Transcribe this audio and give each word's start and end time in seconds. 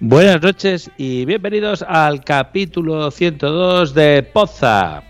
Buenas 0.00 0.40
noches 0.42 0.90
y 0.96 1.24
bienvenidos 1.26 1.82
al 1.86 2.24
capítulo 2.24 3.10
102 3.10 3.92
de 3.94 4.22
Poza. 4.22 5.02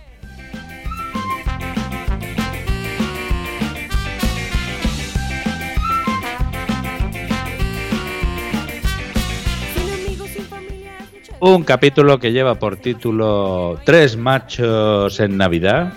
Un 11.40 11.62
capítulo 11.64 12.18
que 12.18 12.32
lleva 12.32 12.56
por 12.56 12.76
título 12.76 13.80
Tres 13.84 14.16
machos 14.16 15.18
en 15.20 15.38
Navidad 15.38 15.94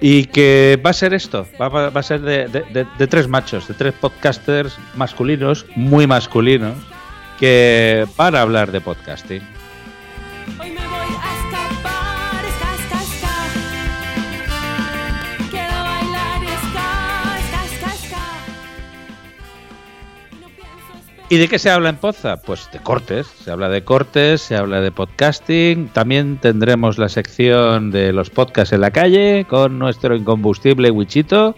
y 0.00 0.24
que 0.26 0.80
va 0.84 0.90
a 0.90 0.94
ser 0.94 1.12
esto, 1.12 1.46
va, 1.60 1.88
a 1.88 2.02
ser 2.02 2.22
de, 2.22 2.48
de- 2.48 2.86
de 2.98 3.06
tres 3.06 3.28
machos, 3.28 3.68
de 3.68 3.74
tres 3.74 3.92
podcasters 3.94 4.78
masculinos, 4.96 5.66
muy 5.76 6.06
masculinos, 6.06 6.74
que 7.38 8.06
van 8.16 8.34
a 8.34 8.42
hablar 8.42 8.72
de 8.72 8.80
podcasting. 8.80 9.42
Hoy 10.60 10.70
me 10.70 10.86
voy 10.86 11.08
a 11.22 11.36
escapar. 11.36 12.44
Quiero 15.50 15.72
bailar 15.72 16.40
no 20.40 20.48
pienso. 20.48 21.26
¿Y 21.28 21.36
de 21.36 21.48
qué 21.48 21.58
se 21.58 21.70
habla 21.70 21.90
en 21.90 21.96
Poza? 21.96 22.38
Pues 22.42 22.68
de 22.72 22.80
cortes. 22.80 23.26
Se 23.26 23.50
habla 23.50 23.68
de 23.68 23.84
cortes, 23.84 24.42
se 24.42 24.56
habla 24.56 24.80
de 24.80 24.90
podcasting. 24.90 25.88
También 25.88 26.38
tendremos 26.38 26.98
la 26.98 27.08
sección 27.08 27.90
de 27.90 28.12
los 28.12 28.30
podcasts 28.30 28.72
en 28.72 28.80
la 28.80 28.90
calle 28.90 29.46
con 29.48 29.78
nuestro 29.78 30.16
incombustible 30.16 30.90
Wichito. 30.90 31.54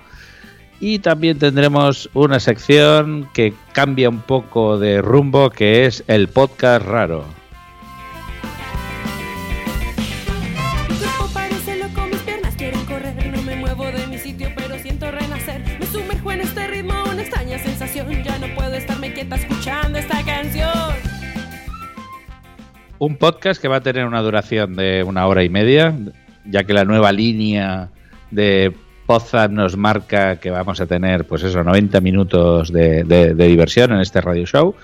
Y 0.81 1.01
también 1.01 1.39
tendremos 1.39 2.09
una 2.15 2.41
sección 2.41 3.29
que 3.35 3.53
cambia 3.73 4.09
un 4.09 4.21
poco 4.21 4.79
de 4.79 5.03
rumbo, 5.03 5.51
que 5.51 5.85
es 5.85 6.03
el 6.07 6.29
podcast 6.29 6.87
raro. 6.87 7.27
Este. 20.51 21.01
Un 22.99 23.17
podcast 23.17 23.61
que 23.61 23.69
va 23.69 23.77
a 23.77 23.81
tener 23.81 24.07
una 24.07 24.21
duración 24.21 24.77
de 24.77 25.05
una 25.05 25.27
hora 25.27 25.43
y 25.45 25.49
media, 25.49 25.95
ya 26.45 26.65
que 26.65 26.73
la 26.73 26.85
nueva 26.85 27.13
línea 27.13 27.91
de 28.31 28.75
Poza 29.11 29.49
nos 29.49 29.77
marca 29.77 30.37
que 30.37 30.53
vamos 30.53 30.81
a 30.81 30.87
tener, 30.87 31.27
pues 31.27 31.43
eso, 31.43 31.65
90 31.65 32.01
minutos 32.01 32.73
de, 32.73 33.35
diversión 33.35 33.91
en 33.91 33.99
este 33.99 34.21
radio 34.21 34.47
show. 34.47 34.77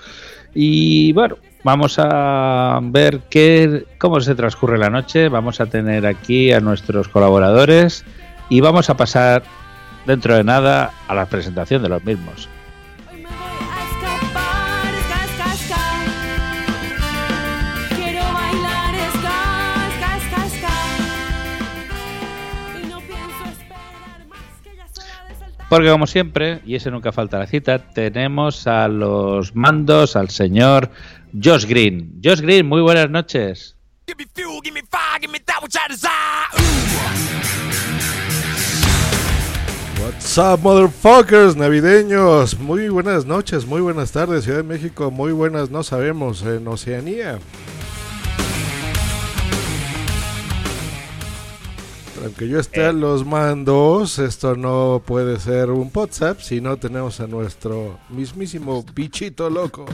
Y 0.53 1.13
bueno, 1.13 1.37
vamos 1.63 1.95
a 1.97 2.77
ver 2.83 3.21
qué, 3.29 3.85
cómo 3.97 4.19
se 4.19 4.35
transcurre 4.35 4.77
la 4.77 4.89
noche. 4.89 5.29
Vamos 5.29 5.61
a 5.61 5.67
tener 5.67 6.05
aquí 6.05 6.51
a 6.51 6.59
nuestros 6.59 7.07
colaboradores 7.07 8.03
y 8.49 8.59
vamos 8.59 8.89
a 8.89 8.97
pasar 8.97 9.43
dentro 10.05 10.35
de 10.35 10.43
nada 10.43 10.91
a 11.07 11.15
la 11.15 11.27
presentación 11.27 11.81
de 11.81 11.87
los 11.87 12.03
mismos. 12.03 12.49
Porque 25.69 25.89
como 25.89 26.07
siempre, 26.07 26.61
y 26.65 26.75
ese 26.75 26.89
nunca 26.89 27.11
falta 27.11 27.39
la 27.39 27.45
cita, 27.45 27.79
tenemos 27.79 28.67
a 28.67 28.87
los 28.87 29.53
mandos 29.53 30.15
al 30.15 30.29
señor 30.29 30.89
Josh 31.33 31.65
Green. 31.65 32.21
Josh 32.23 32.39
Green, 32.39 32.65
muy 32.65 32.81
buenas 32.81 33.09
noches. 33.09 33.75
Give 34.07 34.17
me 34.17 34.25
fuel, 34.33 34.61
give 34.63 34.73
me 34.73 34.81
fire, 34.89 35.19
give 35.19 35.31
me 35.31 35.39
that 35.41 35.61
which 35.61 35.75
I 35.75 35.89
desire. 35.89 36.47
What's 40.01 40.37
up, 40.37 40.61
motherfuckers 40.63 41.57
navideños? 41.57 42.57
Muy 42.57 42.87
buenas 42.87 43.25
noches, 43.25 43.65
muy 43.65 43.81
buenas 43.81 44.13
tardes, 44.13 44.45
Ciudad 44.45 44.59
de 44.59 44.63
México, 44.63 45.11
muy 45.11 45.33
buenas, 45.33 45.69
no 45.69 45.83
sabemos, 45.83 46.43
en 46.43 46.65
Oceanía. 46.65 47.39
Aunque 52.27 52.49
yo 52.49 52.59
esté 52.59 52.83
a 52.83 52.91
los 52.91 53.25
mandos, 53.25 54.19
esto 54.19 54.57
no 54.57 55.01
puede 55.05 55.39
ser 55.39 55.71
un 55.71 55.89
WhatsApp 55.93 56.41
si 56.41 56.59
no 56.59 56.75
tenemos 56.75 57.21
a 57.21 57.27
nuestro 57.27 57.97
mismísimo 58.09 58.83
bichito 58.93 59.49
loco. 59.49 59.85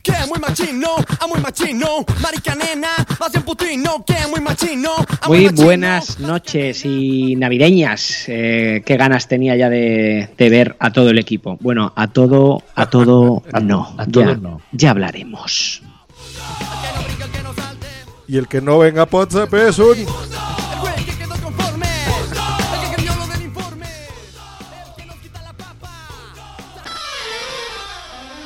Que 0.00 0.12
muy 0.28 0.38
machino, 0.38 0.94
muy 1.60 1.74
machino, 1.74 2.04
marica 2.20 2.54
nena, 2.54 2.88
más 3.20 3.30
bien 3.32 3.44
putino, 3.44 4.04
que 4.04 4.14
muy 4.30 4.40
machino. 4.40 4.90
a 5.20 5.28
Muy 5.28 5.44
machino. 5.44 5.62
buenas 5.64 6.18
noches 6.18 6.84
y 6.84 7.36
navideñas. 7.36 8.24
Eh, 8.28 8.82
qué 8.84 8.96
ganas 8.96 9.28
tenía 9.28 9.54
ya 9.56 9.68
de, 9.70 10.30
de 10.36 10.48
ver 10.50 10.76
a 10.78 10.92
todo 10.92 11.10
el 11.10 11.18
equipo. 11.18 11.56
Bueno, 11.60 11.92
a 11.94 12.08
todo, 12.08 12.62
a 12.74 12.86
todo, 12.86 13.42
no. 13.62 13.94
a 13.98 14.06
todo 14.06 14.24
ya, 14.24 14.34
no. 14.36 14.60
ya 14.72 14.90
hablaremos. 14.90 15.82
Y 18.26 18.36
el 18.38 18.48
que 18.48 18.60
no 18.60 18.78
venga 18.78 19.02
a 19.02 19.08
WhatsApp 19.10 19.52
es 19.54 19.78
un... 19.78 19.96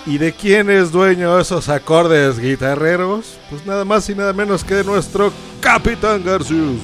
¿Y 0.09 0.17
de 0.17 0.33
quién 0.33 0.71
es 0.71 0.91
dueño 0.91 1.39
esos 1.39 1.69
acordes 1.69 2.39
guitarreros? 2.39 3.39
Pues 3.51 3.67
nada 3.67 3.85
más 3.85 4.09
y 4.09 4.15
nada 4.15 4.33
menos 4.33 4.65
que 4.65 4.77
de 4.77 4.85
nuestro 4.85 5.31
Capitán 5.61 6.25
Garcius. 6.25 6.81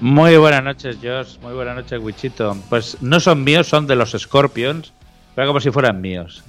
Muy 0.00 0.38
buenas 0.38 0.64
noches, 0.64 0.96
Josh. 1.02 1.36
Muy 1.42 1.52
buenas 1.52 1.76
noches, 1.76 2.00
Wichito. 2.02 2.56
Pues 2.70 2.96
no 3.02 3.20
son 3.20 3.44
míos, 3.44 3.66
son 3.66 3.86
de 3.86 3.94
los 3.94 4.12
Scorpions, 4.12 4.94
pero 5.38 5.46
como 5.50 5.60
si 5.60 5.70
fueran 5.70 6.00
míos. 6.00 6.42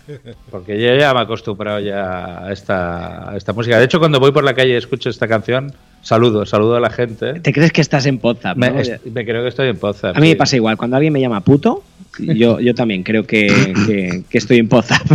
Porque 0.50 0.82
yo 0.82 0.96
ya 0.96 1.14
me 1.14 1.20
he 1.20 1.24
acostumbrado 1.24 1.80
ya 1.80 2.44
a 2.44 2.52
esta, 2.52 3.30
a 3.30 3.38
esta 3.38 3.54
música. 3.54 3.78
De 3.78 3.86
hecho, 3.86 4.00
cuando 4.00 4.20
voy 4.20 4.32
por 4.32 4.44
la 4.44 4.56
calle 4.56 4.70
y 4.74 4.78
escucho 4.78 5.12
esta 5.12 5.28
canción, 5.28 5.72
saludo, 6.02 6.44
saludo 6.48 6.76
a 6.76 6.80
la 6.80 6.90
gente. 6.90 7.40
¿Te 7.40 7.54
crees 7.54 7.72
que 7.72 7.82
estás 7.82 8.08
en 8.08 8.18
Podzap? 8.18 8.58
Me, 8.58 8.72
no? 8.72 8.80
est- 8.80 9.06
me 9.06 9.24
creo 9.26 9.44
que 9.44 9.50
estoy 9.50 9.68
en 9.70 9.78
Poza. 9.78 10.10
A 10.10 10.20
mí 10.20 10.30
me 10.30 10.36
pasa 10.36 10.56
igual. 10.56 10.76
Cuando 10.76 10.96
alguien 10.96 11.14
me 11.14 11.22
llama 11.22 11.42
puto, 11.42 11.84
yo, 12.18 12.60
yo 12.60 12.74
también 12.74 13.04
creo 13.04 13.28
que, 13.28 13.46
que- 13.86 14.24
que 14.28 14.38
estoy 14.40 14.58
en 14.58 14.68
Podzap. 14.68 15.06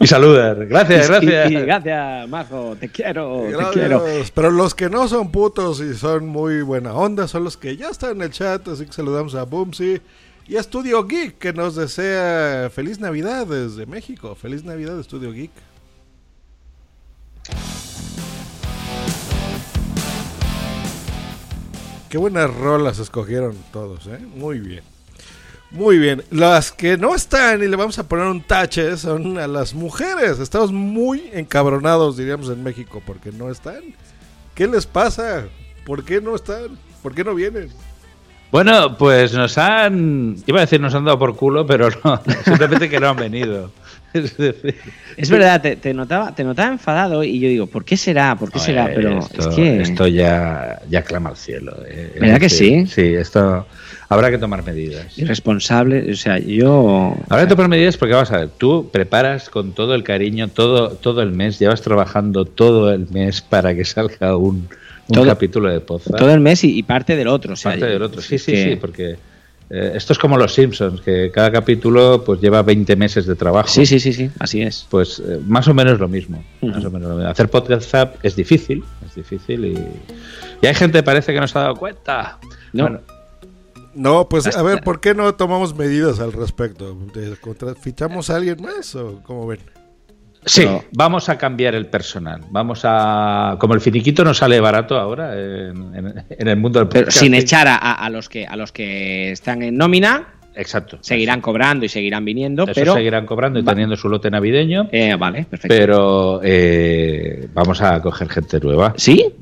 Y 0.00 0.08
saludar. 0.08 0.66
Gracias, 0.66 1.08
Y- 1.08 1.12
y- 1.12 1.26
gracias. 1.28 1.50
y 1.52 1.54
gracias, 1.54 2.28
Majo. 2.28 2.76
Te 2.80 2.88
quiero, 2.88 3.42
te 3.46 3.50
Gracias. 3.52 3.72
quiero. 3.74 4.04
Pero 4.34 4.50
los 4.50 4.74
que 4.74 4.90
no 4.90 5.06
son 5.06 5.30
putos 5.30 5.80
y 5.80 5.94
son 5.94 6.26
muy 6.26 6.62
buena 6.62 6.94
onda 6.94 7.28
son 7.28 7.44
los 7.44 7.56
que 7.56 7.76
ya 7.76 7.90
están 7.90 8.16
en 8.16 8.22
el 8.22 8.30
chat. 8.30 8.66
Así 8.66 8.86
que 8.86 8.92
saludamos 8.92 9.36
a 9.36 9.44
Boomsy 9.44 10.00
Y 10.46 10.56
a 10.56 10.60
Estudio 10.60 11.06
Geek, 11.06 11.38
que 11.38 11.54
nos 11.54 11.74
desea 11.74 12.68
feliz 12.68 12.98
Navidad 12.98 13.46
desde 13.46 13.86
México. 13.86 14.34
Feliz 14.34 14.62
Navidad, 14.62 15.00
Estudio 15.00 15.32
Geek. 15.32 15.50
Qué 22.10 22.18
buenas 22.18 22.54
rolas 22.54 22.98
escogieron 22.98 23.56
todos, 23.72 24.06
¿eh? 24.06 24.18
Muy 24.36 24.60
bien. 24.60 24.84
Muy 25.70 25.98
bien. 25.98 26.22
Las 26.30 26.70
que 26.70 26.98
no 26.98 27.14
están 27.14 27.62
y 27.62 27.66
le 27.66 27.76
vamos 27.76 27.98
a 27.98 28.06
poner 28.06 28.26
un 28.26 28.42
tache 28.42 28.98
son 28.98 29.38
a 29.38 29.48
las 29.48 29.72
mujeres. 29.72 30.38
Estamos 30.38 30.70
muy 30.70 31.30
encabronados, 31.32 32.18
diríamos, 32.18 32.50
en 32.50 32.62
México, 32.62 33.02
porque 33.04 33.32
no 33.32 33.50
están. 33.50 33.82
¿Qué 34.54 34.68
les 34.68 34.84
pasa? 34.86 35.46
¿Por 35.86 36.04
qué 36.04 36.20
no 36.20 36.36
están? 36.36 36.78
¿Por 37.02 37.14
qué 37.14 37.24
no 37.24 37.34
vienen? 37.34 37.70
Bueno, 38.54 38.96
pues 38.96 39.34
nos 39.34 39.58
han. 39.58 40.36
Iba 40.46 40.58
a 40.58 40.60
decir 40.60 40.80
nos 40.80 40.94
han 40.94 41.04
dado 41.04 41.18
por 41.18 41.34
culo, 41.34 41.66
pero 41.66 41.88
no. 42.04 42.22
Simplemente 42.44 42.88
que 42.88 43.00
no 43.00 43.08
han 43.08 43.16
venido. 43.16 43.72
Es 44.12 44.36
decir. 44.36 44.76
Es 45.16 45.28
verdad, 45.28 45.60
te, 45.60 45.74
te 45.74 45.92
notaba, 45.92 46.32
te 46.36 46.44
notaba 46.44 46.70
enfadado 46.70 47.24
y 47.24 47.40
yo 47.40 47.48
digo, 47.48 47.66
¿por 47.66 47.84
qué 47.84 47.96
será? 47.96 48.36
¿Por 48.36 48.52
qué 48.52 48.60
será? 48.60 48.92
Pero 48.94 49.18
esto, 49.18 49.50
es 49.50 49.56
que. 49.56 49.82
esto 49.82 50.06
ya, 50.06 50.80
ya 50.88 51.02
clama 51.02 51.30
al 51.30 51.36
cielo. 51.36 51.76
eh. 51.84 52.16
¿Verdad 52.20 52.38
que 52.38 52.48
sí? 52.48 52.86
Sí, 52.86 53.02
esto. 53.02 53.66
Habrá 54.08 54.30
que 54.30 54.38
tomar 54.38 54.62
medidas. 54.64 55.18
Irresponsable, 55.18 56.12
o 56.12 56.14
sea, 56.14 56.38
yo. 56.38 57.16
Habrá 57.28 57.46
que 57.46 57.56
tomar 57.56 57.66
medidas 57.66 57.96
porque 57.96 58.14
vas 58.14 58.30
a 58.30 58.36
ver, 58.36 58.50
tú 58.50 58.88
preparas 58.92 59.50
con 59.50 59.72
todo 59.72 59.96
el 59.96 60.04
cariño 60.04 60.46
todo, 60.46 60.90
todo 60.90 61.22
el 61.22 61.32
mes, 61.32 61.58
llevas 61.58 61.82
trabajando 61.82 62.44
todo 62.44 62.92
el 62.92 63.08
mes 63.10 63.42
para 63.42 63.74
que 63.74 63.84
salga 63.84 64.36
un, 64.36 64.68
un 65.08 65.14
Todo- 65.14 65.26
capítulo 65.26 65.70
de 65.70 65.80
Poza. 65.80 66.16
Todo 66.16 66.30
el 66.32 66.40
mes 66.40 66.64
y, 66.64 66.78
y 66.78 66.82
parte 66.82 67.16
del 67.16 67.28
otro. 67.28 67.52
O 67.54 67.56
sea, 67.56 67.72
parte 67.72 67.86
del 67.86 68.02
otro. 68.02 68.20
Sí, 68.22 68.38
sí, 68.38 68.52
que- 68.52 68.64
sí, 68.70 68.76
porque 68.76 69.16
eh, 69.70 69.92
esto 69.94 70.12
es 70.12 70.18
como 70.18 70.36
los 70.36 70.52
Simpsons, 70.54 71.00
que 71.00 71.30
cada 71.32 71.50
capítulo 71.50 72.22
pues 72.24 72.40
lleva 72.40 72.62
20 72.62 72.96
meses 72.96 73.26
de 73.26 73.34
trabajo. 73.34 73.68
Sí, 73.68 73.86
sí, 73.86 73.98
sí, 74.00 74.12
sí, 74.12 74.30
así 74.38 74.62
es. 74.62 74.86
Pues 74.90 75.20
eh, 75.26 75.40
más 75.46 75.66
o 75.68 75.74
menos 75.74 75.98
lo 75.98 76.08
mismo. 76.08 76.42
Más 76.60 76.84
o 76.84 76.90
menos 76.90 77.08
lo 77.08 77.16
mismo. 77.16 77.30
Hacer 77.30 77.48
podcast 77.48 77.94
app 77.94 78.16
es 78.24 78.36
difícil, 78.36 78.84
es 79.06 79.14
difícil 79.14 79.64
y, 79.64 79.78
y 80.62 80.66
hay 80.66 80.74
gente 80.74 80.98
que 80.98 81.02
parece 81.02 81.32
que 81.32 81.40
no 81.40 81.48
se 81.48 81.58
ha 81.58 81.62
dado 81.62 81.76
cuenta. 81.76 82.38
No. 82.72 82.84
Bueno, 82.84 83.00
No, 83.94 84.28
pues 84.28 84.46
a 84.56 84.62
ver, 84.62 84.82
¿por 84.82 85.00
qué 85.00 85.14
no 85.14 85.34
tomamos 85.34 85.74
medidas 85.76 86.18
al 86.20 86.32
respecto? 86.32 86.96
¿De 87.14 87.36
contra- 87.36 87.74
¿Fichamos 87.74 88.28
a 88.30 88.36
alguien 88.36 88.56
más 88.60 88.94
o 88.96 89.20
cómo 89.22 89.46
ven? 89.46 89.60
Sí, 90.46 90.62
Pero- 90.62 90.84
vamos 90.92 91.28
a 91.28 91.38
cambiar 91.38 91.74
el 91.74 91.86
personal. 91.86 92.40
Vamos 92.50 92.80
a. 92.84 93.56
Como 93.58 93.74
el 93.74 93.80
finiquito 93.80 94.24
no 94.24 94.34
sale 94.34 94.60
barato 94.60 94.96
ahora 94.98 95.34
en, 95.38 95.94
en- 95.94 96.24
en 96.28 96.48
el 96.48 96.56
mundo 96.56 96.78
del 96.80 96.88
Pero 96.88 97.10
sin 97.10 97.34
echar 97.34 97.66
a, 97.68 97.76
a- 97.76 98.10
los 98.10 98.28
que 98.28 98.46
a 98.46 98.56
los 98.56 98.72
que 98.72 99.30
están 99.32 99.62
en 99.62 99.76
nómina, 99.76 100.28
Exacto. 100.54 100.98
seguirán 101.00 101.40
cobrando 101.40 101.84
y 101.84 101.88
seguirán 101.88 102.24
viniendo, 102.24 102.62
Eso 102.64 102.72
pero. 102.74 102.94
seguirán 102.94 103.26
cobrando 103.26 103.58
y 103.58 103.62
Va- 103.62 103.72
teniendo 103.72 103.96
su 103.96 104.08
lote 104.08 104.30
navideño. 104.30 104.88
Eh, 104.92 105.16
vale, 105.18 105.44
perfecto. 105.50 105.74
Pero 105.76 106.40
eh, 106.44 107.48
vamos 107.52 107.80
a 107.80 108.00
coger 108.00 108.28
gente 108.28 108.60
nueva. 108.60 108.94
¿Sí? 108.96 109.32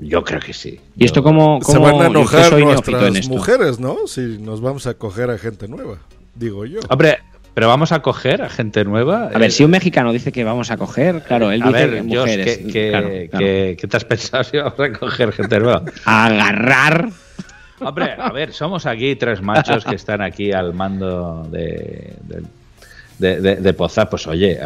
Yo 0.00 0.22
creo 0.22 0.40
que 0.40 0.52
sí. 0.52 0.78
¿Y 0.96 1.04
esto 1.04 1.20
Yo- 1.20 1.24
cómo, 1.24 1.58
Se 1.62 1.72
cómo- 1.74 1.84
van 1.92 2.00
a 2.02 2.06
enojar 2.06 2.52
en 2.54 2.60
nuestras 2.64 3.16
esto? 3.16 3.28
mujeres, 3.34 3.80
¿no? 3.80 4.06
Si 4.06 4.38
nos 4.40 4.60
vamos 4.60 4.86
a 4.86 4.94
coger 4.94 5.30
a 5.30 5.38
gente 5.38 5.66
nueva, 5.68 5.98
digo 6.34 6.64
yo. 6.64 6.78
Hombre, 6.88 7.18
pero 7.56 7.68
vamos 7.68 7.90
a 7.90 8.02
coger 8.02 8.42
a 8.42 8.50
gente 8.50 8.84
nueva. 8.84 9.30
A 9.34 9.38
ver, 9.38 9.48
Eh, 9.48 9.50
si 9.50 9.64
un 9.64 9.70
mexicano 9.70 10.12
dice 10.12 10.30
que 10.30 10.44
vamos 10.44 10.70
a 10.70 10.76
coger, 10.76 11.22
claro, 11.22 11.50
él 11.50 11.62
a 11.62 11.68
dice 11.68 11.86
ver, 11.86 11.96
que 11.96 12.02
mujeres. 12.02 12.58
¿qué, 12.58 12.66
qué- 12.70 12.88
claro, 12.90 13.08
claro. 13.08 13.38
qué- 13.38 13.76
qué 13.80 13.86
te 13.88 13.96
has 13.96 14.04
pensado 14.12 14.44
si 14.44 14.58
vamos 14.58 14.78
a 14.78 14.92
coger 14.92 15.32
gente 15.32 15.58
nueva? 15.58 15.82
Agarrar. 16.04 17.08
Hombre, 17.80 18.14
a 18.18 18.30
ver, 18.30 18.52
somos 18.52 18.84
aquí 18.84 19.16
tres 19.16 19.40
machos 19.40 19.86
que 19.86 19.94
están 19.94 20.20
aquí 20.20 20.52
al 20.52 20.74
mando 20.74 21.48
de, 21.50 22.12
de, 23.18 23.40
de, 23.40 23.56
de- 23.56 23.72
Poza. 23.72 24.10
Pues 24.10 24.26
oye, 24.26 24.58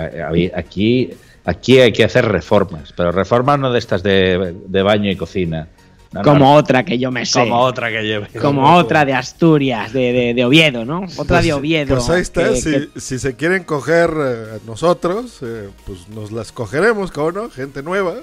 aquí, 0.52 1.10
aquí 1.44 1.78
hay 1.78 1.92
que 1.92 2.02
hacer 2.02 2.24
reformas, 2.26 2.92
pero 2.96 3.12
reformas 3.12 3.60
no 3.60 3.70
de 3.72 3.78
estas 3.78 4.02
de, 4.02 4.52
de 4.66 4.82
baño 4.82 5.08
y 5.12 5.14
cocina. 5.14 5.68
No, 6.12 6.22
no, 6.22 6.24
Como 6.24 6.54
otra 6.54 6.84
que 6.84 6.98
yo 6.98 7.12
me 7.12 7.24
sé. 7.24 7.38
como 7.40 7.60
otra 7.60 7.88
que 7.90 8.02
lleve. 8.02 8.26
Como 8.40 8.74
otra 8.76 9.04
de 9.04 9.12
Asturias, 9.14 9.92
de, 9.92 10.12
de, 10.12 10.34
de 10.34 10.44
Oviedo, 10.44 10.84
¿no? 10.84 11.06
Otra 11.16 11.40
de 11.40 11.52
Oviedo. 11.52 11.94
Pues 11.94 12.10
ahí 12.10 12.20
está, 12.22 12.48
que- 12.48 12.56
si, 12.56 12.70
que- 12.72 13.00
si 13.00 13.18
se 13.20 13.36
quieren 13.36 13.62
coger 13.62 14.10
eh, 14.16 14.56
a 14.56 14.66
nosotros, 14.66 15.38
eh, 15.42 15.68
pues 15.86 16.08
nos 16.08 16.32
las 16.32 16.50
cogeremos, 16.50 17.12
¿cómo 17.12 17.30
no? 17.30 17.50
Gente 17.50 17.82
nueva. 17.84 18.14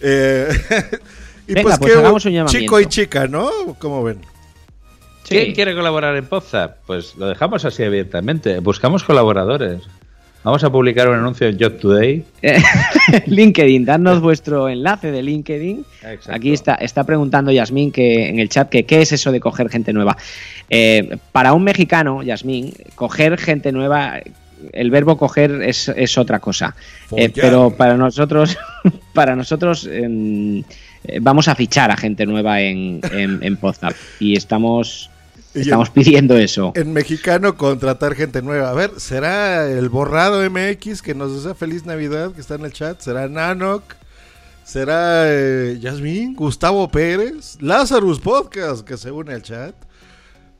Eh, 0.00 0.48
y 1.46 1.54
Venga, 1.54 1.62
pues, 1.68 1.78
pues 1.78 1.92
que 1.92 1.98
hagamos 1.98 2.24
un 2.26 2.32
llamamiento. 2.32 2.58
chico 2.60 2.80
y 2.80 2.86
chica, 2.86 3.26
¿no? 3.28 3.50
¿Cómo 3.78 4.02
ven? 4.04 4.20
¿Quién 5.26 5.54
quiere 5.54 5.74
colaborar 5.74 6.16
en 6.16 6.26
Poza? 6.26 6.74
Pues 6.86 7.14
lo 7.16 7.28
dejamos 7.28 7.64
así 7.64 7.82
abiertamente. 7.84 8.58
Buscamos 8.58 9.04
colaboradores. 9.04 9.82
Vamos 10.42 10.64
a 10.64 10.70
publicar 10.70 11.06
un 11.08 11.16
anuncio 11.16 11.48
en 11.48 11.58
Job 11.58 11.78
Today. 11.78 12.24
Eh, 12.40 12.62
LinkedIn, 13.26 13.84
dadnos 13.84 14.20
vuestro 14.20 14.70
enlace 14.70 15.10
de 15.10 15.22
LinkedIn. 15.22 15.84
Exacto. 16.02 16.32
Aquí 16.32 16.52
está, 16.52 16.76
está 16.76 17.04
preguntando 17.04 17.52
Yasmín 17.52 17.92
que 17.92 18.28
en 18.28 18.38
el 18.38 18.48
chat 18.48 18.70
que 18.70 18.84
qué 18.84 19.02
es 19.02 19.12
eso 19.12 19.32
de 19.32 19.40
coger 19.40 19.68
gente 19.68 19.92
nueva. 19.92 20.16
Eh, 20.70 21.18
para 21.32 21.52
un 21.52 21.62
mexicano, 21.62 22.22
Yasmín, 22.22 22.72
coger 22.94 23.36
gente 23.36 23.70
nueva, 23.70 24.20
el 24.72 24.90
verbo 24.90 25.18
coger 25.18 25.62
es, 25.62 25.88
es 25.88 26.16
otra 26.16 26.38
cosa. 26.38 26.74
Eh, 27.14 27.30
pero 27.34 27.76
para 27.76 27.98
nosotros, 27.98 28.56
para 29.12 29.36
nosotros 29.36 29.86
em, 29.92 30.62
eh, 31.04 31.18
vamos 31.20 31.48
a 31.48 31.54
fichar 31.54 31.90
a 31.90 31.96
gente 31.96 32.24
nueva 32.24 32.62
en, 32.62 33.00
en, 33.12 33.42
en 33.42 33.56
Podzap 33.56 33.92
y 34.18 34.36
estamos, 34.36 35.10
estamos 35.54 35.88
en- 35.88 35.94
pidiendo 35.94 36.36
eso. 36.36 36.72
En 36.76 36.92
mexicano 36.92 37.56
contratar 37.56 38.14
gente 38.14 38.42
nueva. 38.42 38.70
A 38.70 38.74
ver, 38.74 38.92
¿será 38.98 39.66
el 39.70 39.88
borrado 39.88 40.42
MX 40.48 41.02
que 41.02 41.14
nos 41.14 41.34
desea 41.34 41.54
feliz 41.54 41.84
Navidad 41.86 42.32
que 42.32 42.40
está 42.40 42.54
en 42.54 42.64
el 42.64 42.72
chat? 42.72 43.00
¿Será 43.00 43.28
Nanok? 43.28 43.82
¿Será 44.64 45.24
eh, 45.26 45.78
Yasmín? 45.80 46.34
¿Gustavo 46.36 46.88
Pérez? 46.90 47.56
Lazarus 47.60 48.20
Podcast 48.20 48.86
que 48.86 48.96
se 48.96 49.10
une 49.10 49.32
al 49.34 49.42
chat. 49.42 49.74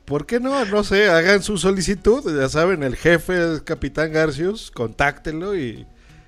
¿Por 0.05 0.25
qué 0.25 0.39
no? 0.41 0.65
No 0.65 0.83
sé, 0.83 1.07
hagan 1.09 1.41
su 1.41 1.57
solicitud. 1.57 2.21
Ya 2.37 2.49
saben, 2.49 2.83
el 2.83 2.97
jefe 2.97 3.53
es 3.55 3.61
Capitán 3.61 4.11
Garcius, 4.11 4.69
contáctenlo 4.71 5.55
y, 5.55 5.85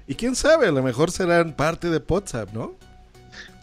y 0.08 0.16
quién 0.16 0.36
sabe, 0.36 0.68
a 0.68 0.72
lo 0.72 0.82
mejor 0.82 1.12
serán 1.12 1.54
parte 1.54 1.90
de 1.90 2.02
WhatsApp, 2.08 2.54
¿no? 2.54 2.76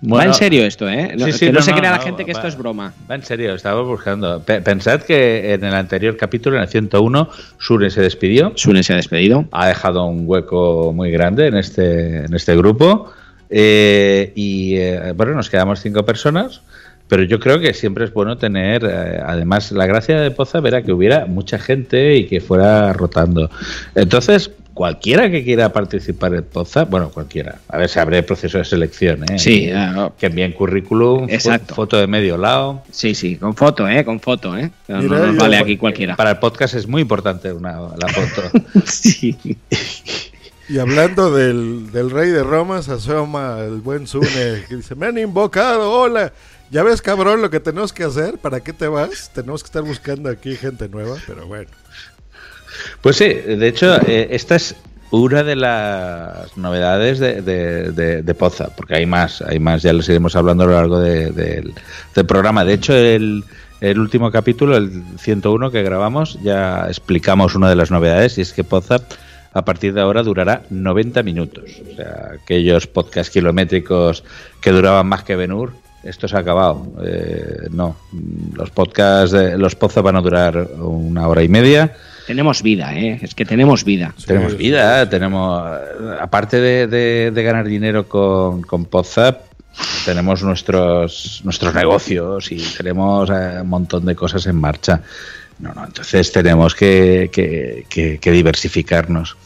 Va 0.03 0.25
en 0.25 0.35
serio 0.35 0.65
esto, 0.65 0.89
¿eh? 0.89 1.15
No, 1.17 1.27
Sí, 1.27 1.33
sí, 1.33 1.39
que 1.47 1.53
no, 1.53 1.59
no, 1.59 1.65
se 1.65 1.71
no, 1.73 1.77
crea 1.79 1.91
la 1.91 1.97
no, 1.99 2.03
gente 2.03 2.25
que 2.25 2.33
va- 2.33 2.39
esto 2.39 2.49
es 2.49 2.57
broma. 2.57 2.93
Va 3.11 3.15
en 3.15 3.23
serio, 3.23 3.55
estaba 3.55 3.83
buscando. 3.83 4.41
Pe- 4.43 4.61
Pensad 4.63 5.03
que 5.03 5.53
en 5.55 5.65
el 5.65 5.75
anterior 5.75 6.17
capítulo, 6.17 6.57
en 6.57 6.63
el 6.63 6.69
101, 6.69 7.29
Sure 7.59 7.91
se 7.91 8.01
despidió. 8.01 8.53
Sune 8.57 8.83
se 8.83 8.93
ha 8.95 8.97
despedido. 8.97 9.45
Ha 9.53 9.69
dejado 9.69 10.05
un 10.07 10.23
hueco 10.27 10.93
muy 10.95 11.11
grande 11.11 11.47
en 11.49 11.57
este, 11.57 12.25
en 12.25 12.35
este 12.35 12.57
grupo. 12.57 13.13
Eh, 13.51 14.33
y 14.35 14.77
eh, 14.77 15.13
bueno, 15.17 15.35
nos 15.35 15.51
quedamos 15.51 15.81
cinco 15.81 16.05
personas. 16.05 16.63
Pero 17.09 17.25
yo 17.25 17.41
creo 17.41 17.59
que 17.59 17.75
siempre 17.75 18.05
es 18.05 18.13
bueno 18.15 18.39
tener, 18.39 18.85
eh, 18.85 19.21
además, 19.27 19.73
la 19.73 19.85
gracia 19.87 20.21
de 20.21 20.31
Poza 20.31 20.61
era 20.65 20.83
que 20.83 20.93
hubiera 20.93 21.27
mucha 21.27 21.59
gente 21.59 22.15
y 22.15 22.27
que 22.29 22.41
fuera 22.41 22.93
rotando. 22.93 23.51
Entonces, 23.97 24.53
cualquiera 24.75 25.31
que 25.31 25.45
quiera 25.45 25.73
participar 25.73 26.35
en 26.35 26.45
Poza, 26.45 26.85
bueno, 26.85 27.11
cualquiera, 27.11 27.59
a 27.69 27.79
ver 27.79 27.89
si 27.89 27.99
abre 27.99 28.23
proceso 28.23 28.59
de 28.59 28.65
selección, 28.65 29.25
¿eh? 29.25 29.39
Sí, 29.39 29.67
que, 29.67 29.71
claro. 29.71 30.15
que 30.19 30.27
envíen 30.27 30.53
currículum, 30.53 31.29
Exacto. 31.29 31.75
foto 31.75 31.97
de 31.99 32.07
medio 32.07 32.37
lado. 32.37 32.83
Sí, 32.91 33.15
sí, 33.15 33.37
con 33.37 33.55
foto, 33.55 33.89
¿eh? 33.89 34.05
Con 34.05 34.21
foto, 34.21 34.57
¿eh? 34.57 34.71
No, 34.89 35.03
Mira, 35.03 35.27
no 35.27 35.39
vale 35.39 35.59
aquí 35.59 35.77
cualquiera. 35.77 36.17
Para 36.17 36.31
el 36.31 36.39
podcast 36.39 36.75
es 36.75 36.87
muy 36.87 37.03
importante 37.03 37.53
una, 37.53 37.73
la 37.73 38.09
foto. 38.09 38.83
sí. 38.87 39.37
Y 40.69 40.79
hablando 40.79 41.33
del, 41.35 41.91
del 41.91 42.11
rey 42.11 42.31
de 42.31 42.45
Roma, 42.45 42.83
se 42.83 42.93
asoma 42.93 43.59
el 43.61 43.81
buen 43.81 44.07
Sune, 44.07 44.65
que 44.69 44.77
dice, 44.77 44.95
me 44.95 45.07
han 45.07 45.19
invocado, 45.19 45.91
hola. 45.91 46.33
Ya 46.71 46.85
ves, 46.85 47.03
cabrón, 47.03 47.43
lo 47.43 47.51
que 47.51 47.59
tenemos 47.59 47.93
que 47.93 48.05
hacer, 48.05 48.39
¿para 48.39 48.61
qué 48.61 48.73
te 48.73 48.87
vas? 48.87 49.33
Tenemos 49.35 49.65
que 49.65 49.67
estar 49.67 49.83
buscando 49.83 50.31
aquí 50.31 50.55
gente 50.55 50.89
nueva, 50.89 51.17
pero 51.27 51.45
bueno. 51.49 51.69
Pues 53.01 53.17
sí, 53.17 53.27
de 53.29 53.69
hecho, 53.69 53.97
eh, 54.07 54.29
esta 54.31 54.57
es 54.57 54.75
una 55.11 55.43
de 55.43 55.57
las 55.57 56.57
novedades 56.57 57.19
de, 57.19 57.43
de, 57.43 58.35
Poza, 58.35 58.69
porque 58.77 58.95
hay 58.97 59.07
más, 59.07 59.43
hay 59.43 59.59
más, 59.59 59.83
ya 59.83 59.93
les 59.93 60.09
iremos 60.09 60.37
hablando 60.37 60.65
a 60.65 60.67
lo 60.69 60.73
largo 60.75 61.01
de- 61.01 61.31
del- 61.33 61.75
del 62.15 62.27
programa. 62.27 62.65
De 62.65 62.75
hecho, 62.75 62.95
el, 62.95 63.43
el 63.81 63.99
último 63.99 64.31
capítulo, 64.31 64.77
el 64.77 65.03
101 65.19 65.71
que 65.73 65.83
grabamos, 65.83 66.39
ya 66.43 66.87
explicamos 66.89 67.55
una 67.57 67.69
de 67.69 67.77
las 67.77 67.91
novedades 67.91 68.39
y 68.39 68.43
es 68.43 68.53
que 68.53 68.63
Poza 68.65 68.99
a 69.53 69.65
partir 69.65 69.93
de 69.95 70.01
ahora 70.01 70.23
durará 70.23 70.63
90 70.71 71.25
minutos. 71.25 71.65
O 71.93 71.97
sea, 71.97 72.31
aquellos 72.41 72.87
podcasts 72.87 73.33
kilométricos 73.33 74.23
que 74.61 74.71
duraban 74.71 75.09
más 75.09 75.25
que 75.25 75.35
Benur, 75.35 75.73
esto 76.05 76.29
se 76.29 76.37
ha 76.37 76.39
acabado. 76.39 76.87
Eh, 77.05 77.67
no, 77.73 77.97
los 78.55 78.71
podcasts, 78.71 79.33
de, 79.33 79.59
los 79.59 79.75
Poza 79.75 80.03
van 80.03 80.15
a 80.17 80.21
durar 80.21 80.69
una 80.79 81.27
hora 81.27 81.43
y 81.43 81.49
media. 81.49 81.97
Tenemos 82.27 82.63
vida, 82.63 82.95
¿eh? 82.95 83.19
Es 83.23 83.35
que 83.35 83.45
tenemos 83.45 83.85
vida. 83.85 84.15
Tenemos 84.27 84.53
sí, 84.53 84.59
vida, 84.59 85.09
tenemos. 85.09 85.63
Aparte 86.21 86.61
de, 86.61 86.87
de- 86.87 87.31
de 87.35 87.43
ganar 87.43 87.67
dinero 87.67 88.09
con, 88.09 88.63
con 88.63 88.85
Podzap, 88.85 89.41
tenemos 90.05 90.43
nuestros, 90.43 91.41
nuestros 91.45 91.75
negocios 91.75 92.51
y 92.53 92.57
tenemos 92.77 93.31
eh, 93.31 93.59
un 93.63 93.69
montón 93.69 94.05
de 94.05 94.15
cosas 94.15 94.47
en 94.47 94.57
marcha. 94.57 95.01
no, 95.59 95.73
no. 95.75 95.85
Entonces 95.85 96.31
tenemos 96.33 96.75
que, 96.75 97.31
que- 97.33 97.85
que- 97.89 98.19
que 98.19 98.31
diversificarnos. 98.31 99.37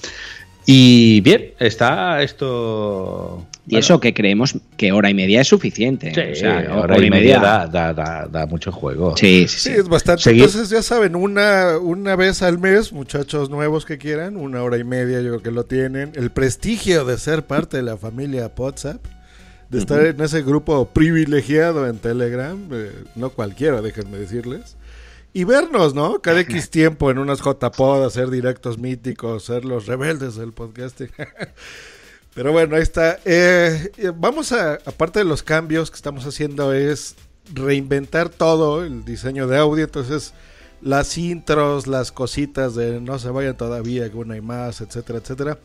Y 0.66 1.20
bien, 1.20 1.52
está 1.58 2.22
esto. 2.22 3.44
Y 3.66 3.70
bueno, 3.72 3.80
eso 3.80 4.00
que 4.00 4.12
creemos 4.12 4.56
que 4.76 4.92
hora 4.92 5.08
y 5.10 5.14
media 5.14 5.40
es 5.40 5.48
suficiente. 5.48 6.12
sí, 6.14 6.20
o 6.32 6.34
sea, 6.34 6.74
hora 6.76 6.98
y 7.04 7.10
media 7.10 7.38
da, 7.40 7.66
da- 7.66 7.92
da- 7.94 8.28
da 8.30 8.46
mucho 8.46 8.70
juego. 8.72 9.16
Sí, 9.16 9.46
sí, 9.48 9.58
Sí, 9.58 9.70
sí. 9.70 9.76
es 9.78 9.88
bastante. 9.88 10.22
Seguir- 10.22 10.44
Entonces, 10.44 10.70
ya 10.70 10.82
saben, 10.82 11.16
una, 11.16 11.78
una 11.78 12.14
vez 12.16 12.42
al 12.42 12.58
mes, 12.58 12.92
muchachos 12.92 13.48
nuevos 13.50 13.84
que 13.86 13.96
quieran, 13.98 14.36
una 14.36 14.62
hora 14.62 14.76
y 14.78 14.84
media, 14.84 15.20
yo 15.20 15.30
creo 15.30 15.42
que 15.42 15.50
lo 15.50 15.64
tienen. 15.64 16.12
El 16.14 16.30
prestigio 16.30 17.04
de 17.04 17.16
ser 17.18 17.42
parte 17.44 17.78
de 17.78 17.82
la 17.82 17.96
familia 17.96 18.50
WhatsApp, 18.56 19.02
de 19.70 19.78
estar 19.78 20.04
en 20.04 20.20
ese 20.20 20.42
grupo 20.42 20.86
privilegiado 20.86 21.88
en 21.88 21.98
Telegram, 21.98 22.58
eh, 22.72 22.90
no 23.16 23.30
cualquiera, 23.30 23.80
déjenme 23.80 24.18
decirles. 24.18 24.76
Y 25.36 25.42
vernos, 25.42 25.96
¿no? 25.96 26.22
Cada 26.22 26.40
X 26.42 26.70
tiempo 26.70 27.10
en 27.10 27.18
unas 27.18 27.40
JPod, 27.40 28.04
hacer 28.04 28.30
directos 28.30 28.78
míticos, 28.78 29.44
ser 29.44 29.64
los 29.64 29.86
rebeldes 29.86 30.36
del 30.36 30.52
podcasting. 30.52 31.10
Pero 32.34 32.52
bueno, 32.52 32.76
ahí 32.76 32.82
está. 32.82 33.18
Eh, 33.24 33.90
eh, 33.96 34.12
vamos 34.14 34.52
a, 34.52 34.74
aparte 34.74 35.18
de 35.18 35.24
los 35.24 35.42
cambios 35.42 35.90
que 35.90 35.96
estamos 35.96 36.24
haciendo, 36.24 36.72
es 36.72 37.16
reinventar 37.52 38.28
todo 38.28 38.84
el 38.84 39.04
diseño 39.04 39.48
de 39.48 39.58
audio. 39.58 39.82
Entonces, 39.82 40.34
las 40.80 41.18
intros, 41.18 41.88
las 41.88 42.12
cositas 42.12 42.76
de 42.76 43.00
no 43.00 43.18
se 43.18 43.30
vayan 43.30 43.56
todavía, 43.56 44.08
que 44.08 44.16
una 44.16 44.36
y 44.36 44.40
más, 44.40 44.80
etcétera, 44.82 45.18
etcétera. 45.18 45.58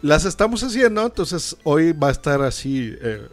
Las 0.00 0.24
estamos 0.26 0.62
haciendo. 0.62 1.04
Entonces, 1.04 1.56
hoy 1.64 1.90
va 1.90 2.06
a 2.06 2.12
estar 2.12 2.40
así 2.40 2.94
eh, 3.00 3.26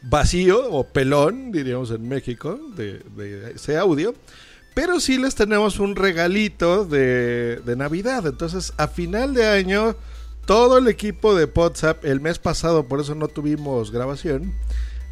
vacío 0.00 0.70
o 0.70 0.84
pelón, 0.84 1.52
diríamos 1.52 1.90
en 1.90 2.08
México, 2.08 2.58
de, 2.74 3.00
de 3.16 3.52
ese 3.52 3.76
audio. 3.76 4.14
Pero 4.78 5.00
sí 5.00 5.18
les 5.18 5.34
tenemos 5.34 5.80
un 5.80 5.96
regalito 5.96 6.84
de, 6.84 7.56
de 7.56 7.74
Navidad. 7.74 8.24
Entonces, 8.28 8.72
a 8.76 8.86
final 8.86 9.34
de 9.34 9.44
año, 9.44 9.96
todo 10.46 10.78
el 10.78 10.86
equipo 10.86 11.34
de 11.34 11.46
WhatsApp, 11.46 12.04
el 12.04 12.20
mes 12.20 12.38
pasado, 12.38 12.86
por 12.86 13.00
eso 13.00 13.16
no 13.16 13.26
tuvimos 13.26 13.90
grabación, 13.90 14.52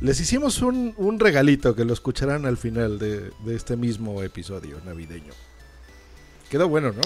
les 0.01 0.21
hicimos 0.21 0.63
un, 0.63 0.95
un 0.97 1.19
regalito 1.19 1.75
que 1.75 1.85
lo 1.85 1.95
escucharán 1.95 2.47
al 2.47 2.59
final 2.59 3.01
de, 3.01 3.33
de 3.45 3.57
este 3.57 3.77
mismo 3.77 4.23
episodio 4.23 4.77
navideño. 4.87 5.33
Quedó 6.49 6.69
bueno, 6.69 6.93
¿no? 6.93 7.03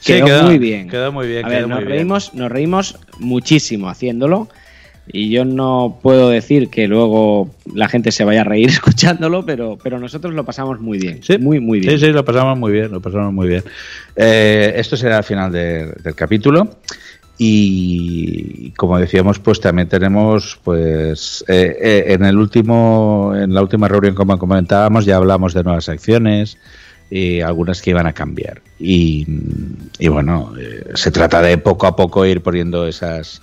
Sí, 0.00 0.14
Quedó 0.14 0.42
muy 0.42 0.58
bien. 0.58 0.88
Quedó 0.88 1.12
muy 1.12 1.28
bien. 1.28 1.44
A 1.46 1.48
quedó 1.50 1.58
ver, 1.60 1.68
nos 1.68 1.78
bien. 1.78 1.90
reímos, 1.90 2.34
nos 2.34 2.50
reímos 2.50 2.98
muchísimo 3.20 3.88
haciéndolo. 3.88 4.48
Y 5.12 5.30
yo 5.30 5.44
no 5.44 5.98
puedo 6.02 6.28
decir 6.30 6.68
que 6.68 6.88
luego 6.88 7.48
la 7.74 7.88
gente 7.88 8.10
se 8.12 8.24
vaya 8.24 8.40
a 8.40 8.44
reír 8.44 8.68
escuchándolo, 8.70 9.44
pero, 9.46 9.78
pero 9.82 9.98
nosotros 9.98 10.34
lo 10.34 10.44
pasamos 10.44 10.80
muy 10.80 10.98
bien. 10.98 11.20
Sí. 11.22 11.38
Muy, 11.38 11.60
muy 11.60 11.80
bien. 11.80 11.98
Sí, 11.98 12.06
sí, 12.06 12.12
lo 12.12 12.24
pasamos 12.24 12.58
muy 12.58 12.72
bien, 12.72 12.90
lo 12.90 13.00
pasamos 13.00 13.32
muy 13.32 13.48
bien. 13.48 13.62
Eh, 14.16 14.72
esto 14.76 14.96
será 14.96 15.18
al 15.18 15.24
final 15.24 15.52
de- 15.52 15.92
del 16.02 16.14
capítulo. 16.14 16.68
Y 17.38 18.70
como 18.72 18.98
decíamos, 18.98 19.38
pues 19.38 19.60
también 19.60 19.88
tenemos, 19.88 20.58
pues, 20.64 21.44
eh, 21.48 21.76
eh, 21.80 22.04
en 22.08 22.24
el 22.24 22.36
último, 22.38 23.32
en 23.36 23.52
la 23.54 23.62
última 23.62 23.88
reunión, 23.88 24.14
como 24.14 24.38
comentábamos, 24.38 25.04
ya 25.04 25.16
hablamos 25.16 25.54
de 25.54 25.62
nuevas 25.62 25.84
secciones 25.84 26.56
y 27.10 27.40
algunas 27.40 27.82
que 27.82 27.90
iban 27.90 28.06
a 28.06 28.12
cambiar. 28.12 28.62
Y, 28.78 29.26
y 29.98 30.08
bueno, 30.08 30.52
eh, 30.58 30.84
se 30.94 31.10
trata 31.10 31.40
de 31.42 31.58
poco 31.58 31.86
a 31.86 31.94
poco 31.94 32.24
ir 32.26 32.40
poniendo 32.42 32.86
esas, 32.86 33.42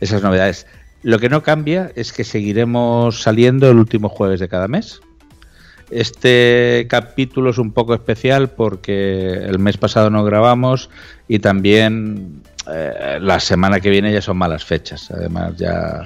esas 0.00 0.22
novedades. 0.22 0.66
Lo 1.04 1.18
que 1.18 1.28
no 1.28 1.42
cambia 1.42 1.92
es 1.96 2.14
que 2.14 2.24
seguiremos 2.24 3.20
saliendo 3.20 3.70
el 3.70 3.76
último 3.76 4.08
jueves 4.08 4.40
de 4.40 4.48
cada 4.48 4.68
mes. 4.68 5.02
Este 5.90 6.86
capítulo 6.88 7.50
es 7.50 7.58
un 7.58 7.72
poco 7.72 7.92
especial 7.92 8.48
porque 8.48 9.34
el 9.34 9.58
mes 9.58 9.76
pasado 9.76 10.08
no 10.08 10.24
grabamos 10.24 10.88
y 11.28 11.40
también 11.40 12.40
eh, 12.72 13.18
la 13.20 13.38
semana 13.38 13.80
que 13.80 13.90
viene 13.90 14.14
ya 14.14 14.22
son 14.22 14.38
malas 14.38 14.64
fechas. 14.64 15.10
Además 15.10 15.58
ya 15.58 16.04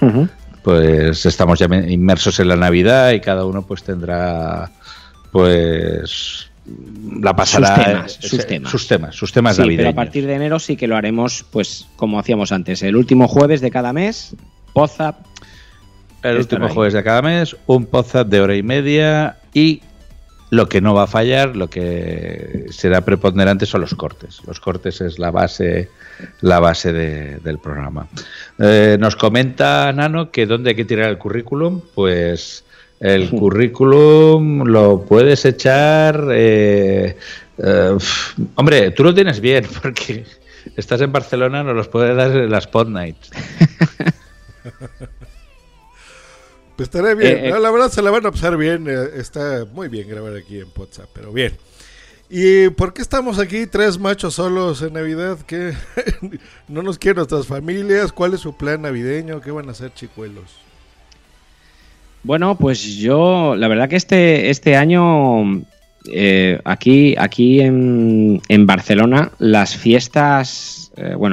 pues 0.65 1.25
estamos 1.25 1.61
ya 1.61 1.67
inmersos 1.67 2.41
en 2.41 2.49
la 2.49 2.57
Navidad 2.57 3.13
y 3.13 3.21
cada 3.21 3.45
uno 3.45 3.63
pues 3.63 3.85
tendrá 3.85 4.69
pues 5.31 6.51
la 7.21 7.37
pasará 7.37 7.77
Sus 7.77 7.85
temas, 7.85 8.19
eh, 8.19 8.29
sus 8.29 8.47
temas. 8.47 8.71
sus 8.71 8.89
temas, 8.89 9.15
sus 9.15 9.33
temas 9.33 9.57
Sí, 9.57 9.77
pero 9.77 9.91
a 9.91 9.95
partir 9.95 10.27
de 10.27 10.35
enero 10.35 10.59
sí 10.59 10.77
que 10.77 10.87
lo 10.87 10.97
haremos, 10.97 11.45
pues, 11.51 11.87
como 11.97 12.19
hacíamos 12.19 12.53
antes, 12.53 12.83
el 12.83 12.97
último 12.97 13.29
jueves 13.29 13.61
de 13.61 13.71
cada 13.71 13.93
mes, 13.93 14.35
WhatsApp. 14.75 15.25
El 16.23 16.37
estar 16.39 16.59
último 16.59 16.67
ahí. 16.67 16.75
jueves 16.75 16.95
de 16.95 17.05
cada 17.05 17.23
mes, 17.23 17.57
un 17.67 17.87
podcast 17.87 18.29
de 18.29 18.41
hora 18.41 18.57
y 18.57 18.63
media 18.63 19.37
y 19.55 19.83
lo 20.51 20.69
que 20.69 20.81
no 20.81 20.95
va 20.95 21.03
a 21.05 21.07
fallar, 21.07 21.55
lo 21.57 21.69
que 21.69 22.67
será 22.71 23.03
preponderante 23.03 23.67
son 23.67 23.83
los 23.83 23.95
cortes. 23.95 24.41
Los 24.47 24.59
cortes 24.61 25.01
es 25.01 25.19
la 25.19 25.31
base, 25.31 25.91
la 26.41 26.59
base 26.59 26.93
de- 26.93 27.37
del 27.39 27.59
programa. 27.59 28.09
Eh, 28.59 28.97
nos 28.99 29.15
comenta 29.15 29.93
Nano 29.93 30.31
que 30.31 30.47
dónde 30.47 30.71
hay 30.71 30.77
que 30.77 30.85
tirar 30.87 31.11
el 31.11 31.19
currículum, 31.19 31.83
pues 31.95 32.65
el 32.99 33.29
currículum 33.39 34.65
lo 34.67 35.05
puedes 35.05 35.45
echar. 35.45 36.29
eh, 36.33 37.17
eh, 37.59 37.97
hombre, 38.55 38.91
tú 38.93 39.05
lo 39.05 39.15
tienes 39.15 39.41
bien 39.41 39.67
porque 39.83 40.25
estás 40.77 41.01
en 41.03 41.13
Barcelona, 41.13 41.63
nos 41.63 41.77
los 41.77 41.89
puedes 41.89 42.17
dar 42.17 42.31
en 42.35 42.51
las 42.51 42.67
Pod 42.67 42.89
Nights. 42.89 43.31
Pues 46.79 46.91
estaré 46.91 47.17
bien. 47.17 47.39
Eh, 47.39 47.49
eh. 47.49 47.61
La 47.61 47.73
verdad 47.73 47.91
se 47.91 48.01
la 48.03 48.13
van 48.13 48.25
a 48.25 48.31
pasar 48.31 48.57
bien. 48.57 48.87
eh, 48.89 49.09
está 49.17 49.65
muy 49.73 49.89
bien 49.89 50.09
grabar 50.09 50.37
aquí 50.37 50.61
en 50.61 50.69
WhatsApp, 50.77 51.09
pero 51.13 51.33
bien. 51.33 51.57
¿Y 52.31 52.69
por 52.69 52.95
qué 52.95 53.03
estamos 53.03 53.41
aquí 53.41 53.67
tres 53.67 53.99
machos 53.99 54.35
solos 54.35 54.81
en 54.83 54.93
Navidad? 54.93 55.39
¿Qué? 55.45 55.73
¿No 56.69 56.85
nos 56.85 56.97
quieren 56.97 57.17
nuestras 57.17 57.49
familias? 57.49 58.13
¿Cuál 58.13 58.35
es 58.35 58.41
su 58.41 58.57
plan 58.57 58.83
navideño? 58.83 59.41
¿Qué 59.41 59.51
van 59.51 59.67
a 59.69 59.73
hacer, 59.73 59.93
chicuelos? 59.93 60.61
Bueno, 62.23 62.57
pues 62.57 62.85
yo, 62.97 63.57
la 63.57 63.67
verdad 63.67 63.89
que 63.89 63.97
este, 63.97 64.49
este 64.49 64.77
año, 64.77 65.65
eh, 66.13 66.61
aquí, 66.65 67.17
aquí 67.19 67.61
en, 67.61 68.41
en 68.49 68.67
Barcelona, 68.67 69.33
las 69.39 69.77
fiestas, 69.77 70.93
bueno, 71.17 71.33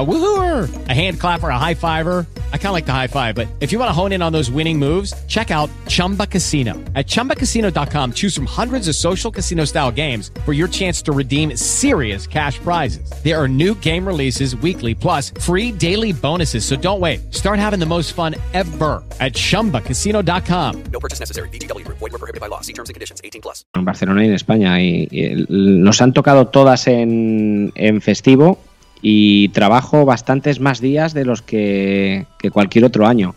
A 0.00 0.06
woohooer, 0.06 0.88
a 0.88 0.94
hand 0.94 1.20
clapper, 1.20 1.50
a 1.50 1.58
high 1.58 1.74
fiver. 1.74 2.24
I 2.52 2.56
kind 2.56 2.68
of 2.68 2.72
like 2.72 2.86
the 2.86 2.92
high 2.92 3.08
five, 3.08 3.34
but 3.34 3.48
if 3.60 3.70
you 3.70 3.78
want 3.78 3.90
to 3.90 3.92
hone 3.92 4.12
in 4.12 4.22
on 4.22 4.32
those 4.32 4.50
winning 4.50 4.78
moves, 4.78 5.12
check 5.26 5.50
out 5.50 5.68
Chumba 5.88 6.26
Casino. 6.26 6.72
At 6.94 7.06
chumbacasino.com, 7.06 8.12
choose 8.14 8.34
from 8.34 8.46
hundreds 8.46 8.86
of 8.88 8.94
social 8.94 9.30
casino 9.32 9.66
style 9.66 9.90
games 9.90 10.30
for 10.44 10.52
your 10.54 10.68
chance 10.68 11.02
to 11.02 11.12
redeem 11.12 11.54
serious 11.56 12.26
cash 12.26 12.60
prizes. 12.60 13.10
There 13.24 13.36
are 13.36 13.48
new 13.48 13.74
game 13.82 14.06
releases 14.06 14.54
weekly, 14.54 14.94
plus 14.94 15.32
free 15.40 15.72
daily 15.72 16.12
bonuses. 16.12 16.64
So 16.64 16.76
don't 16.76 17.00
wait. 17.00 17.34
Start 17.34 17.58
having 17.58 17.80
the 17.80 17.84
most 17.86 18.12
fun 18.14 18.36
ever 18.54 19.02
at 19.18 19.32
chumbacasino.com. 19.34 20.82
No 20.92 21.00
purchase 21.00 21.18
necessary. 21.20 21.48
VGW 21.50 21.84
Group. 21.84 21.98
Void 21.98 22.12
were 22.12 22.18
prohibited 22.18 22.40
by 22.40 22.46
law. 22.46 22.60
See 22.62 22.72
terms 22.72 22.88
and 22.90 22.94
conditions. 22.94 23.20
18 23.24 23.42
plus. 23.42 23.64
en 23.76 23.84
Barcelona 23.84 24.22
y 24.24 24.28
en 24.28 24.34
España. 24.34 24.80
Y, 24.80 25.08
y 25.10 25.24
el- 25.26 25.46
nos 25.84 26.00
han 26.00 26.14
tocado 26.14 26.46
todas 26.46 26.86
en, 26.86 27.72
en 27.74 28.00
festivo 28.00 28.58
y 29.02 29.48
trabajo 29.48 30.04
bastantes 30.04 30.60
más 30.60 30.80
días 30.80 31.14
de 31.14 31.24
los 31.24 31.42
que, 31.42 32.26
cualquier 32.52 32.84
otro 32.84 33.06
año. 33.06 33.34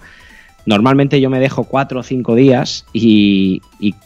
Normalmente 0.66 1.20
yo 1.20 1.30
me 1.30 1.40
dejo 1.40 1.66
cuatro 1.66 2.00
o 2.00 2.04
cinco 2.04 2.36
días 2.36 2.86
y, 2.94 3.62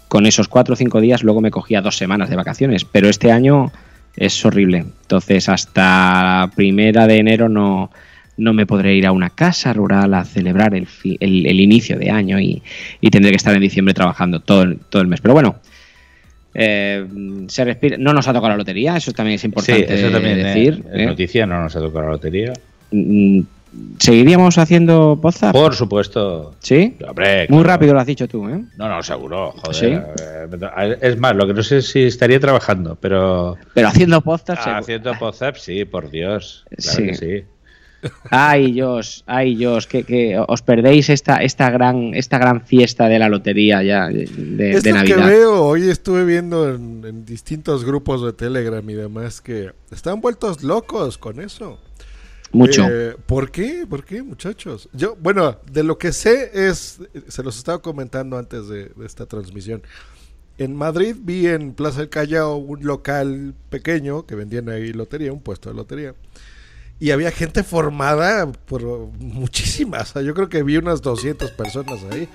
con 0.08 0.26
esos 0.26 0.48
cuatro 0.48 0.74
o 0.74 0.76
cinco 0.76 1.02
días 1.02 1.24
luego 1.24 1.42
me 1.42 1.52
cogía 1.52 1.82
dos 1.82 1.98
semanas 1.98 2.30
de 2.30 2.36
vacaciones, 2.36 2.84
pero 2.84 3.10
este 3.10 3.32
año 3.32 3.72
es 4.16 4.44
horrible. 4.44 4.86
Entonces 5.02 5.50
hasta 5.50 6.50
primera 6.56 7.06
de 7.06 7.18
enero 7.18 7.48
no, 7.48 7.92
no 8.38 8.54
me 8.54 8.66
podré 8.66 8.96
ir 8.96 9.06
a 9.06 9.12
una 9.12 9.30
casa 9.30 9.72
rural 9.74 10.16
a 10.16 10.26
celebrar 10.26 10.74
el, 10.74 10.88
fi- 10.88 11.18
el, 11.20 11.60
inicio 11.60 12.00
de 12.00 12.10
año 12.10 12.40
y, 12.40 12.64
y 13.02 13.10
tendré 13.12 13.32
que 13.32 13.38
estar 13.38 13.54
en 13.54 13.62
diciembre 13.62 13.94
trabajando 13.94 14.40
todo 14.40 14.66
todo 14.90 15.04
el 15.04 15.08
mes. 15.08 15.22
Pero 15.22 15.36
bueno, 15.36 15.58
eh, 16.60 17.06
se 17.48 17.64
respira- 17.64 17.98
no 17.98 18.14
nos 18.14 18.28
ha 18.28 18.34
tocado 18.34 18.50
la 18.50 18.58
lotería, 18.58 18.98
eso 18.98 19.12
también 19.14 19.36
es 19.36 19.42
Sí, 19.42 19.48
importante 19.48 19.94
eso 19.94 20.10
también 20.12 20.42
decir. 20.42 20.84
es 20.92 21.00
¿eh? 21.02 21.06
noticia, 21.06 21.46
no 21.46 21.62
nos 21.62 21.76
ha 21.76 21.80
tocado 21.80 22.06
la 22.06 22.12
lotería. 22.14 22.52
Mm, 22.92 23.42
¿seguiríamos 24.00 24.58
haciendo 24.58 25.14
WhatsApp? 25.22 25.54
Por 25.54 25.76
supuesto. 25.76 26.56
¿Sí? 26.60 26.96
Hombre, 27.08 27.42
Muy 27.50 27.62
claro. 27.62 27.64
rápido 27.76 27.94
lo 27.94 28.00
has 28.00 28.08
dicho 28.08 28.28
tú, 28.28 28.48
¿eh? 28.50 28.64
No, 28.78 28.90
no, 28.90 29.04
seguro. 29.04 29.52
Joder. 29.52 29.76
¿Sí? 29.76 30.96
Es 31.02 31.18
más, 31.20 31.36
lo 31.36 31.46
que 31.46 31.54
no 31.54 31.62
sé 31.64 31.82
si 31.82 32.04
estaría 32.04 32.40
trabajando, 32.40 32.98
pero 33.00 33.56
Pero 33.74 33.90
haciendo 33.90 34.22
podcast. 34.22 34.64
seguro. 34.64 34.80
haciendo 34.82 35.12
WhatsApp, 35.20 35.56
sí, 35.58 35.86
por 35.86 36.10
Dios. 36.10 36.66
Claro 36.70 36.98
Sí. 36.98 37.04
que 37.08 37.14
sí. 37.14 37.44
Ay, 38.30 38.74
Dios, 38.74 39.24
ay, 39.26 39.56
Dios, 39.56 39.88
que, 39.88 40.04
que 40.04 40.38
os 40.48 40.62
perdéis 40.62 41.10
esta, 41.10 41.38
esta, 41.38 41.70
gran, 41.70 42.14
esta 42.14 42.38
gran 42.38 42.62
fiesta 42.62 43.08
de 43.08 43.20
la 43.20 43.28
lotería 43.28 43.82
ya 43.84 44.08
de, 44.08 44.26
de 44.28 44.72
es 44.72 44.76
lo 44.78 44.82
que 44.84 44.94
Navidad. 44.94 45.28
veo, 45.28 45.64
hoy 45.64 45.90
estuve 45.90 46.24
viendo 46.26 46.74
en, 46.74 47.04
en 47.06 47.26
distintos 47.26 47.84
grupos 47.84 48.24
de 48.24 48.34
Telegram 48.34 48.88
y 48.90 48.94
demás 48.94 49.42
que 49.42 49.72
están 49.92 50.22
vueltos 50.22 50.64
locos 50.64 51.18
con 51.18 51.40
eso. 51.40 51.80
Mucho. 52.52 52.88
Eh, 52.90 53.16
¿Por 53.26 53.52
qué? 53.52 53.86
¿Por 53.90 54.06
qué, 54.06 54.24
muchachos? 54.24 54.88
Yo, 54.94 55.18
bueno, 55.20 55.58
de 55.70 55.84
lo 55.84 55.98
que 55.98 56.14
sé 56.14 56.52
es, 56.54 57.00
se 57.28 57.44
los 57.44 57.58
estaba 57.58 57.82
comentando 57.82 58.38
antes 58.38 58.70
de, 58.70 58.86
de 58.86 59.06
esta 59.06 59.26
transmisión. 59.26 59.82
En 60.58 60.76
Madrid 60.76 61.16
vi 61.20 61.48
en 61.48 61.74
Plaza 61.74 62.00
del 62.00 62.10
Callao 62.10 62.56
un 62.56 62.84
local 62.84 63.54
pequeño 63.70 64.26
que 64.26 64.36
vendían 64.36 64.70
ahí 64.70 64.94
lotería, 64.94 65.34
un 65.34 65.42
puesto 65.42 65.70
de 65.70 65.76
lotería. 65.76 66.16
Y 67.00 67.12
había 67.12 67.32
gente 67.32 67.64
formada 67.64 68.52
por 68.52 68.82
muchísimas. 69.20 70.10
O 70.10 70.14
sea, 70.14 70.22
yo 70.24 70.34
creo 70.34 70.50
que 70.50 70.64
vi 70.64 70.78
unas 70.78 71.02
200 71.02 71.52
personas 71.52 72.00
ahí. 72.12 72.28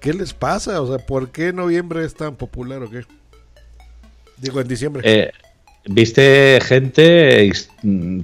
¿Qué 0.00 0.12
les 0.12 0.34
pasa? 0.34 0.80
O 0.82 0.86
sea, 0.94 1.04
¿por 1.06 1.30
qué 1.30 1.52
noviembre 1.52 2.04
es 2.04 2.14
tan 2.14 2.36
popular 2.36 2.82
o 2.82 2.90
qué? 2.90 3.04
Digo, 4.38 4.60
en 4.60 4.68
diciembre. 4.68 5.02
Eh, 5.04 5.30
Viste 5.86 6.60
gente 6.62 7.50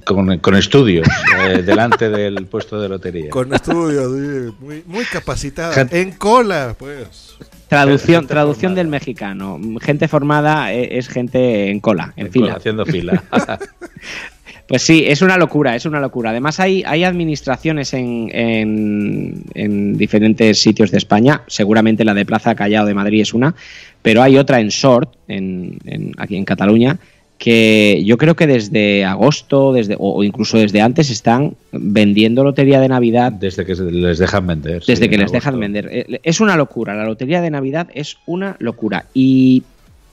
con, 0.05 0.37
con 0.37 0.55
estudios 0.55 1.07
eh, 1.39 1.61
delante 1.65 2.07
del 2.07 2.45
puesto 2.45 2.79
de 2.79 2.87
lotería. 2.87 3.31
Con 3.31 3.51
estudios, 3.51 4.13
sí, 4.13 4.55
muy, 4.63 4.83
muy 4.85 5.03
capacitada. 5.05 5.73
Gente- 5.73 5.99
En 6.01 6.11
cola, 6.11 6.75
pues. 6.77 7.35
Traducción, 7.67 8.27
traducción 8.27 8.69
formada. 8.71 8.75
del 8.83 8.87
mexicano. 8.89 9.59
Gente 9.81 10.07
formada 10.07 10.71
e- 10.71 10.99
es 10.99 11.09
gente 11.09 11.71
en 11.71 11.79
cola, 11.79 12.13
en 12.15 12.31
fila. 12.31 12.53
Haciendo 12.53 12.85
fila. 12.85 13.23
Pues 14.67 14.81
sí, 14.81 15.05
es 15.07 15.21
una 15.21 15.37
locura, 15.37 15.75
es 15.75 15.85
una 15.85 16.01
locura. 16.01 16.31
Además 16.31 16.59
hay, 16.59 16.83
hay 16.85 17.03
administraciones 17.05 17.93
en, 17.93 18.29
en- 18.33 19.43
en 19.53 19.97
diferentes 19.97 20.59
sitios 20.59 20.91
de 20.91 20.97
España, 20.97 21.43
seguramente 21.47 22.03
la 22.03 22.13
de 22.13 22.25
Plaza 22.25 22.53
Callao 22.53 22.85
de 22.85 22.93
Madrid 22.93 23.21
es 23.21 23.33
una, 23.33 23.55
pero 24.01 24.21
hay 24.21 24.37
otra 24.37 24.59
en 24.59 24.71
Sort, 24.71 25.13
en, 25.29 25.77
en- 25.85 26.11
aquí 26.17 26.35
en 26.35 26.43
Cataluña, 26.43 26.97
que 27.37 28.01
yo 28.03 28.17
creo 28.17 28.35
que 28.35 28.47
desde 28.47 29.05
agosto 29.05 29.71
desde, 29.71 29.95
o, 29.99 30.23
incluso 30.23 30.57
desde 30.57 30.81
antes 30.81 31.11
están 31.11 31.53
vendiendo 31.71 32.43
lotería 32.43 32.79
de 32.81 32.87
Navidad 32.89 33.31
Desde 33.31 33.63
que 33.63 33.75
se- 33.75 33.91
les 33.91 34.17
dejan 34.17 34.47
vender. 34.47 34.83
sí, 34.83 34.91
desde 34.91 35.07
que 35.09 35.17
les 35.19 35.31
dejan 35.31 35.59
vender. 35.59 35.87
Eh, 35.91 36.19
Es 36.23 36.41
una 36.41 36.57
locura, 36.57 36.93
la 36.95 37.05
lotería 37.05 37.39
de 37.41 37.51
Navidad 37.51 37.87
es 37.93 38.17
una 38.25 38.55
locura. 38.59 39.05
Y 39.13 39.63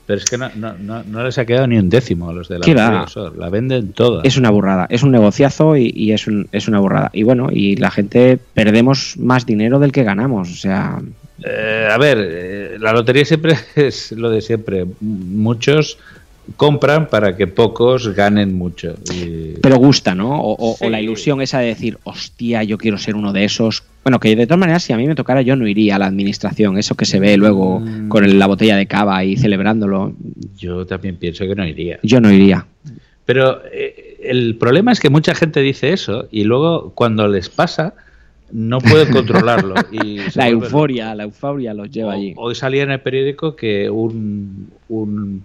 Pero 0.05 0.19
es 0.19 0.25
que 0.25 0.37
no, 0.37 0.49
no, 0.55 0.73
no, 0.77 1.03
no 1.03 1.23
les 1.23 1.37
ha 1.37 1.45
quedado 1.45 1.65
ni 1.67 1.77
un 1.77 1.89
décimo 1.89 2.29
a 2.29 2.33
los 2.33 2.47
de 2.47 2.59
la 2.59 2.65
¿Qué 2.65 2.75
va? 2.75 2.85
Lotería 2.89 3.07
Sor. 3.07 3.37
La 3.37 3.49
venden 3.49 3.91
toda. 3.93 4.21
Es 4.23 4.37
una 4.37 4.51
burrada, 4.51 4.85
es 4.89 5.01
un 5.03 5.11
negociazo 5.11 5.75
y, 5.77 5.91
y 5.95 6.11
es, 6.11 6.27
un- 6.27 6.47
es 6.51 6.67
una 6.67 6.79
burrada. 6.79 7.09
Y 7.13 7.23
bueno, 7.23 7.49
y 7.51 7.75
la 7.77 7.89
gente 7.91 8.37
perdemos 8.53 9.17
más 9.17 9.45
dinero 9.45 9.79
del 9.79 9.91
que 9.91 10.03
ganamos. 10.03 10.51
O 10.51 10.55
sea, 10.55 10.99
Eh, 11.43 11.87
a 11.91 11.97
ver, 11.97 12.17
eh, 12.21 12.77
la 12.79 12.93
lotería 12.93 13.25
siempre 13.25 13.55
es 13.75 14.11
lo 14.11 14.29
de 14.29 14.41
siempre. 14.41 14.85
Muchos 15.01 15.97
compran 16.57 17.07
para 17.07 17.35
que 17.35 17.47
pocos 17.47 18.09
ganen 18.15 18.55
mucho. 18.55 18.95
Y- 19.13 19.57
pero 19.61 19.77
gusta, 19.77 20.13
¿no? 20.15 20.39
O, 20.39 20.51
o- 20.53 20.71
o 20.73 20.77
Sí. 20.77 20.89
la 20.89 21.01
ilusión 21.01 21.41
esa 21.41 21.59
de 21.59 21.67
decir, 21.67 21.97
hostia, 22.03 22.63
yo 22.63 22.77
quiero 22.77 22.97
ser 22.97 23.15
uno 23.15 23.33
de 23.33 23.45
esos. 23.45 23.83
Bueno, 24.03 24.19
que 24.19 24.35
de 24.35 24.45
todas 24.45 24.59
maneras, 24.59 24.83
si 24.83 24.93
a 24.93 24.97
mí 24.97 25.07
me 25.07 25.15
tocara, 25.15 25.41
yo 25.41 25.55
no 25.55 25.67
iría 25.67 25.95
a 25.95 25.99
la 25.99 26.05
administración. 26.05 26.77
Eso 26.77 26.95
que 26.95 27.05
se 27.05 27.19
ve 27.19 27.35
luego 27.37 27.79
Mm. 27.79 28.09
con 28.09 28.23
el- 28.23 28.37
la 28.37 28.47
botella 28.47 28.75
de 28.77 28.85
cava 28.85 29.23
y 29.23 29.37
celebrándolo, 29.37 30.13
Yo 30.57 30.85
también 30.85 31.15
pienso 31.15 31.45
que 31.47 31.55
no 31.55 31.65
iría. 31.67 31.99
yo 32.03 32.21
no 32.21 32.31
iría. 32.31 32.65
Pero 33.25 33.61
eh, 33.73 34.17
el 34.23 34.55
problema 34.55 34.91
es 34.91 34.99
que 34.99 35.09
mucha 35.09 35.33
gente 35.33 35.61
dice 35.61 35.93
eso 35.93 36.27
y 36.31 36.43
luego 36.43 36.91
cuando 36.93 37.27
les 37.27 37.49
pasa 37.49 37.95
no 38.51 38.77
pueden 38.77 39.11
controlarlo. 39.49 39.73
Y 39.91 40.17
La 40.35 40.47
euforia, 40.49 41.15
la 41.15 41.23
euforia 41.23 41.73
los 41.73 41.89
lleva 41.89 42.09
O- 42.09 42.15
allí. 42.15 42.33
Hoy 42.37 42.53
salía 42.53 42.83
en 42.83 42.91
el 42.91 42.99
periódico 42.99 43.55
que 43.55 43.89
un, 43.89 44.69
un 44.89 45.43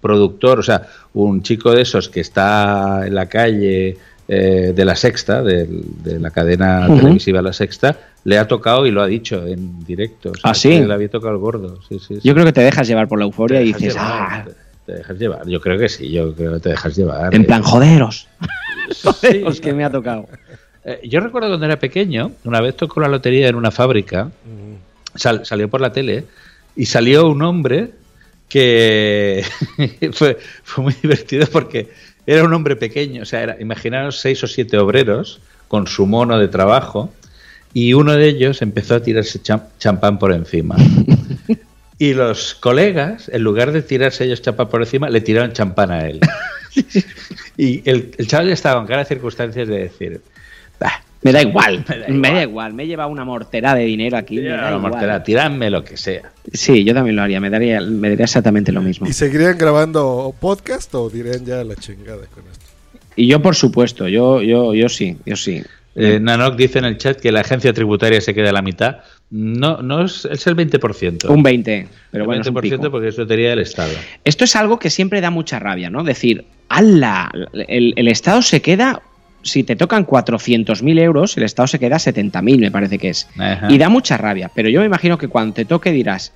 productor, 0.00 0.58
o 0.58 0.62
sea, 0.62 0.86
un 1.14 1.42
chico 1.42 1.72
de 1.72 1.82
esos 1.82 2.08
que 2.08 2.20
está 2.20 3.06
en 3.06 3.14
la 3.14 3.26
calle 3.26 3.96
eh, 4.28 4.72
de 4.74 4.84
la 4.84 4.94
Sexta, 4.94 5.42
del- 5.42 5.82
de, 6.04 6.20
la 6.20 6.30
cadena 6.30 6.86
televisiva 6.86 7.42
La 7.42 7.52
Sexta, 7.52 7.98
le 8.24 8.38
ha 8.38 8.46
tocado 8.46 8.86
y 8.86 8.90
lo 8.92 9.02
ha 9.02 9.06
dicho 9.06 9.44
en 9.46 9.84
directo. 9.84 10.30
O 10.30 10.34
sea, 10.34 10.50
¿Ah, 10.50 10.54
sí? 10.54 10.78
Le 10.80 10.94
había 10.94 11.08
tocado 11.10 11.32
el 11.32 11.38
gordo. 11.38 11.80
Sí, 11.88 11.98
sí, 11.98 12.14
sí. 12.14 12.20
Yo 12.22 12.32
creo 12.34 12.46
que 12.46 12.52
te 12.52 12.60
dejas 12.60 12.86
llevar 12.86 13.08
por 13.08 13.18
la 13.18 13.24
euforia 13.24 13.60
y 13.60 13.66
dices, 13.72 13.94
llevar, 13.94 14.06
ah, 14.06 14.44
te- 14.46 14.92
te 14.92 14.98
dejas 14.98 15.18
llevar. 15.18 15.48
Yo 15.48 15.60
creo 15.60 15.78
que 15.78 15.88
sí, 15.88 16.10
yo 16.10 16.32
creo 16.34 16.54
que 16.54 16.60
te 16.60 16.68
dejas 16.70 16.94
llevar. 16.96 17.34
en 17.34 17.42
Eh, 17.42 17.44
plan, 17.44 17.62
joderos. 17.62 18.28
sí. 18.90 19.08
Joderos 19.08 19.60
que 19.60 19.72
me 19.72 19.84
ha 19.84 19.90
tocado. 19.90 20.26
Eh, 20.84 21.00
yo 21.08 21.20
recuerdo 21.20 21.48
cuando 21.48 21.66
era 21.66 21.78
pequeño, 21.78 22.32
una 22.44 22.60
vez 22.60 22.76
tocó 22.76 23.00
la 23.00 23.08
lotería 23.08 23.48
en 23.48 23.56
una 23.56 23.70
fábrica, 23.72 24.30
sal- 25.14 25.44
salió 25.44 25.68
por 25.68 25.80
la 25.80 25.92
tele 25.92 26.24
y 26.76 26.86
salió 26.86 27.28
un 27.28 27.42
hombre 27.42 27.90
que 28.50 29.42
fue, 30.12 30.36
fue 30.64 30.84
muy 30.84 30.94
divertido 31.02 31.46
porque 31.50 31.88
era 32.26 32.44
un 32.44 32.52
hombre 32.52 32.76
pequeño, 32.76 33.22
o 33.22 33.24
sea, 33.24 33.42
era, 33.42 33.56
imaginaros 33.60 34.20
seis 34.20 34.44
o 34.44 34.46
siete 34.46 34.76
obreros 34.76 35.40
con 35.68 35.86
su 35.86 36.04
mono 36.06 36.38
de 36.38 36.48
trabajo 36.48 37.10
y 37.72 37.94
uno 37.94 38.12
de 38.14 38.26
ellos 38.28 38.60
empezó 38.60 38.96
a 38.96 39.02
tirarse 39.02 39.40
cham- 39.42 39.68
champán 39.78 40.18
por 40.18 40.32
encima. 40.32 40.76
Y 42.02 42.14
los 42.14 42.54
colegas, 42.54 43.28
en 43.28 43.42
lugar 43.42 43.72
de 43.72 43.82
tirarse 43.82 44.24
ellos 44.24 44.40
champán 44.40 44.70
por 44.70 44.80
encima, 44.80 45.10
le 45.10 45.20
tiraron 45.20 45.52
champán 45.52 45.90
a 45.90 46.06
él. 46.08 46.18
Y 47.58 47.82
el, 47.88 48.14
el 48.16 48.26
chaval 48.26 48.46
ya 48.48 48.54
estaba 48.54 48.80
en 48.80 48.86
cada 48.86 49.04
circunstancias 49.04 49.68
de 49.68 49.78
decir, 49.80 50.22
"Bah, 50.78 51.02
Me 51.22 51.32
da 51.32 51.42
igual, 51.42 51.84
Me 51.88 51.98
da 51.98 52.08
me 52.08 52.32
da 52.32 52.42
igual. 52.42 52.72
Me 52.74 52.84
he 52.84 52.86
llevado 52.86 53.10
una 53.10 53.24
mortera 53.24 53.74
de 53.74 53.84
dinero 53.84 54.16
aquí. 54.16 54.36
me 54.36 54.48
da 54.48 54.68
igual. 54.68 54.80
mortera, 54.80 55.22
tiradme 55.22 55.70
lo 55.70 55.84
que 55.84 55.96
sea. 55.96 56.30
Sí, 56.52 56.82
yo 56.84 56.94
también 56.94 57.16
lo 57.16 57.22
haría. 57.22 57.40
Me 57.40 57.50
daría, 57.50 57.80
me 57.80 58.10
daría 58.10 58.24
exactamente 58.24 58.72
lo 58.72 58.80
mismo. 58.80 59.06
¿Y 59.06 59.12
seguirían 59.12 59.58
grabando 59.58 60.34
podcast 60.40 60.94
o 60.94 61.10
dirían 61.10 61.44
ya 61.44 61.62
la 61.64 61.76
chingada 61.76 62.26
con 62.26 62.44
esto? 62.50 62.64
Y 63.16 63.26
yo, 63.26 63.42
por 63.42 63.54
supuesto, 63.54 64.08
yo, 64.08 64.40
yo, 64.40 64.72
yo 64.74 64.88
sí, 64.88 65.16
yo 65.26 65.36
sí. 65.36 65.62
Eh, 65.96 66.18
Nanok 66.20 66.56
dice 66.56 66.78
en 66.78 66.84
el 66.84 66.96
chat 66.96 67.18
que 67.20 67.32
la 67.32 67.40
agencia 67.40 67.72
tributaria 67.72 68.20
se 68.20 68.32
queda 68.32 68.50
a 68.50 68.52
la 68.52 68.62
mitad. 68.62 68.98
No, 69.30 69.82
no 69.82 70.04
es, 70.04 70.24
es 70.24 70.46
el 70.46 70.56
20%. 70.56 71.28
Un 71.28 71.42
20, 71.42 71.88
pero 72.10 72.24
el 72.24 72.26
bueno, 72.26 72.42
es 72.42 72.48
un 72.48 72.54
20% 72.54 72.60
pico. 72.62 72.90
porque 72.90 73.08
es 73.08 73.18
lotería 73.18 73.50
del 73.50 73.58
Estado. 73.58 73.92
Esto 74.24 74.44
es 74.44 74.56
algo 74.56 74.78
que 74.78 74.88
siempre 74.88 75.20
da 75.20 75.30
mucha 75.30 75.58
rabia, 75.58 75.90
¿no? 75.90 76.02
Decir, 76.04 76.44
¡ala! 76.68 77.30
El, 77.68 77.92
el 77.96 78.08
Estado 78.08 78.40
se 78.42 78.62
queda, 78.62 79.02
si 79.42 79.64
te 79.64 79.76
tocan 79.76 80.06
400.000 80.06 81.00
euros, 81.00 81.36
el 81.36 81.44
Estado 81.44 81.66
se 81.66 81.78
queda 81.78 81.96
70.000, 81.96 82.60
me 82.60 82.70
parece 82.70 82.98
que 82.98 83.10
es. 83.10 83.28
Ajá. 83.38 83.66
Y 83.70 83.78
da 83.78 83.88
mucha 83.88 84.16
rabia, 84.16 84.50
pero 84.54 84.68
yo 84.68 84.80
me 84.80 84.86
imagino 84.86 85.18
que 85.18 85.28
cuando 85.28 85.54
te 85.54 85.64
toque 85.64 85.92
dirás, 85.92 86.32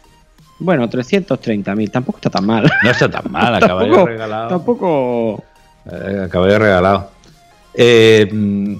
bueno, 0.58 0.88
330.000, 0.88 1.90
tampoco 1.90 2.18
está 2.18 2.30
tan 2.30 2.46
mal. 2.46 2.70
No 2.82 2.90
está 2.90 3.10
tan 3.10 3.30
mal, 3.30 3.54
a 3.54 3.60
caballo 3.60 3.90
tampoco, 3.90 4.06
regalado. 4.06 4.48
tampoco... 4.48 5.44
Eh, 5.90 6.22
a 6.24 6.28
caballo 6.28 6.58
regalado. 6.58 7.10
Eh, 7.74 8.28
mm, 8.32 8.76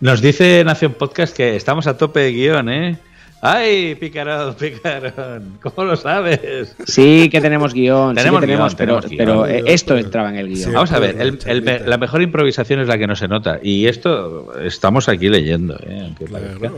nos 0.00 0.20
dice 0.20 0.64
Nación 0.64 0.94
Podcast 0.94 1.36
que 1.36 1.56
estamos 1.56 1.86
a 1.86 1.96
tope 1.96 2.20
de 2.20 2.32
guion, 2.32 2.68
¿eh? 2.68 2.98
¡Ay, 3.44 3.96
picarón, 3.96 4.54
picarón! 4.54 5.58
¿Cómo 5.60 5.84
lo 5.84 5.96
sabes? 5.96 6.76
Sí 6.86 7.28
que 7.28 7.40
tenemos 7.40 7.74
guion, 7.74 8.14
Tenemos 8.14 8.38
sí 8.40 8.46
que 8.46 8.46
tenemos, 8.52 8.76
guion, 8.76 8.78
pero, 8.78 9.00
tenemos 9.00 9.16
pero 9.18 9.42
guion. 9.42 9.66
eh, 9.66 9.72
esto 9.74 9.96
entraba 9.96 10.28
en 10.30 10.36
el 10.36 10.46
guion. 10.48 10.58
Sí. 10.68 10.70
Vamos 10.70 10.92
a 10.92 10.98
ver, 11.00 11.20
el- 11.20 11.38
el 11.44 11.90
la 11.90 11.98
mejor 11.98 12.22
improvisación 12.22 12.78
es 12.80 12.86
la 12.86 12.96
que 12.98 13.08
no 13.08 13.16
se 13.16 13.26
nota. 13.26 13.58
Y 13.60 13.86
esto 13.88 14.56
estamos 14.62 15.08
aquí 15.08 15.28
leyendo, 15.28 15.76
¿eh? 15.84 15.98
Aunque 16.02 16.26
parezca. 16.26 16.58
Claro. 16.58 16.76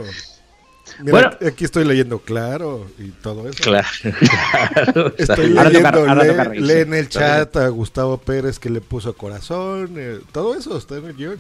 Mira, 1.00 1.10
Bueno. 1.10 1.30
aquí 1.50 1.64
estoy 1.64 1.84
leyendo 1.84 2.18
claro 2.20 2.86
y 2.98 3.08
todo 3.10 3.48
eso. 3.48 3.62
Claro, 3.62 3.88
claro. 4.84 5.12
Estoy 5.18 5.56
Ahora 5.58 5.68
leyendo, 5.70 5.98
ahora 6.08 6.44
lee 6.54 6.72
en 6.80 6.94
el 6.94 7.08
chat 7.08 7.56
a 7.56 7.68
Gustavo 7.68 8.16
Pérez 8.18 8.58
que 8.58 8.70
le 8.70 8.80
puso 8.80 9.12
corazón. 9.14 9.90
eh, 9.96 10.20
todo 10.32 10.54
eso 10.56 10.78
está 10.78 10.96
en 10.96 11.06
el 11.06 11.14
guion. 11.14 11.38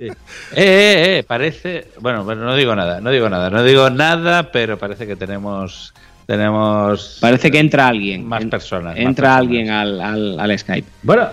Eh, 0.00 0.08
eh, 0.08 1.18
eh, 1.18 1.24
parece. 1.26 1.88
Bueno, 2.00 2.24
bueno, 2.24 2.42
no 2.44 2.54
digo 2.56 2.74
nada, 2.74 3.00
no 3.00 3.10
digo 3.10 3.28
nada, 3.28 3.50
no 3.50 3.62
digo 3.62 3.90
nada, 3.90 4.50
pero 4.52 4.78
parece 4.78 5.06
que 5.06 5.16
tenemos. 5.16 5.92
Tenemos. 6.26 7.18
Parece 7.20 7.50
que 7.50 7.58
entra 7.58 7.88
alguien. 7.88 8.26
Más 8.26 8.42
en- 8.42 8.50
personas, 8.50 8.94
más 8.94 8.96
Entra 8.96 9.36
personas. 9.36 9.38
alguien 9.38 9.70
al, 9.70 10.00
al, 10.00 10.40
al 10.40 10.58
Skype. 10.58 10.88
Bueno, 11.02 11.28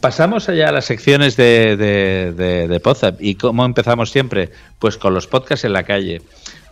pasamos 0.00 0.48
allá 0.48 0.68
a 0.68 0.72
las 0.72 0.84
secciones 0.84 1.36
de, 1.36 1.76
de, 1.76 2.32
de, 2.32 2.68
de 2.68 2.80
Podzap. 2.80 3.20
¿Y 3.20 3.34
cómo 3.34 3.64
empezamos 3.64 4.10
siempre? 4.10 4.50
Pues 4.78 4.96
con 4.96 5.12
los 5.14 5.26
podcasts 5.26 5.64
en 5.64 5.72
la 5.72 5.82
calle. 5.82 6.22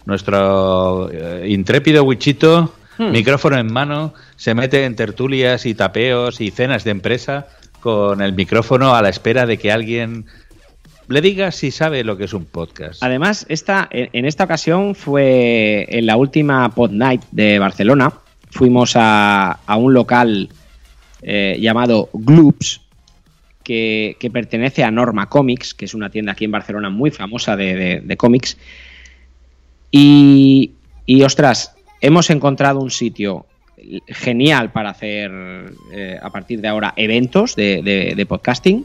Nuestro 0.06 1.10
eh, 1.10 1.46
intrépido 1.48 2.04
Wichito, 2.04 2.74
Hmm. 2.96 3.10
micrófono 3.10 3.58
en 3.58 3.72
mano, 3.72 4.14
se 4.36 4.54
mete 4.54 4.84
en 4.84 4.94
tertulias 4.94 5.66
y 5.66 5.74
tapeos 5.74 6.40
y 6.40 6.52
cenas 6.52 6.84
de 6.84 6.92
empresa 6.92 7.48
con 7.80 8.22
el 8.22 8.34
micrófono 8.34 8.94
a 8.94 9.02
la 9.02 9.08
espera 9.08 9.46
de 9.46 9.58
que 9.58 9.72
alguien 9.72 10.26
le 11.08 11.20
diga 11.20 11.50
si 11.52 11.70
sabe 11.70 12.04
lo 12.04 12.16
que 12.16 12.24
es 12.24 12.32
un 12.32 12.44
podcast. 12.46 13.02
Además, 13.02 13.46
esta, 13.48 13.88
en 13.90 14.24
esta 14.24 14.44
ocasión 14.44 14.94
fue 14.94 15.86
en 15.88 16.06
la 16.06 16.16
última 16.16 16.68
Pod 16.74 16.90
Night 16.92 17.22
de 17.30 17.58
Barcelona. 17.58 18.12
Fuimos 18.50 18.92
a, 18.96 19.58
a 19.66 19.76
un 19.76 19.92
local 19.94 20.48
eh, 21.22 21.56
llamado 21.60 22.08
Gloops, 22.12 22.80
que, 23.62 24.16
que 24.20 24.30
pertenece 24.30 24.84
a 24.84 24.90
Norma 24.90 25.28
Comics, 25.28 25.74
que 25.74 25.86
es 25.86 25.94
una 25.94 26.10
tienda 26.10 26.32
aquí 26.32 26.44
en 26.44 26.50
Barcelona 26.52 26.90
muy 26.90 27.10
famosa 27.10 27.56
de, 27.56 28.00
de- 28.04 28.16
cómics. 28.16 28.56
Y, 29.90 30.72
y, 31.06 31.22
ostras, 31.22 31.74
hemos 32.00 32.30
encontrado 32.30 32.80
un 32.80 32.90
sitio 32.90 33.46
genial 34.08 34.70
para 34.72 34.90
hacer 34.90 35.30
eh, 35.92 36.18
a 36.22 36.30
partir 36.30 36.60
de 36.60 36.68
ahora 36.68 36.92
eventos 36.96 37.56
de- 37.56 38.14
de 38.16 38.26
podcasting. 38.26 38.84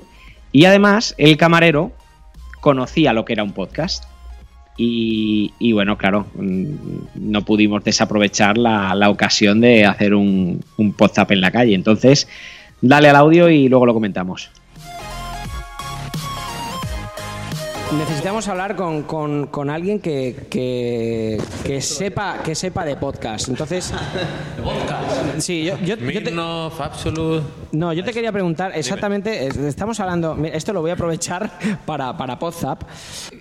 Y 0.51 0.65
además, 0.65 1.13
el 1.17 1.37
camarero 1.37 1.91
conocía 2.59 3.13
lo 3.13 3.25
que 3.25 3.33
era 3.33 3.43
un 3.43 3.53
podcast. 3.53 4.05
Y, 4.77 5.53
y 5.59 5.73
bueno, 5.73 5.97
claro, 5.97 6.27
mm, 6.35 6.65
no 7.15 7.43
pudimos 7.43 7.83
desaprovechar 7.83 8.57
la, 8.57 8.95
la 8.95 9.09
ocasión 9.09 9.59
de 9.59 9.85
hacer 9.85 10.13
un, 10.13 10.63
un 10.77 10.93
podzap 10.93 11.31
en 11.31 11.41
la 11.41 11.51
calle. 11.51 11.75
Entonces, 11.75 12.27
dale 12.81 13.09
al 13.09 13.17
audio 13.17 13.49
y 13.49 13.67
luego 13.67 13.85
lo 13.85 13.93
comentamos. 13.93 14.49
Necesitamos 17.97 18.47
hablar 18.47 18.75
con, 18.75 19.01
con- 19.03 19.47
con 19.47 19.69
alguien 19.71 19.99
que, 19.99 20.45
que, 20.49 21.41
que 21.65 21.81
sepa, 21.81 22.37
que 22.43 22.53
sepa 22.53 22.85
de 22.85 22.95
podcast. 22.95 23.49
Entonces. 23.49 23.93
Sí, 25.39 25.63
yo, 25.63 25.77
yo- 25.79 25.95
yo 25.95 26.21
te, 26.23 26.31
no, 27.71 27.93
yo 27.93 28.03
te 28.03 28.11
quería 28.11 28.31
preguntar 28.31 28.73
exactamente. 28.75 29.47
es- 29.47 29.55
Estamos 29.57 29.99
hablando. 29.99 30.37
Esto 30.45 30.73
lo 30.73 30.81
voy 30.81 30.91
a 30.91 30.93
aprovechar 30.93 31.49
para, 31.85 32.15
para 32.17 32.37
Podzap. 32.37 32.83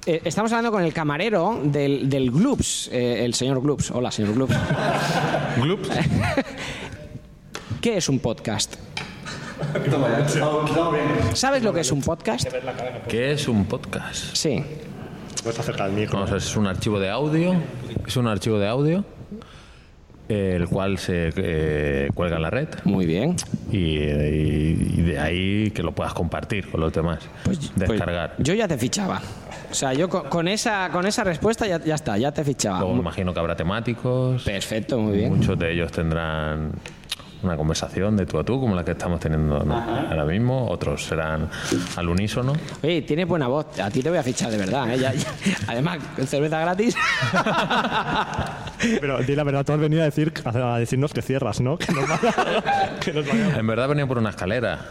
Eh, 0.06 0.20
estamos 0.24 0.52
hablando 0.52 0.70
con 0.70 0.82
el 0.84 0.92
camarero 0.94 1.60
del, 1.64 2.08
del 2.08 2.30
Gloops, 2.30 2.88
eh, 2.92 3.24
el 3.24 3.34
señor 3.34 3.60
Gloops. 3.60 3.90
Hola, 3.90 4.10
señor 4.10 4.34
Gloops. 4.34 4.54
Gloops. 5.60 5.88
¿Qué 7.80 7.96
es 7.96 8.08
un 8.08 8.20
podcast? 8.20 8.76
¿Sabes 11.34 11.62
lo 11.62 11.72
que 11.72 11.80
es 11.80 11.92
un 11.92 12.00
podcast? 12.02 12.48
¿Qué 13.08 13.32
es 13.32 13.48
un 13.48 13.64
podcast? 13.66 14.34
Sí. 14.36 14.62
Vamos 16.12 16.28
a 16.30 16.32
ver, 16.34 16.42
es 16.42 16.56
un 16.56 16.66
archivo 16.66 16.98
de 16.98 17.10
audio. 17.10 17.54
Es 18.06 18.16
un 18.16 18.26
archivo 18.26 18.58
de 18.58 18.68
audio. 18.68 19.04
eh, 20.28 20.54
El 20.56 20.68
cual 20.68 20.98
se 20.98 21.32
eh, 21.36 22.10
cuelga 22.14 22.36
en 22.36 22.42
la 22.42 22.50
red. 22.50 22.68
Muy 22.84 23.06
bien. 23.06 23.36
Y, 23.70 23.98
y- 23.98 24.94
y 24.98 25.02
de 25.02 25.18
ahí 25.18 25.70
que 25.70 25.82
lo 25.82 25.92
puedas 25.92 26.12
compartir 26.14 26.70
con 26.70 26.80
los 26.80 26.92
demás. 26.92 27.20
Pues 27.44 27.72
Descargar. 27.76 28.34
Yo 28.38 28.54
ya 28.54 28.68
te 28.68 28.76
fichaba. 28.78 29.20
O 29.70 29.74
sea, 29.74 29.92
yo 29.92 30.08
con, 30.08 30.28
con 30.28 30.48
esa, 30.48 30.88
con 30.90 31.06
esa 31.06 31.24
respuesta 31.24 31.66
ya, 31.66 31.78
ya 31.82 31.94
está, 31.94 32.16
ya 32.18 32.32
te 32.32 32.42
fichaba. 32.44 32.78
Luego 32.80 32.94
me 32.94 33.00
imagino 33.00 33.32
que 33.34 33.40
habrá 33.40 33.54
temáticos. 33.56 34.42
Perfecto, 34.42 34.98
muy 34.98 35.16
bien. 35.18 35.34
Muchos 35.36 35.58
de 35.58 35.72
ellos 35.72 35.92
tendrán 35.92 36.72
una 37.42 37.56
conversación 37.56 38.16
de 38.16 38.26
tú 38.26 38.38
a 38.38 38.44
tú, 38.44 38.60
como 38.60 38.74
la 38.74 38.84
que 38.84 38.92
estamos 38.92 39.20
teniendo 39.20 39.60
¿no? 39.64 39.74
ahora 39.74 40.24
mismo. 40.24 40.68
Otros 40.68 41.04
serán 41.04 41.48
al 41.96 42.08
unísono. 42.08 42.52
Oye, 42.82 43.02
tienes 43.02 43.26
buena 43.28 43.46
voz. 43.48 43.78
A 43.78 43.90
ti 43.90 44.02
te 44.02 44.08
voy 44.08 44.18
a 44.18 44.22
fichar 44.22 44.50
de 44.50 44.56
verdad. 44.58 44.92
¿eh? 44.92 44.98
Ya- 44.98 45.14
ya- 45.14 45.28
Además, 45.68 45.98
cerveza 46.26 46.60
gratis. 46.60 46.96
Pero 49.00 49.18
di 49.18 49.34
la 49.34 49.44
verdad, 49.44 49.64
tú 49.64 49.72
has 49.72 49.80
venido 49.80 50.02
a, 50.02 50.04
decir, 50.06 50.32
a 50.44 50.78
decirnos 50.78 51.12
que 51.12 51.22
cierras, 51.22 51.60
¿no? 51.60 51.76
Que 51.78 51.92
nos, 51.92 52.08
vaya- 52.08 52.98
que 53.00 53.12
nos. 53.12 53.26
En 53.28 53.66
verdad 53.66 53.88
venía 53.88 54.06
por 54.06 54.18
una 54.18 54.30
escalera. 54.30 54.90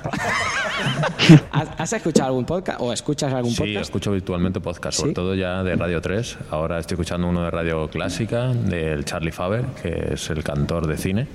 ¿Has, 1.78 1.94
escuchado 1.94 2.28
algún 2.30 2.46
podcast 2.46 2.80
o 2.82 2.92
escuchas 2.94 3.34
algún 3.34 3.52
Sí, 3.52 3.58
podcast? 3.60 3.82
escucho 3.82 4.12
virtualmente 4.12 4.60
podcast, 4.60 4.98
sobre 5.00 5.12
¿Sí? 5.12 5.16
todo 5.16 5.36
ya 5.36 5.64
de 5.64 5.76
Radio 5.76 6.02
3. 6.02 6.38
Ahora 6.52 6.80
estoy 6.80 6.96
escuchando 6.96 7.28
uno 7.28 7.44
de 7.44 7.52
Radio 7.52 7.88
Clásica, 7.90 8.48
del 8.54 9.06
Charlie 9.06 9.32
Faber, 9.32 9.66
que 9.82 10.14
es 10.14 10.30
el 10.30 10.44
cantor 10.44 10.88
de 10.88 10.98
cine. 10.98 11.28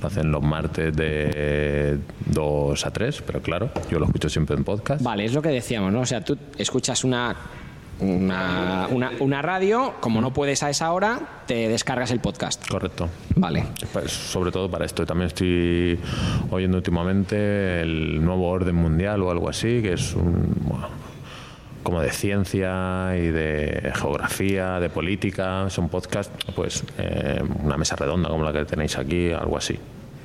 Lo 0.00 0.06
hacen 0.06 0.30
los 0.30 0.42
martes 0.42 0.96
de 0.96 1.98
2 2.26 2.86
a 2.86 2.90
3, 2.90 3.22
pero 3.26 3.42
claro, 3.42 3.70
yo 3.90 3.98
lo 3.98 4.06
escucho 4.06 4.28
siempre 4.28 4.56
en 4.56 4.64
podcast. 4.64 5.02
Vale, 5.02 5.24
es 5.24 5.34
lo 5.34 5.42
que 5.42 5.50
decíamos, 5.50 5.92
¿no? 5.92 6.00
O 6.00 6.06
sea, 6.06 6.24
tú 6.24 6.38
escuchas 6.56 7.04
una, 7.04 7.36
una, 8.00 8.88
una, 8.90 9.10
una 9.20 9.42
radio, 9.42 9.94
como 10.00 10.20
no 10.20 10.32
puedes 10.32 10.62
a 10.62 10.70
esa 10.70 10.90
hora, 10.92 11.42
te 11.46 11.68
descargas 11.68 12.10
el 12.10 12.20
podcast. 12.20 12.66
Correcto. 12.68 13.08
Vale. 13.36 13.64
Pues 13.92 14.10
sobre 14.10 14.50
todo 14.50 14.70
para 14.70 14.84
esto. 14.86 15.04
También 15.04 15.28
estoy 15.28 15.98
oyendo 16.50 16.78
últimamente 16.78 17.82
el 17.82 18.24
nuevo 18.24 18.48
orden 18.48 18.76
mundial 18.76 19.22
o 19.22 19.30
algo 19.30 19.48
así, 19.48 19.82
que 19.82 19.92
es 19.94 20.14
un. 20.14 20.54
bueno, 20.62 20.88
como 21.82 22.00
de 22.00 22.10
ciencia 22.10 23.16
y 23.16 23.28
de 23.28 23.92
geografía, 23.94 24.80
de 24.80 24.90
política. 24.90 25.64
Es 25.66 25.78
un 25.78 25.88
podcast, 25.88 26.30
pues, 26.54 26.84
eh, 26.98 27.42
una 27.62 27.76
mesa 27.76 27.96
redonda 27.96 28.28
como 28.28 28.44
la 28.44 28.52
que 28.52 28.64
tenéis 28.64 28.96
aquí, 28.98 29.32
algo 29.32 29.56
así. 29.56 29.78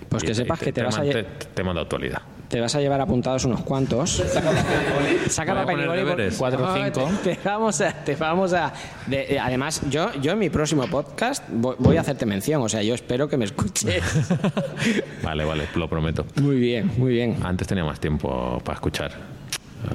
Pues 0.10 0.24
que 0.24 0.32
Y- 0.32 0.36
sepas 0.36 0.62
y 0.62 0.65
que 0.65 0.74
te 0.74 0.84
vas 0.84 0.98
a 0.98 1.02
tema- 1.02 1.13
te- 1.13 1.74
de 1.74 1.80
actualidad. 1.82 2.22
Te 2.48 2.62
vas 2.62 2.76
a 2.76 2.80
llevar 2.80 3.02
apuntados 3.02 3.44
unos 3.46 3.62
cuantos. 3.62 4.12
Saca 5.30 5.54
Voy 5.54 5.62
a 5.62 5.65
papel 5.65 5.80
y 5.80 5.84
poner 5.84 5.88
boli, 5.88 6.02
por- 6.02 6.10
deberes. 6.10 6.38
Cuatro 6.38 6.63
o 6.63 6.68
Ah, 6.68 6.76
cinco. 6.86 7.10
Te, 7.24 7.36
te 7.36 7.39
vamos 7.50 7.82
a. 7.82 7.91
Te 7.91 8.15
vamos 8.15 8.54
a 8.54 8.72
de- 9.08 9.34
eh, 9.34 9.39
además, 9.39 9.82
yo, 9.89 10.13
yo 10.22 10.34
en 10.34 10.39
mi 10.39 10.50
próximo 10.52 10.86
podcast 10.88 11.44
voy, 11.50 11.76
voy 11.80 11.98
a 11.98 12.02
hacerte 12.02 12.26
mención. 12.28 12.62
O 12.62 12.70
sea, 12.70 12.84
yo 12.84 12.94
espero 12.94 13.28
que 13.28 13.36
me 13.38 13.46
escuches. 13.46 14.04
Vale, 15.24 15.44
vale, 15.44 15.63
lo 15.76 15.89
prometo. 15.89 16.26
Muy 16.39 16.58
bien, 16.58 16.91
muy 16.98 17.13
bien. 17.13 17.38
Antes 17.44 17.68
tenía 17.68 17.84
más 17.84 18.00
tiempo 18.00 18.62
para 18.63 18.76
escuchar. 18.76 19.12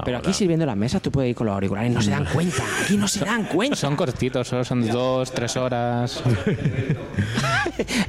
Pero 0.04 0.18
aquí 0.18 0.32
sirviendo 0.32 0.64
las 0.66 0.76
mesas 0.76 1.02
tú 1.02 1.10
puedes 1.10 1.30
ir 1.30 1.36
con 1.36 1.46
los 1.46 1.54
auriculares. 1.54 1.92
No 1.92 2.00
se 2.00 2.10
dan 2.10 2.24
cuenta. 2.26 2.62
Aquí 2.82 2.96
no 2.96 3.08
se 3.08 3.24
dan 3.24 3.44
cuenta. 3.44 3.76
Son 3.76 3.96
cortitos, 3.96 4.46
solo 4.46 4.64
son 4.64 4.86
dos, 4.86 5.30
tres 5.32 5.56
horas. 5.56 6.22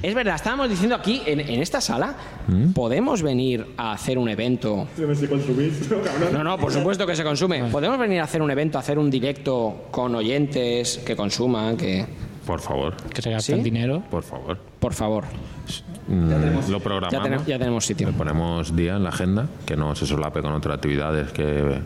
Es 0.03 0.13
verdad, 0.13 0.35
estábamos 0.35 0.69
diciendo 0.69 0.95
aquí, 0.95 1.21
en, 1.25 1.39
en 1.39 1.61
esta 1.61 1.79
sala, 1.79 2.15
¿Mm? 2.47 2.71
podemos 2.71 3.21
venir 3.21 3.65
a 3.77 3.93
hacer 3.93 4.17
un 4.17 4.27
evento. 4.29 4.87
No, 6.31 6.43
no, 6.43 6.57
por 6.57 6.71
supuesto 6.71 7.05
que 7.05 7.15
se 7.15 7.23
consume. 7.23 7.63
Podemos 7.65 7.97
venir 7.97 8.19
a 8.19 8.23
hacer 8.23 8.41
un 8.41 8.51
evento, 8.51 8.77
a 8.77 8.81
hacer 8.81 8.97
un 8.99 9.09
directo 9.09 9.87
con 9.91 10.13
oyentes 10.15 10.99
que 11.05 11.15
consuman, 11.15 11.77
que. 11.77 12.05
Por 12.45 12.59
favor. 12.59 12.95
Que 13.13 13.21
se 13.21 13.29
gaste 13.31 13.53
¿Sí? 13.53 13.57
el 13.57 13.63
dinero. 13.63 14.03
Por 14.09 14.23
favor. 14.23 14.57
Por 14.79 14.93
favor. 14.93 15.25
Mm, 16.07 16.69
lo 16.71 16.79
programamos. 16.79 17.11
Ya 17.13 17.21
tenemos, 17.23 17.45
ya 17.47 17.57
tenemos 17.59 17.85
sitio. 17.85 18.07
Le 18.07 18.13
ponemos 18.13 18.75
día 18.75 18.95
en 18.95 19.03
la 19.03 19.09
agenda, 19.09 19.47
que 19.65 19.75
no 19.77 19.95
se 19.95 20.05
solape 20.05 20.41
con 20.41 20.51
otras 20.53 20.75
actividades 20.75 21.31
que, 21.31 21.79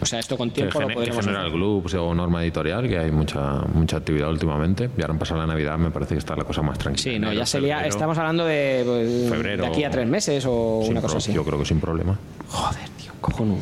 O 0.00 0.06
sea, 0.06 0.18
esto 0.18 0.36
con 0.36 0.48
que, 0.50 0.62
tiempo 0.62 0.80
lo 0.80 0.88
gene- 0.88 1.04
que 1.04 1.12
genera 1.12 1.40
hacer. 1.40 1.46
el 1.46 1.52
club 1.52 1.86
o 1.96 2.14
norma 2.14 2.42
editorial, 2.42 2.88
que 2.88 2.98
hay 2.98 3.12
mucha 3.12 3.60
mucha 3.72 3.98
actividad 3.98 4.30
últimamente. 4.30 4.90
Y 4.96 5.00
ahora 5.02 5.12
en 5.12 5.18
pasar 5.18 5.38
la 5.38 5.46
Navidad 5.46 5.78
me 5.78 5.90
parece 5.90 6.14
que 6.14 6.18
está 6.18 6.34
la 6.34 6.44
cosa 6.44 6.62
más 6.62 6.78
tranquila. 6.78 7.12
Sí, 7.12 7.18
no, 7.20 7.32
ya 7.32 7.46
sería. 7.46 7.76
febrero, 7.76 7.94
Estamos 7.94 8.18
hablando 8.18 8.44
de, 8.46 8.82
pues, 8.84 9.30
Febrero. 9.30 9.62
de 9.62 9.68
aquí 9.68 9.84
a 9.84 9.90
tres 9.90 10.08
meses 10.08 10.44
o 10.46 10.78
una 10.88 11.00
cosa 11.00 11.12
pro- 11.12 11.18
así. 11.18 11.32
Yo 11.32 11.44
creo 11.44 11.58
que 11.58 11.66
sin 11.66 11.78
problema. 11.80 12.18
Joder, 12.48 12.88
tío, 12.98 13.12
cojonudo. 13.20 13.60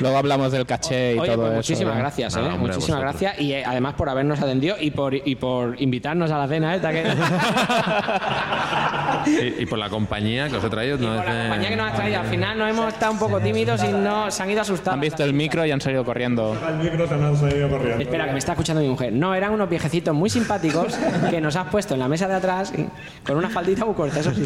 Luego 0.00 0.16
hablamos 0.16 0.52
del 0.52 0.66
caché 0.66 1.14
y 1.14 1.18
Oye, 1.18 1.28
todo 1.30 1.36
pues 1.42 1.48
eso. 1.48 1.56
muchísimas 1.56 1.94
¿eh? 1.96 1.98
gracias, 1.98 2.36
¿eh? 2.36 2.40
Hombre, 2.40 2.56
muchísimas 2.58 3.00
vosotros. 3.00 3.20
gracias 3.20 3.40
y 3.40 3.52
eh, 3.52 3.64
además 3.64 3.94
por 3.94 4.08
habernos 4.08 4.40
atendido 4.40 4.76
y 4.80 4.90
por, 4.90 5.14
y 5.14 5.34
por 5.36 5.80
invitarnos 5.80 6.30
a 6.30 6.38
la 6.38 6.48
cena 6.48 6.74
esta 6.74 6.92
que... 6.92 7.04
Y, 9.26 9.62
y 9.62 9.66
por 9.66 9.78
la 9.78 9.88
compañía 9.88 10.48
que 10.48 10.56
os 10.56 10.64
he 10.64 10.70
traído. 10.70 10.98
no 10.98 11.16
por 11.16 11.24
la 11.26 11.40
compañía 11.42 11.68
que 11.70 11.76
nos 11.76 11.92
ha 11.92 11.94
traído. 11.94 12.20
Al 12.20 12.26
final 12.26 12.58
nos 12.58 12.70
hemos 12.70 12.92
estado 12.92 13.12
un 13.12 13.18
poco 13.18 13.40
tímidos 13.40 13.82
y 13.84 13.88
no, 13.92 14.30
se 14.30 14.42
han 14.42 14.50
ido 14.50 14.60
asustados. 14.60 14.94
Han 14.94 15.00
visto 15.00 15.24
el 15.24 15.32
micro 15.34 15.64
y 15.66 15.70
han 15.70 15.80
salido 15.80 16.04
corriendo. 16.04 16.56
Al 16.64 16.78
micro 16.78 17.06
se 17.08 17.16
nos 17.16 17.42
han 17.42 17.56
ido 17.56 17.68
corriendo. 17.68 18.02
Espera, 18.02 18.26
que 18.26 18.32
me 18.32 18.38
está 18.38 18.52
escuchando 18.52 18.82
mi 18.82 18.88
mujer. 18.88 19.12
No, 19.12 19.34
eran 19.34 19.52
unos 19.52 19.68
viejecitos 19.68 20.14
muy 20.14 20.30
simpáticos 20.30 20.94
que 21.30 21.40
nos 21.40 21.56
has 21.56 21.68
puesto 21.68 21.94
en 21.94 22.00
la 22.00 22.08
mesa 22.08 22.28
de 22.28 22.34
atrás 22.34 22.72
con 23.26 23.36
una 23.36 23.50
faldita 23.50 23.84
muy 23.84 23.94
corta, 23.94 24.20
eso 24.20 24.32
sí. 24.34 24.44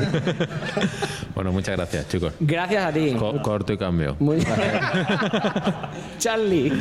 Bueno, 1.35 1.53
muchas 1.53 1.77
gracias, 1.77 2.09
chicos. 2.09 2.33
Gracias 2.41 2.85
a 2.85 2.93
ti. 2.93 3.15
Co- 3.19 3.41
corto 3.43 3.73
y 3.73 3.79
cambio. 3.79 4.17
Muy 4.19 4.39
Charlie. 6.19 6.73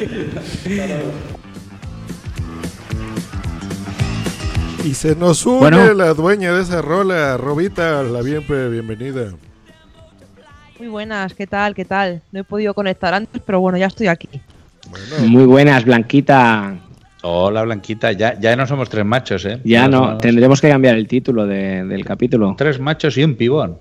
Y 4.84 4.94
se 4.94 5.16
nos 5.16 5.46
une 5.46 5.60
Bueno. 5.60 5.94
la 5.94 6.14
dueña 6.14 6.54
de 6.54 6.62
esa 6.62 6.82
rola, 6.82 7.38
Robita, 7.38 8.04
la 8.04 8.22
bien, 8.22 8.44
bienvenida. 8.48 9.32
Muy 10.80 10.88
buenas, 10.88 11.34
¿qué 11.34 11.48
tal? 11.48 11.74
¿Qué 11.76 11.86
tal? 11.86 12.22
No 12.32 12.40
he 12.42 12.44
podido 12.44 12.74
conectar 12.74 13.14
antes, 13.14 13.42
pero 13.46 13.60
bueno, 13.60 13.78
ya 13.78 13.88
estoy 13.88 14.08
aquí. 14.08 14.30
Muy 15.26 15.46
buenas, 15.46 15.84
Blanquita. 15.84 16.76
Hola, 17.24 17.64
Blanquita. 17.64 18.12
Ya, 18.14 18.40
ya 18.40 18.56
no 18.56 18.66
somos 18.68 18.88
tres 18.90 19.04
machos, 19.04 19.44
¿eh? 19.46 19.60
Ya 19.66 19.88
no, 19.88 19.98
somos 19.98 20.18
tendremos 20.20 20.62
que 20.62 20.70
cambiar 20.70 20.96
el 20.96 21.08
título 21.08 21.46
de- 21.46 21.84
del 21.84 22.06
capítulo. 22.06 22.54
Tres 22.58 22.80
machos 22.80 23.18
y 23.18 23.24
un 23.24 23.36
pibón. 23.36 23.80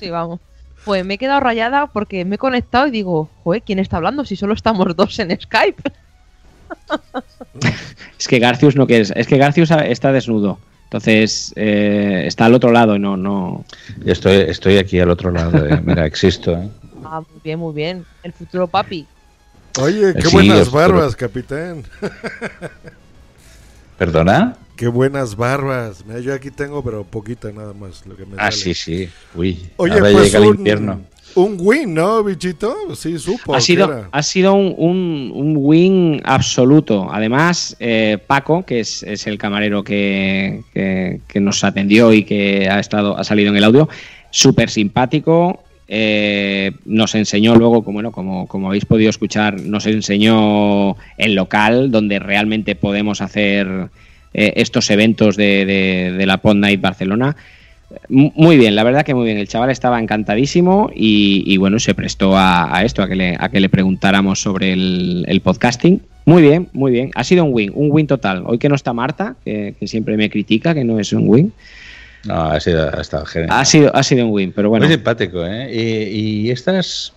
Sí, 0.00 0.10
vamos. 0.10 0.40
Pues 0.84 1.04
me 1.04 1.14
he 1.14 1.18
quedado 1.18 1.40
rayada 1.40 1.86
porque 1.88 2.24
me 2.24 2.36
he 2.36 2.38
conectado 2.38 2.86
y 2.86 2.90
digo, 2.90 3.28
joder, 3.44 3.62
¿quién 3.62 3.78
está 3.78 3.98
hablando 3.98 4.24
si 4.24 4.34
solo 4.36 4.54
estamos 4.54 4.96
dos 4.96 5.18
en 5.18 5.38
Skype? 5.38 5.82
Es 8.18 8.26
que 8.28 8.38
Garcius 8.38 8.76
no 8.76 8.86
quiere. 8.86 9.06
Es 9.14 9.26
que 9.26 9.38
Garcius 9.38 9.70
está 9.70 10.12
desnudo. 10.12 10.58
Entonces 10.84 11.52
eh, 11.56 12.24
está 12.26 12.46
al 12.46 12.54
otro 12.54 12.72
lado 12.72 12.96
y 12.96 12.98
no, 12.98 13.16
no. 13.16 13.64
Estoy, 14.06 14.36
estoy 14.48 14.78
aquí 14.78 14.98
al 15.00 15.10
otro 15.10 15.30
lado. 15.30 15.66
eh. 15.66 15.80
Mira, 15.84 16.06
existo. 16.06 16.52
¿eh? 16.56 16.68
Ah, 17.04 17.20
muy 17.20 17.40
bien, 17.44 17.58
muy 17.58 17.74
bien. 17.74 18.04
El 18.22 18.32
futuro 18.32 18.66
papi. 18.66 19.06
Oye, 19.80 20.14
qué 20.14 20.22
Sí, 20.22 20.32
buenas 20.32 20.70
barbas, 20.70 21.14
capitán. 21.14 21.84
¿Perdona? 23.98 24.56
Qué 24.76 24.86
buenas 24.88 25.36
barbas. 25.36 26.04
Mira, 26.06 26.20
yo 26.20 26.32
aquí 26.34 26.50
tengo, 26.50 26.82
pero 26.84 27.04
poquita 27.04 27.50
nada 27.52 27.72
más. 27.74 28.06
Lo 28.06 28.16
que 28.16 28.24
me 28.24 28.34
Ah, 28.38 28.50
sale. 28.50 28.56
sí, 28.56 28.74
sí. 28.74 29.10
Uy, 29.34 29.68
Oye, 29.76 29.92
ahora 29.94 30.10
pues 30.12 30.24
llega 30.24 30.38
el 30.38 30.44
un, 30.50 30.56
infierno. 30.56 31.00
Un 31.44 31.56
win, 31.60 31.94
¿no, 31.94 32.22
bichito? 32.24 32.74
Sí, 32.94 33.18
supo. 33.18 33.54
Ha 33.54 33.60
sido, 33.60 34.06
ha 34.10 34.22
sido 34.22 34.54
un, 34.54 34.74
un- 34.76 35.32
un 35.34 35.54
win 35.56 36.20
absoluto. 36.24 37.08
Además, 37.10 37.76
eh, 37.80 38.18
Paco, 38.26 38.64
que 38.64 38.80
es, 38.80 39.02
es 39.02 39.26
el 39.26 39.38
camarero 39.38 39.82
que, 39.84 40.62
que- 40.74 41.20
que 41.28 41.40
nos 41.40 41.64
atendió 41.64 42.12
y 42.12 42.24
que 42.24 42.68
ha, 42.70 42.78
estado, 42.80 43.16
ha 43.18 43.24
salido 43.24 43.50
en 43.50 43.56
el 43.56 43.64
audio, 43.64 43.88
súper 44.30 44.70
simpático. 44.70 45.62
eh, 45.90 46.72
nos 46.84 47.14
enseñó 47.14 47.56
luego, 47.56 47.82
como, 47.82 47.94
bueno, 47.96 48.12
como, 48.12 48.46
como 48.46 48.68
habéis 48.68 48.84
podido 48.84 49.08
escuchar, 49.08 49.58
nos 49.62 49.86
enseñó 49.86 50.96
el 51.16 51.34
local 51.34 51.90
donde 51.90 52.18
realmente 52.18 52.74
podemos 52.74 53.22
hacer 53.22 53.88
eh, 54.34 54.52
estos 54.56 54.90
eventos 54.90 55.36
de, 55.36 55.64
de- 55.64 56.12
de 56.12 56.26
la 56.26 56.36
Pod 56.38 56.56
Night 56.56 56.80
Barcelona. 56.82 57.36
Muy 58.08 58.56
bien, 58.56 58.74
la 58.74 58.84
verdad 58.84 59.04
que 59.04 59.14
muy 59.14 59.24
bien. 59.26 59.38
El 59.38 59.48
chaval 59.48 59.70
estaba 59.70 59.98
encantadísimo 60.00 60.90
y, 60.94 61.42
y, 61.46 61.56
bueno, 61.56 61.78
se 61.78 61.94
prestó 61.94 62.36
a, 62.36 62.76
a 62.76 62.84
esto, 62.84 63.02
a 63.02 63.08
que, 63.08 63.14
le, 63.16 63.36
a 63.38 63.48
que 63.48 63.60
le 63.60 63.68
preguntáramos 63.68 64.40
sobre 64.40 64.72
el, 64.72 65.24
el 65.28 65.40
podcasting. 65.40 66.00
Muy 66.24 66.42
bien, 66.42 66.68
muy 66.72 66.92
bien. 66.92 67.10
Ha 67.14 67.24
sido 67.24 67.44
un 67.44 67.54
win, 67.54 67.70
un 67.74 67.88
win 67.90 68.06
total. 68.06 68.42
Hoy 68.46 68.58
que 68.58 68.68
no 68.68 68.74
está 68.74 68.92
Marta, 68.92 69.36
que, 69.44 69.74
que 69.78 69.86
siempre 69.86 70.16
me 70.16 70.28
critica 70.30 70.74
que 70.74 70.84
no 70.84 70.98
es 70.98 71.12
un 71.12 71.28
win, 71.28 71.52
No, 72.24 72.34
ha 72.34 72.60
sido, 72.60 72.88
ha 72.94 73.00
estado 73.00 73.24
genial. 73.24 73.50
ha 73.52 73.64
sido, 73.64 73.94
ha 73.96 74.02
sido 74.02 74.26
un 74.26 74.32
win, 74.32 74.52
pero 74.54 74.68
bueno. 74.68 74.84
Muy 74.86 74.94
simpático, 74.94 75.44
¿eh? 75.46 75.72
Y, 75.72 76.48
y 76.48 76.50
estas. 76.50 77.12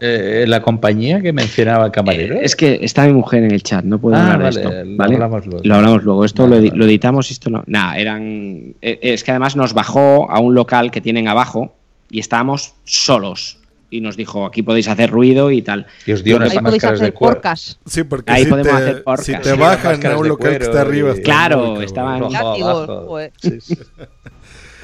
Eh, 0.00 0.44
la 0.46 0.62
compañía 0.62 1.20
que 1.20 1.32
mencionaba 1.32 1.86
el 1.86 1.92
camarero. 1.92 2.36
Es 2.40 2.54
que 2.56 2.78
está 2.82 3.06
mi 3.06 3.12
mujer 3.12 3.42
en 3.44 3.50
el 3.52 3.62
chat, 3.62 3.84
no 3.84 3.98
puedo 3.98 4.16
Ah, 4.16 4.34
hablar 4.34 4.54
de 4.54 4.60
esto. 4.60 4.72
lo 4.84 4.96
¿vale? 4.96 5.14
hablamos 5.14 5.46
luego. 5.46 5.60
Lo 5.64 5.74
hablamos 5.74 6.02
luego. 6.04 6.24
Esto 6.24 6.42
Vale, 6.44 6.56
lo, 6.56 6.62
edi- 6.62 6.68
vale. 6.70 6.78
lo 6.78 6.84
editamos, 6.86 7.30
esto 7.30 7.50
no. 7.50 7.62
Nada, 7.66 7.98
eran. 7.98 8.74
eh, 8.82 8.98
Es 9.02 9.24
que 9.24 9.30
además 9.32 9.56
nos 9.56 9.74
bajó 9.74 10.30
a 10.30 10.38
un 10.40 10.54
local 10.54 10.90
que 10.90 11.00
tienen 11.00 11.28
abajo 11.28 11.74
y 12.10 12.20
estábamos 12.20 12.74
solos. 12.84 13.56
Y 13.90 14.02
nos 14.02 14.18
dijo, 14.18 14.44
aquí 14.44 14.62
podéis 14.62 14.86
hacer 14.88 15.10
ruido 15.10 15.50
y 15.50 15.62
tal. 15.62 15.86
Y 16.04 16.12
os 16.12 16.22
dio 16.22 16.36
unas 16.36 16.50
Ahí 16.52 16.58
máscaras 16.60 17.00
de 17.00 17.06
hacer 17.06 17.14
cuero. 17.14 17.34
porcas. 17.36 17.78
Sí, 17.86 18.04
porque 18.04 18.30
Ahí 18.32 18.44
si, 18.44 18.50
podemos 18.50 18.70
te, 18.76 18.82
hacer 18.82 19.02
podcast. 19.02 19.24
si 19.26 19.34
te 19.36 19.52
bajan 19.54 20.06
a 20.06 20.18
un 20.18 20.28
local 20.28 20.58
que 20.58 20.64
está 20.64 20.80
arriba. 20.82 21.10
está 21.12 21.22
Claro, 21.22 21.80
estaban- 21.80 22.20
Rojo 22.20 22.32
Látigos, 22.32 22.88
abajo. 22.88 23.06
joder. 23.06 23.32
Sí, 23.40 23.58
sí. 23.62 23.78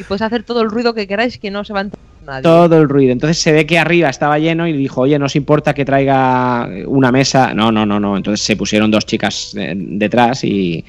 Y 0.00 0.04
podéis 0.04 0.22
hacer 0.22 0.42
todo 0.42 0.62
el 0.62 0.70
ruido 0.70 0.94
que 0.94 1.06
queráis 1.06 1.38
que 1.38 1.50
no 1.50 1.64
se 1.64 1.72
va 1.74 1.80
a 1.80 1.82
enterar 1.82 2.04
nadie. 2.24 2.42
todo 2.42 2.78
el 2.80 2.88
ruido. 2.88 3.12
Entonces 3.12 3.38
se 3.38 3.52
ve 3.52 3.66
que 3.66 3.78
arriba 3.78 4.08
estaba 4.08 4.38
lleno 4.38 4.66
y 4.66 4.72
dijo, 4.72 5.02
oye, 5.02 5.18
¿no 5.18 5.26
os 5.26 5.36
importa 5.36 5.74
que 5.74 5.84
traiga 5.84 6.68
una 6.86 7.12
mesa? 7.12 7.54
No, 7.54 7.70
no, 7.72 7.84
no, 7.86 8.00
no. 8.00 8.16
Entonces 8.16 8.44
se 8.44 8.56
pusieron 8.56 8.90
dos 8.90 9.06
chicas 9.06 9.54
eh, 9.56 9.74
detrás 9.76 10.44
y 10.44 10.84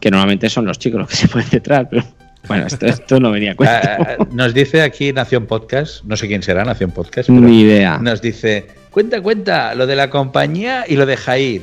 que 0.00 0.10
normalmente 0.10 0.50
son 0.50 0.64
los 0.66 0.78
chicos 0.78 1.00
los 1.00 1.08
que 1.08 1.16
se 1.16 1.28
ponen 1.28 1.48
detrás, 1.50 1.86
pero 1.88 2.04
bueno, 2.48 2.66
esto, 2.66 2.86
esto 2.86 3.20
no 3.20 3.30
venía 3.30 3.52
a 3.52 3.54
cuento. 3.54 3.76
Ah, 3.82 4.16
ah, 4.18 4.26
nos 4.32 4.52
dice 4.52 4.82
aquí 4.82 5.12
Nación 5.12 5.46
Podcast, 5.46 6.02
no 6.04 6.16
sé 6.16 6.26
quién 6.26 6.42
será 6.42 6.64
Nación 6.64 6.90
Podcast, 6.90 7.28
pero 7.28 7.40
Ni 7.40 7.60
idea. 7.60 7.98
nos 7.98 8.20
dice, 8.20 8.66
cuenta, 8.90 9.20
cuenta, 9.22 9.76
lo 9.76 9.86
de 9.86 9.94
la 9.94 10.10
compañía 10.10 10.84
y 10.88 10.96
lo 10.96 11.06
de 11.06 11.16
Jair. 11.16 11.62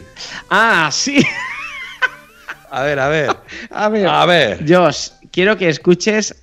Ah, 0.49 0.89
sí. 0.91 1.21
A 2.71 2.83
ver, 2.83 2.99
a 2.99 3.09
ver, 3.09 3.29
A 3.71 3.89
ver, 3.89 4.07
a 4.07 4.25
ver. 4.25 4.65
Josh, 4.65 5.09
quiero 5.31 5.57
que 5.57 5.67
escuches 5.67 6.33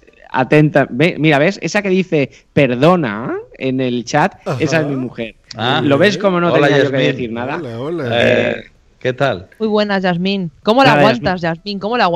atenta. 0.41 0.87
Ve- 0.91 1.17
mira, 1.19 1.39
¿ves? 1.39 1.59
Esa 1.63 1.83
que 1.83 1.89
dice 1.89 2.31
perdona 2.53 3.35
en 3.59 3.81
el 3.81 4.05
chat, 4.05 4.35
esa 4.61 4.81
es 4.81 4.87
mi 4.87 4.97
mujer. 4.97 5.35
Ah. 5.57 5.81
¿Lo 5.83 5.99
ves 5.99 6.19
como 6.19 6.41
no 6.41 6.53
Hola, 6.53 6.67
tenía 6.69 6.85
yo 6.85 6.91
que 6.91 6.97
Yasmín. 6.99 7.13
decir 7.13 7.33
nada? 7.33 7.57
Hola, 7.57 7.79
hola. 7.81 8.05
Eh, 8.13 8.65
¿Qué 8.99 9.13
tal? 9.13 9.49
Muy 9.59 9.69
buenas, 9.69 10.03
Yasmín. 10.03 10.51
¿Cómo 10.63 10.83
la 10.83 10.91
Nada, 10.91 11.01
aguantas, 11.01 11.41
Yasmín? 11.41 11.79
¿Cómo 11.79 11.97
la 11.97 12.05
aguantas? 12.05 12.16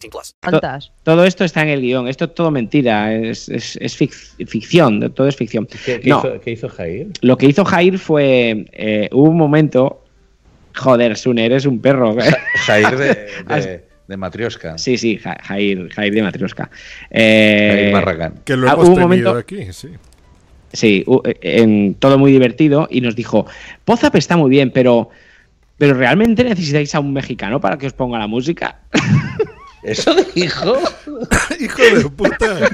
18 0.00 0.10
plus. 0.10 0.34
¿Cuántas? 0.40 0.92
Todo 1.02 1.24
esto 1.24 1.44
está 1.44 1.62
en 1.62 1.68
el 1.68 1.80
guion, 1.80 2.08
esto 2.08 2.26
es 2.26 2.34
todo 2.34 2.50
mentira, 2.50 3.14
es, 3.14 3.48
es- 3.48 3.76
es 3.80 3.98
fic- 4.00 4.46
ficción, 4.46 5.12
todo 5.12 5.28
es 5.28 5.36
ficción. 5.36 5.66
¿Qué, 5.66 6.00
qué 6.00 6.08
No, 6.10 6.18
hizo, 6.18 6.40
qué 6.40 6.50
hizo 6.50 6.68
Jair? 6.68 7.08
lo 7.22 7.36
que 7.36 7.46
hizo 7.46 7.64
Jair 7.64 7.98
fue, 7.98 8.66
eh, 8.72 9.08
hubo 9.12 9.30
un 9.30 9.36
momento, 9.36 10.02
joder, 10.74 11.16
Sune, 11.16 11.46
eres 11.46 11.66
un 11.66 11.80
perro. 11.80 12.16
Jair 12.66 12.96
de, 12.96 13.06
de, 13.48 13.84
de 14.08 14.16
Matrioska. 14.16 14.76
Sí, 14.78 14.98
sí, 14.98 15.18
Ja- 15.18 15.38
Jair, 15.42 15.88
Jair 15.90 16.12
de 16.12 16.22
Matrioska. 16.22 16.70
Eh, 17.10 17.70
Jair 17.72 17.92
Barragán. 17.92 18.34
Que 18.44 18.56
lo 18.56 18.68
ah, 18.68 18.72
hemos 18.72 18.84
tenido 18.86 19.00
momento- 19.02 19.36
aquí, 19.36 19.72
sí. 19.72 19.88
Sí, 20.72 21.04
u- 21.06 21.22
en, 21.24 21.94
todo 21.94 22.18
muy 22.18 22.32
divertido 22.32 22.88
y 22.90 23.00
nos 23.00 23.14
dijo, 23.14 23.46
Pozap 23.84 24.16
está 24.16 24.36
muy 24.36 24.50
bien, 24.50 24.72
pero, 24.72 25.08
pero 25.78 25.94
¿realmente 25.94 26.42
necesitáis 26.42 26.92
a 26.96 27.00
un 27.00 27.12
mexicano 27.12 27.60
para 27.60 27.78
que 27.78 27.86
os 27.86 27.92
ponga 27.92 28.18
la 28.18 28.26
música? 28.26 28.80
¿Eso 29.84 30.14
dijo? 30.34 30.78
Hijo 31.60 31.82
de 31.82 32.10
puta. 32.10 32.68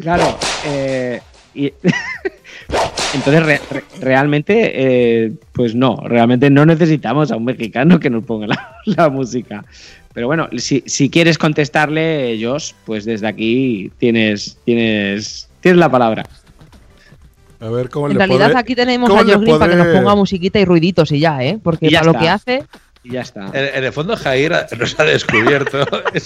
Claro, 0.00 0.38
eh, 0.66 1.20
y- 1.54 1.72
entonces 3.14 3.42
re- 3.44 3.60
re- 3.70 3.84
realmente, 4.00 4.72
eh, 4.74 5.32
pues 5.52 5.74
no, 5.74 5.96
realmente 6.04 6.50
no 6.50 6.66
necesitamos 6.66 7.30
a 7.32 7.36
un 7.36 7.44
mexicano 7.44 7.98
que 7.98 8.10
nos 8.10 8.24
ponga 8.24 8.46
la, 8.48 8.76
la 8.84 9.08
música. 9.08 9.64
Pero 10.12 10.26
bueno, 10.26 10.48
si, 10.56 10.82
si 10.86 11.10
quieres 11.10 11.38
contestarle, 11.38 12.38
Josh, 12.42 12.72
pues 12.84 13.04
desde 13.04 13.26
aquí 13.28 13.90
tienes, 13.98 14.58
tienes, 14.64 15.48
tienes 15.60 15.78
la 15.78 15.90
palabra. 15.90 16.24
A 17.60 17.68
ver 17.68 17.90
cómo 17.90 18.06
En 18.06 18.12
le 18.12 18.18
realidad 18.18 18.50
podré- 18.50 18.58
aquí 18.58 18.74
tenemos 18.74 19.10
a 19.10 19.18
Josh 19.24 19.36
Green 19.40 19.58
para 19.58 19.70
que 19.72 19.76
nos 19.78 19.86
podré- 19.88 19.98
ponga 19.98 20.14
musiquita 20.14 20.58
y 20.60 20.64
ruiditos 20.64 21.10
y 21.12 21.18
ya, 21.20 21.42
¿eh? 21.42 21.58
Porque 21.62 21.90
ya 21.90 22.00
para 22.00 22.12
lo 22.12 22.18
que 22.18 22.28
hace... 22.28 22.64
Y 23.04 23.12
ya 23.12 23.20
está. 23.22 23.46
En, 23.52 23.76
en 23.76 23.84
el 23.84 23.92
fondo, 23.92 24.16
Jair 24.16 24.52
nos 24.78 24.98
ha 25.00 25.04
descubierto. 25.04 25.78
es, 26.14 26.24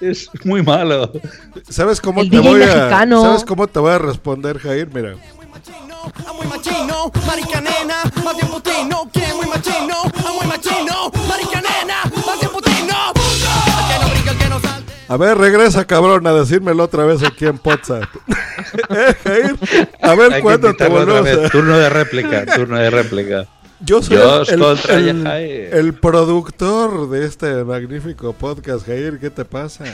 es 0.00 0.30
muy 0.44 0.62
malo. 0.62 1.12
¿Sabes 1.68 2.00
cómo 2.00 2.20
El 2.22 2.30
te 2.30 2.36
DJ 2.38 2.48
voy 2.50 2.62
a 2.62 2.66
mexicano. 2.66 3.22
¿Sabes 3.22 3.44
cómo 3.44 3.66
te 3.66 3.78
voy 3.78 3.92
a 3.92 3.98
responder, 3.98 4.58
Jair? 4.58 4.88
Mira. 4.92 5.14
A 15.12 15.18
ver, 15.18 15.36
regresa, 15.36 15.84
cabrón, 15.86 16.26
a 16.26 16.32
decírmelo 16.32 16.84
otra 16.84 17.04
vez 17.04 17.22
aquí 17.22 17.44
en 17.44 17.60
WhatsApp. 17.62 18.04
eh, 18.88 19.14
Jair, 19.22 19.56
a 20.00 20.14
ver 20.14 20.32
Hay 20.32 20.40
cuándo 20.40 20.72
te 20.74 20.88
volvemos. 20.88 21.50
Turno 21.50 21.76
de 21.76 21.90
réplica, 21.90 22.46
turno 22.46 22.78
de 22.78 22.88
réplica. 22.88 23.46
Yo 23.80 24.02
soy 24.02 24.16
el, 24.48 24.58
contra 24.58 24.94
el- 24.94 25.22
Jair. 25.22 25.74
el 25.74 25.92
productor 25.92 27.10
de 27.10 27.26
este 27.26 27.62
magnífico 27.62 28.32
podcast, 28.32 28.86
Jair. 28.86 29.18
¿Qué 29.18 29.28
te 29.28 29.44
pasa? 29.44 29.84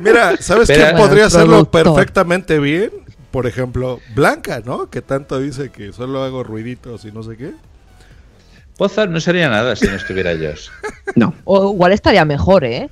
Mira, 0.00 0.38
¿sabes 0.40 0.68
quién 0.68 0.96
podría 0.96 1.26
hacerlo 1.26 1.66
Productor. 1.66 1.94
perfectamente 1.94 2.58
bien? 2.60 2.92
Por 3.30 3.46
ejemplo, 3.46 4.00
Blanca, 4.14 4.62
¿no? 4.64 4.88
Que 4.88 5.02
tanto 5.02 5.38
dice 5.38 5.68
que 5.68 5.92
solo 5.92 6.24
hago 6.24 6.44
ruiditos 6.44 7.04
y 7.04 7.12
no 7.12 7.22
sé 7.22 7.36
qué. 7.36 7.52
Pozar 8.78 9.10
no 9.10 9.20
sería 9.20 9.50
nada 9.50 9.76
si 9.76 9.86
no 9.86 9.96
estuviera 9.96 10.30
Josh. 10.32 10.68
No. 11.14 11.34
O 11.44 11.74
igual 11.74 11.92
estaría 11.92 12.24
mejor, 12.24 12.64
¿eh? 12.64 12.88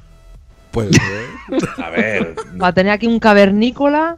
Puede 0.71 0.91
ser. 0.93 1.69
A 1.85 1.91
ver. 1.91 2.35
Va 2.63 2.69
a 2.69 2.73
tener 2.75 2.93
aquí 2.93 3.07
un 3.07 3.19
cavernícola. 3.19 4.17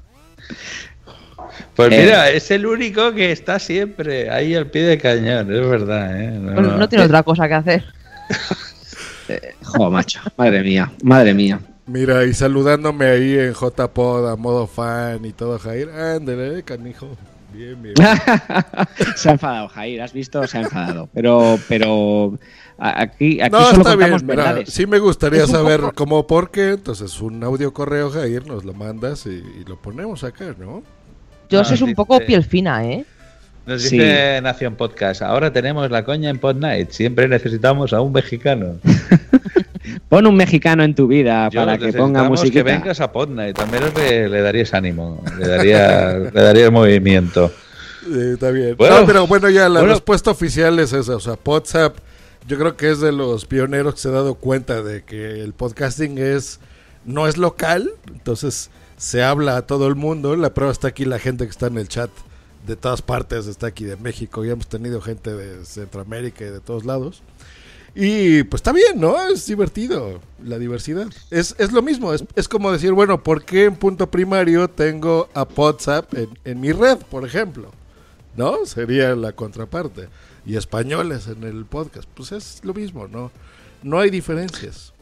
Pues 1.74 1.92
Eh. 1.92 2.02
mira, 2.04 2.30
es 2.30 2.50
el 2.50 2.66
único 2.66 3.12
que 3.12 3.32
está 3.32 3.58
siempre 3.58 4.30
ahí 4.30 4.54
al 4.54 4.66
pie 4.66 4.82
de 4.82 4.98
cañón, 4.98 5.52
es 5.54 5.68
verdad. 5.68 6.20
¿eh? 6.20 6.30
No, 6.30 6.54
Pues 6.54 6.66
no. 6.66 6.76
no 6.76 6.88
tiene 6.88 7.04
otra 7.04 7.22
cosa 7.22 7.48
que 7.48 7.54
hacer. 7.54 7.84
Jo, 9.62 9.90
macho. 9.90 10.20
Madre 10.36 10.62
mía, 10.62 10.90
madre 11.04 11.32
mía. 11.34 11.60
Mira, 11.86 12.24
y 12.24 12.34
saludándome 12.34 13.06
ahí 13.06 13.38
en 13.38 13.52
JPod 13.54 14.28
a 14.28 14.34
modo 14.36 14.66
fan 14.66 15.24
y 15.24 15.32
todo, 15.32 15.56
Jair. 15.58 15.88
Ándale, 15.90 16.62
canijo. 16.64 17.16
Bien, 17.52 17.80
bien. 17.80 17.94
se 19.16 19.28
ha 19.28 19.32
enfadado, 19.32 19.68
Jair, 19.68 20.02
¿has 20.02 20.12
visto? 20.12 20.44
Se 20.48 20.58
ha 20.58 20.62
enfadado. 20.62 21.08
Pero, 21.14 21.58
pero 21.68 22.38
aquí, 22.80 23.40
aquí 23.40 23.50
no, 23.52 23.60
solo 23.70 23.82
está 23.82 23.96
bien. 23.96 24.16
mira, 24.26 24.56
sí 24.66 24.86
me 24.86 24.98
gustaría 24.98 25.46
saber 25.46 25.80
poco- 25.80 25.92
cómo, 25.94 26.26
por 26.26 26.50
qué. 26.50 26.70
Entonces, 26.70 27.20
un 27.20 27.42
audio 27.44 27.72
correo, 27.72 28.10
Jair, 28.10 28.46
nos 28.46 28.64
lo 28.64 28.72
mandas 28.74 29.26
y, 29.26 29.30
y 29.30 29.64
lo 29.66 29.76
ponemos 29.76 30.24
acá, 30.24 30.54
¿no? 30.58 30.82
Yo 31.48 31.60
es 31.60 31.70
un 31.80 31.88
dice- 31.88 31.94
poco 31.96 32.18
piel 32.20 32.44
fina, 32.44 32.84
¿eh? 32.86 33.04
Nos 33.66 33.82
Sí. 33.82 33.98
dice 33.98 34.40
Nación 34.42 34.74
Podcast, 34.76 35.20
ahora 35.22 35.52
tenemos 35.52 35.90
la 35.90 36.04
coña 36.04 36.30
en 36.30 36.38
Pod 36.38 36.56
Night, 36.56 36.90
siempre 36.90 37.28
necesitamos 37.28 37.92
a 37.92 38.00
un 38.00 38.12
mexicano. 38.12 38.76
Pon 40.08 40.26
un 40.26 40.34
mexicano 40.36 40.82
en 40.82 40.94
tu 40.94 41.06
vida 41.06 41.48
Yo 41.50 41.60
para 41.60 41.78
que 41.78 41.92
ponga 41.92 42.24
musiquita. 42.24 42.64
que 42.64 42.72
vengas 42.72 43.00
a 43.00 43.12
Pod 43.12 43.28
Night, 43.30 43.56
también 43.56 43.82
le, 43.96 44.28
le 44.28 44.40
darías 44.42 44.72
ánimo, 44.74 45.22
le 45.38 45.46
daría, 45.46 46.12
le 46.34 46.42
darías 46.42 46.70
movimiento. 46.72 47.52
Eh, 48.10 48.30
está 48.34 48.50
bien. 48.50 48.76
Bueno. 48.76 49.00
no, 49.00 49.06
pero 49.06 49.26
bueno, 49.26 49.48
ya 49.50 49.68
la 49.68 49.80
Bueno. 49.80 49.94
respuesta 49.94 50.30
oficial 50.30 50.78
es 50.78 50.92
esa. 50.92 51.16
O 51.16 51.20
sea, 51.20 51.36
WhatsApp, 51.44 51.96
yo 52.48 52.59
creo 52.59 52.76
que 52.76 52.90
es 52.90 53.00
de 53.00 53.12
los 53.12 53.46
pioneros 53.46 53.94
que 53.94 54.00
se 54.00 54.09
ha 54.09 54.12
dado 54.12 54.35
cuenta 54.35 54.83
de 54.83 55.03
que 55.05 55.42
el 55.42 55.53
podcasting 55.53 56.18
es 56.18 56.61
no 57.05 57.26
es 57.26 57.37
local, 57.37 57.92
entonces 58.09 58.70
se 58.96 59.22
habla 59.22 59.57
a 59.57 59.66
todo 59.66 59.87
el 59.87 59.94
mundo. 59.94 60.37
La 60.37 60.53
prueba 60.53 60.72
está 60.72 60.88
aquí 60.88 61.05
la 61.05 61.18
gente 61.18 61.44
que 61.44 61.50
está 61.50 61.68
en 61.68 61.79
el 61.79 61.88
chat 61.88 62.11
de 62.66 62.76
todas 62.76 63.03
partes, 63.03 63.46
está 63.46 63.68
aquí 63.68 63.85
de 63.85 63.96
México, 63.96 64.44
ya 64.44 64.53
hemos 64.53 64.66
tenido 64.66 65.00
gente 65.00 65.35
de 65.35 65.64
Centroamérica 65.64 66.44
y 66.44 66.50
de 66.50 66.61
todos 66.61 66.85
lados. 66.85 67.22
Y 67.94 68.44
pues 68.44 68.61
está 68.61 68.72
bien, 68.72 69.00
¿no? 69.00 69.20
Es 69.29 69.46
divertido 69.46 70.20
la 70.44 70.59
diversidad. 70.59 71.09
Es, 71.31 71.57
es 71.59 71.72
lo 71.72 71.83
mismo, 71.83 72.12
es, 72.12 72.24
es 72.37 72.48
como 72.48 72.70
decir, 72.70 72.92
bueno, 72.92 73.22
¿por 73.22 73.44
qué 73.44 73.64
en 73.64 73.74
punto 73.74 74.11
primario 74.11 74.68
tengo 74.68 75.29
a 75.35 75.42
WhatsApp 75.42 76.12
en, 76.14 76.29
en 76.44 76.61
mi 76.61 76.72
red, 76.72 76.98
por 77.11 77.26
ejemplo? 77.26 77.72
¿No? 78.37 78.64
Sería 78.64 79.16
la 79.16 79.33
contraparte. 79.33 80.09
Y 80.46 80.57
españoles 80.57 81.29
en 81.29 81.44
el 81.44 81.64
podcast. 81.66 82.09
Pues 82.14 82.33
es 82.33 82.61
lo 82.64 82.74
mismo, 82.74 83.07
¿no? 83.09 83.31
No 83.83 83.98
hay 83.98 84.11
diferencias. 84.11 84.92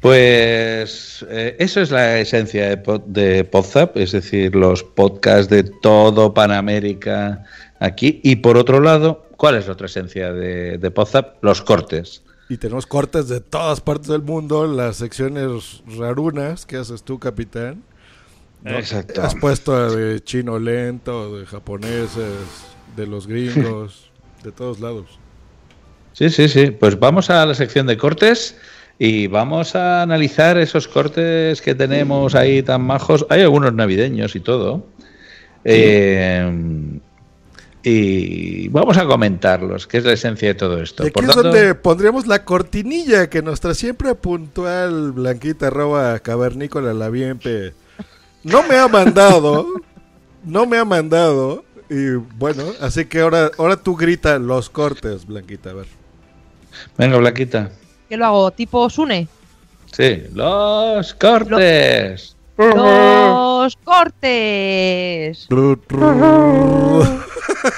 Pues 0.00 1.24
eh, 1.28 1.56
eso 1.58 1.80
es 1.80 1.90
la 1.90 2.18
esencia 2.18 2.68
de, 2.68 2.82
Pod- 2.82 3.04
de 3.06 3.44
Podzap, 3.44 3.96
es 3.96 4.12
decir, 4.12 4.54
los 4.54 4.82
podcasts 4.82 5.48
de 5.50 5.64
todo 5.64 6.32
Panamérica 6.32 7.44
aquí. 7.78 8.20
Y 8.22 8.36
por 8.36 8.56
otro 8.56 8.80
lado, 8.80 9.26
¿cuál 9.36 9.56
es 9.56 9.66
la 9.66 9.72
otra 9.72 9.86
esencia 9.86 10.32
de, 10.32 10.78
de 10.78 10.90
Podzap? 10.90 11.42
Los 11.42 11.62
cortes. 11.62 12.22
Y 12.48 12.56
tenemos 12.58 12.86
cortes 12.86 13.28
de 13.28 13.40
todas 13.40 13.80
partes 13.80 14.08
del 14.08 14.22
mundo, 14.22 14.66
las 14.66 14.96
secciones 14.96 15.82
rarunas 15.86 16.66
que 16.66 16.76
haces 16.76 17.02
tú, 17.02 17.18
capitán. 17.18 17.82
¿no? 18.62 18.78
Exacto. 18.78 19.22
Has 19.22 19.34
puesto 19.34 19.94
de 19.94 20.20
chino 20.22 20.58
lento, 20.58 21.38
de 21.38 21.46
japoneses, 21.46 22.34
de 22.96 23.06
los 23.06 23.26
gringos, 23.26 24.10
de 24.44 24.52
todos 24.52 24.80
lados. 24.80 25.06
Sí, 26.12 26.28
sí, 26.30 26.48
sí. 26.48 26.70
Pues 26.70 26.98
vamos 26.98 27.30
a 27.30 27.44
la 27.46 27.54
sección 27.54 27.86
de 27.86 27.96
cortes 27.96 28.56
y 28.98 29.26
vamos 29.28 29.74
a 29.74 30.02
analizar 30.02 30.58
esos 30.58 30.86
cortes 30.88 31.62
que 31.62 31.74
tenemos 31.74 32.34
ahí 32.34 32.62
tan 32.62 32.82
majos. 32.82 33.24
Hay 33.30 33.40
algunos 33.42 33.72
navideños 33.72 34.34
y 34.36 34.40
todo. 34.40 34.84
Eh, 35.64 36.98
y 37.82 38.68
vamos 38.68 38.98
a 38.98 39.06
comentarlos, 39.06 39.86
que 39.86 39.98
es 39.98 40.04
la 40.04 40.12
esencia 40.12 40.48
de 40.48 40.54
todo 40.54 40.82
esto. 40.82 41.02
Y 41.04 41.06
aquí 41.06 41.12
Por 41.14 41.24
es 41.24 41.30
tanto- 41.30 41.42
donde 41.44 41.74
pondríamos 41.74 42.26
la 42.26 42.44
cortinilla 42.44 43.30
que 43.30 43.40
nuestra 43.40 43.72
siempre 43.74 44.14
puntual 44.14 45.12
Blanquita 45.12 45.68
arroba 45.68 46.18
cavernícola 46.18 46.92
la 46.92 47.08
bienpe 47.08 47.72
no 48.44 48.62
me 48.64 48.76
ha 48.76 48.86
mandado. 48.88 49.66
no 50.44 50.66
me 50.66 50.76
ha 50.78 50.84
mandado. 50.84 51.64
Y 51.90 52.12
bueno, 52.14 52.62
así 52.80 53.04
que 53.06 53.20
ahora, 53.20 53.50
ahora 53.58 53.76
tú 53.76 53.96
grita 53.96 54.38
los 54.38 54.70
cortes, 54.70 55.26
Blanquita, 55.26 55.70
a 55.70 55.74
ver. 55.74 55.86
Venga, 56.96 57.16
Blanquita. 57.18 57.72
¿Qué 58.08 58.16
lo 58.16 58.26
hago? 58.26 58.50
¿Tipo 58.52 58.88
Sune? 58.88 59.26
Sí, 59.92 60.22
los 60.32 61.14
cortes. 61.14 62.36
¡Los 62.56 63.76
cortes! 63.82 65.48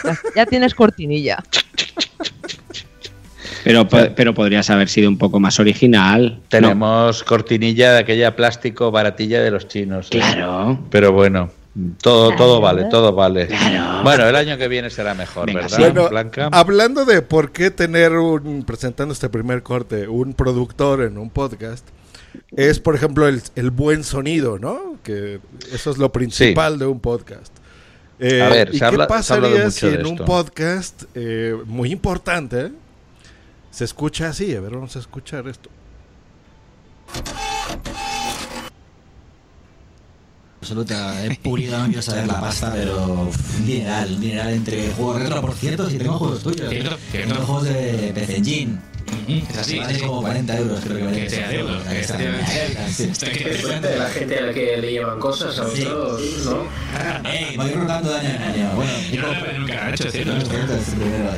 Ya, 0.04 0.18
ya 0.36 0.46
tienes 0.46 0.74
cortinilla. 0.74 1.42
Pero, 3.64 3.88
pero 3.88 4.34
podrías 4.34 4.68
haber 4.70 4.88
sido 4.88 5.08
un 5.08 5.16
poco 5.16 5.40
más 5.40 5.58
original. 5.60 6.40
Tenemos 6.48 7.22
cortinilla 7.22 7.92
de 7.92 8.00
aquella 8.00 8.36
plástico 8.36 8.90
baratilla 8.90 9.40
de 9.40 9.50
los 9.52 9.68
chinos. 9.68 10.08
¿eh? 10.08 10.18
Claro. 10.18 10.78
Pero 10.90 11.12
bueno, 11.12 11.50
todo, 12.00 12.28
Claro. 12.28 12.36
todo 12.44 12.60
vale, 12.60 12.84
todo 12.90 13.12
vale. 13.14 13.48
Bueno, 14.02 14.26
el 14.26 14.36
año 14.36 14.58
que 14.58 14.68
viene 14.68 14.90
será 14.90 15.14
mejor, 15.14 15.46
Venga, 15.46 15.62
¿verdad, 15.62 15.76
sí. 15.76 15.82
Bueno, 15.82 16.08
Blanca? 16.10 16.48
hablando 16.52 17.04
de 17.04 17.22
por 17.22 17.50
qué 17.52 17.70
tener 17.70 18.12
un, 18.12 18.64
presentando 18.64 19.12
este 19.14 19.28
primer 19.28 19.62
corte, 19.62 20.06
un 20.08 20.34
productor 20.34 21.02
en 21.02 21.16
un 21.18 21.30
podcast, 21.30 21.86
es 22.56 22.78
por 22.80 22.94
ejemplo 22.94 23.26
el, 23.28 23.42
el 23.56 23.70
buen 23.70 24.04
sonido, 24.04 24.58
¿no? 24.58 24.96
Que 25.02 25.40
eso 25.72 25.90
es 25.90 25.98
lo 25.98 26.12
principal 26.12 26.78
de 26.78 26.86
un 26.86 27.00
podcast. 27.00 27.52
Eh, 28.18 28.40
A 28.42 28.48
ver, 28.50 28.70
¿Y 28.74 28.78
se 28.78 28.84
habla- 28.84 29.06
qué 29.08 29.22
se 29.22 29.32
ha 29.32 29.36
hablado 29.36 29.54
pasaría 29.54 29.64
mucho 29.64 29.70
si 29.70 29.86
en 29.86 30.06
un 30.06 30.16
podcast 30.18 31.02
eh, 31.14 31.56
muy 31.66 31.90
importante 31.90 32.70
se 33.70 33.84
escucha 33.84 34.28
así? 34.28 34.54
A 34.54 34.60
ver, 34.60 34.72
vamos 34.72 34.94
a 34.94 34.98
escuchar 34.98 35.48
esto. 35.48 35.70
Absoluta. 40.62 41.24
He 41.26 41.34
pulido, 41.36 41.76
no 41.76 41.86
quiero 41.86 42.02
saber 42.02 42.26
la 42.28 42.40
pasta, 42.40 42.72
pero 42.72 43.04
un 43.04 43.66
dineral, 43.66 44.12
un 44.14 44.20
dineral 44.20 44.52
entre 44.52 44.88
juegos 44.92 45.20
retro, 45.20 45.40
por 45.40 45.54
cierto, 45.54 45.90
si 45.90 45.98
tengo 45.98 46.12
juegos 46.18 46.42
tuyos. 46.42 46.68
Cierto, 46.70 46.96
cierto. 47.10 47.34
Tengo 47.34 47.46
juegos 47.46 47.64
de 47.64 48.12
PC 48.14 48.36
Engine. 48.36 48.78
Es 49.28 49.58
así, 49.58 49.78
Vale 49.78 49.92
es 49.94 50.02
como 50.02 50.22
40 50.22 50.58
euros, 50.58 50.80
creo 50.84 50.96
que 50.96 51.04
vale. 51.04 51.20
Que 51.24 51.30
sea 51.30 51.48
de 51.48 51.58
euros, 51.58 51.82
efectivamente. 51.86 53.06
Depende 53.08 53.88
de 53.88 53.98
la 53.98 54.06
gente 54.08 54.38
a 54.38 54.42
la 54.42 54.54
que 54.54 54.76
le 54.78 54.92
llevan 54.92 55.18
cosas 55.18 55.58
a 55.58 55.66
otros, 55.66 56.22
¿no? 56.44 57.28
Ey, 57.28 57.56
me 57.58 57.64
voy 57.64 57.72
rotando 57.72 58.10
de 58.10 58.16
año 58.20 58.28
en 58.30 58.42
año. 58.42 58.70
Bueno, 58.76 58.92
Yo 59.12 59.22
no 59.22 59.58
nunca 59.58 59.90
he 59.90 59.94
hecho, 59.94 60.10
¿cierto? 60.10 60.36
es 60.36 60.88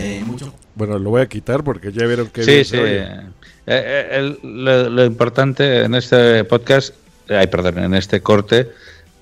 es 0.05 0.51
Bueno, 0.75 0.99
lo 0.99 1.11
voy 1.11 1.23
a 1.23 1.27
quitar 1.27 1.65
porque 1.65 1.93
ya 1.93 2.07
vieron 2.07 2.29
que 2.29 2.45
Sí, 2.45 2.65
sí. 2.65 2.77
Eh, 2.77 3.21
eh, 3.67 4.09
el- 4.13 4.39
lo, 4.43 4.91
lo 4.91 5.05
importante 5.07 5.85
en 5.85 5.95
este 5.95 6.45
podcast, 6.45 6.95
ay, 7.31 7.47
perdón, 7.47 7.79
en 7.79 7.95
este 7.95 8.21
corte, 8.21 8.71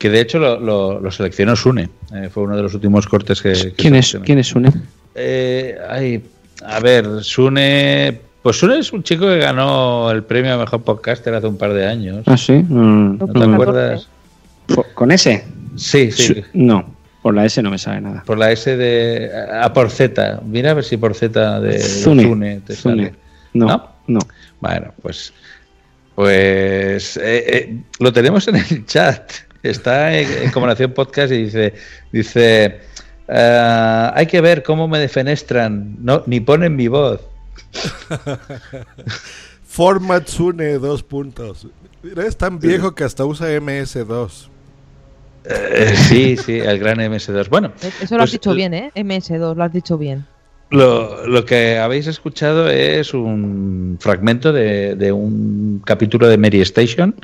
que 0.03 0.11
de 0.11 0.21
hecho 0.21 0.41
lo, 0.41 0.59
lo- 0.59 0.99
lo 0.99 1.11
seleccionó 1.12 1.55
Sune, 1.55 1.88
eh, 2.12 2.29
fue 2.29 2.43
uno 2.43 2.57
de 2.57 2.62
los 2.65 2.75
últimos 2.75 3.07
cortes 3.07 3.41
que. 3.41 3.53
que 3.53 3.73
¿Quién 3.75 3.95
es. 3.95 4.19
¿Quién 4.25 4.41
es 4.41 4.49
Sune? 4.49 4.73
Eh, 5.15 5.79
ay, 5.88 6.21
a 6.67 6.81
ver, 6.81 7.07
Sune. 7.23 8.19
Pues 8.43 8.57
Sune 8.59 8.81
es 8.81 8.93
un 8.93 9.05
chico 9.05 9.29
que 9.29 9.38
ganó 9.38 10.11
el 10.11 10.25
premio 10.25 10.55
a 10.55 10.59
mejor 10.59 10.83
podcaster 10.83 11.33
hace 11.33 11.47
un 11.47 11.57
par 11.57 11.73
de 11.73 11.87
años. 11.87 12.25
Ah, 12.27 12.37
sí. 12.37 12.55
Mm, 12.55 13.19
¿No 13.19 13.29
te 13.29 13.45
acuerdas? 13.45 14.09
¿Con- 14.75 14.85
¿Con 14.93 15.12
ese? 15.12 15.45
Sí, 15.77 16.11
sí. 16.11 16.35
Su- 16.35 16.43
No, 16.53 16.85
por 17.23 17.33
la 17.33 17.45
S 17.45 17.62
no 17.62 17.71
me 17.71 17.79
sabe 17.79 18.01
nada. 18.01 18.25
Por 18.27 18.38
la 18.38 18.51
S 18.51 18.77
de. 18.77 19.31
A 19.62 19.73
por 19.73 19.88
Z. 19.88 20.41
Mira 20.45 20.73
a 20.73 20.75
ver 20.75 20.83
si 20.83 20.97
por 20.97 21.15
Z 21.15 21.61
de 21.61 21.79
Zune. 21.79 22.25
Zune 22.25 22.61
te 22.67 22.75
sale. 22.75 23.15
No, 23.55 23.88
no. 24.09 24.19
Bueno, 24.61 24.93
pues. 25.01 25.33
Pues. 26.17 27.17
eh, 27.19 27.45
eh, 27.47 27.77
lo 28.01 28.12
tenemos 28.12 28.49
en 28.49 28.57
el 28.57 28.85
chat. 28.87 29.31
Está 29.62 30.18
en, 30.18 30.44
en 30.44 30.51
Combinación 30.51 30.92
Podcast 30.92 31.33
y 31.33 31.44
dice. 31.44 31.75
Dice. 32.13 32.81
"Ah, 33.29 34.13
hay 34.15 34.27
que 34.27 34.40
ver 34.40 34.63
cómo 34.63 34.88
me 34.88 34.98
defenestran. 34.98 35.96
No, 36.00 36.23
ni 36.27 36.40
ponen 36.40 36.77
mi 36.77 36.88
voz. 36.88 37.21
Format 39.65 40.27
Sune, 40.29 40.75
dos 40.79 41.02
puntos. 41.02 41.67
Mira, 42.02 42.27
es 42.27 42.37
tan 42.37 42.58
viejo 42.58 42.94
que 42.94 43.04
hasta 43.04 43.25
usa 43.25 43.48
MS2. 43.48 44.48
Eh, 45.44 45.94
sí, 45.96 46.37
sí, 46.37 46.58
el 46.58 46.79
gran 46.79 46.98
MS2. 46.98 47.48
Bueno, 47.48 47.73
Eso 47.81 48.17
lo 48.17 48.23
has 48.23 48.31
pues, 48.31 48.33
dicho 48.33 48.54
bien, 48.54 48.75
¿eh? 48.75 48.92
MS2, 48.94 49.56
lo 49.56 49.65
has 49.65 49.73
dicho 49.73 49.96
bien. 49.98 50.27
Lo, 50.71 51.27
lo 51.27 51.44
que 51.44 51.79
habéis 51.79 52.06
escuchado 52.06 52.69
es 52.69 53.13
un 53.13 53.98
fragmento 54.00 54.52
de, 54.52 54.94
de 54.94 55.13
un 55.13 55.83
capítulo 55.85 56.29
de 56.29 56.38
Mary 56.38 56.60
Station, 56.63 57.15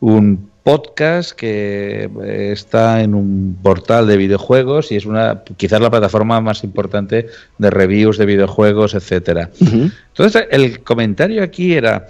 un 0.00 0.50
podcast 0.68 1.30
que 1.30 2.10
eh, 2.24 2.50
está 2.52 3.00
en 3.00 3.14
un 3.14 3.56
portal 3.62 4.06
de 4.06 4.18
videojuegos 4.18 4.92
y 4.92 4.96
es 4.96 5.06
una 5.06 5.42
quizás 5.56 5.80
la 5.80 5.88
plataforma 5.88 6.42
más 6.42 6.62
importante 6.62 7.28
de 7.56 7.70
reviews 7.70 8.18
de 8.18 8.26
videojuegos, 8.26 8.92
etcétera. 8.92 9.48
Entonces 9.58 10.46
el 10.50 10.84
comentario 10.84 11.42
aquí 11.42 11.72
era 11.72 12.08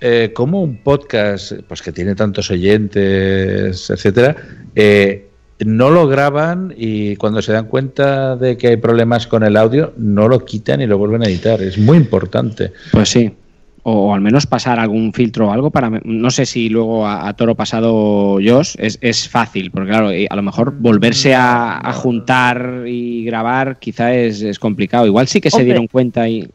eh, 0.00 0.32
cómo 0.34 0.62
un 0.62 0.78
podcast, 0.78 1.52
pues 1.68 1.82
que 1.82 1.92
tiene 1.92 2.14
tantos 2.14 2.50
oyentes, 2.50 3.90
etcétera, 3.90 4.36
eh, 4.74 5.28
no 5.66 5.90
lo 5.90 6.08
graban 6.08 6.72
y 6.74 7.14
cuando 7.16 7.42
se 7.42 7.52
dan 7.52 7.66
cuenta 7.66 8.36
de 8.36 8.56
que 8.56 8.68
hay 8.68 8.76
problemas 8.78 9.26
con 9.26 9.42
el 9.42 9.54
audio, 9.54 9.92
no 9.98 10.28
lo 10.28 10.46
quitan 10.46 10.80
y 10.80 10.86
lo 10.86 10.96
vuelven 10.96 11.24
a 11.24 11.26
editar. 11.26 11.60
Es 11.60 11.76
muy 11.76 11.98
importante. 11.98 12.72
Pues 12.90 13.10
sí. 13.10 13.34
O, 13.84 14.12
al 14.14 14.20
menos 14.20 14.46
pasar 14.46 14.78
algún 14.80 15.12
filtro 15.12 15.48
o 15.48 15.50
algo 15.52 15.70
para. 15.70 15.88
No 16.04 16.30
sé 16.30 16.46
si 16.46 16.68
luego 16.68 17.06
a, 17.06 17.28
a 17.28 17.32
toro 17.34 17.54
pasado 17.54 18.34
Josh 18.44 18.74
es, 18.78 18.98
es 19.00 19.28
fácil, 19.28 19.70
porque 19.70 19.90
claro, 19.90 20.10
eh, 20.10 20.26
a 20.28 20.36
lo 20.36 20.42
mejor 20.42 20.74
volverse 20.78 21.34
a, 21.34 21.78
a 21.78 21.92
juntar 21.92 22.84
y 22.86 23.24
grabar 23.24 23.78
quizá 23.78 24.14
es, 24.14 24.42
es 24.42 24.58
complicado. 24.58 25.06
Igual 25.06 25.28
sí 25.28 25.40
que 25.40 25.50
se 25.50 25.64
dieron 25.64 25.86
cuenta 25.86 26.28
y. 26.28 26.48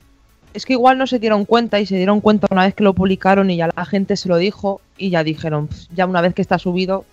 Es 0.53 0.65
que 0.65 0.73
igual 0.73 0.97
no 0.99 1.07
se 1.07 1.17
dieron 1.17 1.45
cuenta 1.45 1.79
y 1.79 1.85
se 1.87 1.95
dieron 1.95 2.21
cuenta 2.21 2.47
una 2.51 2.65
vez 2.65 2.75
que 2.75 2.83
lo 2.83 2.93
publicaron 2.93 3.49
y 3.49 3.57
ya 3.57 3.69
la 3.75 3.85
gente 3.85 4.15
se 4.15 4.29
lo 4.29 4.37
dijo 4.37 4.81
y 4.97 5.09
ya 5.09 5.23
dijeron, 5.23 5.67
"Pff, 5.67 5.87
ya 5.95 6.05
una 6.05 6.21
vez 6.21 6.35
que 6.35 6.43
está 6.43 6.59
subido. 6.59 7.05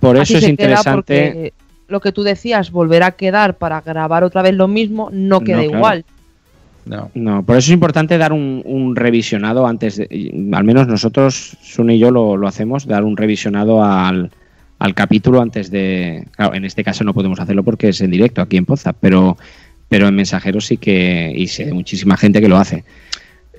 Por 0.00 0.16
eso 0.18 0.36
es 0.36 0.44
interesante. 0.46 0.92
porque 0.94 1.52
Lo 1.88 2.00
que 2.00 2.12
tú 2.12 2.22
decías, 2.22 2.70
volver 2.70 3.02
a 3.02 3.12
quedar 3.12 3.56
para 3.56 3.80
grabar 3.80 4.22
otra 4.22 4.42
vez 4.42 4.52
lo 4.54 4.68
mismo, 4.68 5.08
no 5.10 5.40
queda 5.40 5.64
igual. 5.64 6.04
No. 7.14 7.42
Por 7.44 7.56
eso 7.56 7.66
es 7.66 7.74
importante 7.74 8.18
dar 8.18 8.32
un, 8.32 8.94
revisionado 8.96 9.66
antes 9.66 9.96
de, 9.96 10.50
al 10.52 10.64
menos 10.64 10.86
nosotros, 10.86 11.56
Sun 11.62 11.90
y 11.90 11.98
yo 11.98 12.10
lo, 12.10 12.46
hacemos, 12.46 12.86
dar 12.86 13.04
un 13.04 13.16
revisionado 13.16 13.84
al, 13.84 14.30
capítulo 14.94 15.40
antes 15.40 15.70
de, 15.70 16.26
claro, 16.36 16.54
en 16.54 16.64
este 16.64 16.84
caso 16.84 17.04
no 17.04 17.14
podemos 17.14 17.40
hacerlo 17.40 17.62
porque 17.62 17.90
es 17.90 18.00
en 18.00 18.10
directo 18.10 18.40
aquí 18.40 18.56
en 18.56 18.64
Poza, 18.64 18.92
pero, 18.92 19.36
pero 19.88 20.08
en 20.08 20.14
mensajeros 20.14 20.66
sí 20.66 20.76
que, 20.76 21.32
y 21.34 21.48
sé 21.48 21.72
muchísima 21.72 22.16
gente 22.16 22.40
que 22.40 22.48
lo 22.48 22.56
hace. 22.56 22.84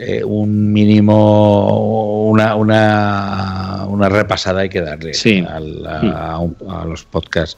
Eh, 0.02 0.24
un 0.24 0.72
mínimo, 0.72 2.30
una, 2.30 2.56
una, 2.56 3.86
una 3.89 4.08
repasada 4.08 4.62
hay 4.62 4.70
que 4.70 4.80
darle 4.80 5.14
Sí. 5.14 5.45
al- 5.45 5.86
a, 5.86 6.32
a 6.32 6.39
un- 6.39 6.56
a 6.70 6.86
los 6.86 7.04
podcasts. 7.04 7.58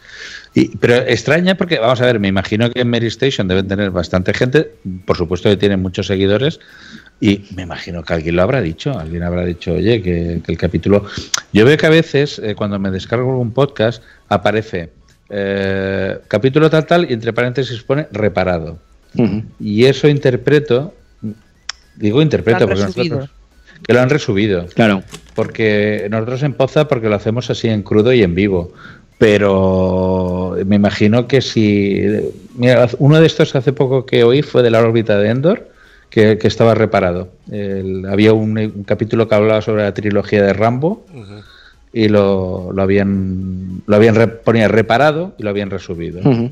Y, 0.55 0.75
pero 0.77 0.95
extraña 0.95 1.55
porque, 1.55 1.77
vamos 1.77 2.01
a 2.01 2.05
ver, 2.07 2.19
me 2.19 2.27
imagino 2.29 2.71
que 2.71 2.81
en 2.81 2.89
Mary 2.89 3.05
Station 3.07 3.47
deben 3.47 3.67
tener 3.67 3.91
bastante 3.91 4.33
gente, 4.33 4.71
por 5.05 5.17
supuesto 5.17 5.49
que 5.49 5.57
tienen 5.57 5.83
muchos 5.83 6.07
seguidores, 6.07 6.59
y 7.19 7.43
me 7.55 7.61
imagino 7.61 8.01
que 8.01 8.13
alguien 8.15 8.35
lo 8.35 8.41
habrá 8.41 8.59
dicho, 8.59 8.97
alguien 8.97 9.21
habrá 9.21 9.45
dicho, 9.45 9.73
oye, 9.73 10.01
que, 10.01 10.41
que 10.43 10.51
el 10.51 10.57
capítulo... 10.57 11.05
Yo 11.53 11.63
veo 11.63 11.77
que 11.77 11.85
a 11.85 11.89
veces, 11.91 12.39
eh, 12.39 12.55
cuando 12.55 12.79
me 12.79 12.89
descargo 12.89 13.37
un 13.39 13.51
podcast, 13.51 14.01
aparece 14.29 14.89
eh, 15.29 16.17
capítulo 16.27 16.69
tal 16.71 16.85
tal 16.87 17.09
y 17.09 17.13
entre 17.13 17.33
paréntesis 17.33 17.83
pone 17.83 18.07
reparado. 18.11 18.79
Y 19.59 19.85
eso 19.85 20.07
interpreto, 20.07 20.95
digo 21.95 22.21
han 22.63 22.67
porque 22.69 22.85
resubido. 22.85 23.15
nosotros 23.17 23.37
que 23.83 23.93
lo 23.93 23.99
han 24.01 24.09
resubido. 24.09 24.65
Claro. 24.75 25.03
Porque 25.33 26.07
nosotros 26.11 26.43
en 26.43 26.53
Poza 26.53 26.87
porque 26.87 27.09
lo 27.09 27.15
hacemos 27.15 27.49
así 27.49 27.67
en 27.67 27.81
crudo 27.83 28.13
y 28.13 28.21
en 28.23 28.35
vivo. 28.35 28.73
Pero 29.17 30.55
me 30.65 30.75
imagino 30.75 31.27
que 31.27 31.41
si 31.41 32.03
mira, 32.55 32.87
uno 32.99 33.19
de 33.19 33.25
estos 33.27 33.55
hace 33.55 33.71
poco 33.73 34.05
que 34.05 34.23
oí 34.23 34.41
fue 34.41 34.61
de 34.63 34.69
la 34.71 34.81
órbita 34.81 35.17
de 35.17 35.29
Endor, 35.29 35.69
que, 36.09 36.37
que 36.37 36.47
estaba 36.47 36.75
reparado. 36.75 37.29
El- 37.51 38.05
había 38.07 38.33
un, 38.33 38.57
un 38.57 38.83
capítulo 38.83 39.27
que 39.27 39.35
hablaba 39.35 39.61
sobre 39.61 39.83
la 39.83 39.93
trilogía 39.93 40.43
de 40.43 40.53
Rambo 40.53 41.05
y 41.93 42.07
lo, 42.09 42.71
lo 42.73 42.81
habían 42.81 43.81
lo 43.85 43.95
habían 43.95 44.15
re- 44.15 44.27
ponía 44.27 44.67
reparado 44.67 45.33
y 45.37 45.43
lo 45.43 45.49
habían 45.49 45.69
resubido. 45.69 46.19
Ujú. 46.21 46.51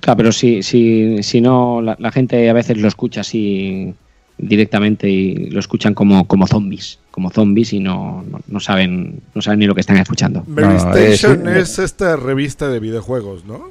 Claro, 0.00 0.16
pero 0.16 0.32
si, 0.32 0.62
si, 0.62 1.22
si 1.22 1.40
no, 1.40 1.80
la, 1.82 1.96
la 1.98 2.12
gente 2.12 2.48
a 2.48 2.52
veces 2.52 2.78
lo 2.78 2.88
escucha 2.88 3.20
así 3.22 3.94
directamente 4.36 5.08
y 5.08 5.50
lo 5.50 5.58
escuchan 5.58 5.94
como, 5.94 6.26
como 6.28 6.46
zombies, 6.46 6.98
como 7.10 7.30
zombies 7.30 7.72
y 7.72 7.80
no, 7.80 8.24
no, 8.30 8.40
no 8.46 8.60
saben 8.60 9.20
no 9.34 9.42
saben 9.42 9.58
ni 9.58 9.66
lo 9.66 9.74
que 9.74 9.80
están 9.80 9.96
escuchando. 9.96 10.44
Mary 10.46 10.68
No, 10.74 10.94
Station 10.94 11.48
es- 11.48 11.70
es, 11.70 11.78
esta 11.80 12.14
revista 12.16 12.68
de 12.68 12.78
videojuegos, 12.78 13.44
¿no? 13.44 13.70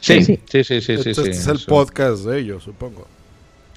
Sí, 0.00 0.22
sí, 0.24 0.38
sí, 0.48 0.64
sí, 0.64 0.80
sí, 0.80 0.96
sí, 0.98 1.10
Este 1.10 1.14
sí, 1.24 1.30
es 1.30 1.46
el 1.46 1.56
eso. 1.56 1.66
podcast 1.68 2.24
de 2.24 2.40
ellos, 2.40 2.62
supongo. 2.64 3.06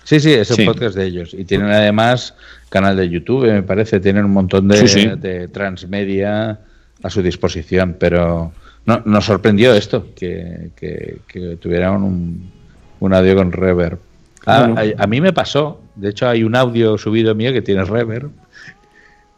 Sí, 0.04 0.20
sí, 0.20 0.32
es 0.34 0.50
el 0.52 0.56
Sí. 0.58 0.66
podcast 0.66 0.96
de 0.96 1.06
ellos. 1.06 1.34
Y 1.36 1.46
tienen 1.46 1.68
además 1.68 2.34
canal 2.70 2.98
de 2.98 3.08
YouTube, 3.10 3.46
me 3.46 3.62
parece. 3.64 4.00
Tienen 4.00 4.26
un 4.26 4.32
montón 4.32 4.68
de, 4.68 4.78
Sí, 4.78 4.88
sí. 4.88 5.08
de 5.18 5.48
transmedia 5.48 6.60
a 7.04 7.10
su 7.10 7.22
disposición. 7.22 7.96
Pero 8.00 8.52
no, 8.86 9.02
nos 9.06 9.26
sorprendió 9.26 9.74
esto, 9.74 10.08
que, 10.16 10.70
que, 10.76 11.18
que 11.28 11.58
tuvieran 11.58 12.04
un, 12.04 12.52
un 13.00 13.14
audio 13.14 13.36
con 13.36 13.52
reverb. 13.52 14.00
A, 14.46 14.68
Bueno. 14.68 14.76
a- 14.98 15.04
a 15.04 15.08
mí 15.08 15.22
me 15.22 15.34
pasó. 15.34 15.82
De 15.96 16.10
hecho, 16.10 16.28
hay 16.28 16.44
un 16.44 16.56
audio 16.56 16.98
subido 16.98 17.36
mío 17.36 17.54
que 17.54 17.62
tiene 17.62 17.84
reverb. 17.86 18.32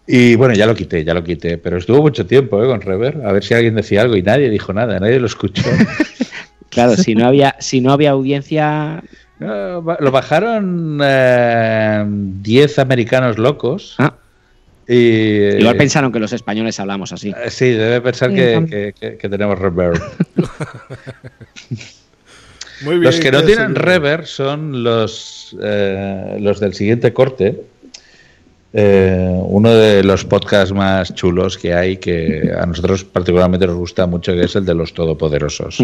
Y 0.06 0.36
bueno, 0.36 0.54
ya 0.54 0.66
lo 0.66 0.76
quité, 0.76 1.04
ya 1.04 1.14
lo 1.14 1.24
quité. 1.24 1.58
Pero 1.58 1.78
estuvo 1.78 2.02
mucho 2.02 2.26
tiempo 2.26 2.62
¿eh? 2.64 2.68
con 2.68 2.82
reverb. 2.82 3.26
A 3.26 3.32
ver 3.32 3.44
si 3.44 3.54
alguien 3.54 3.76
decía 3.76 4.02
algo 4.02 4.16
y 4.16 4.22
nadie 4.22 4.50
dijo 4.50 4.74
nada, 4.74 5.00
nadie 5.00 5.20
lo 5.20 5.28
escuchó. 5.28 5.64
Claro, 6.70 6.96
si 6.96 7.14
no 7.14 7.28
había 7.28 7.56
si 7.60 7.82
no 7.82 7.92
había 7.92 8.10
audiencia, 8.10 9.04
No, 9.38 9.80
lo 10.00 10.10
bajaron 10.12 11.00
eh, 11.04 12.04
10 12.08 12.80
americanos 12.80 13.38
locos. 13.38 13.94
Ah. 14.00 14.16
Y, 14.88 15.60
igual 15.60 15.78
pensaron 15.78 16.12
que 16.12 16.20
los 16.20 16.34
españoles 16.34 16.80
hablamos 16.80 17.14
así. 17.14 17.30
Eh, 17.30 17.50
Sí, 17.50 17.70
debe 17.72 18.02
pensar 18.02 18.30
Sí, 18.32 18.36
que, 18.36 18.54
también. 18.54 18.94
que- 18.94 18.94
que- 19.12 19.18
que 19.18 19.30
tenemos 19.30 19.58
reverb. 19.58 20.02
Muy 22.82 22.96
bien. 22.96 23.04
los 23.04 23.20
que 23.20 23.32
no 23.32 23.40
¿qué 23.42 23.46
tienen 23.48 23.76
reverb 23.76 24.26
son 24.26 24.84
los, 24.84 25.56
eh, 25.62 26.38
los 26.42 26.60
del 26.60 26.74
siguiente 26.74 27.14
corte. 27.14 27.62
Eh, 28.74 29.40
uno 29.44 29.74
de 29.74 30.04
los 30.04 30.26
podcasts 30.26 30.74
más 30.74 31.14
chulos 31.14 31.58
que 31.58 31.74
hay, 31.76 31.98
que 31.98 32.52
a 32.58 32.66
nosotros 32.66 33.04
particularmente 33.04 33.68
nos 33.68 33.76
gusta 33.78 34.08
mucho, 34.08 34.34
que 34.34 34.44
es 34.46 34.56
el 34.56 34.66
de 34.66 34.74
los 34.74 34.94
todopoderosos. 34.94 35.78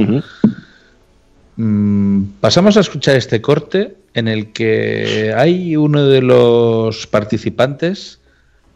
Mm, 1.55 2.23
pasamos 2.41 2.77
a 2.77 2.79
escuchar 2.79 3.15
este 3.15 3.41
corte 3.41 3.95
en 4.13 4.27
el 4.27 4.51
que 4.51 5.33
hay 5.37 5.75
uno 5.75 6.05
de 6.07 6.21
los 6.21 7.05
participantes 7.07 8.19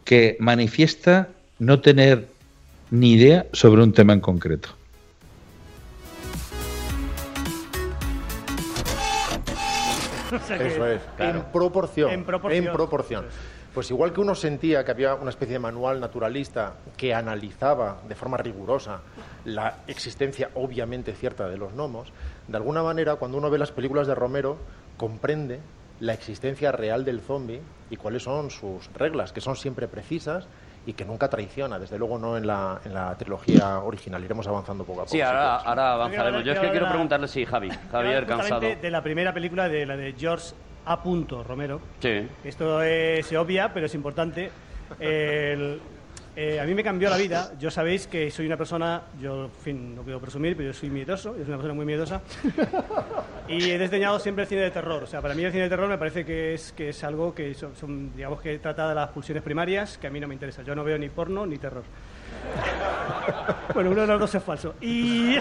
que 0.04 0.36
manifiesta 0.38 1.28
no 1.58 1.80
tener 1.80 2.26
ni 2.90 3.12
idea 3.12 3.46
sobre 3.52 3.82
un 3.82 3.92
tema 3.92 4.12
en 4.12 4.20
concreto. 4.20 4.68
Eso 10.34 10.86
es, 10.86 11.00
en 11.18 11.42
proporción. 11.52 12.10
En 12.10 12.24
proporción. 12.24 12.66
en 12.66 12.72
proporción. 12.72 13.24
Pues 13.72 13.90
igual 13.90 14.12
que 14.12 14.20
uno 14.20 14.36
sentía 14.36 14.84
que 14.84 14.92
había 14.92 15.14
una 15.16 15.30
especie 15.30 15.54
de 15.54 15.58
manual 15.58 16.00
naturalista 16.00 16.74
que 16.96 17.12
analizaba 17.12 17.98
de 18.08 18.14
forma 18.14 18.36
rigurosa 18.36 19.00
la 19.44 19.78
existencia 19.88 20.50
obviamente 20.54 21.12
cierta 21.12 21.48
de 21.48 21.56
los 21.56 21.72
gnomos, 21.72 22.12
de 22.46 22.56
alguna 22.56 22.84
manera 22.84 23.16
cuando 23.16 23.36
uno 23.36 23.50
ve 23.50 23.58
las 23.58 23.72
películas 23.72 24.06
de 24.06 24.14
Romero 24.14 24.58
comprende 24.96 25.58
la 26.04 26.12
existencia 26.14 26.70
real 26.72 27.04
del 27.04 27.20
zombie 27.20 27.60
y 27.90 27.96
cuáles 27.96 28.22
son 28.22 28.50
sus 28.50 28.92
reglas, 28.94 29.32
que 29.32 29.40
son 29.40 29.56
siempre 29.56 29.88
precisas 29.88 30.46
y 30.86 30.92
que 30.92 31.04
nunca 31.06 31.28
traiciona, 31.28 31.78
desde 31.78 31.98
luego 31.98 32.18
no 32.18 32.36
en 32.36 32.46
la, 32.46 32.80
en 32.84 32.92
la 32.92 33.16
trilogía 33.16 33.78
original. 33.78 34.22
Iremos 34.22 34.46
avanzando 34.46 34.84
poco 34.84 35.00
a 35.00 35.04
poco. 35.04 35.12
Sí, 35.12 35.16
si 35.16 35.22
ahora, 35.22 35.40
quieres. 35.56 35.66
ahora 35.66 35.92
avanzaremos. 35.94 36.44
Yo 36.44 36.52
es 36.52 36.58
que 36.60 36.70
quiero 36.70 36.88
preguntarle, 36.88 37.26
sí, 37.28 37.46
Javi. 37.46 37.70
Javier, 37.90 38.26
cansado. 38.26 38.60
De 38.60 38.90
la 38.90 39.02
primera 39.02 39.32
película, 39.32 39.68
de 39.68 39.86
la 39.86 39.96
de 39.96 40.12
George 40.12 40.54
A. 40.84 40.96
Romero. 41.46 41.80
Sí. 42.00 42.28
Esto 42.44 42.80
se 42.80 43.38
obvia, 43.38 43.72
pero 43.72 43.86
es 43.86 43.94
importante. 43.94 44.50
El- 45.00 45.80
eh, 46.36 46.58
a 46.60 46.64
mí 46.64 46.74
me 46.74 46.82
cambió 46.82 47.08
la 47.08 47.16
vida. 47.16 47.52
Yo 47.60 47.70
sabéis 47.70 48.08
que 48.08 48.28
soy 48.30 48.44
una 48.46 48.56
persona, 48.56 49.02
yo, 49.20 49.44
en 49.44 49.50
fin, 49.52 49.94
no 49.94 50.02
quiero 50.02 50.20
presumir, 50.20 50.56
pero 50.56 50.70
yo 50.72 50.74
soy 50.74 50.90
miedoso, 50.90 51.30
yo 51.30 51.44
soy 51.44 51.46
una 51.48 51.56
persona 51.58 51.74
muy 51.74 51.86
miedosa. 51.86 52.20
Y 53.48 53.70
he 53.70 53.78
desdeñado 53.78 54.18
siempre 54.18 54.42
el 54.44 54.48
cine 54.48 54.62
de 54.62 54.70
terror. 54.70 55.02
O 55.02 55.06
sea, 55.06 55.20
para 55.20 55.34
mí 55.34 55.44
el 55.44 55.50
cine 55.52 55.64
de 55.64 55.68
terror 55.70 55.88
me 55.88 55.98
parece 55.98 56.24
que 56.24 56.54
es, 56.54 56.72
que 56.72 56.88
es 56.90 57.04
algo 57.04 57.34
que 57.34 57.54
son, 57.54 57.74
son, 57.76 58.14
digamos, 58.14 58.40
que 58.40 58.58
trata 58.58 58.88
de 58.88 58.94
las 58.94 59.10
pulsiones 59.10 59.42
primarias, 59.42 59.98
que 59.98 60.06
a 60.06 60.10
mí 60.10 60.20
no 60.20 60.26
me 60.28 60.34
interesa. 60.34 60.62
Yo 60.62 60.74
no 60.74 60.84
veo 60.84 60.98
ni 60.98 61.08
porno 61.08 61.46
ni 61.46 61.58
terror. 61.58 61.82
bueno, 63.74 63.90
uno 63.90 64.00
de 64.02 64.06
los 64.06 64.20
dos 64.20 64.34
es 64.34 64.42
falso. 64.42 64.74
Y... 64.80 65.36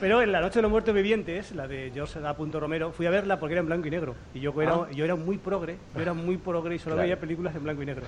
Pero 0.00 0.22
en 0.22 0.32
La 0.32 0.40
Noche 0.40 0.56
de 0.60 0.62
los 0.62 0.70
Muertos 0.70 0.94
Vivientes, 0.94 1.54
la 1.54 1.68
de 1.68 1.90
George 1.92 2.18
A. 2.24 2.32
Romero, 2.32 2.90
fui 2.90 3.04
a 3.04 3.10
verla 3.10 3.38
porque 3.38 3.52
era 3.52 3.60
en 3.60 3.66
blanco 3.66 3.86
y 3.86 3.90
negro. 3.90 4.14
Y 4.32 4.40
yo 4.40 4.54
era, 4.62 4.72
Ah. 4.72 4.86
yo 4.90 5.04
era 5.04 5.14
muy 5.14 5.36
progre, 5.36 5.76
yo 5.94 6.00
era 6.00 6.14
muy 6.14 6.38
progre 6.38 6.76
y 6.76 6.78
solo 6.78 6.94
Claro. 6.96 7.02
veía 7.06 7.20
películas 7.20 7.54
en 7.54 7.64
blanco 7.64 7.82
y 7.82 7.86
negro. 7.86 8.06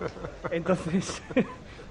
Entonces 0.50 1.22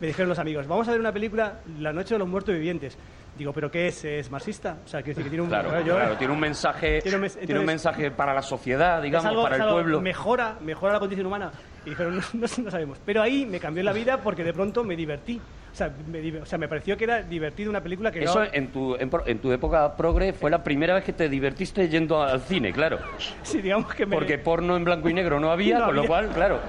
me 0.03 0.07
dijeron 0.07 0.27
los 0.27 0.37
amigos, 0.39 0.67
vamos 0.67 0.85
a 0.89 0.91
ver 0.91 0.99
una 0.99 1.13
película, 1.13 1.59
La 1.79 1.93
Noche 1.93 2.15
de 2.15 2.19
los 2.19 2.27
Muertos 2.27 2.53
Vivientes. 2.53 2.97
Digo, 3.37 3.53
¿pero 3.53 3.71
qué 3.71 3.87
es? 3.87 4.03
¿Es 4.03 4.29
marxista? 4.29 4.75
O 4.83 4.87
sea, 4.87 5.01
quiero 5.01 5.15
decir 5.15 5.23
que 5.23 5.29
tiene 5.29 5.43
un... 5.43 5.47
Claro, 5.47 5.79
yo- 5.81 5.95
claro, 5.95 6.17
tiene 6.17 6.33
un 6.33 6.41
mensaje, 6.41 7.01
Tiene 7.01 7.15
un 7.15 7.21
mes- 7.21 7.31
tiene 7.37 7.53
un 7.53 7.61
entonces- 7.61 7.65
mensaje 7.67 8.11
para 8.11 8.33
la 8.33 8.41
sociedad, 8.41 9.01
digamos, 9.01 9.25
algo- 9.25 9.43
para 9.43 9.55
el 9.55 9.61
algo- 9.61 9.75
pueblo. 9.75 10.01
Mejora, 10.01 10.57
mejora 10.59 10.91
la 10.91 10.99
condición 10.99 11.25
humana. 11.25 11.51
Y 11.85 11.91
dijeron, 11.91 12.17
no, 12.17 12.21
no- 12.33 12.47
no 12.65 12.69
sabemos. 12.71 12.99
Pero 13.05 13.21
ahí 13.21 13.45
me 13.45 13.61
cambió 13.61 13.81
la 13.81 13.93
vida 13.93 14.17
porque 14.17 14.43
de 14.43 14.51
pronto 14.51 14.83
me 14.83 14.97
divertí. 14.97 15.39
O 15.71 15.75
sea, 15.75 15.89
me, 16.11 16.37
o 16.41 16.45
sea, 16.45 16.59
me 16.59 16.67
pareció 16.67 16.97
que 16.97 17.05
era 17.05 17.21
divertido 17.23 17.69
una 17.69 17.81
película 17.81 18.11
que 18.11 18.23
Eso 18.25 18.43
no... 18.43 18.49
en 18.51 18.67
tu, 18.73 18.95
en, 18.97 19.09
en 19.25 19.39
tu 19.39 19.53
época 19.53 19.95
progre 19.95 20.33
fue 20.33 20.51
la 20.51 20.61
primera 20.61 20.93
vez 20.93 21.05
que 21.05 21.13
te 21.13 21.29
divertiste 21.29 21.87
yendo 21.87 22.21
al 22.21 22.41
cine, 22.41 22.73
claro. 22.73 22.99
Sí, 23.41 23.61
digamos 23.61 23.91
que 23.95 24.05
me... 24.05 24.15
Porque 24.17 24.37
porno 24.37 24.75
en 24.75 24.83
blanco 24.83 25.07
y 25.07 25.13
negro 25.13 25.39
no 25.39 25.49
había, 25.49 25.79
No 25.79 25.85
con 25.85 25.95
lo 25.95 26.01
había. 26.01 26.07
cual, 26.09 26.29
claro. 26.29 26.59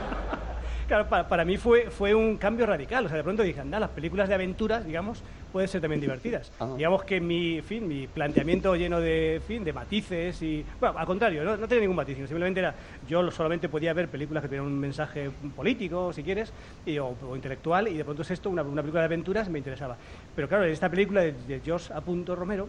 Claro, 0.86 1.08
para, 1.08 1.28
para 1.28 1.44
mí 1.44 1.56
fue, 1.56 1.90
fue 1.90 2.14
un 2.14 2.36
cambio 2.36 2.66
radical. 2.66 3.06
O 3.06 3.08
sea, 3.08 3.16
de 3.16 3.22
pronto 3.24 3.42
dije, 3.42 3.60
anda, 3.60 3.80
las 3.80 3.90
películas 3.90 4.28
de 4.28 4.34
aventuras, 4.34 4.84
digamos, 4.84 5.24
pueden 5.50 5.68
ser 5.68 5.80
también 5.80 6.00
divertidas. 6.00 6.52
Digamos 6.76 7.04
que 7.04 7.20
mi, 7.20 7.62
fin, 7.62 7.86
mi 7.88 8.06
planteamiento 8.06 8.74
lleno 8.76 9.00
de, 9.00 9.42
fin, 9.46 9.64
de 9.64 9.72
matices 9.72 10.40
y... 10.42 10.64
Bueno, 10.80 10.98
al 10.98 11.06
contrario, 11.06 11.42
no, 11.44 11.56
no 11.56 11.66
tenía 11.68 11.82
ningún 11.82 11.96
matiz, 11.96 12.16
sino 12.16 12.26
simplemente 12.26 12.60
era... 12.60 12.74
Yo 13.06 13.30
solamente 13.30 13.68
podía 13.68 13.92
ver 13.94 14.10
películas 14.10 14.42
que 14.42 14.48
tenían 14.48 14.66
un 14.66 14.78
mensaje 14.78 15.30
político, 15.30 16.12
si 16.12 16.22
quieres, 16.22 16.52
y- 16.84 16.98
o, 16.98 17.06
o 17.20 17.36
intelectual, 17.36 17.88
y 17.88 17.96
de 17.96 18.04
pronto 18.04 18.22
es 18.22 18.30
esto, 18.30 18.50
una, 18.50 18.62
una 18.62 18.82
película 18.82 19.00
de 19.02 19.06
aventuras, 19.06 19.48
me 19.48 19.58
interesaba. 19.58 19.96
Pero 20.34 20.48
claro, 20.48 20.64
en 20.64 20.70
esta 20.72 20.90
película 20.90 21.22
de, 21.22 21.32
de 21.32 21.62
Josh 21.64 21.90
A. 21.92 22.02
Romero, 22.34 22.68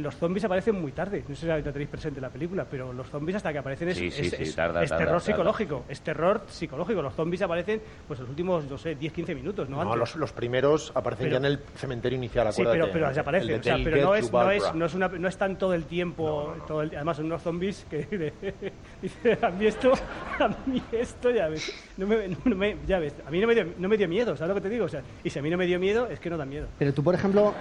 los 0.00 0.14
zombies 0.16 0.44
aparecen 0.44 0.80
muy 0.80 0.92
tarde. 0.92 1.22
No 1.28 1.34
sé 1.34 1.42
si 1.42 1.46
la 1.46 1.62
tenéis 1.62 1.88
presente 1.88 2.18
en 2.18 2.22
la 2.22 2.30
película, 2.30 2.66
pero 2.70 2.92
los 2.92 3.08
zombies 3.08 3.36
hasta 3.36 3.52
que 3.52 3.58
aparecen 3.58 3.88
es, 3.90 3.96
Sí, 3.98 4.10
sí, 4.10 4.22
es- 4.22 4.30
sí, 4.30 4.42
es- 4.42 4.54
tarda, 4.56 4.82
es 4.82 4.88
tarda, 4.90 5.04
terror 5.04 5.20
tarda. 5.20 5.32
psicológico. 5.32 5.84
Es 5.88 6.00
terror 6.00 6.42
psicológico. 6.48 7.02
Los 7.02 7.14
zombies 7.14 7.42
aparecen 7.42 7.80
pues 8.08 8.20
los 8.20 8.28
últimos, 8.28 8.64
no 8.68 8.76
sé, 8.78 8.96
10-15 8.98 9.34
minutos, 9.34 9.68
¿no? 9.68 9.76
No, 9.76 9.82
Antes. 9.92 9.98
los, 9.98 10.16
los 10.16 10.32
primeros 10.32 10.92
aparecen 10.94 11.26
Pero- 11.26 11.32
ya 11.40 11.46
en 11.46 11.52
el 11.52 11.58
cementerio 11.76 12.16
inicial, 12.18 12.52
Sí, 12.52 12.62
acuérdate. 12.62 12.78
pero, 12.80 12.92
pero 12.92 13.04
El 13.06 13.10
desaparecen. 13.12 13.48
de 13.48 13.54
O 13.58 13.62
sea, 13.62 13.76
pero 13.84 13.96
no 14.02 14.14
es, 14.14 14.32
no, 14.32 14.50
es, 14.50 14.74
no, 14.74 14.86
es 14.86 14.94
una, 14.94 15.08
no 15.08 15.28
es 15.28 15.36
tan 15.36 15.56
todo 15.58 15.74
el 15.74 15.84
tiempo. 15.84 16.54
Todo 16.66 16.82
el- 16.82 16.94
además, 16.94 17.16
son 17.16 17.26
unos 17.26 17.42
zombies 17.42 17.86
que. 17.88 18.32
dice, 19.02 19.38
a 19.42 19.50
mí 19.50 19.66
esto. 19.66 19.92
A 20.38 20.48
mí 20.66 20.82
esto, 20.92 21.30
ya 21.30 21.48
ves. 21.48 21.72
No 21.96 22.06
me, 22.06 22.28
no 22.44 22.56
me- 22.56 22.76
ya 22.86 22.98
ves. 22.98 23.14
A 23.26 23.30
mí 23.30 23.40
no 23.40 23.46
me, 23.46 23.54
dio, 23.54 23.66
no 23.78 23.88
me 23.88 23.96
dio 23.96 24.08
miedo, 24.08 24.36
¿sabes 24.36 24.48
lo 24.48 24.54
que 24.54 24.60
te 24.62 24.68
digo? 24.70 24.84
O 24.86 24.88
sea, 24.88 25.02
y 25.22 25.30
si 25.30 25.38
a 25.38 25.42
mí 25.42 25.50
no 25.50 25.56
me 25.58 25.66
dio 25.66 25.78
miedo, 25.78 26.06
es 26.08 26.18
que 26.20 26.30
no 26.30 26.36
da 26.36 26.44
miedo. 26.44 26.66
Pero 26.78 26.92
tú, 26.94 27.02
por 27.02 27.14
ejemplo, 27.14 27.52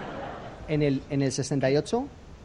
en 0.67 0.81
el, 0.81 1.01
en 1.09 1.21
el 1.21 1.31
68, 1.31 2.07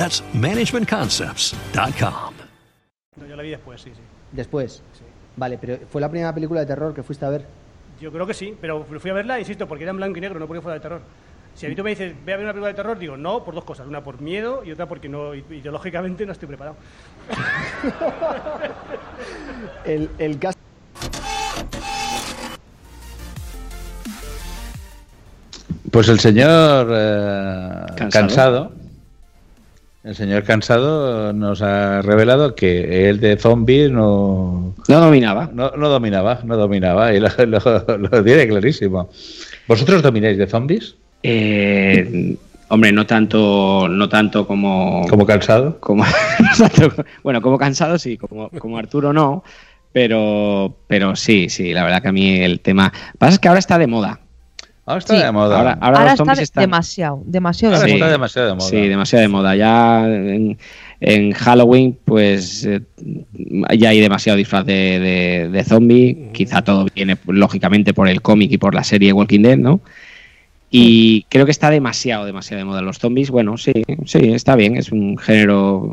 That's 0.00 0.24
managementconcepts.com. 0.32 2.34
No, 3.16 3.26
yo 3.26 3.36
la 3.36 3.42
vi 3.42 3.50
después, 3.50 3.82
sí, 3.82 3.90
sí. 3.94 4.00
después. 4.32 4.82
Vale, 5.36 5.58
pero 5.60 5.76
fue 5.90 6.00
la 6.00 6.08
primera 6.08 6.34
película 6.34 6.60
de 6.60 6.66
terror 6.66 6.94
que 6.94 7.02
fuiste 7.02 7.26
a 7.26 7.28
ver. 7.28 7.44
Yo 8.00 8.10
creo 8.10 8.26
que 8.26 8.32
sí, 8.32 8.56
pero 8.58 8.82
fui 8.82 9.10
a 9.10 9.14
verla, 9.14 9.38
insisto, 9.38 9.68
porque 9.68 9.84
era 9.84 9.90
en 9.90 9.98
blanco 9.98 10.16
y 10.16 10.22
negro, 10.22 10.40
no 10.40 10.46
porque 10.46 10.62
fuera 10.62 10.76
de 10.76 10.80
terror. 10.80 11.02
Si 11.54 11.66
a 11.66 11.68
mí 11.68 11.74
tú 11.74 11.84
me 11.84 11.90
dices, 11.90 12.14
ve 12.24 12.32
a 12.32 12.36
ver 12.38 12.46
una 12.46 12.54
película 12.54 12.68
de 12.68 12.74
terror, 12.74 12.98
digo 12.98 13.18
no, 13.18 13.44
por 13.44 13.54
dos 13.54 13.64
cosas. 13.64 13.86
Una 13.86 14.02
por 14.02 14.22
miedo 14.22 14.62
y 14.64 14.72
otra 14.72 14.86
porque 14.86 15.10
no, 15.10 15.34
ideológicamente 15.34 16.24
no 16.24 16.32
estoy 16.32 16.48
preparado. 16.48 16.76
El, 19.84 20.08
el 20.18 20.38
caso. 20.38 20.56
Pues 25.90 26.08
el 26.08 26.20
señor 26.20 26.88
eh, 26.90 27.84
Cansado. 27.96 28.10
cansado. 28.10 28.79
El 30.02 30.14
señor 30.14 30.44
cansado 30.44 31.32
nos 31.32 31.60
ha 31.62 32.00
revelado 32.02 32.54
que 32.54 33.08
él 33.10 33.20
de 33.20 33.36
zombies 33.36 33.90
no 33.90 34.74
no 34.88 35.00
dominaba, 35.00 35.50
no, 35.52 35.72
no 35.76 35.88
dominaba, 35.88 36.40
no 36.44 36.56
dominaba 36.56 37.12
y 37.14 37.20
lo, 37.20 37.28
lo- 37.46 37.98
lo 37.98 38.24
tiene 38.24 38.48
clarísimo. 38.48 39.10
¿Vosotros 39.68 40.02
domináis 40.02 40.38
de 40.38 40.46
zombies? 40.46 40.94
Eh, 41.22 42.34
hombre, 42.68 42.92
no 42.92 43.06
tanto, 43.06 43.86
no 43.88 44.08
tanto 44.08 44.46
como. 44.46 45.06
¿Como 45.08 45.26
cansado? 45.26 45.78
Como, 45.80 46.04
bueno, 47.22 47.42
como 47.42 47.58
cansado 47.58 47.98
sí, 47.98 48.16
como, 48.16 48.48
como 48.50 48.78
Arturo 48.78 49.12
no. 49.12 49.44
Pero, 49.92 50.76
pero 50.86 51.16
sí, 51.16 51.48
sí, 51.48 51.72
la 51.74 51.82
verdad 51.82 52.00
que 52.00 52.08
a 52.08 52.12
mí 52.12 52.38
el 52.40 52.60
tema. 52.60 52.92
Lo 52.94 53.12
que 53.12 53.18
pasa 53.18 53.32
es 53.34 53.38
que 53.40 53.48
ahora 53.48 53.58
está 53.58 53.76
de 53.76 53.86
moda. 53.88 54.20
Ahora 54.86 54.98
está 54.98 55.16
Sí. 55.16 55.22
de 55.22 55.30
moda. 55.32 55.58
Ahora, 55.58 55.72
ahora 55.74 55.86
Ahora 55.86 56.00
los 56.02 56.12
está 56.12 56.16
zombies 56.24 56.38
están. 56.40 56.62
demasiado, 56.62 57.22
demasiado 57.26 57.72
de 57.72 57.76
Ahora 57.76 57.86
moda. 57.88 57.96
está 57.96 58.10
demasiado 58.12 58.48
de 58.48 58.54
moda. 58.54 58.68
Sí, 58.68 58.76
demasiado 58.88 59.22
de 59.22 59.28
moda. 59.28 59.56
Ya 59.56 60.06
en, 60.06 60.58
en 61.00 61.32
Halloween, 61.32 61.96
pues 62.04 62.64
eh, 62.64 62.80
ya 63.78 63.90
hay 63.90 64.00
demasiado 64.00 64.36
disfraz 64.36 64.66
de, 64.66 64.98
de, 64.98 65.48
de 65.50 65.64
zombie. 65.64 66.30
Quizá 66.32 66.62
todo 66.62 66.86
viene, 66.94 67.16
lógicamente, 67.26 67.94
por 67.94 68.08
el 68.08 68.20
cómic 68.22 68.50
y 68.52 68.58
por 68.58 68.74
la 68.74 68.82
serie 68.84 69.12
Walking 69.12 69.42
Dead, 69.42 69.58
¿no? 69.58 69.80
Y 70.72 71.24
creo 71.28 71.44
que 71.46 71.50
está 71.52 71.68
demasiado, 71.70 72.24
demasiado 72.24 72.58
de 72.58 72.64
moda. 72.64 72.80
Los 72.82 72.98
zombies, 72.98 73.30
bueno, 73.30 73.56
sí, 73.58 73.72
sí, 74.06 74.18
está 74.32 74.54
bien. 74.56 74.76
Es 74.76 74.92
un 74.92 75.18
género, 75.18 75.92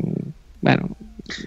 bueno, 0.60 0.90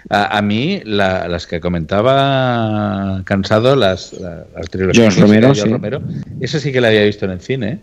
A, 0.10 0.38
a 0.38 0.42
mí, 0.42 0.82
la- 0.86 1.28
las 1.28 1.48
que 1.48 1.60
comentaba 1.60 3.22
cansado, 3.26 3.76
las, 3.76 4.14
la- 4.14 4.46
las 4.56 4.70
trilogías 4.70 5.18
Romero, 5.20 5.54
sí. 5.56 5.70
Romero, 5.70 6.02
esa 6.40 6.60
sí 6.60 6.72
que 6.72 6.82
la 6.82 6.90
había 6.90 7.04
visto 7.04 7.26
en 7.26 7.32
el 7.32 7.42
cine 7.42 7.80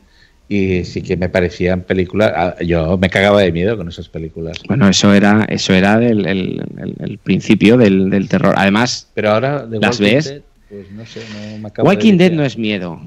y 0.49 0.84
sí 0.84 1.03
que 1.03 1.16
me 1.16 1.28
parecían 1.28 1.82
películas. 1.82 2.32
ah, 2.34 2.55
Yo 2.64 2.96
me 2.99 3.11
cagaba 3.11 3.40
de 3.42 3.53
miedo 3.53 3.76
con 3.76 3.88
esas 3.88 4.09
películas. 4.09 4.59
bueno, 4.66 4.88
eso 4.88 5.12
era, 5.12 5.44
eso 5.49 5.74
era 5.74 5.99
del, 5.99 6.26
el, 6.26 6.62
el- 6.78 6.94
el 7.01 7.18
principio 7.18 7.76
del, 7.76 8.11
del 8.11 8.28
terror. 8.28 8.55
Además, 8.57 9.09
Pero 9.14 9.32
ahora, 9.32 9.66
de 9.66 9.78
las 9.80 9.99
Walking 10.01 10.14
ves. 10.14 10.24
Dead, 10.26 10.42
pues 10.70 10.90
no 10.92 11.05
sé, 11.07 11.20
no 11.53 11.59
me 11.59 11.68
acabo 11.68 11.88
Walking 11.88 12.12
de 12.16 12.28
Dead 12.30 12.32
no 12.36 12.44
es 12.44 12.57
miedo. 12.59 13.01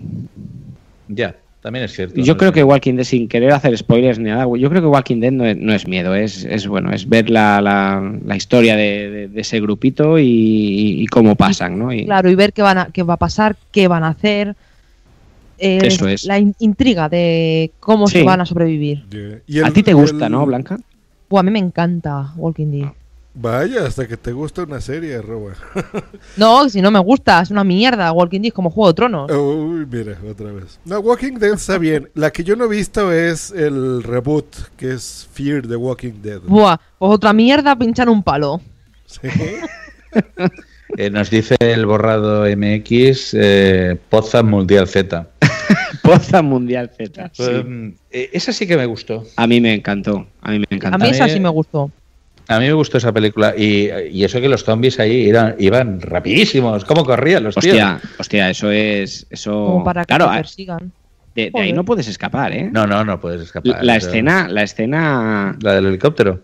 Ya, 1.08 1.36
también 1.62 1.86
es 1.86 1.94
cierto. 1.94 2.20
Yo 2.20 2.34
¿no? 2.34 2.38
creo 2.38 2.52
que 2.52 2.64
Walking 2.64 2.96
Dead, 2.96 3.04
sin 3.06 3.28
querer 3.28 3.52
hacer 3.54 3.78
spoilers 3.78 4.18
ni 4.20 4.30
nada, 4.30 4.46
yo 4.58 4.70
creo 4.70 4.82
que 4.82 4.88
Walking 4.88 5.20
Dead 5.20 5.32
no 5.32 5.46
es, 5.46 5.56
no 5.58 5.74
es 5.74 5.88
miedo, 5.88 6.16
es, 6.16 6.44
es 6.44 6.68
bueno, 6.68 6.92
es 6.92 7.08
ver 7.08 7.30
la, 7.30 7.62
la, 7.62 8.14
la 8.26 8.36
historia 8.36 8.76
de, 8.76 9.10
de- 9.10 9.28
de 9.28 9.42
ese 9.42 9.60
grupito 9.62 10.18
y, 10.20 10.26
y 11.02 11.06
cómo 11.08 11.36
pasan, 11.36 11.78
¿no? 11.80 11.94
Y, 11.94 12.06
Claro, 12.06 12.30
y 12.30 12.36
ver 12.36 12.52
qué, 12.54 12.62
van 12.64 12.78
a, 12.80 12.86
qué 12.88 13.04
va 13.04 13.14
a 13.14 13.18
pasar, 13.18 13.56
qué 13.72 13.88
van 13.88 14.04
a 14.04 14.10
hacer. 14.10 14.56
Eh, 15.60 15.80
Eso 15.84 16.08
es. 16.08 16.26
La 16.26 16.40
in- 16.40 16.56
intriga 16.60 17.08
de 17.08 17.70
cómo 17.80 18.08
Sí. 18.08 18.18
se 18.20 18.24
van 18.24 18.42
a 18.42 18.46
sobrevivir. 18.48 19.04
Y 19.46 19.60
a 19.60 19.70
ti 19.72 19.84
te 19.84 19.94
gusta, 19.94 20.26
el- 20.26 20.32
¿no, 20.32 20.46
Blanca? 20.46 20.80
Buah, 21.30 21.42
a 21.42 21.44
mí 21.44 21.52
me 21.52 21.60
encanta 21.60 22.34
Walking 22.36 22.72
Dead. 22.72 22.88
Vaya, 23.34 23.86
hasta 23.86 24.08
que 24.08 24.18
te 24.18 24.34
gusta 24.34 24.64
una 24.64 24.82
serie, 24.82 25.22
Roba. 25.22 25.54
No, 26.38 26.68
si 26.70 26.82
no 26.82 26.92
me 26.92 27.00
gusta, 27.00 27.42
es 27.42 27.50
una 27.50 27.64
mierda. 27.64 28.12
Walking 28.12 28.42
Dead 28.42 28.52
como 28.52 28.70
Juego 28.70 28.90
de 28.90 28.94
Tronos. 28.94 29.32
Uy, 29.32 29.86
mira, 29.90 30.18
otra 30.30 30.52
vez. 30.52 30.80
No, 30.86 31.00
Walking 31.00 31.34
Dead 31.34 31.54
está 31.54 31.78
bien. 31.78 32.10
La 32.14 32.32
que 32.32 32.44
yo 32.44 32.56
no 32.56 32.66
he 32.66 32.68
visto 32.68 33.12
es 33.12 33.52
el 33.52 34.04
reboot, 34.04 34.46
que 34.76 34.94
es 34.94 35.28
Fear 35.34 35.68
the 35.68 35.76
Walking 35.76 36.22
Dead. 36.22 36.42
Buah, 36.42 36.78
pues 37.00 37.12
otra 37.14 37.32
mierda 37.32 37.76
pinchar 37.76 38.10
un 38.10 38.24
palo. 38.24 38.62
Sí. 39.06 39.28
Eh, 40.98 41.10
nos 41.10 41.30
dice 41.30 41.56
el 41.60 41.86
borrado 41.86 42.44
MX 42.44 43.34
eh, 43.40 43.98
Poza 44.10 44.44
Mundial 44.44 44.90
Z. 44.90 45.26
Poza 46.04 46.42
Mundial 46.42 46.92
Z. 46.98 47.32
sí. 47.34 47.44
Pues, 47.44 47.66
eh, 48.12 48.30
esa 48.34 48.52
sí 48.52 48.68
que 48.68 48.76
me 48.76 48.86
gustó. 48.86 49.24
A 49.38 49.48
mí 49.48 49.62
me 49.62 49.74
encantó, 49.74 50.28
a 50.42 50.52
mí 50.52 50.60
me 50.60 50.66
encantó. 50.70 50.96
A 50.96 50.98
mí 50.98 51.10
esa 51.10 51.30
sí 51.30 51.40
me 51.40 51.48
gustó. 51.48 51.90
A 52.48 52.60
mí 52.60 52.66
me 52.68 52.74
gustó 52.74 52.98
esa 52.98 53.12
película 53.14 53.54
y, 53.58 53.90
y 54.12 54.24
eso 54.24 54.42
que 54.42 54.50
los 54.50 54.64
zombies 54.64 55.00
ahí 55.00 55.30
eran, 55.30 55.56
iban 55.60 56.02
rapidísimos. 56.02 56.84
¿Cómo 56.86 57.06
corrían 57.06 57.44
los 57.44 57.56
tíos? 57.56 57.74
Hostia, 57.76 58.00
hostia, 58.20 58.50
eso 58.50 58.70
es, 58.72 59.26
eso. 59.30 59.52
Como 59.52 59.84
para 59.84 60.02
que 60.04 60.08
claro, 60.08 60.30
te 60.30 60.36
persigan. 60.38 60.92
de, 61.36 61.52
de 61.54 61.62
ahí 61.62 61.72
no 61.74 61.86
puedes 61.86 62.08
escapar, 62.08 62.52
¿eh? 62.52 62.70
No, 62.72 62.86
no, 62.88 63.06
no 63.06 63.20
puedes 63.20 63.42
escapar. 63.42 63.78
La, 63.78 63.84
la 63.84 63.96
Eso- 63.96 64.08
escena, 64.08 64.48
la 64.50 64.64
escena, 64.64 65.58
La 65.62 65.74
del 65.76 65.86
helicóptero. 65.88 66.42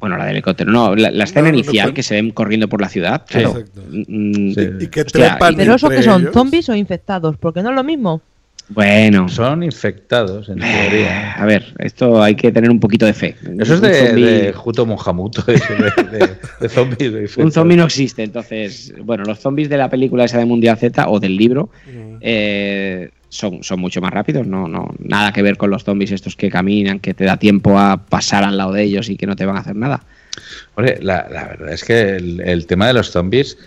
bueno, 0.00 0.16
la 0.16 0.24
del 0.26 0.34
helicóptero, 0.36 0.70
no, 0.70 0.94
la, 0.94 1.10
la 1.10 1.24
escena 1.24 1.48
No, 1.48 1.52
no, 1.52 1.58
inicial 1.58 1.88
no, 1.88 1.94
que 1.94 2.02
se 2.02 2.14
ven 2.14 2.30
corriendo 2.30 2.68
por 2.68 2.80
la 2.80 2.88
ciudad. 2.88 3.22
Sí. 3.28 3.34
claro. 3.38 3.50
Exacto. 3.58 3.82
Mm, 3.90 4.52
Sí. 4.54 4.68
Y 4.80 4.86
que 4.88 5.00
Hostia, 5.02 5.28
trepan 5.30 5.56
Pero 5.56 5.74
eso 5.74 5.88
que 5.88 6.02
son 6.02 6.22
ellos. 6.22 6.32
zombies 6.34 6.68
o 6.68 6.74
infectados, 6.74 7.36
porque 7.36 7.62
no 7.62 7.70
es 7.70 7.74
lo 7.76 7.84
mismo. 7.84 8.22
Bueno, 8.72 9.28
Son 9.28 9.62
infectados, 9.64 10.48
en 10.48 10.58
teoría. 10.60 11.32
a 11.32 11.44
ver, 11.44 11.74
esto 11.78 12.22
hay 12.22 12.36
que 12.36 12.52
tener 12.52 12.70
un 12.70 12.78
poquito 12.78 13.04
de 13.04 13.12
fe. 13.14 13.34
Eso 13.58 13.74
es 13.74 13.80
de, 13.80 14.12
zombi- 14.14 14.24
de 14.24 14.52
Juto 14.52 14.86
Monjamuto, 14.86 15.42
ese 15.52 15.74
de, 15.74 16.18
de, 16.18 16.36
de 16.60 16.68
zombies. 16.68 17.12
de 17.36 17.42
Un 17.42 17.50
zombie 17.50 17.76
no 17.76 17.84
existe, 17.84 18.22
entonces, 18.22 18.94
bueno, 19.02 19.24
los 19.24 19.40
zombies 19.40 19.68
de 19.68 19.76
la 19.76 19.88
película 19.90 20.24
esa 20.24 20.38
de 20.38 20.44
Mundial 20.44 20.76
Z 20.78 21.08
o 21.08 21.18
del 21.18 21.36
libro 21.36 21.70
eh, 22.20 23.10
son, 23.28 23.62
son 23.64 23.80
mucho 23.80 24.00
más 24.00 24.12
rápidos, 24.12 24.46
no, 24.46 24.68
no, 24.68 24.88
nada 24.98 25.32
que 25.32 25.42
ver 25.42 25.56
con 25.56 25.70
los 25.70 25.82
zombies 25.84 26.12
estos 26.12 26.36
que 26.36 26.48
caminan, 26.50 27.00
que 27.00 27.12
te 27.14 27.24
da 27.24 27.36
tiempo 27.38 27.78
a 27.78 27.96
pasar 28.08 28.44
al 28.44 28.56
lado 28.56 28.72
de 28.72 28.82
ellos 28.84 29.08
y 29.08 29.16
que 29.16 29.26
no 29.26 29.34
te 29.36 29.46
van 29.46 29.56
a 29.56 29.60
hacer 29.60 29.74
nada. 29.76 30.04
Oye, 30.76 30.98
la, 31.02 31.26
la 31.30 31.44
verdad 31.48 31.72
es 31.72 31.84
que 31.84 32.10
el, 32.16 32.40
el 32.40 32.66
tema 32.66 32.86
de 32.86 32.92
los 32.94 33.10
zombies 33.10 33.58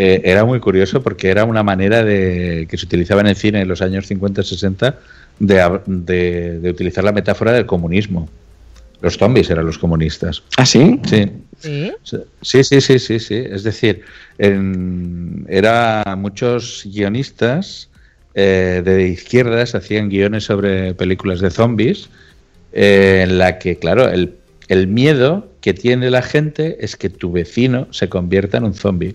eh, 0.00 0.22
era 0.24 0.44
muy 0.44 0.60
curioso 0.60 1.02
porque 1.02 1.28
era 1.28 1.44
una 1.44 1.62
manera 1.64 2.04
de 2.04 2.66
que 2.70 2.78
se 2.78 2.86
utilizaba 2.86 3.20
en 3.20 3.26
el 3.26 3.36
cine 3.36 3.60
en 3.62 3.68
los 3.68 3.82
años 3.82 4.08
50-60 4.08 4.94
de, 5.40 5.56
hab- 5.60 5.82
de, 5.86 6.60
de 6.60 6.70
utilizar 6.70 7.02
la 7.02 7.12
metáfora 7.12 7.52
del 7.52 7.66
comunismo. 7.66 8.28
Los 9.00 9.16
zombies 9.16 9.50
eran 9.50 9.66
los 9.66 9.78
comunistas. 9.78 10.42
¿Ah, 10.56 10.66
sí? 10.66 11.00
Sí. 11.08 11.30
Sí. 12.04 12.16
Sí, 12.42 12.62
sí, 12.64 12.80
sí, 12.80 12.98
sí, 12.98 13.18
sí. 13.18 13.34
Es 13.34 13.62
decir, 13.64 14.02
en, 14.38 15.44
era 15.48 16.04
muchos 16.16 16.82
guionistas 16.86 17.88
eh, 18.34 18.82
de 18.84 19.08
izquierdas 19.08 19.74
hacían 19.74 20.08
guiones 20.08 20.44
sobre 20.44 20.94
películas 20.94 21.40
de 21.40 21.50
zombies 21.50 22.08
eh, 22.72 23.22
en 23.24 23.38
la 23.38 23.58
que, 23.58 23.76
claro, 23.76 24.08
el, 24.08 24.34
el 24.68 24.86
miedo 24.86 25.48
que 25.60 25.74
tiene 25.74 26.10
la 26.10 26.22
gente 26.22 26.76
es 26.84 26.96
que 26.96 27.08
tu 27.10 27.32
vecino 27.32 27.88
se 27.90 28.08
convierta 28.08 28.58
en 28.58 28.64
un 28.64 28.74
zombie. 28.74 29.14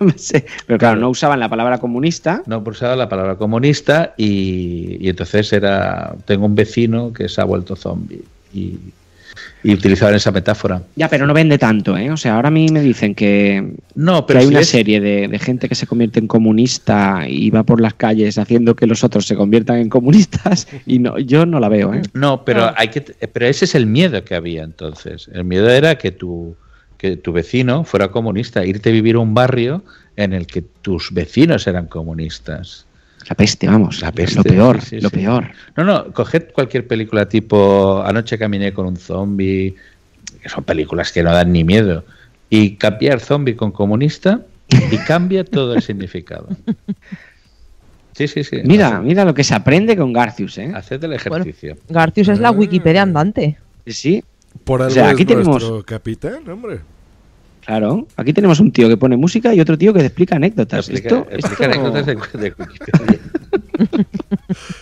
Sí, 0.16 0.42
Pero 0.66 0.78
claro, 0.78 1.00
no 1.00 1.10
usaban 1.10 1.40
la 1.40 1.48
palabra 1.48 1.78
comunista. 1.78 2.42
No 2.46 2.58
usaba 2.66 2.96
la 2.96 3.08
palabra 3.08 3.36
comunista 3.36 4.14
y, 4.16 4.96
y 5.00 5.08
entonces 5.08 5.52
era, 5.52 6.14
tengo 6.24 6.46
un 6.46 6.54
vecino 6.54 7.12
que 7.12 7.28
se 7.28 7.40
ha 7.40 7.44
vuelto 7.44 7.76
zombie 7.76 8.22
y, 8.54 8.78
y 9.62 9.74
utilizaban 9.74 10.14
esa 10.14 10.30
metáfora. 10.32 10.82
Ya, 10.96 11.08
pero 11.08 11.26
no 11.26 11.34
vende 11.34 11.58
tanto, 11.58 11.96
¿eh? 11.96 12.10
O 12.10 12.16
sea, 12.16 12.36
ahora 12.36 12.48
a 12.48 12.50
mí 12.50 12.68
me 12.70 12.80
dicen 12.80 13.14
que, 13.14 13.72
No, 13.94 14.24
que 14.24 14.26
pero 14.28 14.38
hay 14.40 14.46
si 14.46 14.50
una 14.52 14.60
es- 14.60 14.68
serie 14.68 15.00
de, 15.00 15.28
de 15.28 15.38
gente 15.38 15.68
que 15.68 15.74
se 15.74 15.86
convierte 15.86 16.18
en 16.20 16.26
comunista 16.28 17.24
y 17.28 17.50
va 17.50 17.62
por 17.64 17.80
las 17.80 17.94
calles 17.94 18.38
haciendo 18.38 18.74
que 18.76 18.86
los 18.86 19.04
otros 19.04 19.26
se 19.26 19.34
conviertan 19.36 19.78
en 19.78 19.88
comunistas 19.88 20.68
y 20.86 20.98
no, 20.98 21.18
yo 21.18 21.46
no 21.46 21.60
la 21.60 21.68
veo, 21.68 21.94
¿eh? 21.94 22.02
No, 22.14 22.44
pero 22.44 22.72
hay 22.76 22.88
que, 22.88 23.00
pero 23.00 23.46
ese 23.46 23.64
es 23.64 23.74
el 23.74 23.86
miedo 23.86 24.24
que 24.24 24.34
había 24.34 24.62
entonces. 24.62 25.28
El 25.32 25.44
miedo 25.44 25.68
era 25.70 25.98
que 25.98 26.10
tu, 26.12 26.56
que 26.98 27.16
tu 27.16 27.32
vecino 27.32 27.84
fuera 27.84 28.08
comunista, 28.08 28.66
irte 28.66 28.90
a 28.90 28.92
vivir 28.92 29.14
a 29.14 29.20
un 29.20 29.32
barrio 29.32 29.84
en 30.16 30.32
el 30.32 30.46
que 30.46 30.62
tus 30.62 31.12
vecinos 31.14 31.66
eran 31.66 31.86
comunistas. 31.86 32.84
La 33.28 33.34
peste, 33.34 33.66
vamos. 33.66 34.00
La 34.00 34.12
peste. 34.12 34.36
Lo 34.36 34.42
peor, 34.42 34.80
sí, 34.80 34.96
sí, 34.96 35.00
lo 35.00 35.08
sí. 35.08 35.16
peor. 35.16 35.50
No, 35.76 35.84
no, 35.84 36.12
coged 36.12 36.50
cualquier 36.52 36.86
película 36.86 37.28
tipo 37.28 38.02
Anoche 38.04 38.36
caminé 38.36 38.72
con 38.72 38.86
un 38.86 38.96
zombie, 38.96 39.74
que 40.42 40.48
son 40.48 40.64
películas 40.64 41.12
que 41.12 41.22
no 41.22 41.32
dan 41.32 41.52
ni 41.52 41.62
miedo, 41.64 42.04
y 42.50 42.76
cambiar 42.76 43.20
zombie 43.20 43.54
con 43.54 43.70
comunista 43.70 44.42
y 44.68 44.96
cambia 44.98 45.44
todo 45.44 45.74
el 45.74 45.82
significado. 45.82 46.48
Sí, 48.18 48.26
sí, 48.26 48.42
sí. 48.42 48.56
Mira, 48.64 49.00
mira 49.00 49.24
lo 49.24 49.32
que 49.32 49.44
se 49.44 49.54
aprende 49.54 49.96
con 49.96 50.12
Garcius, 50.12 50.58
¿eh? 50.58 50.72
Haced 50.74 51.04
el 51.04 51.12
ejercicio. 51.12 51.76
Garcius 51.88 52.26
es 52.26 52.40
la 52.40 52.50
Wikipedia 52.50 53.02
andante. 53.02 53.58
Sí. 53.86 54.24
Por 54.68 54.82
O 54.82 54.84
algo 54.84 54.94
sea, 54.94 55.08
aquí 55.08 55.22
es 55.22 55.28
tenemos- 55.28 55.62
nuestro 55.62 55.82
capitán, 55.82 56.46
hombre. 56.48 56.80
Claro, 57.64 58.06
aquí 58.16 58.32
tenemos 58.34 58.60
un 58.60 58.70
tío 58.70 58.86
que 58.88 58.96
pone 58.98 59.16
música 59.16 59.54
y 59.54 59.60
otro 59.60 59.76
tío 59.78 59.92
que 59.94 60.00
te 60.00 60.06
explica 60.06 60.36
anécdotas. 60.36 60.88
Explica, 60.88 61.16
Esto- 61.20 61.30
explica 61.30 61.66
esto- 61.72 61.86
anécdotas 61.86 62.06
de, 62.06 62.14
de. 62.38 62.54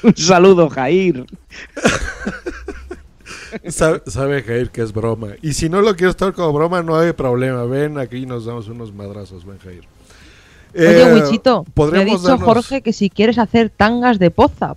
Un 0.05 0.17
saludo, 0.17 0.69
Jair. 0.71 1.25
Sabe, 3.69 4.03
sabe 4.07 4.43
Jair 4.43 4.71
que 4.71 4.83
es 4.83 4.93
broma. 4.93 5.29
Y 5.43 5.53
si 5.55 5.69
no 5.69 5.81
lo 5.81 5.95
quieres 5.97 6.11
estar 6.15 6.33
como 6.33 6.53
broma, 6.53 6.83
no 6.83 6.97
hay 6.97 7.13
problema. 7.13 7.65
Ven, 7.65 7.99
aquí 7.99 8.27
nos 8.27 8.45
damos 8.45 8.69
unos 8.69 8.93
madrazos, 8.93 9.45
ven 9.45 9.59
Jair. 9.59 9.83
Oye, 10.75 11.03
Eh, 11.03 11.15
Wichito, 11.15 11.63
me 11.65 11.71
ha 11.71 11.75
podríamos 11.75 12.21
dicho 12.23 12.29
darnos- 12.37 12.45
Jorge 12.45 12.83
que 12.83 12.93
si 12.93 13.09
quieres 13.09 13.39
hacer 13.39 13.71
tangas 13.71 14.19
de 14.19 14.31
poza. 14.31 14.75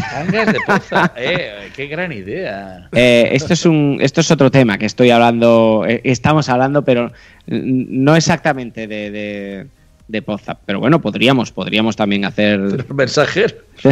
Tangas 0.00 0.52
de 0.52 0.60
poza, 0.66 1.12
eh, 1.16 1.70
qué 1.74 1.86
gran 1.86 2.12
idea. 2.12 2.88
Eh, 2.92 3.28
esto 3.32 3.52
es 3.52 3.66
un, 3.66 3.98
esto 4.00 4.20
es 4.20 4.30
otro 4.30 4.50
tema 4.50 4.78
que 4.78 4.86
estoy 4.86 5.10
hablando, 5.10 5.84
eh, 5.86 6.00
estamos 6.04 6.48
hablando, 6.48 6.84
pero 6.84 7.12
no 7.46 8.16
exactamente 8.16 8.86
de, 8.86 9.10
de, 9.10 9.66
de 10.08 10.22
Podzap. 10.22 10.60
Pero 10.66 10.80
bueno, 10.80 11.00
podríamos, 11.00 11.52
podríamos 11.52 11.96
también 11.96 12.24
hacer. 12.24 12.84
Mensajero. 12.94 13.54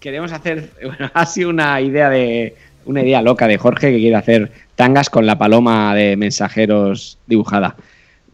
Queremos 0.00 0.32
hacer, 0.32 0.70
bueno, 0.84 1.10
ha 1.14 1.26
sido 1.26 1.50
una 1.50 1.80
idea 1.80 2.10
de, 2.10 2.56
una 2.84 3.02
idea 3.02 3.22
loca 3.22 3.46
de 3.46 3.56
Jorge 3.56 3.92
que 3.92 3.98
quiere 3.98 4.16
hacer 4.16 4.50
tangas 4.74 5.08
con 5.10 5.26
la 5.26 5.38
paloma 5.38 5.94
de 5.94 6.16
mensajeros 6.16 7.18
dibujada. 7.26 7.76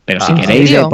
Pero 0.05 0.21
si 0.21 0.33
Ah. 0.33 0.35
¿En 0.35 0.41
queréis 0.41 0.71
de 0.71 0.77
serio? 0.77 0.89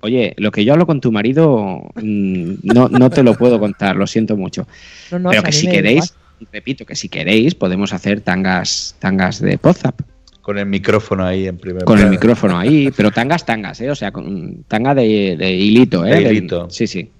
Oye, 0.00 0.34
lo 0.36 0.50
que 0.50 0.64
yo 0.64 0.72
hablo 0.72 0.86
con 0.86 1.00
tu 1.00 1.10
marido 1.10 1.82
mm, 1.94 2.54
no, 2.62 2.88
no 2.88 3.10
te 3.10 3.22
lo 3.22 3.34
puedo 3.34 3.58
contar, 3.58 3.96
lo 3.96 4.06
siento 4.06 4.36
mucho. 4.36 4.66
No, 5.10 5.18
no, 5.18 5.30
Pero 5.30 5.42
que 5.42 5.52
si 5.52 5.68
queréis, 5.68 6.14
repito, 6.52 6.84
que 6.84 6.94
si 6.94 7.08
queréis 7.08 7.54
podemos 7.54 7.92
hacer 7.92 8.20
tangas, 8.20 8.96
tangas 8.98 9.40
de 9.40 9.58
Podzap. 9.58 10.00
Con 10.42 10.58
el 10.58 10.66
micrófono 10.66 11.24
ahí 11.24 11.48
en 11.48 11.58
primer 11.58 11.84
Con 11.84 11.98
el 11.98 12.08
micrófono 12.08 12.58
ahí, 12.58 12.90
pero 12.96 13.10
tangas, 13.10 13.44
tangas, 13.44 13.80
¿eh? 13.80 13.90
O 13.90 13.94
sea, 13.96 14.12
con 14.12 14.64
tanga 14.68 14.94
de, 14.94 15.36
de 15.36 15.50
hilito, 15.50 16.06
¿eh? 16.06 16.22
De 16.22 16.32
hilito. 16.32 16.70
sí, 16.70 16.86
sí. 16.86 17.10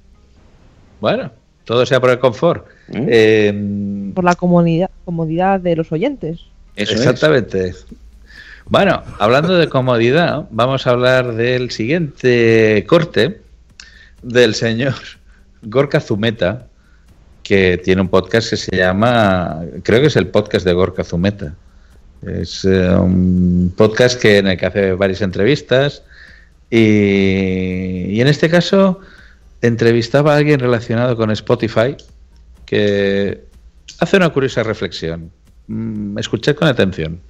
Bueno, 1.00 1.30
todo 1.64 1.84
sea 1.84 2.00
por 2.00 2.10
el 2.10 2.18
confort. 2.18 2.66
¿Mm? 2.88 3.06
Eh, 3.08 4.12
Por 4.14 4.24
la 4.24 4.34
comodidad, 4.34 4.90
comodidad 5.04 5.60
de 5.60 5.76
los 5.76 5.90
oyentes. 5.92 6.40
Eso 6.76 6.94
es. 6.94 7.86
Bueno, 8.68 9.00
hablando 9.20 9.56
de 9.56 9.68
comodidad, 9.68 10.48
vamos 10.50 10.86
a 10.86 10.90
hablar 10.90 11.34
del 11.34 11.70
siguiente 11.70 12.84
corte 12.88 13.40
del 14.22 14.56
señor 14.56 14.94
Gorka 15.62 16.00
Zumeta, 16.00 16.66
que 17.44 17.78
tiene 17.78 18.02
un 18.02 18.08
podcast 18.08 18.50
que 18.50 18.56
se 18.56 18.76
llama, 18.76 19.62
creo 19.84 20.00
que 20.00 20.08
es 20.08 20.16
el 20.16 20.26
podcast 20.26 20.66
de 20.66 20.72
Gorka 20.72 21.04
Zumeta. 21.04 21.54
Es 22.22 22.64
eh, 22.64 22.90
un 22.90 23.72
podcast 23.76 24.20
que, 24.20 24.38
en 24.38 24.48
el 24.48 24.56
que 24.56 24.66
hace 24.66 24.92
varias 24.94 25.22
entrevistas 25.22 26.02
y, 26.68 28.06
y 28.08 28.20
en 28.20 28.26
este 28.26 28.50
caso 28.50 28.98
entrevistaba 29.62 30.34
a 30.34 30.38
alguien 30.38 30.58
relacionado 30.58 31.16
con 31.16 31.30
Spotify 31.30 31.96
que 32.64 33.44
hace 34.00 34.16
una 34.16 34.30
curiosa 34.30 34.64
reflexión. 34.64 35.30
Mm, 35.68 36.18
Escuchad 36.18 36.56
con 36.56 36.66
atención. 36.66 37.20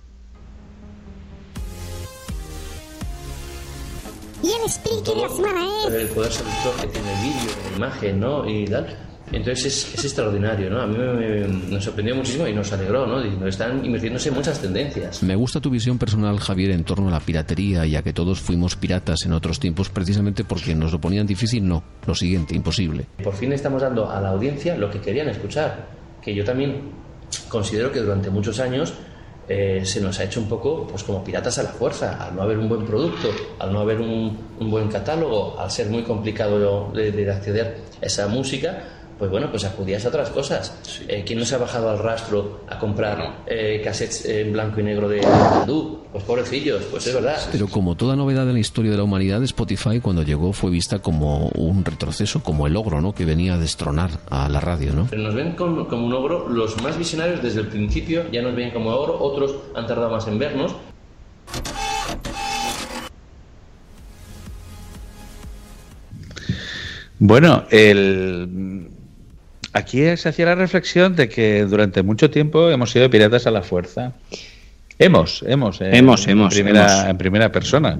Y 4.47 4.62
el 4.62 4.68
speaker 4.70 5.14
de 5.14 5.22
la 5.22 5.28
semana 5.28 5.66
es... 5.88 5.94
el 5.94 6.09
poder 6.09 6.32
seductor 6.32 6.74
que 6.80 6.86
tiene 6.88 7.12
el 7.12 7.22
vídeo, 7.22 7.51
la 7.70 7.76
imagen, 7.76 8.20
¿no? 8.20 8.49
Y 8.49 8.64
tal. 8.66 8.86
Entonces 9.32 9.66
es, 9.66 9.94
es 9.94 10.05
extraordinario, 10.05 10.70
¿no? 10.70 10.80
A 10.80 10.86
mí 10.86 10.97
me, 10.97 11.12
me- 11.14 11.49
nos 11.49 11.82
sorprendió 11.82 12.14
muchísimo 12.14 12.47
y 12.47 12.53
nos 12.55 12.72
alegró, 12.72 13.09
¿no? 13.09 13.20
Diciendo, 13.20 13.49
están 13.49 13.84
invirtiéndose 13.84 14.28
en 14.28 14.36
muchas 14.36 14.61
tendencias. 14.61 15.20
Me 15.24 15.34
gusta 15.34 15.61
tu 15.61 15.68
visión 15.68 15.99
personal, 15.99 16.38
Javier, 16.38 16.70
en 16.70 16.84
torno 16.84 17.09
a 17.09 17.11
la 17.11 17.18
piratería, 17.18 17.84
ya 17.86 18.03
que 18.03 18.12
todos 18.12 18.38
fuimos 18.40 18.76
piratas 18.76 19.26
en 19.26 19.32
otros 19.32 19.59
tiempos 19.59 19.88
precisamente 19.90 20.44
porque 20.44 20.76
nos 20.76 20.92
lo 20.92 21.01
ponían 21.01 21.26
difícil. 21.26 21.66
No, 21.66 21.82
lo 22.07 22.14
siguiente, 22.14 22.55
imposible. 22.55 23.07
Por 23.24 23.34
fin 23.34 23.53
estamos 23.53 23.82
dando 23.82 24.09
a 24.09 24.20
la 24.20 24.28
audiencia 24.28 24.76
lo 24.76 24.88
que 24.88 25.01
querían 25.01 25.28
escuchar. 25.28 25.88
Que 26.22 26.32
yo 26.32 26.44
también 26.44 26.82
considero 27.49 27.90
que 27.90 27.99
durante 28.01 28.30
muchos 28.30 28.61
años 28.61 28.94
eh, 29.49 29.82
se 29.84 30.01
nos 30.01 30.18
ha 30.18 30.24
hecho 30.24 30.40
un 30.40 30.49
poco 30.49 30.86
pues 30.86 31.05
como 31.05 31.22
piratas 31.22 31.59
a 31.59 31.62
la 31.62 31.68
fuerza, 31.70 32.22
al 32.22 32.34
no 32.34 32.42
haber 32.42 32.59
un 32.59 32.68
buen 32.68 32.84
producto, 32.84 33.30
al 33.59 33.72
no 33.72 33.80
haber 33.80 34.01
un, 34.01 34.36
un 34.59 34.70
buen 34.70 34.88
catálogo, 34.88 35.59
al 35.59 35.70
ser 35.70 35.88
muy 35.88 36.03
complicado 36.03 36.90
de, 36.92 37.12
de 37.12 37.30
acceder 37.30 37.78
a 38.03 38.07
esa 38.07 38.26
música, 38.26 38.95
pues 39.19 39.31
bueno, 39.31 39.51
pues 39.51 39.64
acudías 39.64 40.05
a 40.05 40.09
otras 40.09 40.31
cosas. 40.31 40.77
Eh, 41.09 41.25
¿Quién 41.27 41.39
no 41.39 41.45
se 41.45 41.55
ha 41.55 41.59
bajado 41.59 41.91
al 41.91 41.99
rastro 41.99 42.61
a 42.69 42.79
comprar 42.79 43.45
eh, 43.47 43.81
cassettes 43.83 44.27
en 44.27 44.53
blanco 44.53 44.81
y 44.81 44.85
negro 44.85 45.09
de 45.09 45.21
Dadú? 45.21 46.01
Pues 46.12 46.25
pobrecillos, 46.25 46.85
pues 46.85 47.07
es 47.07 47.14
verdad. 47.14 47.39
Pero 47.51 47.69
como 47.69 47.95
toda 47.95 48.17
novedad 48.17 48.47
en 48.47 48.55
la 48.55 48.61
historia 48.61 48.91
de 48.91 48.97
la 48.99 49.05
humanidad, 49.05 49.43
Spotify 49.43 50.01
cuando 50.01 50.23
llegó 50.23 50.53
fue 50.53 50.71
vista 50.71 50.99
como 50.99 51.49
un 51.49 51.85
retroceso, 51.85 52.43
como 52.43 52.67
el 52.67 52.77
ogro, 52.77 53.01
¿no? 53.01 53.14
Que 53.14 53.25
venía 53.25 53.55
a 53.55 53.59
destronar 53.59 54.11
a 54.29 54.49
la 54.49 54.61
radio, 54.61 54.93
¿no? 54.93 55.07
Pero 55.09 55.23
nos 55.23 55.35
ven 55.35 55.53
como, 55.53 55.89
como 55.89 56.07
un 56.07 56.12
ogro, 56.12 56.49
los 56.49 56.81
más 56.83 56.99
visionarios 56.99 57.43
desde 57.43 57.61
el 57.61 57.69
principio 57.69 58.31
ya 58.31 58.43
nos 58.43 58.55
ven 58.55 58.71
como 58.71 58.91
ogro, 58.91 59.19
otros 59.19 59.55
han 59.75 59.87
tardado 59.87 60.11
más 60.11 60.27
en 60.29 60.39
vernos. 60.39 60.75
Bueno, 67.19 67.64
el... 67.71 68.91
aquí 69.77 70.16
se 70.16 70.29
hacía 70.29 70.47
la 70.47 70.55
reflexión 70.55 71.14
de 71.16 71.29
que 71.29 71.62
durante 71.64 72.03
mucho 72.03 72.31
tiempo 72.31 72.70
hemos 72.70 72.91
sido 72.91 73.09
piratas 73.11 73.47
a 73.47 73.51
la 73.51 73.62
fuerza. 73.62 74.12
Hemos, 74.99 75.45
hemos. 75.47 75.81
eh, 75.81 75.91
Hemos, 75.93 76.24
en 76.27 76.31
hemos, 76.33 76.55
Primera, 76.55 76.87
hemos. 77.01 77.11
En 77.11 77.18
primera 77.18 77.53
persona. 77.53 77.99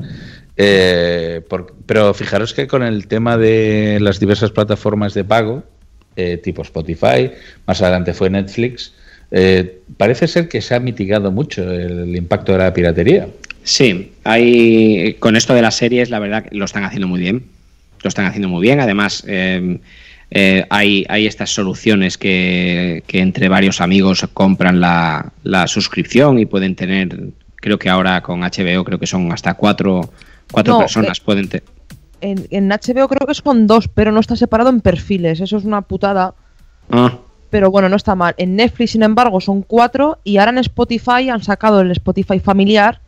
Eh, 0.57 1.43
por- 1.49 1.75
pero 1.85 2.15
fijaros 2.15 2.55
que 2.55 2.67
con 2.67 2.83
el 2.83 3.07
tema 3.07 3.37
de 3.37 3.99
las 4.01 4.19
diversas 4.19 4.51
plataformas 4.51 5.13
de 5.13 5.23
pago, 5.25 5.63
eh, 6.17 6.39
tipo 6.39 6.63
Spotify, 6.63 7.31
más 7.67 7.83
adelante 7.83 8.15
fue 8.15 8.31
Netflix, 8.31 8.93
eh, 9.31 9.81
parece 9.99 10.27
ser 10.29 10.49
que 10.49 10.63
se 10.63 10.75
ha 10.75 10.81
mitigado 10.81 11.31
mucho 11.31 11.71
el 11.71 12.17
impacto 12.17 12.53
de 12.53 12.59
la 12.59 12.73
piratería. 12.73 13.29
Sí, 13.63 14.13
hay, 14.25 15.17
con 15.19 15.37
esto 15.37 15.53
de 15.53 15.61
las 15.61 15.75
series, 15.75 16.09
la 16.09 16.21
verdad, 16.21 16.47
lo 16.53 16.65
están 16.65 16.85
haciendo 16.85 17.09
muy 17.09 17.21
bien. 17.21 17.45
Lo 18.03 18.09
están 18.09 18.25
haciendo 18.27 18.49
muy 18.49 18.63
bien. 18.63 18.79
Además, 18.81 19.25
eh, 20.31 20.67
hay, 20.71 21.05
hay 21.09 21.27
estas 21.27 21.51
soluciones 21.51 22.19
que, 22.19 23.03
que 23.07 23.21
entre 23.21 23.49
varios 23.49 23.81
amigos 23.81 24.27
compran 24.35 24.81
la, 24.81 25.33
la 25.45 25.67
suscripción 25.67 26.39
y 26.39 26.47
pueden 26.47 26.75
tener 26.75 27.17
Creo 27.59 27.79
que 27.79 27.89
ahora 27.89 28.21
con 28.23 28.41
HBO 28.43 28.85
creo 28.85 28.99
que 28.99 29.07
son 29.09 29.33
hasta 29.33 29.55
cuatro, 29.55 30.11
cuatro 30.53 30.75
No, 30.75 30.79
personas 30.81 31.19
eh, 31.19 31.23
pueden 31.25 31.49
te- 31.49 31.63
En, 32.21 32.47
en 32.51 32.69
HBO 32.69 33.09
creo 33.09 33.27
que 33.27 33.35
son 33.35 33.67
dos, 33.67 33.89
pero 33.89 34.13
no 34.13 34.21
está 34.21 34.37
separado 34.37 34.71
en 34.71 34.81
perfiles. 34.81 35.41
Eso 35.41 35.57
es 35.57 35.65
una 35.65 35.83
putada. 35.83 36.35
Ah, 36.91 37.19
Pero 37.51 37.71
bueno, 37.73 37.89
no 37.89 37.97
está 37.97 38.15
mal. 38.15 38.35
En 38.37 38.55
Netflix, 38.55 38.93
sin 38.93 39.03
embargo, 39.03 39.41
son 39.41 39.63
cuatro. 39.63 40.19
Y 40.23 40.37
ahora 40.37 40.53
en 40.53 40.59
Spotify 40.59 41.29
han 41.31 41.43
sacado 41.43 41.81
el 41.81 41.91
Spotify 41.93 42.39
familiar, 42.39 43.01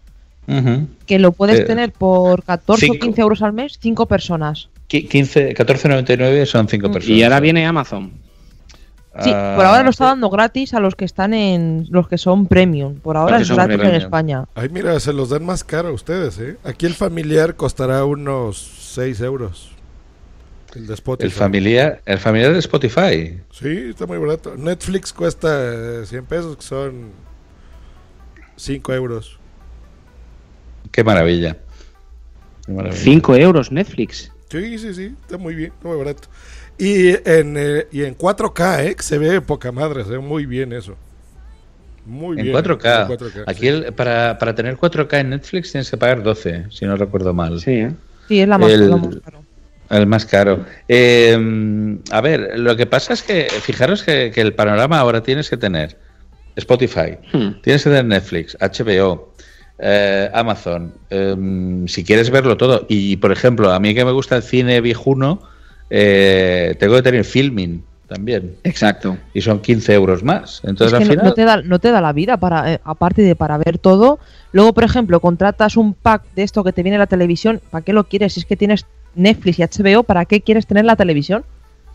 que 1.07 1.19
lo 1.21 1.31
puedes 1.33 1.61
Eh, 1.61 1.65
tener 1.65 1.93
por 1.93 2.43
14 2.43 2.87
o 2.87 2.93
cinco. 2.95 3.05
15 3.07 3.21
euros 3.21 3.43
al 3.43 3.53
mes, 3.53 3.79
cinco 3.81 4.07
personas. 4.07 4.71
Qui- 4.89 5.07
15, 5.09 5.55
14.99 5.55 6.47
son 6.47 6.67
5 6.69 6.91
personas. 6.91 7.19
y 7.19 7.23
ahora 7.23 7.41
viene 7.41 7.67
Amazon. 7.67 8.13
Sí, 9.21 9.31
Ah, 9.35 9.55
por 9.57 9.65
ahora 9.65 9.83
lo 9.83 9.91
está 9.91 10.05
dando 10.07 10.31
gratis 10.31 10.75
a 10.75 10.81
los 10.81 10.95
que 10.95 11.05
están 11.05 11.35
en. 11.35 11.87
los 11.91 12.07
que 12.09 12.19
son 12.19 12.47
premium. 12.47 13.01
Por 13.01 13.17
ahora 13.17 13.41
es 13.41 13.51
gratis 13.51 13.75
en 13.75 13.81
premium. 13.81 14.01
España. 14.03 14.45
Ay, 14.55 14.69
mira, 14.71 14.99
se 15.01 15.13
los 15.13 15.31
dan 15.31 15.45
más 15.45 15.65
caro 15.65 15.89
a 15.89 15.93
ustedes, 15.93 16.39
¿eh? 16.39 16.57
Aquí 16.63 16.87
el 16.87 16.95
familiar 16.95 17.57
costará 17.57 18.05
unos 18.05 18.59
6 18.59 19.21
euros. 19.23 19.73
El 20.77 20.87
de 20.87 20.95
Spotify. 20.95 21.25
El 21.27 21.33
familiar, 21.33 22.03
el 22.05 22.19
familiar 22.19 22.53
de 22.53 22.59
Spotify. 22.61 23.41
Sí, 23.51 23.89
está 23.91 24.07
muy 24.07 24.19
barato. 24.19 24.55
Netflix 24.57 25.13
cuesta 25.13 25.49
eh, 26.03 26.07
100 26.07 26.25
pesos, 26.27 26.57
que 26.57 26.63
son 26.63 27.11
5 28.57 28.93
euros. 28.95 29.39
Qué 30.93 31.03
maravilla. 31.03 31.57
Qué 32.67 32.73
maravilla. 32.73 33.01
5 33.03 33.35
euros 33.37 33.73
Netflix. 33.73 34.31
Sí, 34.51 34.79
sí, 34.79 34.95
sí, 34.95 35.15
está 35.23 35.37
muy 35.37 35.55
bien, 35.55 35.73
muy 35.83 35.97
barato. 35.97 36.29
Y 36.79 37.09
en, 37.29 37.57
eh, 37.57 37.87
y 37.93 38.05
en 38.05 38.15
4K, 38.17 38.85
¿eh? 38.87 38.95
que 38.97 39.03
se 39.03 39.19
ve 39.19 39.41
poca 39.41 39.73
madre, 39.73 40.05
se 40.05 40.11
ve 40.11 40.19
muy 40.21 40.47
bien 40.47 40.73
eso. 40.73 40.97
Muy 42.07 42.39
En 42.39 42.45
bien. 42.45 42.57
4K. 42.57 43.03
en 43.03 43.09
4K, 43.09 43.45
Aquí 43.47 43.61
sí. 43.61 43.67
el- 43.69 43.93
para, 43.93 44.39
para 44.39 44.55
tener 44.55 44.77
4K 44.77 45.21
en 45.21 45.31
Netflix 45.31 45.73
tienes 45.73 45.91
que 45.91 45.97
pagar 45.99 46.23
12, 46.23 46.67
si 46.71 46.87
no 46.87 46.97
recuerdo 46.97 47.35
mal. 47.35 47.61
Sí, 47.61 47.73
¿eh? 47.73 47.93
Sí, 48.29 48.41
es 48.41 48.49
la 48.49 48.57
más, 48.57 48.73
El- 48.73 48.89
la 48.91 48.97
más 48.97 49.17
caro. 49.23 49.45
El 49.91 50.07
más 50.07 50.27
caro. 50.27 50.65
Eh, 50.87 51.99
a 52.11 52.21
ver, 52.21 52.59
lo 52.59 52.77
que 52.77 52.87
pasa 52.87 53.13
es 53.15 53.23
que, 53.23 53.49
fijaros 53.63 54.03
que, 54.03 54.31
que 54.31 54.41
el 54.41 54.55
panorama 54.55 54.99
ahora 54.99 55.23
tienes 55.23 55.51
que 55.51 55.57
tener 55.59 55.99
Spotify, 56.57 57.19
Hmm. 57.33 57.61
tienes 57.63 57.85
que 57.85 57.91
tener 57.91 58.05
Netflix, 58.07 58.57
HBO, 58.61 59.35
eh, 59.79 60.31
Amazon, 60.35 60.93
eh, 61.11 61.85
si 61.87 62.05
quieres 62.05 62.31
verlo 62.31 62.57
todo. 62.57 62.85
Y, 62.89 63.17
por 63.17 63.33
ejemplo, 63.33 63.73
a 63.73 63.79
mí 63.81 63.95
que 63.95 64.05
me 64.05 64.13
gusta 64.13 64.37
el 64.37 64.43
cine 64.43 64.81
viejuno, 64.81 65.43
eh, 65.91 66.75
tengo 66.79 66.97
que 66.97 67.03
tener 67.03 67.25
Filming 67.25 67.83
también. 68.09 68.57
Exacto. 68.65 69.19
Y 69.35 69.41
son 69.43 69.61
15 69.61 69.93
euros 69.95 70.23
más. 70.23 70.61
Entonces, 70.65 70.99
es 70.99 71.07
que 71.07 71.13
al 71.13 71.17
no- 71.19 71.23
final... 71.23 71.27
no, 71.27 71.35
te 71.35 71.45
da, 71.45 71.57
no 71.63 71.79
te 71.79 71.91
da 71.91 72.01
la 72.01 72.13
vida 72.13 72.37
para 72.39 72.75
eh, 72.75 72.81
aparte 72.85 73.23
de 73.23 73.35
para 73.37 73.59
ver 73.59 73.79
todo. 73.79 74.19
Luego, 74.53 74.73
por 74.73 74.85
ejemplo, 74.85 75.21
contratas 75.21 75.77
un 75.77 75.95
pack 75.95 76.23
de 76.35 76.43
esto 76.43 76.65
que 76.65 76.73
te 76.73 76.83
viene 76.83 76.97
en 76.97 77.01
la 77.01 77.07
televisión. 77.07 77.61
¿Para 77.71 77.85
qué 77.85 77.93
lo 77.93 78.05
quieres? 78.05 78.33
Si 78.35 78.41
es 78.41 78.47
que 78.47 78.57
tienes 78.57 78.87
Netflix 79.15 79.59
y 79.59 79.63
HBO, 79.63 80.03
¿para 80.05 80.25
qué 80.25 80.41
quieres 80.41 80.67
tener 80.67 80.85
la 80.87 80.97
televisión? 80.97 81.45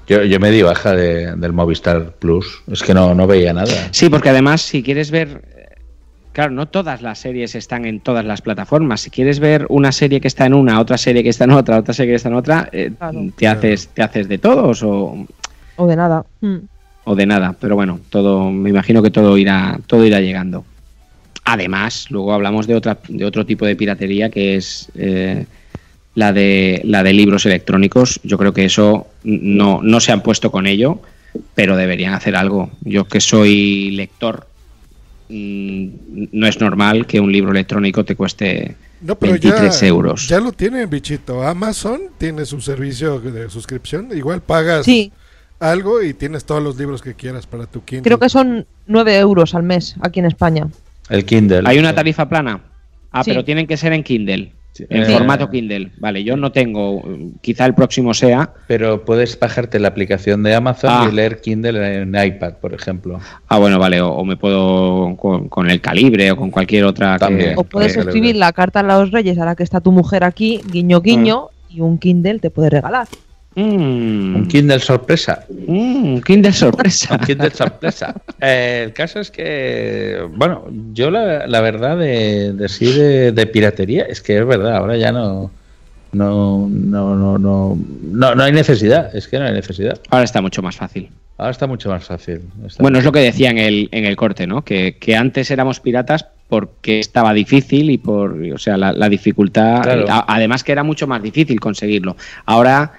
Yo, 0.05 0.21
yo 0.23 0.39
me 0.39 0.51
di 0.51 0.61
baja 0.61 0.93
de- 0.93 1.35
del 1.35 1.53
Movistar 1.53 2.11
Plus. 2.19 2.61
Es 2.71 2.83
que 2.83 2.93
no, 2.93 3.15
no 3.15 3.25
veía 3.25 3.53
nada. 3.53 3.71
Sí, 3.91 4.09
porque 4.09 4.29
además, 4.29 4.61
si 4.61 4.83
quieres 4.83 5.09
ver. 5.11 5.52
Claro, 6.33 6.51
no 6.51 6.67
todas 6.67 7.03
las 7.03 7.19
series 7.19 7.53
están 7.53 7.85
en 7.85 7.99
todas 7.99 8.25
las 8.25 8.41
plataformas. 8.41 9.01
Si 9.01 9.11
quieres 9.11 9.39
ver 9.39 9.67
una 9.69 9.91
serie 9.91 10.19
que 10.19 10.27
está 10.27 10.47
en 10.47 10.55
una, 10.55 10.79
otra 10.79 10.97
serie 10.97 11.21
que 11.21 11.29
está 11.29 11.43
en 11.43 11.51
otra, 11.51 11.77
otra 11.77 11.93
serie 11.93 12.13
que 12.13 12.15
está 12.15 12.29
en 12.29 12.35
otra, 12.35 12.69
eh, 12.71 12.91
te, 13.35 13.47
haces, 13.47 13.89
te 13.89 14.01
haces 14.01 14.27
de 14.27 14.39
todos 14.39 14.81
o, 14.81 15.27
O 15.75 15.87
de 15.87 15.95
nada. 15.95 16.25
Mm. 16.41 16.57
o 17.03 17.15
de 17.15 17.25
nada. 17.27 17.55
Pero 17.59 17.75
bueno, 17.75 17.99
todo, 18.09 18.49
me 18.49 18.71
imagino 18.71 19.03
que 19.03 19.11
todo 19.11 19.37
irá, 19.37 19.79
todo 19.85 20.03
irá 20.05 20.21
llegando. 20.21 20.65
Además, 21.45 22.07
luego 22.09 22.33
hablamos 22.33 22.65
de 22.65 22.75
otra, 22.75 22.97
de 23.07 23.25
otro 23.25 23.45
tipo 23.45 23.67
de 23.67 23.75
piratería 23.75 24.31
que 24.31 24.55
es 24.55 24.89
eh, 24.95 25.45
la 26.15 26.33
de 26.33 26.81
la 26.83 27.03
de 27.03 27.13
libros 27.13 27.45
electrónicos. 27.45 28.19
Yo 28.23 28.39
creo 28.39 28.55
que 28.55 28.65
eso 28.65 29.05
no, 29.23 29.81
no 29.83 29.99
se 29.99 30.11
han 30.11 30.21
puesto 30.21 30.51
con 30.51 30.65
ello, 30.65 30.99
pero 31.53 31.75
deberían 31.75 32.15
hacer 32.15 32.35
algo. 32.35 32.71
Yo 32.81 33.05
que 33.05 33.21
soy 33.21 33.91
lector, 33.91 34.47
no 35.29 36.47
es 36.47 36.59
normal 36.59 37.05
que 37.07 37.19
un 37.19 37.31
libro 37.31 37.51
electrónico 37.51 38.03
te 38.05 38.15
cueste 38.15 38.75
No, 39.01 39.15
pero 39.15 39.33
23 39.33 39.79
ya, 39.81 39.87
euros. 39.87 40.27
ya 40.27 40.39
lo 40.39 40.51
tienen, 40.51 40.89
bichito. 40.89 41.43
Amazon 41.47 42.01
tiene 42.17 42.45
su 42.45 42.61
servicio 42.61 43.19
de 43.19 43.49
suscripción. 43.49 44.09
Igual 44.15 44.41
pagas 44.41 44.85
Sí. 44.85 45.11
algo 45.59 46.01
y 46.01 46.13
tienes 46.13 46.45
todos 46.45 46.61
los 46.61 46.77
libros 46.77 47.01
que 47.01 47.13
quieras 47.13 47.47
para 47.47 47.65
tu 47.65 47.83
Kindle. 47.83 48.03
Creo 48.03 48.19
que 48.19 48.29
son 48.29 48.65
9 48.87 49.17
euros 49.17 49.55
al 49.55 49.63
mes 49.63 49.95
aquí 50.01 50.19
en 50.19 50.25
España. 50.25 50.67
El 51.09 51.25
Kindle. 51.25 51.63
¿Hay 51.65 51.79
una 51.79 51.93
tarifa 51.95 52.27
plana? 52.29 52.61
Ah, 53.11 53.23
Sí. 53.23 53.31
pero 53.31 53.43
tienen 53.45 53.67
que 53.67 53.77
ser 53.77 53.93
en 53.93 54.03
Kindle. 54.03 54.51
En 54.89 55.03
Eh, 55.03 55.05
formato 55.05 55.49
Kindle. 55.49 55.91
Vale, 55.97 56.23
yo 56.23 56.35
no 56.35 56.51
tengo. 56.51 57.03
Quizá 57.41 57.65
el 57.65 57.75
próximo 57.75 58.13
sea. 58.13 58.49
Pero 58.67 59.05
puedes 59.05 59.39
bajarte 59.39 59.79
la 59.79 59.89
aplicación 59.89 60.41
de 60.43 60.55
Amazon 60.55 60.89
Ah. 60.91 61.07
y 61.11 61.15
leer 61.15 61.41
Kindle 61.41 62.01
en 62.01 62.15
iPad, 62.15 62.53
por 62.61 62.73
ejemplo. 62.73 63.19
Ah, 63.47 63.59
bueno, 63.59 63.77
vale. 63.77 64.01
O, 64.01 64.09
o 64.11 64.25
me 64.25 64.35
puedo 64.37 65.15
con, 65.17 65.47
con 65.49 65.69
el 65.69 65.79
calibre 65.79 66.31
o 66.31 66.35
con 66.37 66.49
cualquier 66.49 66.85
otra. 66.85 67.13
que- 67.13 67.19
También. 67.19 67.53
O 67.57 67.63
puedes 67.63 67.95
escribir 67.95 68.35
la 68.35 68.51
carta 68.53 68.79
a 68.79 68.83
los 68.83 69.11
reyes 69.11 69.37
ahora 69.37 69.55
que 69.55 69.63
está 69.63 69.79
tu 69.79 69.91
mujer 69.91 70.23
aquí, 70.23 70.61
guiño 70.71 71.01
guiño, 71.01 71.49
y 71.69 71.81
un 71.81 71.97
Kindle 71.97 72.39
te 72.39 72.49
puede 72.49 72.69
regalar. 72.69 73.07
Un 73.55 74.47
Kindle 74.49 74.79
sorpresa. 74.79 75.45
Mm, 75.67 76.17
Kindle 76.19 76.51
sorpresa. 76.53 77.15
Un 77.19 77.25
Kindle 77.25 77.51
sorpresa. 77.51 78.13
Eh, 78.41 78.83
el 78.85 78.93
caso 78.93 79.19
es 79.19 79.29
que, 79.31 80.19
bueno, 80.35 80.65
yo 80.93 81.11
la, 81.11 81.47
la 81.47 81.61
verdad 81.61 81.97
de, 81.97 82.53
de 82.53 82.69
sí 82.69 82.91
de, 82.93 83.31
de 83.31 83.47
piratería 83.47 84.03
es 84.05 84.21
que 84.21 84.37
es 84.39 84.45
verdad, 84.45 84.75
ahora 84.77 84.97
ya 84.97 85.11
no, 85.11 85.51
no, 86.11 86.67
no, 86.69 87.15
no, 87.15 87.37
no, 87.37 87.77
no, 88.11 88.35
no 88.35 88.43
hay 88.43 88.51
necesidad, 88.51 89.15
es 89.15 89.27
que 89.27 89.39
no 89.39 89.45
hay 89.45 89.53
necesidad. 89.53 89.99
Ahora 90.09 90.25
está 90.25 90.41
mucho 90.41 90.61
más 90.61 90.75
fácil. 90.75 91.09
Ahora 91.37 91.51
está 91.51 91.65
mucho 91.67 91.89
más 91.89 92.03
fácil. 92.05 92.41
Está 92.65 92.81
Bueno, 92.81 92.99
es 92.99 93.05
lo 93.05 93.11
que 93.11 93.19
decía 93.19 93.49
en 93.49 93.57
el, 93.57 93.89
en 93.91 94.05
el 94.05 94.15
corte, 94.15 94.45
¿no? 94.45 94.63
Que, 94.63 94.97
que 94.99 95.15
antes 95.15 95.49
éramos 95.51 95.79
piratas 95.79 96.27
porque 96.47 96.99
estaba 96.99 97.33
difícil 97.33 97.89
y 97.89 97.97
por, 97.97 98.33
o 98.53 98.57
sea, 98.59 98.77
la, 98.77 98.93
la 98.93 99.09
dificultad, 99.09 99.81
Claro. 99.81 100.05
a- 100.09 100.25
además 100.27 100.63
que 100.63 100.71
era 100.71 100.83
mucho 100.83 101.07
más 101.07 101.23
difícil 101.23 101.59
conseguirlo. 101.59 102.15
Ahora 102.45 102.91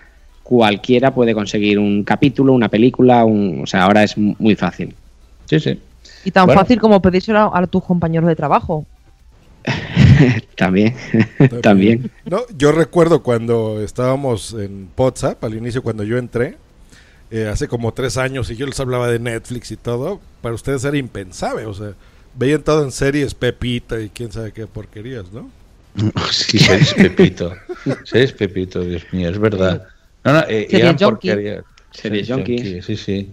cualquiera 0.45 1.13
puede 1.13 1.35
conseguir 1.35 1.79
un 1.81 2.05
capítulo, 2.05 2.53
una 2.53 2.69
película, 2.69 3.25
un, 3.25 3.63
o 3.65 3.67
sea, 3.67 3.83
ahora 3.85 4.05
es 4.05 4.17
mu- 4.17 4.37
muy 4.39 4.55
fácil. 4.55 4.95
Sí, 5.47 5.59
sí. 5.59 5.81
Y 6.25 6.31
tan 6.31 6.47
Bueno. 6.47 6.61
fácil 6.61 6.79
como 6.81 7.03
pedírselo 7.03 7.39
a, 7.39 7.59
a 7.59 7.67
tus 7.67 7.83
compañeros 7.83 8.29
de 8.29 8.37
trabajo. 8.37 8.87
También, 10.57 10.95
también. 11.63 12.11
No, 12.27 12.41
yo 12.57 12.71
recuerdo 12.71 13.23
cuando 13.23 13.81
estábamos 13.83 14.53
en 14.55 14.89
WhatsApp, 14.97 15.43
al 15.43 15.55
inicio 15.55 15.83
cuando 15.83 16.05
yo 16.05 16.19
entré, 16.19 16.57
eh, 17.31 17.49
hace 17.51 17.67
como 17.67 17.93
tres 17.93 18.17
años, 18.17 18.51
y 18.51 18.57
yo 18.57 18.67
les 18.67 18.79
hablaba 18.79 19.09
de 19.09 19.19
Netflix 19.19 19.71
y 19.73 19.77
todo, 19.77 20.21
para 20.43 20.55
ustedes 20.55 20.85
era 20.85 20.97
impensable, 20.97 21.67
o 21.67 21.75
sea, 21.75 21.93
veían 22.39 22.63
todo 22.63 22.85
en 22.85 22.93
series 22.93 23.35
Pepita 23.35 24.01
y 24.01 24.09
quién 24.11 24.31
sabe 24.31 24.53
qué 24.53 24.67
porquerías, 24.67 25.25
¿no? 25.33 25.49
Sí, 26.31 26.59
seréis 26.59 26.95
Pepito. 26.95 27.53
Seréis 28.05 28.33
Pepito, 28.33 28.81
Dios 28.83 29.05
mío, 29.13 29.31
es 29.31 29.39
verdad. 29.39 29.83
No, 30.25 30.33
no, 30.33 30.41
eh, 30.49 30.67
eran 30.71 30.97
junkie. 30.99 31.05
porquerías. 31.29 31.65
Series 31.91 32.29
junkies. 32.29 32.85
Sí, 32.85 32.97
sí. 32.97 33.31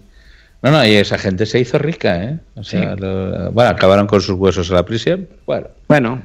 No, 0.62 0.70
no, 0.70 0.86
y 0.86 0.92
esa 0.94 1.18
gente 1.18 1.44
se 1.46 1.58
hizo 1.58 1.78
rica, 1.78 2.22
¿eh? 2.22 2.38
O 2.54 2.62
sea, 2.62 2.94
lo- 2.94 3.50
bueno, 3.50 3.70
acabaron 3.70 4.06
con 4.06 4.20
sus 4.20 4.36
huesos 4.36 4.68
en 4.68 4.76
la 4.76 4.84
prisión. 4.84 5.28
Bueno, 5.46 5.68
Bueno, 5.88 6.22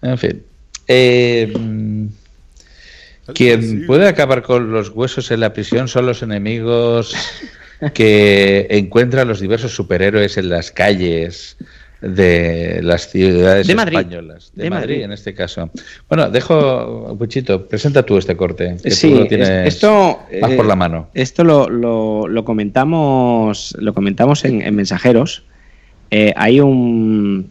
en 0.00 0.16
fin. 0.18 0.42
Eh, 0.88 1.52
quien 3.34 3.86
puede 3.86 4.06
acabar 4.08 4.42
con 4.42 4.70
los 4.72 4.90
huesos 4.90 5.30
en 5.30 5.40
la 5.40 5.52
prisión 5.52 5.88
son 5.88 6.06
los 6.06 6.22
enemigos 6.22 7.14
que 7.94 8.66
encuentran 8.70 9.28
los 9.28 9.40
diversos 9.40 9.74
superhéroes 9.74 10.36
en 10.36 10.48
las 10.50 10.70
calles 10.70 11.56
de 12.06 12.80
las 12.82 13.08
ciudades 13.10 13.66
De 13.66 13.74
Madrid. 13.74 13.98
españolas. 13.98 14.52
De, 14.54 14.64
De 14.64 14.70
Madrid, 14.70 14.88
Madrid. 14.88 15.04
en 15.04 15.12
este 15.12 15.34
caso. 15.34 15.70
Bueno, 16.08 16.30
dejo, 16.30 17.16
Puchito, 17.18 17.66
presenta 17.66 18.02
tú 18.02 18.18
este 18.18 18.36
corte. 18.36 18.76
Que 18.82 18.90
sí, 18.90 19.08
tú 19.10 19.14
lo 19.16 19.22
es- 19.22 19.28
tienes 19.28 19.48
esto 19.74 20.20
más 20.40 20.50
eh, 20.52 20.56
por 20.56 20.66
la 20.66 20.76
mano. 20.76 21.08
Esto 21.14 21.44
lo, 21.44 21.68
lo- 21.68 22.28
lo 22.28 22.44
comentamos, 22.44 23.74
lo 23.78 23.94
comentamos 23.94 24.44
en, 24.44 24.62
en 24.62 24.74
mensajeros. 24.74 25.44
Eh, 26.10 26.32
hay 26.36 26.60
un 26.60 27.50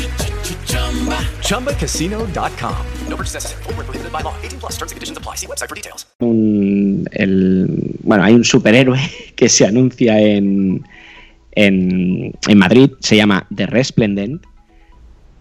ChumbaCasino.com. 1.41 2.75
No 3.09 3.15
purchase 3.17 3.35
necessary. 3.35 3.63
Void 3.63 3.75
where 3.77 3.85
prohibited 3.85 4.11
by 4.11 4.21
law. 4.23 4.33
18 4.41 4.59
plus 4.59 4.77
terms 4.77 4.91
and 4.91 4.97
conditions 4.97 5.17
apply. 5.17 5.35
See 5.35 5.47
website 5.47 5.69
for 5.69 5.75
details. 5.75 6.05
un- 6.19 7.07
el, 7.11 7.67
bueno, 8.03 8.23
hay 8.23 8.33
un 8.35 8.43
superhéroe 8.43 8.99
que 9.35 9.49
se 9.49 9.65
anuncia 9.65 10.19
en, 10.19 10.83
en, 11.53 12.33
en 12.47 12.57
Madrid, 12.57 12.91
se 12.99 13.15
llama 13.15 13.47
The 13.53 13.65
Resplendent, 13.67 14.43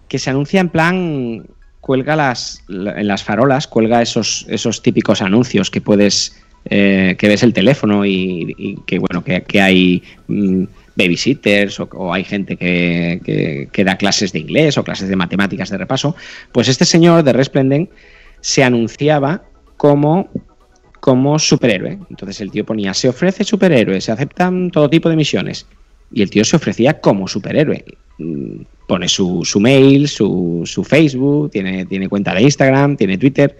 que 0.08 0.18
se 0.18 0.30
anuncia 0.30 0.60
en 0.60 0.68
plan, 0.70 1.46
cuelga 1.80 2.16
las, 2.16 2.62
la- 2.68 2.98
en 3.00 3.06
las 3.06 3.22
farolas, 3.22 3.66
cuelga 3.66 4.02
esos, 4.02 4.46
esos 4.48 4.82
típicos 4.82 5.22
anuncios 5.22 5.70
que 5.70 5.80
puedes, 5.80 6.40
eh, 6.64 7.14
que 7.18 7.28
ves 7.28 7.42
el 7.42 7.52
teléfono 7.52 8.04
y, 8.04 8.54
y 8.58 8.76
que, 8.86 8.98
bueno, 8.98 9.22
que, 9.22 9.42
que 9.42 9.60
hay 9.60 10.02
mm, 10.28 10.64
babysitters 11.02 11.80
o, 11.80 12.12
hay 12.12 12.24
gente 12.24 12.56
que, 12.56 13.68
da 13.84 13.96
clases 13.96 14.32
de 14.32 14.38
inglés 14.40 14.76
o 14.78 14.84
clases 14.84 15.08
de 15.08 15.16
matemáticas 15.16 15.70
de 15.70 15.78
repaso, 15.78 16.14
pues 16.52 16.68
este 16.68 16.84
señor 16.84 17.22
de 17.22 17.32
Resplendent 17.32 17.90
se 18.40 18.62
anunciaba 18.62 19.42
como 19.76 20.28
como 21.00 21.38
superhéroe. 21.38 21.98
Entonces 22.10 22.42
el 22.42 22.50
tío 22.50 22.66
ponía, 22.66 22.92
se 22.92 23.08
ofrece 23.08 23.42
superhéroe, 23.42 24.02
se 24.02 24.12
aceptan 24.12 24.70
todo 24.70 24.90
tipo 24.90 25.08
de 25.08 25.16
misiones. 25.16 25.66
Y 26.12 26.20
el 26.20 26.28
tío 26.28 26.44
se 26.44 26.56
ofrecía 26.56 27.00
como 27.00 27.26
superhéroe. 27.26 27.84
Pone 28.86 29.08
su, 29.08 29.42
su 29.44 29.60
mail, 29.60 30.08
su, 30.08 30.62
su 30.66 30.84
Facebook, 30.84 31.52
tiene, 31.52 31.86
tiene 31.86 32.06
cuenta 32.08 32.34
de 32.34 32.42
Instagram, 32.42 32.98
tiene 32.98 33.16
Twitter. 33.16 33.56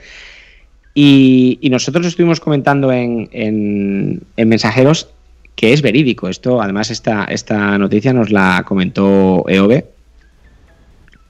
Y, 0.92 1.58
y 1.62 1.70
nosotros 1.70 2.04
estuvimos 2.06 2.40
comentando 2.40 2.92
en, 2.92 3.28
en- 3.32 4.20
en 4.36 4.48
mensajeros 4.48 5.08
que 5.54 5.72
es 5.72 5.82
verídico. 5.82 6.28
Esto, 6.28 6.60
además, 6.60 6.90
esta, 6.90 7.24
esta 7.24 7.78
noticia 7.78 8.12
nos 8.12 8.30
la 8.30 8.64
comentó 8.66 9.44
EOB. 9.48 9.84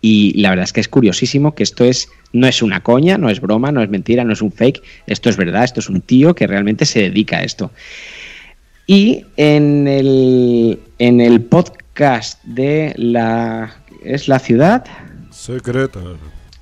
Y 0.03 0.41
la 0.41 0.51
verdad 0.51 0.65
es 0.65 0.73
que 0.73 0.81
es 0.81 0.89
curiosísimo 0.89 1.55
que 1.55 1.63
esto 1.63 1.85
es 1.85 2.09
no 2.33 2.47
es 2.47 2.63
una 2.63 2.83
coña, 2.83 3.19
no 3.19 3.29
es 3.29 3.41
broma, 3.41 3.71
no 3.73 3.83
es 3.83 3.91
mentira, 3.91 4.25
no 4.25 4.33
es 4.33 4.41
un 4.41 4.53
fake. 4.53 4.83
Esto 5.07 5.29
es 5.29 5.37
verdad, 5.37 5.65
esto 5.65 5.81
es 5.81 5.89
un 5.89 6.01
tío 6.01 6.35
que 6.35 6.47
realmente 6.47 6.87
se 6.87 7.01
dedica 7.01 7.39
a 7.39 7.43
esto. 7.43 7.71
Y 8.87 9.25
en 9.37 9.87
el, 9.87 10.81
en 10.99 11.21
el 11.21 11.43
podcast 11.43 12.43
de 12.45 12.95
la... 12.97 13.77
¿Es 14.03 14.29
la 14.29 14.39
ciudad? 14.39 14.85
Secreta. 15.31 16.01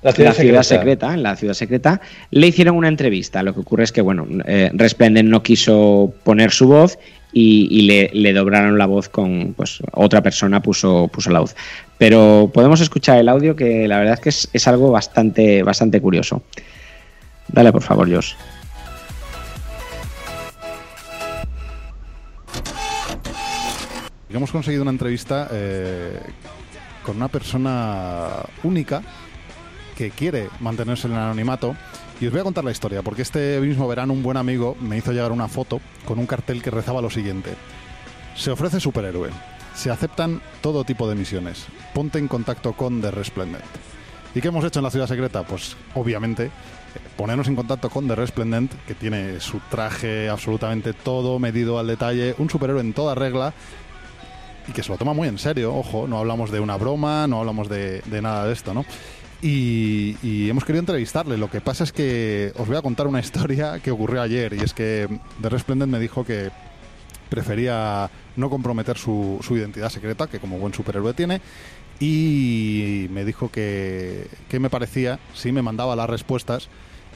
La 0.01 0.13
ciudad, 0.13 0.63
secreta. 0.63 1.13
en 1.13 1.23
la 1.23 1.35
ciudad 1.35 1.53
secreta, 1.53 1.99
le 2.31 2.47
hicieron 2.47 2.77
una 2.77 2.87
entrevista. 2.87 3.43
Lo 3.43 3.53
que 3.53 3.59
ocurre 3.59 3.83
es 3.83 3.91
que, 3.91 4.01
bueno, 4.01 4.25
eh, 4.45 4.69
Resplendent 4.73 5.27
no 5.27 5.43
quiso 5.43 6.13
poner 6.23 6.51
su 6.51 6.67
voz 6.67 6.97
y, 7.31 7.81
le, 7.83 8.09
le 8.13 8.33
doblaron 8.33 8.77
la 8.77 8.85
voz 8.85 9.09
con, 9.09 9.53
pues, 9.55 9.79
otra 9.93 10.21
persona 10.21 10.61
puso, 10.61 11.07
puso 11.07 11.29
la 11.29 11.39
voz. 11.39 11.55
Pero 11.97 12.49
podemos 12.53 12.81
escuchar 12.81 13.19
el 13.19 13.29
audio 13.29 13.55
que 13.55 13.87
la 13.87 13.99
verdad 13.99 14.15
es 14.15 14.19
que 14.19 14.29
es, 14.29 14.49
es 14.53 14.67
algo 14.67 14.91
bastante, 14.91 15.63
bastante 15.63 16.01
curioso. 16.01 16.41
Dale, 17.47 17.71
por 17.71 17.81
favor, 17.81 18.11
Josh. 18.11 18.33
Hemos 24.31 24.51
conseguido 24.51 24.83
una 24.83 24.91
entrevista 24.91 25.47
eh, 25.51 26.19
con 27.03 27.17
una 27.17 27.27
persona 27.29 28.27
única 28.63 29.01
que 29.97 30.11
quiere 30.11 30.47
mantenerse 30.59 31.07
en 31.07 31.13
el 31.13 31.19
anonimato. 31.19 31.75
Y 32.19 32.25
os 32.25 32.33
voy 32.33 32.41
a 32.41 32.43
contar 32.43 32.65
la 32.65 32.71
historia, 32.71 33.01
porque 33.01 33.21
este 33.21 33.59
mismo 33.61 33.87
verano 33.87 34.11
un 34.11 34.21
buen 34.21 34.35
amigo 34.35 34.75
me 34.81 34.97
hizo 34.97 35.13
llegar 35.13 35.31
una 35.31 35.47
foto 35.47 35.79
con 36.05 36.19
un 36.19 36.25
cartel 36.25 36.61
que 36.61 36.69
rezaba 36.69 37.01
lo 37.01 37.09
siguiente. 37.09 37.53
Se 38.35 38.51
ofrece 38.51 38.81
superhéroe. 38.81 39.29
Se 39.73 39.89
aceptan 39.89 40.41
todo 40.61 40.83
tipo 40.83 41.07
de 41.07 41.15
misiones. 41.15 41.65
Ponte 41.93 42.19
en 42.19 42.27
contacto 42.27 42.73
con 42.73 43.01
The 43.01 43.11
Resplendent. 43.11 43.63
¿Y 44.35 44.41
qué 44.41 44.49
hemos 44.49 44.65
hecho 44.65 44.79
en 44.79 44.83
la 44.83 44.91
ciudad 44.91 45.07
secreta? 45.07 45.43
Pues 45.43 45.77
obviamente 45.95 46.45
eh, 46.47 46.49
ponernos 47.15 47.47
en 47.47 47.55
contacto 47.55 47.89
con 47.89 48.07
The 48.09 48.15
Resplendent, 48.15 48.73
que 48.85 48.95
tiene 48.95 49.39
su 49.39 49.61
traje 49.69 50.27
absolutamente 50.27 50.91
todo 50.91 51.39
medido 51.39 51.79
al 51.79 51.87
detalle, 51.87 52.35
un 52.37 52.49
superhéroe 52.49 52.81
en 52.81 52.93
toda 52.93 53.15
regla 53.15 53.53
y 54.67 54.73
que 54.73 54.83
se 54.83 54.89
lo 54.89 54.97
toma 54.97 55.13
muy 55.13 55.27
en 55.27 55.39
serio, 55.39 55.73
ojo, 55.73 56.05
no 56.07 56.19
hablamos 56.19 56.51
de 56.51 56.59
una 56.59 56.77
broma, 56.77 57.27
no 57.27 57.39
hablamos 57.39 57.69
de, 57.69 58.01
de 58.01 58.21
nada 58.21 58.45
de 58.45 58.53
esto, 58.53 58.73
¿no? 58.73 58.85
Y, 59.41 60.17
y 60.21 60.49
hemos 60.49 60.65
querido 60.65 60.81
entrevistarle. 60.81 61.37
Lo 61.37 61.49
que 61.49 61.61
pasa 61.61 61.83
es 61.83 61.91
que 61.91 62.51
os 62.57 62.67
voy 62.67 62.77
a 62.77 62.81
contar 62.81 63.07
una 63.07 63.19
historia 63.19 63.79
que 63.79 63.91
ocurrió 63.91 64.21
ayer 64.21 64.53
y 64.53 64.59
es 64.59 64.73
que 64.73 65.07
The 65.41 65.49
Resplendent 65.49 65.91
me 65.91 65.99
dijo 65.99 66.25
que 66.25 66.51
prefería 67.29 68.09
no 68.35 68.49
comprometer 68.49 68.97
su, 68.97 69.39
identidad 69.51 69.89
secreta, 69.89 70.27
que 70.27 70.39
como 70.39 70.57
buen 70.57 70.73
superhéroe 70.73 71.13
tiene, 71.13 71.41
y 71.99 73.07
me 73.11 73.23
dijo 73.23 73.49
que, 73.49 74.27
que 74.49 74.59
me 74.59 74.69
parecía 74.69 75.19
si 75.33 75.51
me 75.51 75.61
mandaba 75.61 75.95
las 75.95 76.09
respuestas 76.09 76.69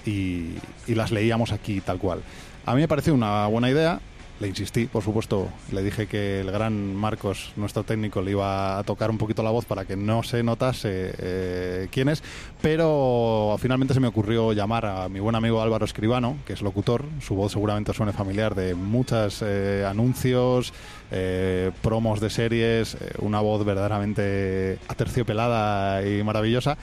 y 0.06 0.56
las 0.88 1.12
leíamos 1.12 1.52
aquí 1.52 1.82
tal 1.82 1.98
cual. 1.98 2.22
A 2.66 2.76
mí 2.76 2.82
me 2.82 2.88
pareció 2.88 3.14
una 3.14 3.48
buena 3.48 3.70
idea, 3.70 4.00
le 4.40 4.48
insistí, 4.48 4.88
por 4.88 5.04
supuesto, 5.04 5.50
le 5.72 5.84
dije 5.84 6.08
que 6.08 6.42
el 6.42 6.52
gran 6.52 6.96
Marcos, 6.96 7.54
nuestro 7.56 7.84
técnico, 7.84 8.22
le 8.22 8.32
iba 8.32 8.78
a 8.78 8.84
tocar 8.84 9.10
un 9.10 9.18
poquito 9.18 9.44
la 9.44 9.52
voz 9.52 9.66
para 9.66 9.86
que 9.86 9.96
no 9.96 10.24
se 10.24 10.44
notase 10.44 11.14
eh, 11.18 11.88
quién 11.92 12.10
es, 12.10 12.24
pero 12.62 13.56
finalmente 13.60 13.94
se 13.94 14.00
me 14.00 14.08
ocurrió 14.08 14.54
llamar 14.54 14.86
a 14.86 15.10
mi 15.10 15.20
buen 15.20 15.36
amigo 15.36 15.62
Álvaro 15.62 15.86
Escribano, 15.86 16.38
que 16.46 16.54
es 16.54 16.62
locutor, 16.62 17.06
su 17.22 17.36
voz 17.36 17.52
seguramente 17.52 17.94
suene 17.94 18.12
familiar 18.12 18.56
de 18.56 18.76
muchos 18.76 19.44
anuncios, 19.44 20.74
eh, 21.12 21.72
promos 21.84 22.20
de 22.20 22.32
series, 22.32 22.96
eh, 22.96 23.14
una 23.20 23.40
voz 23.40 23.64
verdaderamente 23.64 24.80
aterciopelada 24.88 26.04
y 26.08 26.24
maravillosa. 26.24 26.78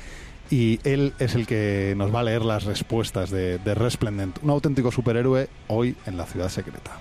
Y 0.51 0.79
él 0.85 1.15
es 1.19 1.35
el 1.35 1.47
que 1.47 1.95
nos 1.97 2.15
va 2.15 2.21
a 2.21 2.23
leer 2.25 2.43
las 2.43 2.65
respuestas 2.65 3.31
de, 3.31 3.59
de 3.59 3.75
Resplendent, 3.75 4.39
un 4.43 4.51
auténtico 4.51 4.93
superhéroe 4.93 5.49
hoy 5.69 5.97
en 6.07 6.17
la 6.17 6.27
ciudad 6.27 6.49
secreta. 6.49 6.93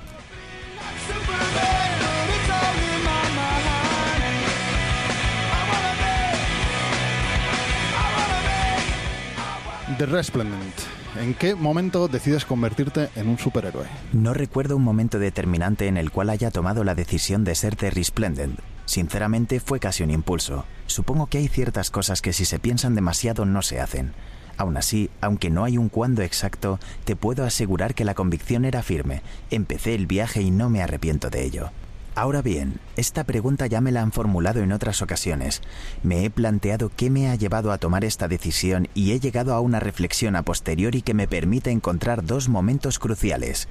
The 9.97 10.05
Resplendent. 10.05 10.75
¿En 11.19 11.33
qué 11.33 11.55
momento 11.55 12.07
decides 12.07 12.45
convertirte 12.45 13.09
en 13.15 13.27
un 13.27 13.39
superhéroe? 13.39 13.87
No 14.13 14.35
recuerdo 14.35 14.75
un 14.75 14.83
momento 14.83 15.17
determinante 15.17 15.87
en 15.87 15.97
el 15.97 16.11
cual 16.11 16.29
haya 16.29 16.51
tomado 16.51 16.83
la 16.83 16.93
decisión 16.93 17.43
de 17.43 17.55
ser 17.55 17.75
The 17.75 17.89
Resplendent. 17.89 18.59
Sinceramente 18.85 19.59
fue 19.59 19.79
casi 19.79 20.03
un 20.03 20.11
impulso. 20.11 20.65
Supongo 20.85 21.25
que 21.25 21.39
hay 21.39 21.47
ciertas 21.47 21.89
cosas 21.89 22.21
que 22.21 22.33
si 22.33 22.45
se 22.45 22.59
piensan 22.59 22.93
demasiado 22.93 23.45
no 23.45 23.63
se 23.63 23.81
hacen. 23.81 24.13
Aún 24.57 24.77
así, 24.77 25.09
aunque 25.21 25.49
no 25.49 25.63
hay 25.63 25.79
un 25.79 25.89
cuándo 25.89 26.21
exacto, 26.21 26.79
te 27.03 27.15
puedo 27.15 27.43
asegurar 27.43 27.95
que 27.95 28.05
la 28.05 28.13
convicción 28.13 28.65
era 28.65 28.83
firme. 28.83 29.23
Empecé 29.49 29.95
el 29.95 30.05
viaje 30.05 30.43
y 30.43 30.51
no 30.51 30.69
me 30.69 30.83
arrepiento 30.83 31.31
de 31.31 31.45
ello. 31.45 31.71
Ahora 32.15 32.41
bien, 32.41 32.79
esta 32.97 33.23
pregunta 33.23 33.67
ya 33.67 33.81
me 33.81 33.91
la 33.91 34.01
han 34.01 34.11
formulado 34.11 34.61
en 34.61 34.71
otras 34.71 35.01
ocasiones. 35.01 35.61
Me 36.03 36.25
he 36.25 36.29
planteado 36.29 36.91
qué 36.95 37.09
me 37.09 37.29
ha 37.29 37.35
llevado 37.35 37.71
a 37.71 37.77
tomar 37.77 38.03
esta 38.03 38.27
decisión 38.27 38.87
y 38.93 39.11
he 39.11 39.19
llegado 39.19 39.53
a 39.53 39.61
una 39.61 39.79
reflexión 39.79 40.35
a 40.35 40.43
posteriori 40.43 41.01
que 41.01 41.13
me 41.13 41.27
permite 41.27 41.71
encontrar 41.71 42.25
dos 42.25 42.49
momentos 42.49 42.99
cruciales. 42.99 43.67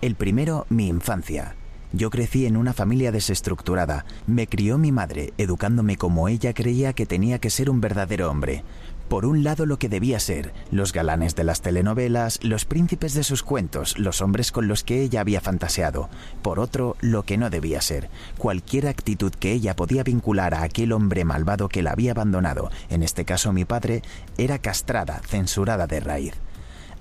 El 0.00 0.14
primero, 0.14 0.66
mi 0.68 0.88
infancia. 0.88 1.56
Yo 1.92 2.08
crecí 2.10 2.46
en 2.46 2.56
una 2.56 2.72
familia 2.72 3.10
desestructurada. 3.10 4.04
Me 4.28 4.46
crió 4.46 4.78
mi 4.78 4.92
madre, 4.92 5.32
educándome 5.38 5.96
como 5.96 6.28
ella 6.28 6.54
creía 6.54 6.92
que 6.92 7.04
tenía 7.04 7.40
que 7.40 7.50
ser 7.50 7.68
un 7.68 7.80
verdadero 7.80 8.30
hombre. 8.30 8.62
Por 9.10 9.26
un 9.26 9.42
lado 9.42 9.66
lo 9.66 9.76
que 9.76 9.88
debía 9.88 10.20
ser, 10.20 10.54
los 10.70 10.92
galanes 10.92 11.34
de 11.34 11.42
las 11.42 11.62
telenovelas, 11.62 12.38
los 12.44 12.64
príncipes 12.64 13.12
de 13.12 13.24
sus 13.24 13.42
cuentos, 13.42 13.98
los 13.98 14.22
hombres 14.22 14.52
con 14.52 14.68
los 14.68 14.84
que 14.84 15.02
ella 15.02 15.20
había 15.20 15.40
fantaseado. 15.40 16.08
Por 16.42 16.60
otro, 16.60 16.96
lo 17.00 17.24
que 17.24 17.36
no 17.36 17.50
debía 17.50 17.80
ser, 17.80 18.08
cualquier 18.38 18.86
actitud 18.86 19.32
que 19.32 19.50
ella 19.50 19.74
podía 19.74 20.04
vincular 20.04 20.54
a 20.54 20.62
aquel 20.62 20.92
hombre 20.92 21.24
malvado 21.24 21.68
que 21.68 21.82
la 21.82 21.90
había 21.90 22.12
abandonado, 22.12 22.70
en 22.88 23.02
este 23.02 23.24
caso 23.24 23.52
mi 23.52 23.64
padre, 23.64 24.02
era 24.38 24.60
castrada, 24.60 25.20
censurada 25.26 25.88
de 25.88 25.98
raíz. 25.98 26.34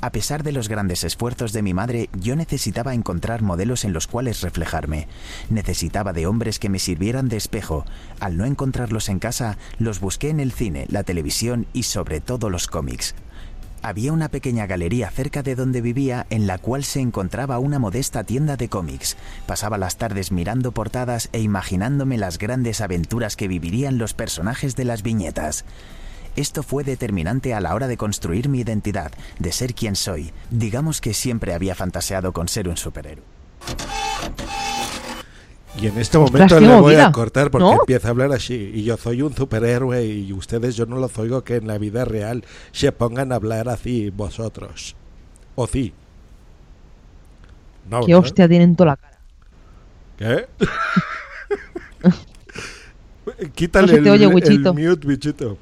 A 0.01 0.11
pesar 0.13 0.43
de 0.43 0.53
los 0.53 0.69
grandes 0.69 1.03
esfuerzos 1.03 1.51
de 1.51 1.61
mi 1.61 1.73
madre, 1.73 2.09
yo 2.17 2.37
necesitaba 2.37 2.93
encontrar 2.93 3.41
modelos 3.41 3.83
en 3.83 3.91
los 3.91 4.07
cuales 4.07 4.39
reflejarme. 4.41 5.09
Necesitaba 5.49 6.13
de 6.13 6.25
hombres 6.25 6.57
que 6.57 6.69
me 6.69 6.79
sirvieran 6.79 7.27
de 7.27 7.35
espejo. 7.35 7.85
Al 8.21 8.37
no 8.37 8.45
encontrarlos 8.45 9.09
en 9.09 9.19
casa, 9.19 9.57
los 9.77 9.99
busqué 9.99 10.29
en 10.29 10.39
el 10.39 10.53
cine, 10.53 10.85
la 10.87 11.03
televisión 11.03 11.67
y 11.73 11.83
sobre 11.83 12.21
todo 12.21 12.49
los 12.49 12.67
cómics. 12.67 13.13
Había 13.81 14.11
una 14.13 14.29
pequeña 14.29 14.67
galería 14.67 15.09
cerca 15.09 15.41
de 15.43 15.55
donde 15.55 15.81
vivía 15.81 16.27
en 16.29 16.47
la 16.47 16.57
cual 16.57 16.83
se 16.83 16.99
encontraba 16.99 17.59
una 17.59 17.79
modesta 17.79 18.23
tienda 18.23 18.57
de 18.57 18.69
cómics. 18.69 19.17
Pasaba 19.47 19.77
las 19.77 19.97
tardes 19.97 20.31
mirando 20.31 20.71
portadas 20.73 21.29
e 21.31 21.39
imaginándome 21.39 22.17
las 22.17 22.37
grandes 22.37 22.81
aventuras 22.81 23.35
que 23.35 23.47
vivirían 23.47 23.97
los 23.97 24.13
personajes 24.13 24.75
de 24.75 24.85
las 24.85 25.01
viñetas. 25.01 25.65
Esto 26.35 26.63
fue 26.63 26.83
determinante 26.83 27.53
a 27.53 27.59
la 27.59 27.73
hora 27.73 27.87
de 27.87 27.97
construir 27.97 28.49
mi 28.49 28.59
identidad, 28.59 29.11
de 29.39 29.51
ser 29.51 29.73
quien 29.73 29.95
soy. 29.95 30.31
Digamos 30.49 31.01
que 31.01 31.13
siempre 31.13 31.53
había 31.53 31.75
fantaseado 31.75 32.33
con 32.33 32.47
ser 32.47 32.67
un 32.67 32.77
superhéroe. 32.77 33.23
Y 35.79 35.87
en 35.87 35.97
este 35.97 36.17
momento 36.17 36.59
le 36.59 36.75
voy 36.79 36.95
a 36.95 37.11
cortar 37.11 37.51
porque 37.51 37.63
¿no? 37.65 37.79
empieza 37.79 38.07
a 38.09 38.11
hablar 38.11 38.31
así. 38.33 38.71
Y 38.73 38.83
yo 38.83 38.97
soy 38.97 39.21
un 39.21 39.35
superhéroe 39.35 40.05
y 40.05 40.33
ustedes 40.33 40.75
yo 40.75 40.85
no 40.85 40.97
los 40.97 41.17
oigo 41.17 41.43
que 41.43 41.55
en 41.55 41.67
la 41.67 41.77
vida 41.77 42.05
real 42.05 42.43
se 42.71 42.91
pongan 42.91 43.31
a 43.31 43.35
hablar 43.35 43.69
así 43.69 44.09
vosotros. 44.09 44.95
O 45.55 45.67
sí. 45.67 45.93
No, 47.89 48.05
Qué 48.05 48.15
hostia 48.15 48.47
tienen 48.47 48.75
toda 48.75 48.91
la 48.91 48.97
cara. 48.97 49.19
¿Qué? 50.17 50.47
Quítale 53.55 53.87
No 53.87 53.93
se 53.93 54.01
te 54.01 54.09
el, 54.09 54.15
oye, 54.15 54.25
el 54.25 54.33
Wichito. 54.33 54.73
mute, 54.73 55.07
bichito. 55.07 55.57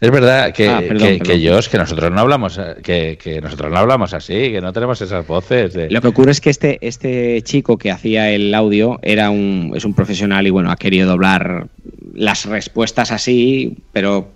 Es 0.00 0.10
verdad 0.10 0.52
que, 0.52 0.68
Ah, 0.68 0.78
perdón, 0.80 0.98
que, 0.98 1.18
perdón. 1.18 1.38
que 1.38 1.48
Josh, 1.48 1.68
que 1.68 1.78
nosotros 1.78 2.10
no 2.12 2.20
hablamos, 2.20 2.58
eh, 2.58 2.76
que, 2.82 3.18
que 3.22 3.40
nosotros 3.40 3.72
no 3.72 3.78
hablamos 3.78 4.12
así, 4.12 4.52
que 4.52 4.60
no 4.60 4.72
tenemos 4.72 5.00
esas 5.00 5.26
voces 5.26 5.72
de. 5.72 5.90
Lo 5.90 6.00
que 6.02 6.08
ocurre 6.08 6.32
es 6.32 6.40
que 6.40 6.50
este, 6.50 6.78
este 6.86 7.40
chico 7.42 7.78
que 7.78 7.90
hacía 7.90 8.30
el 8.30 8.54
audio 8.54 8.98
era 9.02 9.30
un, 9.30 9.72
es 9.74 9.84
un 9.84 9.94
profesional 9.94 10.46
y 10.46 10.50
bueno, 10.50 10.70
ha 10.70 10.76
querido 10.76 11.08
doblar 11.08 11.68
las 12.14 12.44
respuestas 12.46 13.10
así, 13.10 13.76
pero, 13.92 14.28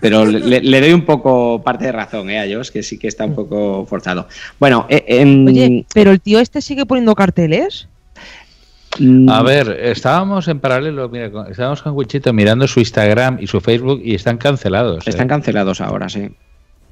pero 0.00 0.24
le, 0.26 0.60
le 0.60 0.80
doy 0.80 0.92
un 0.92 1.04
poco 1.04 1.62
parte 1.62 1.86
de 1.86 1.92
razón 1.92 2.30
¿eh, 2.30 2.38
a 2.40 2.56
Josh, 2.56 2.70
que 2.70 2.82
sí 2.82 2.98
que 2.98 3.08
está 3.08 3.26
un 3.26 3.34
poco 3.34 3.86
forzado. 3.86 4.28
Bueno, 4.58 4.86
eh, 4.88 5.04
em, 5.06 5.46
Oye, 5.46 5.84
pero 5.92 6.12
el 6.12 6.20
tío 6.20 6.40
este 6.40 6.60
sigue 6.62 6.86
poniendo 6.86 7.14
carteles. 7.14 7.88
Mm, 8.98 9.28
A 9.28 9.42
ver, 9.42 9.68
estábamos 9.82 10.48
en 10.48 10.60
paralelo, 10.60 11.08
mira, 11.08 11.30
con- 11.30 11.50
estábamos 11.50 11.82
con 11.82 11.92
Wichito 11.94 12.32
mirando 12.32 12.66
su 12.68 12.80
Instagram 12.80 13.38
y 13.40 13.46
su 13.46 13.60
Facebook 13.60 14.00
y 14.04 14.14
están 14.14 14.38
cancelados. 14.38 15.06
¿eh? 15.06 15.10
están 15.10 15.28
cancelados 15.28 15.80
ahora, 15.80 16.08
sí. 16.08 16.28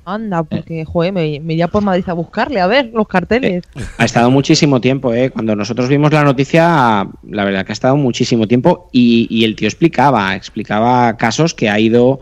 Anda, 0.05 0.43
porque, 0.43 0.85
joder, 0.85 1.13
me, 1.13 1.39
me 1.39 1.53
iría 1.53 1.69
por 1.69 1.81
Madrid 1.85 2.03
a 2.09 2.13
buscarle, 2.13 2.61
a 2.61 2.67
ver, 2.67 2.91
los 2.93 3.07
carteles. 3.07 3.63
Ha 3.99 4.05
estado 4.05 4.33
muchísimo 4.33 4.81
tiempo, 4.81 5.15
¿eh? 5.15 5.31
Cuando 5.31 5.55
nosotros 5.55 5.89
vimos 5.89 6.13
la 6.13 6.25
noticia, 6.25 7.07
la 7.31 7.45
verdad 7.45 7.65
que 7.65 7.71
ha 7.71 7.73
estado 7.73 7.97
muchísimo 7.97 8.49
tiempo 8.49 8.89
y, 8.91 9.29
y 9.31 9.45
el 9.45 9.55
tío 9.55 9.69
explicaba, 9.69 10.35
explicaba 10.35 11.17
casos 11.17 11.55
que 11.55 11.71
ha 11.71 11.79
ido 11.79 12.19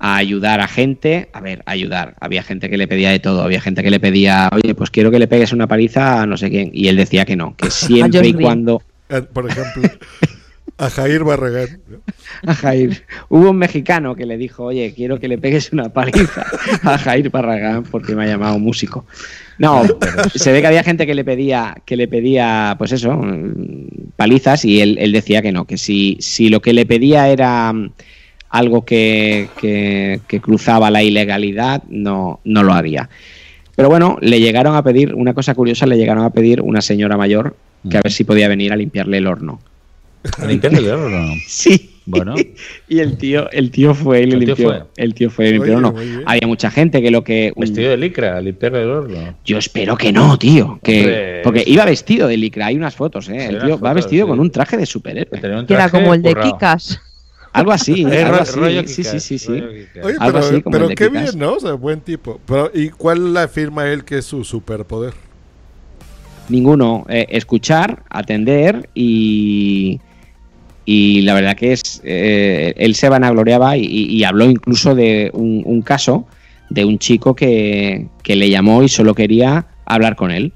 a 0.00 0.16
ayudar 0.16 0.58
a 0.60 0.66
gente, 0.66 1.28
a 1.32 1.40
ver, 1.40 1.62
a 1.64 1.70
ayudar. 1.70 2.16
Había 2.20 2.42
gente 2.42 2.68
que 2.68 2.76
le 2.76 2.88
pedía 2.88 3.10
de 3.12 3.20
todo, 3.20 3.42
había 3.42 3.60
gente 3.60 3.84
que 3.84 3.90
le 3.90 4.00
pedía, 4.00 4.50
oye, 4.52 4.74
pues 4.74 4.90
quiero 4.90 5.12
que 5.12 5.20
le 5.20 5.28
pegues 5.28 5.52
una 5.52 5.68
paliza 5.68 6.22
a 6.22 6.26
no 6.26 6.36
sé 6.36 6.50
quién, 6.50 6.70
y 6.74 6.88
él 6.88 6.96
decía 6.96 7.24
que 7.24 7.36
no, 7.36 7.54
que 7.56 7.70
siempre 7.70 8.26
y 8.26 8.32
cuando 8.34 8.82
Eh, 8.82 8.95
Por 9.32 9.48
ejemplo, 9.48 9.88
a 10.78 10.90
Jair 10.90 11.24
Barragán. 11.24 11.80
a 12.46 12.54
Jair, 12.54 13.04
hubo 13.28 13.50
un 13.50 13.56
mexicano 13.56 14.14
que 14.14 14.26
le 14.26 14.36
dijo, 14.36 14.64
oye, 14.64 14.92
quiero 14.94 15.18
que 15.20 15.28
le 15.28 15.38
pegues 15.38 15.72
una 15.72 15.88
paliza 15.90 16.44
a 16.82 16.98
Jair 16.98 17.30
Barragán 17.30 17.84
porque 17.84 18.14
me 18.14 18.24
ha 18.24 18.26
llamado 18.26 18.58
músico. 18.58 19.06
No, 19.58 19.82
se 20.34 20.52
ve 20.52 20.60
que 20.60 20.66
había 20.66 20.82
gente 20.82 21.06
que 21.06 21.14
le 21.14 21.24
pedía, 21.24 21.76
que 21.86 21.96
le 21.96 22.08
pedía, 22.08 22.74
pues 22.78 22.92
eso, 22.92 23.14
mm, 23.16 24.10
palizas 24.16 24.64
y 24.66 24.80
él, 24.82 24.98
él 25.00 25.12
decía 25.12 25.40
que 25.40 25.52
no, 25.52 25.64
que 25.64 25.78
si, 25.78 26.18
si 26.20 26.48
lo 26.50 26.60
que 26.60 26.74
le 26.74 26.84
pedía 26.84 27.28
era 27.30 27.72
mm, 27.72 27.92
algo 28.50 28.84
que, 28.84 29.48
que- 29.60 30.20
que 30.28 30.40
cruzaba 30.40 30.90
la 30.90 31.02
ilegalidad, 31.02 31.82
no, 31.88 32.40
no 32.44 32.62
lo 32.62 32.74
haría. 32.74 33.08
Pero 33.76 33.88
bueno, 33.88 34.18
le 34.20 34.40
llegaron 34.40 34.74
a 34.74 34.82
pedir, 34.82 35.14
una 35.14 35.32
cosa 35.34 35.54
curiosa, 35.54 35.86
le 35.86 35.96
llegaron 35.96 36.24
a 36.24 36.30
pedir 36.30 36.60
una 36.62 36.80
señora 36.82 37.16
mayor 37.16 37.56
que 37.88 37.96
a 37.98 38.00
ver 38.02 38.12
si 38.12 38.24
podía 38.24 38.48
venir 38.48 38.72
a 38.72 38.76
limpiarle 38.76 39.18
el 39.18 39.26
horno. 39.26 39.60
¿A 40.38 40.46
limpiarle 40.46 40.78
el 40.80 40.88
horno? 40.90 41.34
Sí. 41.46 41.92
Bueno. 42.08 42.34
Y 42.88 43.00
el 43.00 43.18
tío, 43.18 43.50
el 43.50 43.70
tío 43.72 43.92
fue 43.94 44.22
y 44.22 44.26
le 44.26 44.34
El 44.34 44.38
tío 44.44 44.54
limpió. 44.54 44.68
fue. 44.68 44.82
El 44.96 45.14
tío 45.14 45.28
fue 45.30 45.48
y 45.48 45.52
limpió 45.54 45.78
el 45.78 45.84
horno. 45.84 46.00
Había 46.24 46.46
mucha 46.46 46.70
gente 46.70 47.02
que 47.02 47.10
lo 47.10 47.24
que. 47.24 47.52
Vestido 47.56 47.90
de 47.90 47.96
licra, 47.96 48.36
a 48.36 48.40
limpiarle 48.40 48.82
el 48.82 48.90
horno. 48.90 49.34
Yo 49.44 49.58
espero 49.58 49.96
que 49.96 50.12
no, 50.12 50.38
tío. 50.38 50.78
Que, 50.84 51.00
Hombre, 51.00 51.40
porque 51.42 51.60
es- 51.60 51.68
iba 51.68 51.84
vestido 51.84 52.28
de 52.28 52.36
licra. 52.36 52.66
Hay 52.66 52.76
unas 52.76 52.94
fotos, 52.94 53.28
¿eh? 53.28 53.40
Sí, 53.40 53.54
el 53.54 53.58
tío 53.60 53.70
va 53.70 53.78
fotos, 53.90 53.94
vestido 53.94 54.26
sí. 54.26 54.30
con 54.30 54.38
un 54.40 54.50
traje 54.50 54.76
de 54.76 54.86
superhéroe. 54.86 55.66
Que 55.66 55.74
era 55.74 55.90
como 55.90 56.14
el 56.14 56.22
de 56.22 56.34
Kikas. 56.36 57.00
Algo 57.52 57.72
así. 57.72 58.04
Eh, 58.04 58.22
algo 58.22 58.36
así. 58.36 58.58
rollo 58.60 58.82
sí, 58.86 59.02
sí, 59.02 59.18
sí, 59.18 59.38
sí. 59.38 59.50
Oye, 59.52 59.88
Algo 60.02 60.16
pero, 60.18 60.38
así 60.38 60.60
como 60.60 60.72
pero 60.72 60.84
el 60.84 60.88
de 60.90 60.94
qué 60.94 61.08
bien, 61.08 61.38
¿no? 61.38 61.54
O 61.54 61.60
sea, 61.60 61.72
buen 61.72 62.00
tipo. 62.02 62.38
Pero, 62.46 62.70
¿Y 62.74 62.90
cuál 62.90 63.32
le 63.32 63.40
afirma 63.40 63.88
él 63.90 64.04
que 64.04 64.18
es 64.18 64.26
su 64.26 64.44
superpoder? 64.44 65.14
Ninguno. 66.48 67.04
Eh, 67.08 67.26
escuchar, 67.30 68.02
atender 68.10 68.88
y. 68.94 70.00
Y 70.84 71.22
la 71.22 71.34
verdad 71.34 71.56
que 71.56 71.72
es. 71.72 72.00
eh, 72.04 72.72
él 72.76 72.94
se 72.94 73.08
vanagloriaba 73.08 73.76
y, 73.76 73.86
y 73.86 74.24
habló 74.24 74.48
incluso 74.48 74.94
de 74.94 75.30
un, 75.34 75.82
caso 75.82 76.26
de 76.70 76.84
un 76.84 76.98
chico 76.98 77.34
que, 77.34 78.06
que 78.22 78.36
le 78.36 78.50
llamó 78.50 78.82
y 78.84 78.88
solo 78.88 79.14
quería 79.14 79.66
hablar 79.84 80.14
con 80.14 80.30
él. 80.30 80.52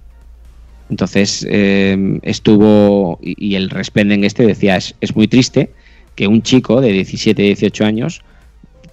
Entonces 0.89 1.47
eh, 1.49 2.19
estuvo. 2.23 3.19
Y, 3.23 3.57
el 3.57 3.71
Resplendent 3.71 4.25
este 4.25 4.47
decía: 4.47 4.77
es, 4.77 4.95
es 5.01 5.17
muy 5.17 5.27
triste 5.27 5.73
que 6.15 6.29
un 6.29 6.43
chico 6.43 6.81
de 6.81 6.93
17, 6.93 7.43
18 7.43 7.85
años 7.85 8.23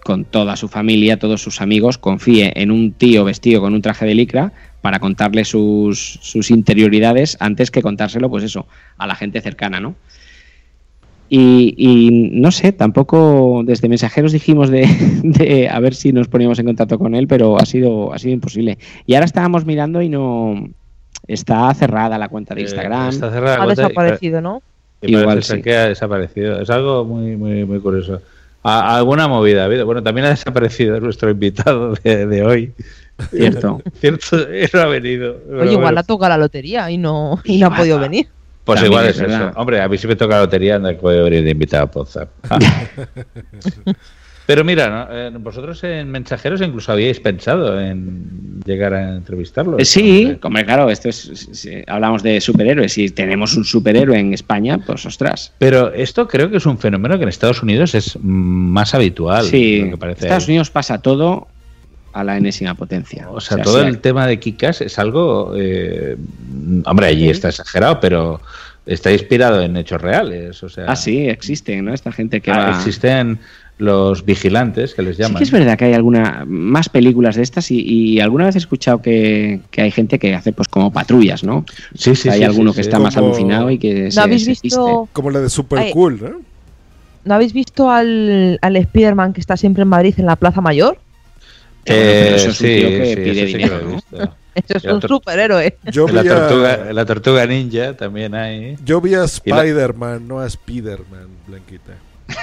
con 0.04 0.24
toda 0.24 0.56
su 0.56 0.70
familia, 0.70 1.20
todos 1.20 1.42
sus 1.42 1.60
amigos, 1.60 1.98
confíe 1.98 2.54
en 2.56 2.72
un 2.72 2.94
tío 2.94 3.26
vestido 3.26 3.60
con 3.60 3.74
un 3.74 3.82
traje 3.82 4.06
de 4.06 4.16
licra 4.16 4.54
para 4.88 5.00
contarle 5.00 5.44
sus, 5.44 6.18
sus 6.22 6.50
interioridades 6.50 7.36
antes 7.42 7.72
que 7.72 7.82
contárselo, 7.82 8.30
pues 8.30 8.46
eso, 8.46 8.68
a 8.98 9.06
la 9.06 9.16
gente 9.16 9.42
cercana, 9.42 9.82
¿no? 9.82 9.96
Y, 11.30 11.76
y 11.78 12.30
no 12.40 12.52
sé, 12.54 12.72
tampoco 12.72 13.62
desde 13.66 13.90
mensajeros 13.90 14.32
dijimos 14.32 14.70
de, 14.70 14.88
de 15.24 15.68
a 15.68 15.78
ver 15.82 15.94
si 15.94 16.14
nos 16.14 16.30
poníamos 16.30 16.58
en 16.60 16.68
contacto 16.68 16.98
con 16.98 17.16
él, 17.16 17.28
pero 17.28 17.60
ha 17.60 17.66
sido, 17.66 18.14
ha 18.14 18.18
sido 18.18 18.34
imposible. 18.34 18.78
Y 19.06 19.16
ahora 19.16 19.26
estábamos 19.26 19.66
mirando 19.66 20.02
y 20.02 20.08
no 20.08 20.70
está 21.28 21.74
cerrada 21.74 22.18
la 22.18 22.30
cuenta 22.30 22.56
de 22.56 22.62
Eh, 22.62 22.64
Instagram. 22.64 23.10
está 23.10 23.30
cerrada 23.30 23.58
la 23.58 23.64
Ha 23.64 23.66
cuenta 23.66 23.82
y- 23.82 23.86
desaparecido, 23.88 24.40
¿no? 24.40 24.62
Y 25.02 25.18
Igual 25.18 25.44
sí. 25.44 25.62
que 25.62 25.76
ha 25.76 25.90
desaparecido. 25.90 26.62
Es 26.62 26.70
algo 26.70 27.04
muy, 27.04 27.36
muy, 27.36 27.66
muy 27.66 27.82
curioso. 27.82 28.22
A- 28.64 28.96
alguna 28.96 29.28
movida 29.28 29.64
ha 29.64 29.66
habido. 29.66 29.86
Bueno, 29.86 30.02
también 30.02 30.28
ha 30.28 30.30
desaparecido 30.30 30.98
nuestro 31.02 31.30
invitado 31.30 31.94
de, 32.06 32.26
de 32.26 32.42
hoy. 32.46 32.72
Cierto. 33.32 33.82
Cierto, 34.00 34.48
él 34.48 34.70
no 34.74 34.80
ha 34.80 34.86
venido. 34.86 35.38
Oye, 35.48 35.72
igual 35.72 35.78
bueno, 35.78 35.92
la 35.92 36.04
toca 36.04 36.30
la 36.30 36.38
lotería 36.38 36.90
y 36.92 36.98
no, 36.98 37.40
y 37.44 37.58
no 37.58 37.68
ha 37.68 37.76
podido 37.76 38.00
venir. 38.00 38.28
Pues 38.64 38.82
También 38.82 38.92
igual 38.92 39.10
es 39.10 39.20
es, 39.20 39.32
eso. 39.32 39.52
Hombre, 39.56 39.82
a 39.82 39.88
mí 39.88 39.98
si 39.98 40.08
me 40.08 40.16
toca 40.16 40.36
la 40.36 40.42
lotería, 40.42 40.78
no 40.78 40.96
puedo 40.98 41.24
venir 41.24 41.44
de 41.44 41.52
invitado 41.52 41.86
a 41.86 41.88
Podzap. 41.92 42.30
Ah. 42.50 42.60
Pero 44.48 44.64
mira, 44.64 44.90
¿no? 44.90 45.14
Eh, 45.14 45.30
vosotros 45.40 45.84
en 45.84 46.10
mensajeros 46.10 46.62
incluso 46.62 46.94
habíais 46.94 47.20
pensado 47.20 47.80
en 47.82 48.62
llegar 48.66 48.94
a 48.94 49.16
entrevistarlo. 49.18 49.78
Eh, 49.78 49.84
Sí, 49.84 50.38
hombre, 50.42 50.66
claro, 50.66 50.90
esto 50.90 51.10
es, 51.10 51.50
si 51.52 51.84
hablamos 51.86 52.24
de 52.24 52.40
superhéroes. 52.40 52.94
Si 52.94 53.10
tenemos 53.10 53.58
un 53.58 53.66
superhéroe 53.66 54.18
en 54.18 54.34
España, 54.34 54.80
pues 54.86 55.06
ostras. 55.06 55.52
Pero 55.58 55.94
esto 55.94 56.30
creo 56.30 56.50
que 56.50 56.58
es 56.58 56.66
un 56.66 56.78
fenómeno 56.78 57.18
que 57.18 57.24
en 57.24 57.30
Estados 57.30 57.62
Unidos 57.62 57.94
es 57.94 58.18
más 58.22 58.96
habitual. 58.96 59.46
Sí, 59.46 59.92
parece. 60.00 60.26
Estados 60.26 60.48
Unidos 60.48 60.70
pasa 60.70 61.02
todo 61.02 61.50
a 62.14 62.24
la 62.24 62.38
enésima 62.38 62.74
potencia. 62.74 63.30
O 63.30 63.40
sea, 63.40 63.62
todo 63.62 63.80
sea, 63.80 63.88
el 63.88 64.00
tema 64.00 64.26
de 64.28 64.40
Kikas 64.40 64.82
es 64.82 64.98
algo. 65.00 65.54
eh, 65.56 66.16
hombre, 66.86 67.08
allí 67.08 67.30
está 67.30 67.50
exagerado, 67.50 68.00
pero 68.00 68.42
está 68.86 69.12
inspirado 69.12 69.62
en 69.62 69.78
hechos 69.78 70.02
reales. 70.02 70.64
O 70.64 70.70
sea, 70.70 70.86
Ah, 70.88 70.96
sí, 70.96 71.28
existen, 71.28 71.86
¿no? 71.86 71.94
Esta 71.94 72.12
gente 72.12 72.42
que 72.42 72.52
ah, 72.52 72.58
va... 72.58 72.70
existen 72.78 73.40
los 73.80 74.26
vigilantes 74.26 74.96
que 74.96 75.04
les 75.04 75.18
Sí 75.18 75.22
llaman. 75.22 75.38
que 75.38 75.44
es 75.44 75.52
verdad 75.52 75.78
que 75.78 75.86
hay 75.86 75.94
alguna 75.94 76.46
más 76.48 76.90
películas 76.90 77.36
de 77.36 77.44
estas 77.44 77.70
y, 77.70 77.80
y 77.82 78.20
alguna 78.20 78.46
vez 78.46 78.56
he 78.56 78.58
escuchado 78.58 79.04
que, 79.04 79.60
que 79.70 79.84
hay 79.84 79.92
gente 79.92 80.18
que 80.18 80.34
hace 80.34 80.52
pues 80.52 80.68
como 80.68 80.92
patrullas, 80.92 81.44
¿no? 81.44 81.64
Sí, 81.94 82.16
sí, 82.16 82.28
Hay 82.30 82.40
sí, 82.40 82.44
alguno 82.44 82.72
sí, 82.72 82.78
que 82.78 82.84
sí. 82.84 82.90
está 82.90 82.98
más 82.98 83.16
alucinado 83.18 83.70
y 83.70 83.78
que 83.78 84.10
se, 84.10 84.20
habéis 84.20 84.46
se 84.46 84.56
visto-. 84.64 85.08
Como 85.14 85.30
la 85.30 85.42
de 85.42 85.50
Super 85.52 85.78
Ay. 85.78 85.92
Cool, 85.92 86.20
¿no? 86.20 86.42
¿No 87.26 87.34
habéis 87.36 87.54
visto 87.54 87.92
al, 87.92 88.58
al 88.64 88.76
Spider-Man 88.78 89.34
que 89.34 89.42
está 89.42 89.56
siempre 89.58 89.84
en 89.84 89.90
Madrid 89.90 90.16
en 90.18 90.26
la 90.26 90.38
Plaza 90.38 90.60
Mayor? 90.62 90.98
Eh, 91.90 92.22
Pero 92.26 92.36
eso 92.36 92.50
es 92.50 92.62
un 92.62 92.68
sí, 92.68 92.76
tío 92.76 92.90
que 92.90 93.06
sí, 93.06 93.16
pide 93.16 93.42
eso 94.56 94.74
es 94.78 94.84
La 94.84 94.94
un 94.96 95.02
superhéroe. 95.02 95.78
Yo 95.92 96.08
la, 96.08 96.22
vi, 96.24 96.30
a, 96.30 96.36
tortuga, 96.36 96.94
la 96.94 97.06
tortuga 97.06 97.46
ninja 97.46 97.94
también 97.96 98.34
hay. 98.36 98.76
yo 98.84 99.00
vi 99.02 99.14
a 99.14 99.20
la- 99.20 99.26
Spider-Man, 99.26 100.28
no 100.28 100.40
a 100.40 100.48
Spider-Man, 100.48 101.28
Blanquita. 101.48 101.94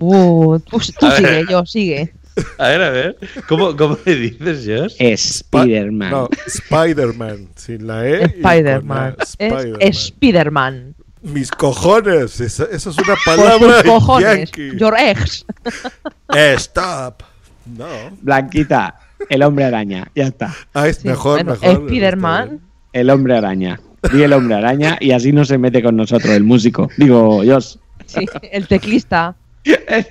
Uh, 0.00 0.58
tú, 0.58 0.80
tú 0.98 1.06
A 1.06 1.10
ver. 1.10 1.18
sigue, 1.18 1.46
yo, 1.52 1.64
sigue. 1.66 2.12
A 2.58 2.66
ver, 2.68 2.82
a 2.82 2.90
ver. 2.90 3.16
¿Cómo, 3.48 3.76
cómo 3.76 3.96
le 4.04 4.16
dices, 4.16 4.64
Josh? 4.66 4.94
Spider-Man. 4.98 6.10
No, 6.10 6.28
Spider-Man, 6.46 7.48
sin 7.54 7.86
la 7.86 8.04
E. 8.04 8.24
Spider-Man. 8.24 9.14
Es 9.20 9.30
Spider-Man. 9.38 9.80
Spider-Man. 9.80 10.94
Mis 11.22 11.50
cojones, 11.52 12.40
esa, 12.40 12.64
esa 12.64 12.90
es 12.90 12.98
una 12.98 13.14
palabra 13.24 13.82
tus 13.82 13.92
cojones. 13.92 14.50
yankee. 14.50 14.76
Your 14.76 14.94
ex. 14.98 15.44
Eh, 16.34 16.54
Stop. 16.58 17.22
No. 17.66 17.86
Blanquita, 18.20 18.96
el 19.28 19.42
hombre 19.42 19.64
araña, 19.64 20.10
ya 20.14 20.24
está. 20.24 20.54
Ah, 20.74 20.88
es 20.88 20.98
Sí, 20.98 21.08
mejor, 21.08 21.44
bueno, 21.44 21.58
mejor. 21.60 21.88
Spiderman. 21.88 22.60
El 22.92 23.10
hombre 23.10 23.36
araña. 23.36 23.80
Di 24.12 24.22
el 24.22 24.32
hombre 24.34 24.54
araña 24.56 24.98
y 25.00 25.12
así 25.12 25.32
no 25.32 25.44
se 25.44 25.56
mete 25.58 25.82
con 25.82 25.96
nosotros 25.96 26.34
el 26.34 26.44
músico. 26.44 26.90
Digo, 26.98 27.42
Dios. 27.42 27.78
Sí, 28.06 28.26
el 28.52 28.68
teclista. 28.68 29.34
Eh. 29.64 30.04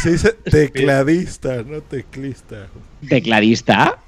Se 0.00 0.10
dice 0.12 0.32
tecladista, 0.44 1.62
no 1.62 1.80
teclista. 1.82 2.66
¿Tecladista? 3.08 3.98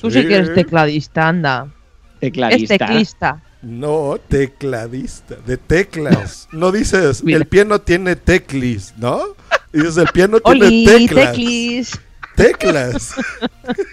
Tú 0.00 0.10
sí 0.10 0.26
que 0.26 0.36
eres 0.36 0.54
tecladista, 0.54 1.28
anda. 1.28 1.66
Es 2.14 2.20
Tecladista. 2.20 2.78
teclista. 2.78 3.42
No, 3.64 4.18
tecladista, 4.28 5.36
de 5.46 5.56
teclas. 5.56 6.48
No 6.52 6.70
dices, 6.72 7.22
el 7.26 7.46
piano 7.46 7.80
tiene 7.80 8.14
teclis, 8.16 8.94
¿no? 8.98 9.22
Dices, 9.72 9.96
el 9.96 10.08
piano 10.08 10.40
tiene 10.40 10.66
Oli, 10.66 10.84
teclas. 10.86 11.26
teclis. 11.32 11.90
Teclas. 12.36 13.14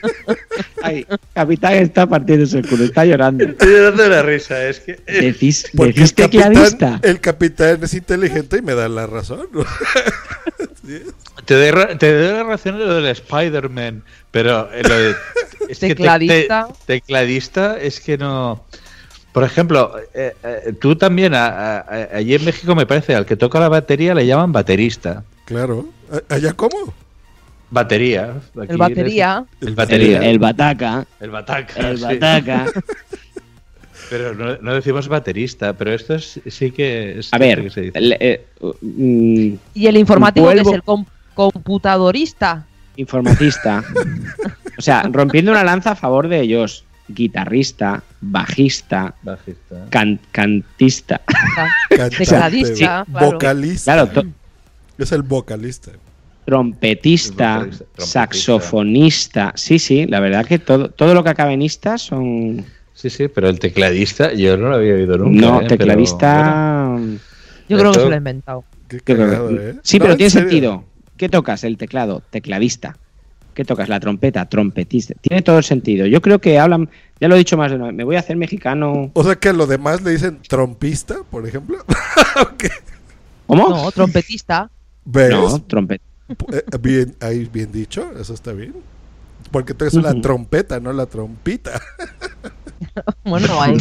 Ay, 0.82 1.06
capitán 1.34 1.74
está 1.74 2.08
partiéndose 2.08 2.58
el 2.58 2.68
culo, 2.68 2.86
está 2.86 3.06
llorando. 3.06 3.44
Estoy 3.44 3.70
llorando 3.72 4.02
de 4.04 4.10
la 4.10 4.22
risa, 4.24 4.68
es 4.68 4.80
que. 4.80 4.96
Decís, 5.08 5.68
Porque 5.76 5.94
decís 5.94 6.10
el 6.10 6.16
capitán, 6.26 6.50
tecladista. 6.54 7.00
el 7.04 7.20
capitán 7.22 7.84
es 7.84 7.94
inteligente 7.94 8.58
y 8.58 8.62
me 8.64 8.74
da 8.74 8.90
la 8.90 9.06
razón. 9.08 9.48
Te 11.46 11.56
doy, 11.72 11.98
te 11.98 12.14
doy 12.14 12.32
la 12.34 12.44
razón 12.44 12.78
de 12.78 12.86
lo 12.86 12.96
del 12.96 13.06
Spider-Man, 13.08 14.04
pero 14.32 14.72
eh, 14.74 14.84
lo 14.84 14.96
de. 14.98 15.16
es 15.70 15.80
que 15.80 15.88
te- 15.90 15.96
Tecladista. 15.96 16.68
te- 16.86 17.00
tecladista 17.00 17.78
es 17.80 18.00
que 18.00 18.18
no. 18.18 18.66
Por 19.32 19.44
ejemplo, 19.44 19.94
eh, 20.14 20.34
eh, 20.44 20.74
tú 20.80 20.96
también, 20.96 21.34
a- 21.34 21.48
a- 21.48 21.78
a- 21.80 22.18
allí 22.18 22.36
en 22.36 22.44
México 22.46 22.76
me 22.76 22.86
parece, 22.86 23.16
al 23.16 23.26
que 23.26 23.36
toca 23.38 23.60
la 23.60 23.70
batería 23.70 24.14
le 24.14 24.26
llaman 24.28 24.52
baterista. 24.52 25.24
Claro. 25.46 25.86
¿A- 26.30 26.36
¿Allá 26.36 26.54
cómo? 26.54 26.94
Batería. 27.70 28.34
Aquí 28.62 28.72
El 28.72 28.78
batería. 28.78 29.46
eres- 29.62 29.70
El 29.70 29.76
batería. 29.76 30.18
El, 30.18 30.24
el 30.26 30.40
bataca. 30.40 31.06
El 31.22 31.30
bataca. 31.30 31.90
El 31.90 31.98
sí. 31.98 32.04
bataca. 32.04 32.66
Pero 34.10 34.34
no, 34.36 34.58
no 34.58 34.74
decimos 34.74 35.08
baterista, 35.08 35.72
pero 35.72 35.94
esto 35.94 36.16
es, 36.16 36.42
sí 36.48 36.72
que 36.72 37.20
es. 37.20 37.34
A 37.34 37.38
ver, 37.38 37.62
que 37.64 37.70
se 37.70 37.82
dice. 37.82 38.18
eh, 38.20 38.46
mm, 38.82 39.54
Y 39.74 39.88
el 39.88 39.96
informático 39.96 40.50
que 40.50 40.60
es 40.60 40.68
el 40.68 40.84
com- 40.84 41.06
computadorista. 41.34 42.66
informatista. 42.98 43.82
o 44.78 44.82
sea, 44.82 45.04
rompiendo 45.10 45.52
una 45.52 45.64
lanza 45.64 45.92
a 45.92 45.96
favor 45.96 46.28
de 46.28 46.42
ellos. 46.42 46.84
Guitarrista, 47.08 48.04
bajista, 48.22 49.16
Bajista. 49.22 49.86
can- 49.90 50.20
cantista. 50.32 51.22
Cantante, 51.90 52.18
Tecladista, 52.18 53.06
vocalista. 53.08 53.94
Claro, 53.94 54.10
to- 54.10 54.24
Es 54.98 55.12
el 55.12 55.22
vocalista. 55.24 55.92
trompetista, 56.46 57.58
Vocalista, 57.60 57.86
trompetista. 57.86 58.06
saxofonista. 58.06 59.54
Sí, 59.56 59.80
sí, 59.80 60.06
la 60.08 60.20
verdad 60.20 60.46
que 60.46 60.60
todo, 60.60 60.90
todo 60.90 61.14
lo 61.14 61.24
que 61.24 61.30
acaba 61.30 61.54
en 61.54 61.62
ista 61.62 61.98
son. 61.98 62.66
Sí, 62.94 63.10
sí, 63.10 63.28
pero 63.28 63.50
el 63.50 63.60
tecladista 63.60 64.34
yo 64.34 64.58
no 64.58 64.70
lo 64.70 64.76
había 64.76 64.94
oído 64.94 65.18
nunca. 65.18 65.42
no, 65.42 65.56
eh, 65.56 65.58
pero, 65.60 65.68
tecladista. 65.70 66.98
Yo 67.70 67.78
creo 67.78 67.92
que 67.94 68.00
se 68.00 68.06
lo 68.06 68.14
he 68.14 68.18
inventado. 68.18 68.64
Qué 68.88 69.00
cagado, 69.00 69.50
¿eh? 69.52 69.76
Sí, 69.84 69.98
No, 69.98 70.04
pero 70.04 70.12
en 70.14 70.18
tiene 70.18 70.30
serio. 70.30 70.50
sentido. 70.50 70.84
¿Qué 71.18 71.30
tocas? 71.30 71.64
El 71.64 71.78
teclado, 71.78 72.22
tecladista. 72.30 72.98
¿Qué 73.54 73.66
tocas? 73.66 73.90
La 73.90 74.00
trompeta, 74.00 74.48
trompetista. 74.48 75.14
Tiene 75.22 75.42
todo 75.42 75.58
el 75.58 75.64
sentido. 75.64 76.06
Yo 76.06 76.22
creo 76.22 76.40
que 76.40 76.58
hablan, 76.58 76.90
ya 77.20 77.28
lo 77.28 77.36
he 77.36 77.40
dicho 77.40 77.58
más 77.58 77.70
de 77.70 77.78
una 77.78 77.88
vez, 77.88 77.96
me 77.96 78.04
voy 78.04 78.16
a 78.16 78.20
hacer 78.20 78.38
mexicano. 78.38 79.12
O 79.14 79.24
sea 79.24 79.36
que 79.36 79.50
a 79.50 79.54
lo 79.54 79.68
demás 79.68 80.02
le 80.02 80.12
dicen 80.12 80.40
trompista, 80.48 81.18
por 81.30 81.46
ejemplo. 81.46 81.78
¿Cómo? 83.48 83.70
No, 83.70 83.92
trompetista. 83.92 84.70
¿Ves? 85.04 85.32
No, 85.32 85.62
trompeta. 85.64 86.04
Eh, 86.30 86.64
bien, 86.80 87.16
ahí 87.20 87.50
bien 87.52 87.72
dicho, 87.72 88.12
eso 88.18 88.34
está 88.34 88.54
bien. 88.54 88.74
Porque 89.52 89.74
tú 89.74 89.86
eres 89.86 89.96
la 89.96 90.14
trompeta, 90.22 90.80
no 90.80 90.94
la 90.94 91.06
trompita. 91.06 91.82
Bueno, 93.24 93.62
hay 93.62 93.78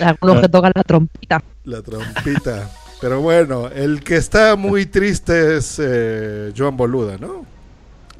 algunos 0.00 0.40
que 0.40 0.48
tocan 0.48 0.72
la 0.74 0.84
trompita. 0.84 1.42
La 1.64 1.82
trompita. 1.82 2.70
Pero 3.00 3.20
bueno, 3.20 3.68
el 3.68 4.02
que 4.02 4.16
está 4.16 4.56
muy 4.56 4.86
triste 4.86 5.56
es 5.56 5.80
eh, 5.82 6.52
Joan 6.56 6.76
Boluda, 6.76 7.18
¿no? 7.18 7.44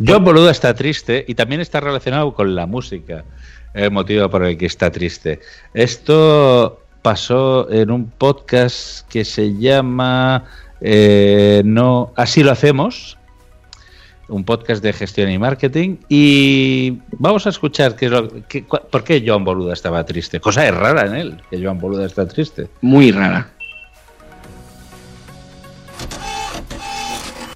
John 0.05 0.25
Boluda 0.25 0.51
está 0.51 0.75
triste 0.75 1.25
y 1.27 1.35
también 1.35 1.61
está 1.61 1.81
relacionado 1.81 2.35
con 2.35 2.55
la 2.55 2.67
música, 2.67 3.25
el 3.73 3.91
motivo 3.91 4.29
por 4.29 4.45
el 4.45 4.59
que 4.59 4.67
está 4.67 4.91
triste. 4.91 5.41
Esto 5.73 6.83
pasó 7.03 7.71
en 7.71 7.91
un 7.91 8.11
podcast 8.11 9.09
que 9.09 9.25
se 9.25 9.55
llama 9.55 10.45
eh, 10.81 11.63
No, 11.65 12.13
así 12.17 12.43
lo 12.43 12.51
hacemos, 12.51 13.17
un 14.29 14.45
podcast 14.45 14.83
de 14.83 14.93
gestión 14.93 15.31
y 15.31 15.39
marketing 15.39 15.97
y 16.09 16.99
vamos 17.13 17.47
a 17.47 17.51
escuchar 17.51 17.97
qué 17.97 18.07
es 18.07 18.13
lo, 18.13 18.29
por 18.91 19.05
qué 19.05 19.23
Joan 19.27 19.45
Boluda 19.45 19.73
estaba 19.73 20.05
triste. 20.05 20.41
Cosa 20.41 20.67
es 20.67 20.75
rara 20.75 21.07
en 21.07 21.15
él, 21.15 21.43
que 21.51 21.63
Joan 21.63 21.79
Boluda 21.79 22.07
está 22.07 22.27
triste. 22.27 22.69
Muy 22.83 23.13
rara. 23.13 23.51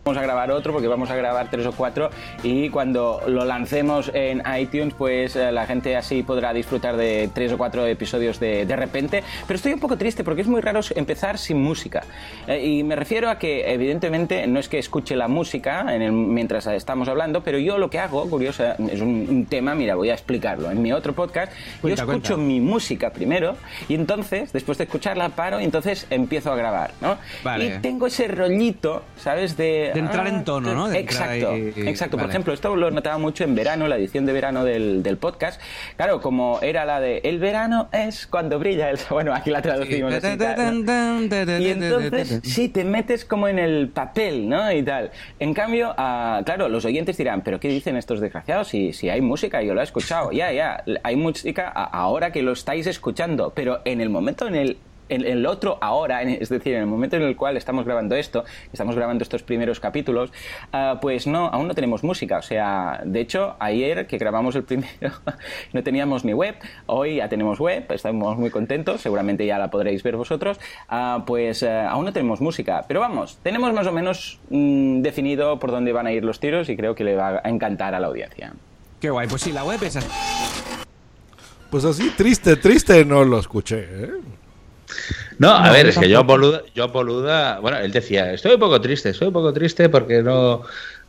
Vamos 0.03 0.16
a 0.18 0.22
grabar 0.22 0.51
otro 0.51 0.72
porque 0.72 0.88
vamos 0.88 1.11
a 1.11 1.14
grabar 1.14 1.48
tres 1.51 1.66
o 1.66 1.72
cuatro 1.72 2.09
y 2.42 2.70
cuando 2.70 3.20
lo 3.26 3.44
lancemos 3.44 4.11
en 4.14 4.42
iTunes 4.59 4.94
pues 4.94 5.36
eh, 5.36 5.53
la 5.53 5.66
gente 5.66 5.94
así 5.94 6.22
podrá 6.22 6.55
disfrutar 6.55 6.96
de 6.96 7.28
tres 7.34 7.53
o 7.53 7.59
cuatro 7.59 7.86
episodios 7.86 8.40
de, 8.40 8.64
de 8.64 8.76
repente. 8.76 9.22
Pero 9.46 9.57
estoy 9.57 9.74
un 9.74 9.78
poco 9.78 9.98
triste 9.98 10.24
porque 10.24 10.40
es 10.40 10.48
muy 10.48 10.62
raro 10.62 10.80
empezar 10.94 11.36
sin 11.36 11.62
música. 11.62 12.03
Eh, 12.46 12.64
y 12.66 12.82
me 12.82 12.96
refiero 12.96 13.28
a 13.28 13.38
que 13.38 13.70
evidentemente 13.74 14.46
no 14.46 14.59
es 14.59 14.70
que 14.70 14.78
escuche 14.78 15.14
la 15.16 15.28
música 15.28 15.94
en 15.94 16.01
el- 16.01 16.12
mientras 16.12 16.66
estamos 16.68 17.07
hablando, 17.09 17.42
pero 17.42 17.59
yo 17.59 17.76
lo 17.76 17.90
que 17.90 17.98
hago, 17.98 18.28
curioso, 18.30 18.64
es 18.90 19.03
un, 19.03 19.26
un 19.28 19.44
tema, 19.46 19.74
mira, 19.74 19.96
voy 19.96 20.09
a 20.09 20.14
explicarlo. 20.14 20.70
En 20.70 20.80
mi 20.80 20.92
otro 20.94 21.12
podcast 21.12 21.53
Cuenta, 21.82 22.05
yo 22.05 22.11
escucho 22.12 22.34
cuenta. 22.36 22.48
mi 22.48 22.59
música 22.61 23.11
primero 23.11 23.55
y 23.86 23.96
entonces, 23.96 24.51
después 24.51 24.78
de 24.78 24.84
escucharla, 24.84 25.28
paro 25.28 25.61
y 25.61 25.64
entonces 25.64 26.07
empiezo 26.09 26.51
a 26.53 26.57
grabar, 26.57 26.92
¿no? 27.03 27.18
Vale. 27.44 27.66
Y 27.66 27.78
tengo 27.80 28.07
ese 28.07 28.28
rollito, 28.28 29.03
¿sabes? 29.18 29.59
De, 29.59 29.89
De 29.93 30.01
entrar 30.01 30.26
en 30.26 30.45
tono, 30.45 30.74
¿no? 30.74 30.88
De 30.88 30.99
exacto, 30.99 31.51
ahí- 31.53 31.72
exacto. 31.86 32.16
Por 32.18 32.28
ejemplo, 32.28 32.53
esto 32.53 32.74
lo 32.76 32.91
notaba 32.91 33.18
mucho 33.18 33.45
en 33.45 33.55
verano, 33.55 33.88
la 33.88 33.97
edición 33.97 34.26
de 34.26 34.32
verano 34.32 34.64
del, 34.64 35.03
del 35.03 35.16
podcast. 35.16 35.61
Claro, 35.97 36.20
como 36.20 36.59
era 36.62 36.84
la 36.84 37.01
de 37.01 37.18
El 37.24 37.38
verano 37.38 37.88
es 37.93 38.26
cuando 38.26 38.59
brilla 38.59 38.91
el... 38.91 38.99
Bueno, 39.11 39.34
aquí 39.34 39.51
la 39.51 39.61
traducimos 39.62 40.12
¿no? 40.12 41.20
Y 41.61 41.68
entonces, 41.68 42.41
sí, 42.45 42.68
te 42.68 42.84
metes 42.84 43.24
como 43.24 43.49
en 43.49 43.59
el 43.59 43.88
papel, 43.88 44.49
¿no? 44.49 44.70
Y 44.72 44.82
tal. 44.82 45.11
En 45.38 45.55
cambio, 45.55 45.95
ah, 45.97 46.43
claro, 46.45 46.68
los 46.68 46.84
oyentes 46.84 47.16
dirán, 47.16 47.43
¿pero 47.43 47.61
qué 47.61 47.68
dicen 47.68 47.97
estos 47.97 48.20
desgraciados? 48.20 48.68
Si, 48.68 48.93
si 48.93 49.09
hay 49.09 49.20
música, 49.20 49.62
yo 49.62 49.74
lo 49.74 49.80
he 49.80 49.84
escuchado. 49.84 50.32
Ya, 50.32 50.53
ya, 50.53 50.82
hay 51.03 51.16
música 51.16 51.68
ahora 51.68 52.32
que 52.32 52.43
lo 52.43 52.53
estáis 52.53 52.86
escuchando, 52.86 53.53
pero 53.55 53.80
en 53.84 54.01
el 54.01 54.09
momento 54.11 54.47
en 54.47 54.55
el 54.55 54.76
en 55.11 55.26
el 55.26 55.44
otro 55.46 55.78
ahora, 55.80 56.22
en- 56.22 56.30
es 56.30 56.48
decir, 56.48 56.74
en 56.74 56.80
el 56.80 56.86
momento 56.86 57.16
en 57.16 57.22
el 57.22 57.36
cual 57.36 57.56
estamos 57.56 57.84
grabando 57.84 58.14
esto, 58.16 58.44
estamos 58.72 58.94
grabando 58.96 59.22
estos 59.22 59.42
primeros 59.42 59.80
capítulos, 59.80 60.32
ah, 60.72 60.98
pues 61.02 61.26
no, 61.26 61.46
aún 61.48 61.68
no 61.68 61.74
tenemos 61.74 62.02
música. 62.04 62.38
O 62.38 62.42
sea, 62.42 63.00
de 63.04 63.20
hecho, 63.20 63.56
ayer 63.58 64.06
que 64.06 64.18
grabamos 64.18 64.54
el 64.56 64.64
primero 64.64 64.88
no 65.72 65.82
teníamos 65.82 66.24
ni 66.24 66.32
web, 66.32 66.54
hoy 66.86 67.16
ya 67.16 67.28
tenemos 67.28 67.58
web, 67.61 67.84
estamos 67.90 68.38
muy 68.38 68.50
contentos, 68.50 69.00
seguramente 69.00 69.45
ya 69.46 69.58
la 69.58 69.70
podréis 69.70 70.03
ver 70.03 70.16
vosotros, 70.16 70.58
Ah, 70.88 71.24
pues 71.26 71.62
eh, 71.62 71.70
aún 71.70 72.04
no 72.04 72.12
tenemos 72.12 72.41
música. 72.41 72.84
Pero 72.88 73.00
vamos, 73.00 73.38
tenemos 73.42 73.72
más 73.72 73.87
o 73.87 73.92
menos 73.92 74.38
mm, 74.50 75.03
definido 75.03 75.58
por 75.58 75.70
dónde 75.70 75.92
van 75.92 76.07
a 76.07 76.12
ir 76.12 76.24
los 76.24 76.41
tiros 76.41 76.68
y 76.68 76.76
creo 76.76 76.95
que 76.95 77.04
le 77.04 77.16
va 77.16 77.41
a 77.45 77.49
encantar 77.49 77.95
a 77.95 78.00
la 78.00 78.07
audiencia. 78.07 78.53
Qué 79.00 79.11
guay, 79.11 79.28
pues 79.28 79.42
sí, 79.42 79.53
la 79.53 79.64
web 79.64 79.82
es 79.82 79.96
así. 79.96 80.08
Pues 81.70 81.84
así, 81.84 82.11
triste, 82.16 82.57
triste 82.57 83.04
no 83.04 83.24
lo 83.24 83.38
escuché, 83.38 83.78
¿eh? 83.80 84.11
No, 85.38 85.54
a 85.54 85.67
No, 85.67 85.72
ver, 85.72 85.84
yo 85.84 85.88
es 85.91 85.99
que 85.99 86.08
tampoco. 86.12 86.25
Boluda, 86.41 86.62
John 86.76 86.92
Boluda, 86.92 87.58
bueno, 87.61 87.79
él 87.79 87.91
decía, 87.92 88.33
estoy 88.33 88.54
un 88.54 88.61
poco 88.61 88.80
triste, 88.80 89.11
estoy 89.11 89.29
un 89.29 89.34
poco 89.34 89.53
triste 89.53 89.88
porque 89.88 90.22
no... 90.22 90.62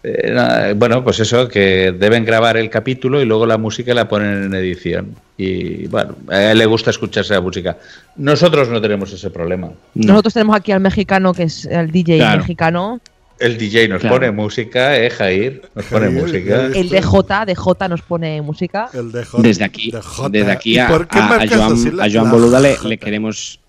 eh, 0.03 0.31
no, 0.33 0.75
bueno, 0.75 1.03
pues 1.03 1.19
eso, 1.19 1.47
que 1.47 1.91
deben 1.97 2.23
grabar 2.25 2.57
el 2.57 2.69
capítulo 2.69 3.21
y 3.21 3.25
luego 3.25 3.45
la 3.45 3.57
música 3.57 3.93
la 3.93 4.07
ponen 4.07 4.43
en 4.45 4.55
edición. 4.55 5.15
Y 5.37 5.87
bueno, 5.87 6.15
a 6.29 6.51
él 6.51 6.57
le 6.57 6.65
gusta 6.65 6.89
escucharse 6.91 7.33
la 7.33 7.41
música. 7.41 7.77
Nosotros 8.15 8.69
no 8.69 8.81
tenemos 8.81 9.11
ese 9.11 9.29
problema. 9.29 9.69
Nosotros 9.95 10.33
tenemos 10.33 10.55
aquí 10.55 10.71
al 10.71 10.79
mexicano, 10.79 11.33
que 11.33 11.43
es 11.43 11.65
el 11.65 11.91
DJ 11.91 12.17
Claro. 12.17 12.37
mexicano. 12.39 12.99
El 13.39 13.57
DJ 13.57 13.87
nos 13.87 14.01
Claro. 14.01 14.17
pone 14.17 14.31
música, 14.31 14.95
eh, 14.97 15.09
Jair, 15.09 15.63
nos 15.73 15.85
pone 15.85 16.05
Jair, 16.07 16.21
música. 16.21 16.65
El 16.67 16.73
DJ, 16.89 17.01
DJ 17.01 17.87
nos 17.89 18.01
pone 18.03 18.39
música. 18.43 18.89
El 18.93 19.11
de 19.11 19.25
Desde 19.39 19.63
aquí, 19.63 19.91
desde 20.29 20.51
aquí 20.51 20.77
a, 20.77 20.87
a- 20.87 21.35
a 21.41 21.47
Joan, 21.47 21.99
a 22.01 22.07
Joan 22.11 22.29
Boluda 22.31 22.59
le, 22.59 22.77
le 22.85 22.97
queremos. 22.99 23.59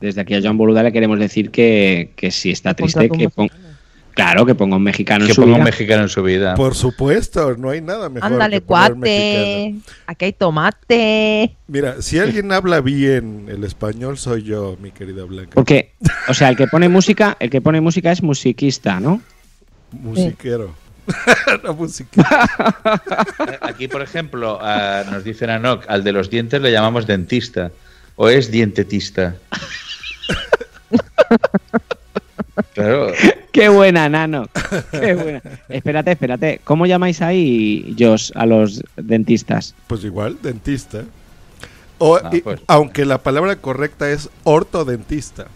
Desde 0.00 0.20
aquí 0.20 0.34
a 0.34 0.40
Joan 0.42 0.56
Boluda 0.56 0.82
le 0.82 0.92
queremos 0.92 1.18
decir 1.18 1.50
que, 1.50 2.12
que 2.16 2.30
si 2.30 2.50
está 2.50 2.74
triste, 2.74 3.08
que 3.10 3.28
ponga. 3.28 3.54
Claro, 4.14 4.44
que 4.44 4.54
ponga 4.54 4.76
un 4.76 4.82
mexicano 4.82 5.24
Que 5.24 5.30
en 5.30 5.34
su 5.34 5.40
ponga 5.42 5.54
vida. 5.54 5.58
un 5.58 5.64
mexicano 5.64 6.02
en 6.02 6.08
su 6.08 6.22
vida. 6.22 6.54
Por 6.54 6.74
supuesto, 6.74 7.56
no 7.56 7.70
hay 7.70 7.80
nada 7.80 8.08
mejor. 8.08 8.32
Ándale, 8.32 8.56
que 8.56 8.66
poner 8.66 8.92
cuate. 8.92 8.98
mexicano. 9.74 9.96
Aquí 10.06 10.24
hay 10.24 10.32
tomate. 10.32 11.56
Mira, 11.68 12.02
si 12.02 12.18
alguien 12.18 12.50
habla 12.52 12.80
bien 12.80 13.46
el 13.48 13.62
español, 13.64 14.18
soy 14.18 14.42
yo, 14.42 14.76
mi 14.80 14.90
querida 14.90 15.24
Blanca. 15.24 15.52
Porque, 15.54 15.92
o 16.28 16.34
sea, 16.34 16.48
el 16.48 16.56
que 16.56 16.66
pone 16.66 16.88
música, 16.88 17.36
el 17.40 17.50
que 17.50 17.60
pone 17.60 17.80
música 17.80 18.10
es 18.10 18.22
musiquista, 18.22 19.00
¿no? 19.00 19.22
Musiquero. 19.92 20.74
no, 21.64 21.74
musiquero. 21.74 22.26
Aquí, 23.62 23.88
por 23.88 24.02
ejemplo, 24.02 24.58
nos 25.10 25.24
dicen 25.24 25.50
a 25.50 25.58
Noc, 25.58 25.84
al 25.88 26.04
de 26.04 26.12
los 26.12 26.30
dientes 26.30 26.60
le 26.60 26.72
llamamos 26.72 27.06
dentista. 27.06 27.70
O 28.16 28.28
es 28.28 28.50
dientetista. 28.50 29.36
Claro. 32.74 33.12
Qué 33.52 33.68
buena, 33.68 34.08
Nano. 34.08 34.48
Qué 34.90 35.14
buena. 35.14 35.42
espérate, 35.68 36.12
espérate. 36.12 36.60
¿Cómo 36.64 36.86
llamáis 36.86 37.20
ahí, 37.22 37.94
Josh, 37.98 38.30
a 38.34 38.46
los 38.46 38.82
dentistas? 38.96 39.74
Pues 39.86 40.04
igual, 40.04 40.36
dentista. 40.42 41.02
O, 41.98 42.16
Ah, 42.16 42.30
y- 42.32 42.40
pues. 42.40 42.60
Aunque 42.66 43.04
la 43.04 43.18
palabra 43.18 43.56
correcta 43.56 44.10
es 44.10 44.28
ortodentista. 44.44 45.46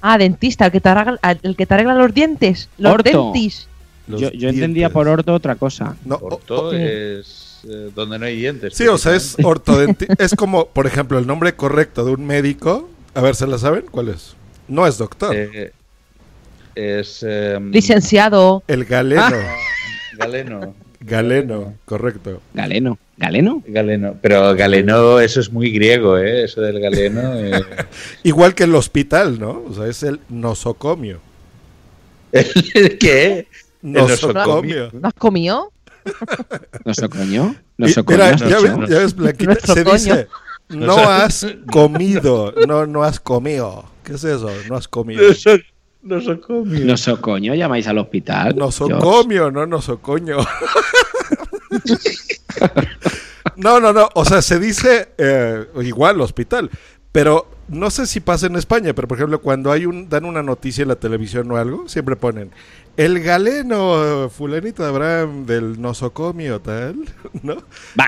Ah, 0.00 0.18
dentista, 0.18 0.66
el 0.66 0.72
que 0.72 0.80
te 0.80 0.88
arregla, 0.88 1.18
el 1.42 1.56
que 1.56 1.66
te 1.66 1.74
arregla 1.74 1.94
los 1.94 2.12
dientes. 2.12 2.68
Los 2.78 2.94
Orto. 2.94 3.32
dentis. 3.32 3.68
Los 4.06 4.20
Yo, 4.20 4.30
yo 4.32 4.48
entendía 4.50 4.90
por 4.90 5.08
orto 5.08 5.32
otra 5.32 5.54
cosa. 5.54 5.96
No, 6.04 6.16
Orto 6.16 6.72
es 6.72 7.60
eh, 7.66 7.90
donde 7.94 8.18
no 8.18 8.26
hay 8.26 8.36
dientes. 8.36 8.74
Sí, 8.74 8.86
o 8.86 8.98
sea, 8.98 9.14
es 9.14 9.36
ortodentista. 9.42 10.14
es 10.22 10.34
como, 10.34 10.66
por 10.66 10.86
ejemplo, 10.86 11.18
el 11.18 11.26
nombre 11.26 11.54
correcto 11.54 12.04
de 12.04 12.12
un 12.12 12.26
médico. 12.26 12.90
A 13.14 13.20
ver, 13.20 13.34
¿se 13.34 13.46
la 13.46 13.58
saben? 13.58 13.84
¿Cuál 13.90 14.08
es? 14.08 14.34
No 14.68 14.86
es 14.86 14.98
doctor. 14.98 15.34
Eh, 15.34 15.72
es. 16.74 17.22
em, 17.22 17.70
Licenciado. 17.70 18.62
El 18.66 18.84
galeno. 18.84 19.22
Ah. 19.22 19.56
Galeno. 20.18 20.74
Galeno, 21.00 21.74
correcto. 21.84 22.40
¿Galeno? 22.54 22.98
¿Galeno? 23.18 23.62
Galeno. 23.66 24.16
Pero 24.22 24.54
galeno, 24.56 25.20
eso 25.20 25.38
es 25.40 25.52
muy 25.52 25.70
griego, 25.70 26.16
¿eh? 26.18 26.44
Eso 26.44 26.62
del 26.62 26.80
galeno. 26.80 27.34
eh. 27.38 27.62
Igual 28.22 28.54
que 28.54 28.64
el 28.64 28.74
hospital, 28.74 29.38
¿no? 29.38 29.62
O 29.68 29.74
sea, 29.74 29.86
es 29.86 30.02
el 30.02 30.20
nosocomio. 30.30 31.20
¿Qué? 32.32 33.46
Nosocomio. 33.82 34.90
¿No 34.92 35.08
has 35.08 35.14
comido? 35.14 35.72
¿Nosocoño? 36.84 37.54
Y- 37.78 37.82
¿Nosocoño? 37.82 38.16
Mira, 38.18 38.36
ya 38.36 38.60
ves, 38.60 38.88
ya 38.90 38.98
ves, 38.98 39.14
Blanquita, 39.14 39.54
se 39.74 39.84
dice, 39.84 40.26
no 40.68 40.96
has 40.96 41.46
comido, 41.70 42.54
no, 42.66 42.86
no 42.86 43.02
has 43.02 43.20
comido. 43.20 43.84
¿Qué 44.02 44.14
es 44.14 44.24
eso? 44.24 44.50
No 44.68 44.76
has 44.76 44.88
comido. 44.88 45.22
Nosocomio. 46.02 46.84
¿Nosocoño 46.84 47.54
llamáis 47.54 47.86
al 47.86 47.96
hospital? 47.96 48.54
Nosocomio, 48.56 49.50
no 49.50 49.66
nosocoño. 49.66 50.36
no, 53.56 53.80
no, 53.80 53.94
no. 53.94 54.10
O 54.14 54.26
sea, 54.26 54.42
se 54.42 54.58
dice 54.58 55.08
eh, 55.16 55.66
igual 55.82 56.20
hospital. 56.20 56.70
Pero 57.10 57.53
no 57.68 57.90
sé 57.90 58.06
si 58.06 58.20
pasa 58.20 58.46
en 58.46 58.56
España, 58.56 58.92
pero 58.94 59.08
por 59.08 59.16
ejemplo, 59.18 59.40
cuando 59.40 59.72
hay 59.72 59.86
un, 59.86 60.08
dan 60.08 60.24
una 60.24 60.42
noticia 60.42 60.82
en 60.82 60.88
la 60.88 60.96
televisión 60.96 61.50
o 61.50 61.56
algo, 61.56 61.88
siempre 61.88 62.16
ponen 62.16 62.50
el 62.96 63.20
galeno 63.20 64.28
fulanito 64.30 64.82
de 64.82 64.88
Abraham 64.88 65.46
del 65.46 65.80
nosocomio 65.80 66.60
tal, 66.60 66.96
¿no? 67.42 67.56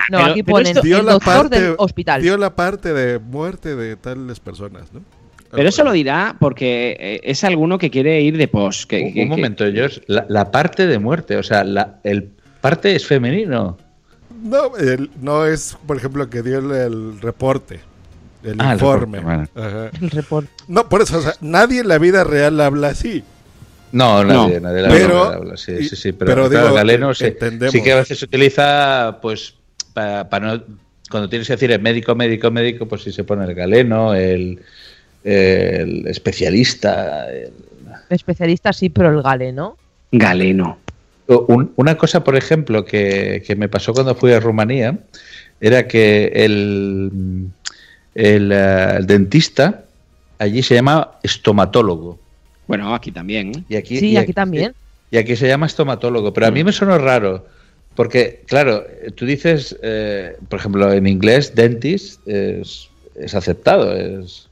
No, 0.09 0.19
aquí 0.25 0.43
ponen 0.43 0.75
dio 0.81 0.99
el 0.99 1.05
la 1.05 1.13
doctor 1.13 1.35
parte, 1.49 1.61
del 1.61 1.75
hospital. 1.77 2.21
Dio 2.21 2.37
la 2.37 2.55
parte 2.55 2.93
de 2.93 3.19
muerte 3.19 3.75
de 3.75 3.95
tales 3.95 4.39
personas, 4.39 4.93
¿no? 4.93 5.01
Pero 5.49 5.69
eso 5.69 5.83
lo 5.85 5.93
dirá 5.93 6.35
porque 6.39 6.97
eh, 6.99 7.21
es 7.23 7.43
alguno 7.45 7.77
que 7.77 7.89
quiere 7.89 8.19
ir 8.21 8.37
de 8.37 8.49
pos. 8.49 8.85
Que, 8.85 9.01
Un, 9.05 9.13
que- 9.13 9.21
un 9.21 9.29
que- 9.29 9.35
momento, 9.35 9.63
George. 9.71 10.01
La, 10.07 10.25
la 10.27 10.51
parte 10.51 10.87
de 10.87 10.99
muerte, 10.99 11.37
o 11.37 11.43
sea, 11.43 11.63
la, 11.63 11.99
el 12.03 12.29
parte 12.59 12.93
es 12.95 13.05
femenino. 13.07 13.77
No, 14.43 14.75
el- 14.75 15.09
no 15.21 15.45
es, 15.45 15.77
por 15.87 15.95
ejemplo, 15.95 16.29
que 16.29 16.43
dio 16.43 16.59
el, 16.59 16.71
el 16.71 17.21
reporte, 17.21 17.79
el 18.43 18.55
Ah, 18.59 18.67
el 18.67 18.73
informe. 18.73 19.19
reporte, 19.19 19.51
Ajá. 19.59 19.91
El 20.01 20.09
reporte. 20.11 20.49
No, 20.67 20.87
por 20.89 21.01
eso, 21.01 21.17
o 21.17 21.21
sea, 21.21 21.33
nadie 21.41 21.81
en 21.81 21.87
la 21.87 21.97
vida 21.97 22.23
real 22.23 22.59
habla 22.61 22.89
así. 22.89 23.23
No, 23.91 24.23
nadie, 24.23 24.59
No. 24.59 24.69
nadie 24.69 24.81
la 24.81 24.89
Pero- 24.89 25.23
habla, 25.23 25.37
habla, 25.37 25.57
sí, 25.57 25.87
sí, 25.87 25.95
sí, 25.95 26.11
pero, 26.11 26.31
pero 26.33 26.49
claro, 26.49 26.65
digo, 26.65 26.75
galeno 26.75 27.13
sí, 27.13 27.25
entendemos. 27.25 27.71
sí 27.71 27.81
que 27.81 27.93
a 27.93 27.97
veces 27.97 28.19
se 28.19 28.25
utiliza, 28.25 29.19
pues, 29.21 29.53
para 29.93 30.39
no, 30.39 30.63
cuando 31.09 31.29
tienes 31.29 31.47
que 31.47 31.53
decir 31.53 31.71
el 31.71 31.81
médico, 31.81 32.13
médico, 32.13 32.51
médico, 32.51 32.85
pues 32.85 33.03
sí 33.03 33.11
se 33.13 33.23
pone 33.23 33.45
el 33.45 33.53
galeno, 33.55 34.13
el, 34.13 34.59
el 35.23 36.05
especialista. 36.07 37.31
el- 37.31 37.53
Especialista 38.09 38.73
sí, 38.73 38.89
pero 38.89 39.09
el 39.09 39.21
galeno. 39.21 39.77
Galeno. 40.11 40.79
Un- 41.27 41.71
una 41.75 41.95
cosa, 41.97 42.23
por 42.23 42.35
ejemplo, 42.37 42.85
que, 42.85 43.43
que 43.45 43.55
me 43.55 43.67
pasó 43.69 43.93
cuando 43.93 44.15
fui 44.15 44.31
a 44.33 44.39
Rumanía, 44.39 44.97
era 45.59 45.87
que 45.87 46.31
el, 46.35 47.47
el, 48.17 48.51
eh, 48.51 48.95
el 48.97 49.05
dentista 49.05 49.83
allí 50.39 50.63
se 50.63 50.73
llama 50.75 51.11
estomatólogo. 51.23 52.19
Bueno, 52.67 52.93
aquí 52.93 53.11
también. 53.11 53.51
¿eh? 53.55 53.63
Y 53.69 53.75
aquí, 53.75 53.97
Sí, 53.99 54.09
y 54.11 54.17
aquí 54.17 54.33
también. 54.33 54.73
Y 55.11 55.17
aquí 55.17 55.35
se 55.35 55.47
llama 55.47 55.67
estomatólogo, 55.67 56.33
pero 56.33 56.47
a 56.47 56.51
mí 56.51 56.63
me 56.63 56.73
sonó 56.73 56.97
raro, 56.97 57.45
porque, 57.95 58.41
claro, 58.45 58.83
tú 59.15 59.25
dices, 59.25 59.77
eh, 59.81 60.35
por 60.49 60.59
ejemplo, 60.59 60.91
en 60.91 61.07
inglés, 61.07 61.55
dentist 61.55 62.27
es, 62.27 62.89
es 63.15 63.33
aceptado. 63.33 63.95
Es, 63.95 64.49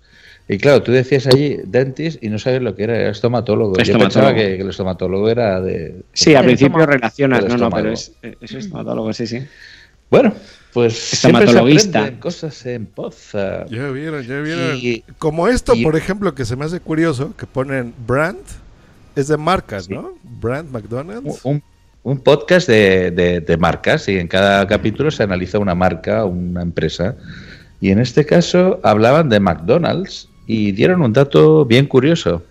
y 0.47 0.57
claro, 0.59 0.81
tú 0.83 0.91
decías 0.91 1.27
allí 1.27 1.57
dentist 1.65 2.23
y 2.23 2.29
no 2.29 2.37
sabes 2.39 2.61
lo 2.61 2.75
que 2.75 2.83
era, 2.83 2.95
era 2.95 3.09
estomatólogo. 3.09 3.75
Yo 3.75 3.81
Estomatólogo. 3.81 4.13
pensaba 4.13 4.35
que, 4.35 4.55
que 4.57 4.61
el 4.61 4.69
estomatólogo 4.69 5.27
era 5.29 5.59
de... 5.59 5.95
Sí, 6.13 6.35
al 6.35 6.45
principio 6.45 6.67
estómago. 6.67 6.91
relacionas. 6.91 7.45
No, 7.45 7.57
no, 7.57 7.69
pero 7.71 7.91
es, 7.91 8.13
es 8.21 8.53
estomatólogo, 8.53 9.11
sí, 9.11 9.27
sí. 9.27 9.39
Bueno, 10.09 10.33
pues 10.75 10.93
siempre 10.93 11.43
se 11.43 11.45
Estomatologista. 11.47 11.99
aprenden 11.99 12.19
cosas 12.19 12.65
en 12.65 12.85
Poza. 12.85 13.65
Ya 13.67 13.89
vieron, 13.89 14.23
ya 14.23 14.39
vieron. 14.41 14.77
Y- 14.77 15.03
Como 15.17 15.47
esto, 15.47 15.73
y- 15.73 15.83
por 15.83 15.95
ejemplo, 15.95 16.35
que 16.35 16.43
se 16.45 16.55
me 16.57 16.65
hace 16.65 16.79
curioso, 16.81 17.33
que 17.37 17.45
ponen 17.47 17.93
brand, 18.05 18.37
es 19.15 19.29
de 19.29 19.37
marcas, 19.37 19.89
¿no? 19.89 20.11
Brand 20.41 20.69
McDonald's. 20.69 21.39
un, 21.43 21.63
un 22.03 22.19
podcast 22.19 22.67
de, 22.67 23.09
de- 23.11 23.39
de 23.39 23.57
marcas 23.57 24.07
y 24.09 24.17
en 24.19 24.27
cada 24.27 24.67
capítulo 24.67 25.09
se 25.11 25.23
analiza 25.23 25.57
una 25.59 25.73
marca, 25.73 26.25
una 26.25 26.61
empresa. 26.61 27.15
Y 27.81 27.91
en 27.91 27.99
este 27.99 28.25
caso 28.25 28.79
hablaban 28.83 29.29
de 29.29 29.39
McDonald's 29.39 30.27
y 30.45 30.73
dieron 30.73 31.01
un 31.01 31.13
dato 31.13 31.65
bien 31.65 31.87
curioso. 31.87 32.43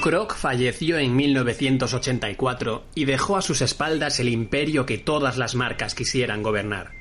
Kroc 0.00 0.34
falleció 0.34 0.96
en 0.96 1.14
1984 1.14 2.84
y 2.94 3.04
dejó 3.04 3.36
a 3.36 3.42
sus 3.42 3.60
espaldas 3.60 4.18
el 4.18 4.30
imperio 4.30 4.86
que 4.86 4.96
todas 4.96 5.36
las 5.36 5.54
marcas 5.54 5.94
quisieran 5.94 6.42
gobernar. 6.42 6.92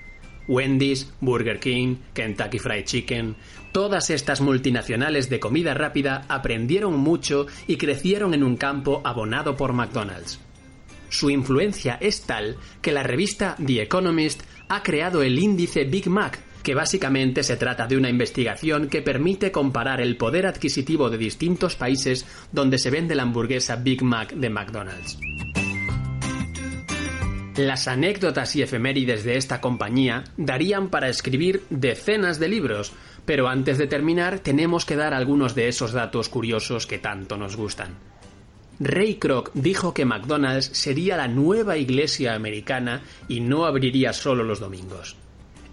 Wendy's, 0.49 1.09
Burger 1.21 1.61
King, 1.61 1.95
Kentucky 2.13 2.59
Fried 2.59 2.83
Chicken, 2.83 3.37
todas 3.71 4.09
estas 4.09 4.41
multinacionales 4.41 5.29
de 5.29 5.39
comida 5.39 5.73
rápida 5.73 6.25
aprendieron 6.27 6.97
mucho 6.97 7.47
y 7.67 7.77
crecieron 7.77 8.33
en 8.33 8.43
un 8.43 8.57
campo 8.57 9.01
abonado 9.05 9.55
por 9.55 9.71
McDonald's. 9.71 10.41
Su 11.07 11.29
influencia 11.29 11.97
es 12.01 12.23
tal 12.23 12.57
que 12.81 12.91
la 12.91 13.03
revista 13.03 13.55
The 13.65 13.81
Economist 13.83 14.43
ha 14.67 14.83
creado 14.83 15.23
el 15.23 15.39
índice 15.39 15.85
Big 15.85 16.09
Mac, 16.09 16.43
que 16.63 16.75
básicamente 16.75 17.43
se 17.43 17.57
trata 17.57 17.87
de 17.87 17.97
una 17.97 18.09
investigación 18.09 18.87
que 18.89 19.01
permite 19.01 19.51
comparar 19.51 20.01
el 20.01 20.17
poder 20.17 20.45
adquisitivo 20.45 21.09
de 21.09 21.17
distintos 21.17 21.75
países 21.75 22.25
donde 22.51 22.77
se 22.77 22.89
vende 22.89 23.15
la 23.15 23.23
hamburguesa 23.23 23.75
Big 23.75 24.03
Mac 24.03 24.33
de 24.33 24.49
McDonald's. 24.49 25.17
Las 27.55 27.89
anécdotas 27.89 28.55
y 28.55 28.61
efemérides 28.61 29.25
de 29.25 29.35
esta 29.35 29.59
compañía 29.59 30.23
darían 30.37 30.89
para 30.89 31.09
escribir 31.09 31.63
decenas 31.69 32.39
de 32.39 32.47
libros, 32.47 32.93
pero 33.25 33.49
antes 33.49 33.77
de 33.77 33.87
terminar 33.87 34.39
tenemos 34.39 34.85
que 34.85 34.95
dar 34.95 35.13
algunos 35.13 35.55
de 35.55 35.67
esos 35.67 35.91
datos 35.91 36.29
curiosos 36.29 36.87
que 36.87 36.99
tanto 36.99 37.35
nos 37.35 37.57
gustan. 37.57 37.97
Ray 38.79 39.15
Kroc 39.15 39.51
dijo 39.53 39.93
que 39.93 40.05
McDonald's 40.05 40.69
sería 40.71 41.17
la 41.17 41.27
nueva 41.27 41.75
iglesia 41.75 42.33
americana 42.33 43.01
y 43.27 43.41
no 43.41 43.65
abriría 43.65 44.13
solo 44.13 44.45
los 44.45 44.61
domingos. 44.61 45.17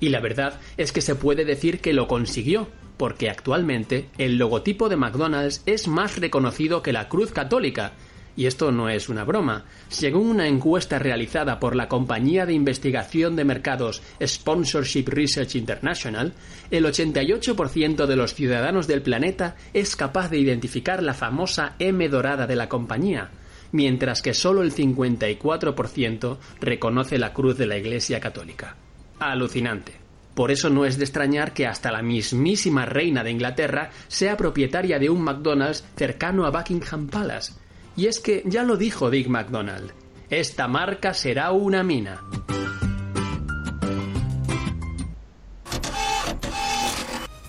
Y 0.01 0.11
la 0.11 0.21
verdad 0.21 0.61
es 0.77 0.93
que 0.93 1.01
se 1.01 1.15
puede 1.15 1.45
decir 1.45 1.81
que 1.81 1.93
lo 1.93 2.07
consiguió, 2.07 2.69
porque 2.97 3.31
actualmente 3.31 4.09
el 4.19 4.37
logotipo 4.37 4.89
de 4.89 4.97
McDonald's 4.97 5.63
es 5.67 5.89
más 5.89 6.19
reconocido 6.19 6.83
que 6.83 6.93
la 6.93 7.09
cruz 7.09 7.33
católica. 7.33 7.93
Y 8.39 8.45
esto 8.45 8.71
no 8.71 8.91
es 8.91 9.09
una 9.09 9.25
broma. 9.25 9.65
Según 9.89 10.29
una 10.29 10.47
encuesta 10.47 10.99
realizada 10.99 11.59
por 11.59 11.75
la 11.75 11.89
compañía 11.89 12.45
de 12.45 12.53
investigación 12.53 13.35
de 13.35 13.47
mercados 13.47 14.03
Sponsorship 14.23 15.05
Research 15.07 15.57
International, 15.57 16.35
el 16.71 16.85
88% 16.85 18.05
de 18.05 18.17
los 18.17 18.35
ciudadanos 18.35 18.87
del 18.87 19.01
planeta 19.01 19.57
es 19.73 19.97
capaz 19.97 20.29
de 20.29 20.39
identificar 20.39 21.03
la 21.03 21.15
famosa 21.15 21.77
M 21.79 22.07
dorada 22.11 22.47
de 22.47 22.57
la 22.57 22.69
compañía, 22.69 23.31
mientras 23.73 24.21
que 24.21 24.35
solo 24.35 24.61
el 24.61 24.75
54% 24.75 26.37
reconoce 26.61 27.19
la 27.19 27.33
cruz 27.33 27.57
de 27.57 27.67
la 27.67 27.79
Iglesia 27.79 28.21
Católica. 28.21 28.77
Alucinante. 29.19 29.93
Por 30.35 30.51
eso 30.51 30.69
no 30.69 30.85
es 30.85 30.99
de 30.99 31.05
extrañar 31.05 31.55
que 31.55 31.67
hasta 31.67 31.91
la 31.91 32.03
mismísima 32.03 32.85
reina 32.85 33.25
de 33.25 33.31
Inglaterra 33.31 33.91
sea 34.09 34.37
propietaria 34.37 34.99
de 34.99 35.09
un 35.09 35.23
McDonald's 35.23 35.83
cercano 35.97 36.45
a 36.45 36.51
Buckingham 36.51 37.09
Palace. 37.09 37.53
Y 37.97 38.07
es 38.07 38.21
que 38.21 38.43
ya 38.45 38.63
lo 38.63 38.77
dijo 38.77 39.09
Dick 39.09 39.29
McDonald, 39.29 39.93
esta 40.29 40.69
marca 40.69 41.15
será 41.15 41.53
una 41.53 41.83
mina. 41.83 42.21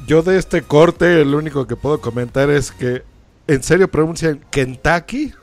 Yo 0.08 0.22
de 0.24 0.38
este 0.38 0.62
corte, 0.62 1.26
lo 1.26 1.38
único 1.38 1.68
que 1.68 1.76
puedo 1.76 2.00
comentar 2.00 2.50
es 2.50 2.72
que 2.72 3.04
¿En 3.48 3.64
serio 3.64 3.90
pronuncian 3.90 4.42
Kentucky? 4.52 5.34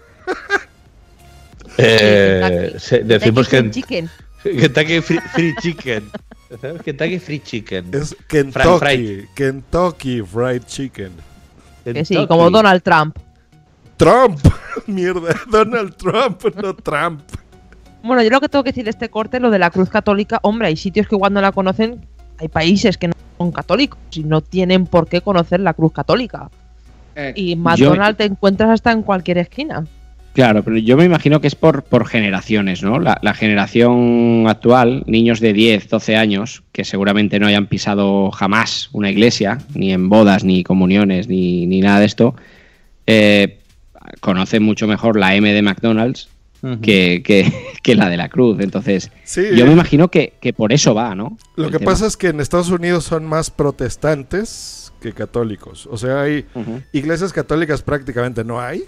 Eh, 1.78 2.74
se- 2.78 2.98
decimos 3.02 3.48
que 3.48 3.70
Kentucky 4.60 5.00
Free, 5.00 5.20
Free 5.32 5.54
Chicken. 5.60 6.10
¿Sabes? 6.60 6.82
Kentucky 6.82 7.18
Free 7.18 7.40
Chicken. 7.40 7.90
Es 7.92 8.14
Kentucky. 8.28 10.22
Fried 10.22 10.62
Chicken. 10.66 11.12
Que 11.84 12.04
sí, 12.04 12.26
como 12.26 12.50
Donald 12.50 12.82
Trump. 12.82 13.18
Trump. 13.96 14.38
Mierda, 14.86 15.34
Donald 15.50 15.96
Trump, 15.96 16.42
no 16.56 16.74
Trump. 16.74 17.22
Bueno, 18.02 18.22
yo 18.22 18.30
lo 18.30 18.40
que 18.40 18.48
tengo 18.48 18.62
que 18.64 18.70
decir 18.70 18.84
de 18.84 18.90
este 18.90 19.08
corte, 19.08 19.40
lo 19.40 19.50
de 19.50 19.58
la 19.58 19.70
cruz 19.70 19.88
católica, 19.88 20.38
hombre, 20.42 20.68
hay 20.68 20.76
sitios 20.76 21.08
que 21.08 21.14
igual 21.14 21.32
no 21.32 21.40
la 21.40 21.52
conocen, 21.52 22.06
hay 22.38 22.48
países 22.48 22.98
que 22.98 23.08
no 23.08 23.14
son 23.38 23.50
católicos 23.50 23.98
y 24.12 24.24
no 24.24 24.42
tienen 24.42 24.86
por 24.86 25.08
qué 25.08 25.22
conocer 25.22 25.60
la 25.60 25.72
cruz 25.72 25.92
católica. 25.92 26.50
y 27.34 27.56
McDonald's 27.56 28.18
te 28.18 28.24
encuentras 28.24 28.70
hasta 28.70 28.92
en 28.92 29.02
cualquier 29.02 29.38
esquina. 29.38 29.86
Claro, 30.35 30.62
pero 30.65 30.77
yo 30.78 30.97
me 30.97 31.05
imagino 31.05 31.40
que 31.40 31.47
es 31.47 31.55
por, 31.55 31.85
por 31.85 32.06
generaciones, 32.06 32.82
¿no? 32.82 32.98
La, 32.98 33.19
la 33.23 33.35
generación 33.35 34.44
actual, 34.48 35.05
niños 35.06 35.39
de 35.40 35.52
10, 35.52 35.89
12 35.89 36.16
años, 36.16 36.65
que 36.73 36.85
seguramente 36.85 37.39
no 37.39 37.47
hayan 37.47 37.66
pisado 37.69 38.31
jamás 38.32 38.90
una 38.93 39.11
iglesia, 39.11 39.59
ni 39.74 39.93
en 39.93 40.09
bodas, 40.09 40.43
ni 40.44 40.65
comuniones, 40.65 41.28
ni, 41.28 41.66
ni 41.66 41.81
nada 41.81 42.01
de 42.01 42.06
esto, 42.06 42.35
eh, 43.06 43.61
conocen 44.20 44.62
mucho 44.65 44.86
mejor 44.89 45.16
la 45.19 45.35
M 45.36 45.52
de 45.52 45.62
McDonald's 45.62 46.28
que, 46.82 47.23
que- 47.24 47.52
que 47.82 47.94
la 47.94 48.09
de 48.09 48.16
la 48.16 48.28
cruz. 48.31 48.59
Entonces, 48.61 49.11
Sí. 49.23 49.43
yo 49.55 49.66
me 49.66 49.73
imagino 49.73 50.09
que, 50.11 50.32
que 50.40 50.52
por 50.55 50.73
eso 50.73 50.94
va, 50.94 51.15
¿no? 51.15 51.36
Lo 51.56 51.66
El 51.66 51.70
que 51.73 51.78
tema. 51.78 51.90
pasa 51.93 52.06
es 52.06 52.16
que 52.16 52.28
en 52.28 52.40
Estados 52.40 52.70
Unidos 52.70 53.05
son 53.05 53.24
más 53.27 53.51
protestantes 53.51 54.93
que 55.01 55.12
católicos. 55.12 55.86
O 55.90 55.98
sea, 55.98 56.23
hay 56.23 56.47
iglesias 56.93 57.32
católicas 57.35 57.82
prácticamente 57.82 58.43
no 58.44 58.61
hay. 58.61 58.85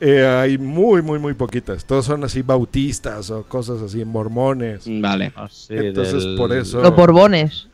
Eh, 0.00 0.24
hay 0.26 0.58
muy, 0.58 1.02
muy, 1.02 1.18
muy 1.18 1.34
poquitas. 1.34 1.84
Todos 1.84 2.06
son 2.06 2.22
así 2.24 2.42
bautistas 2.42 3.30
o 3.30 3.42
cosas 3.42 3.82
así, 3.82 4.04
mormones. 4.04 4.84
Vale. 4.86 5.32
Entonces, 5.68 6.22
del- 6.24 6.36
por 6.36 6.52
eso. 6.52 6.80
Los 6.80 6.94
Borbones. 6.94 7.66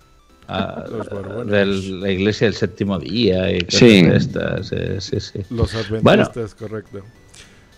Ah, 0.48 0.84
Los 0.90 1.08
Borbones. 1.08 1.50
de 1.50 1.66
la 1.98 2.10
iglesia 2.10 2.46
del 2.46 2.54
séptimo 2.54 2.98
día 2.98 3.50
y 3.50 3.60
cosas 3.62 3.78
Sí. 3.80 4.02
de 4.02 4.16
estas. 4.16 4.72
eh, 4.72 5.00
sí, 5.00 5.20
sí. 5.20 5.40
Los 5.50 5.72
Bueno, 6.02 6.22
adventistas, 6.22 6.54
correcto. 6.54 7.00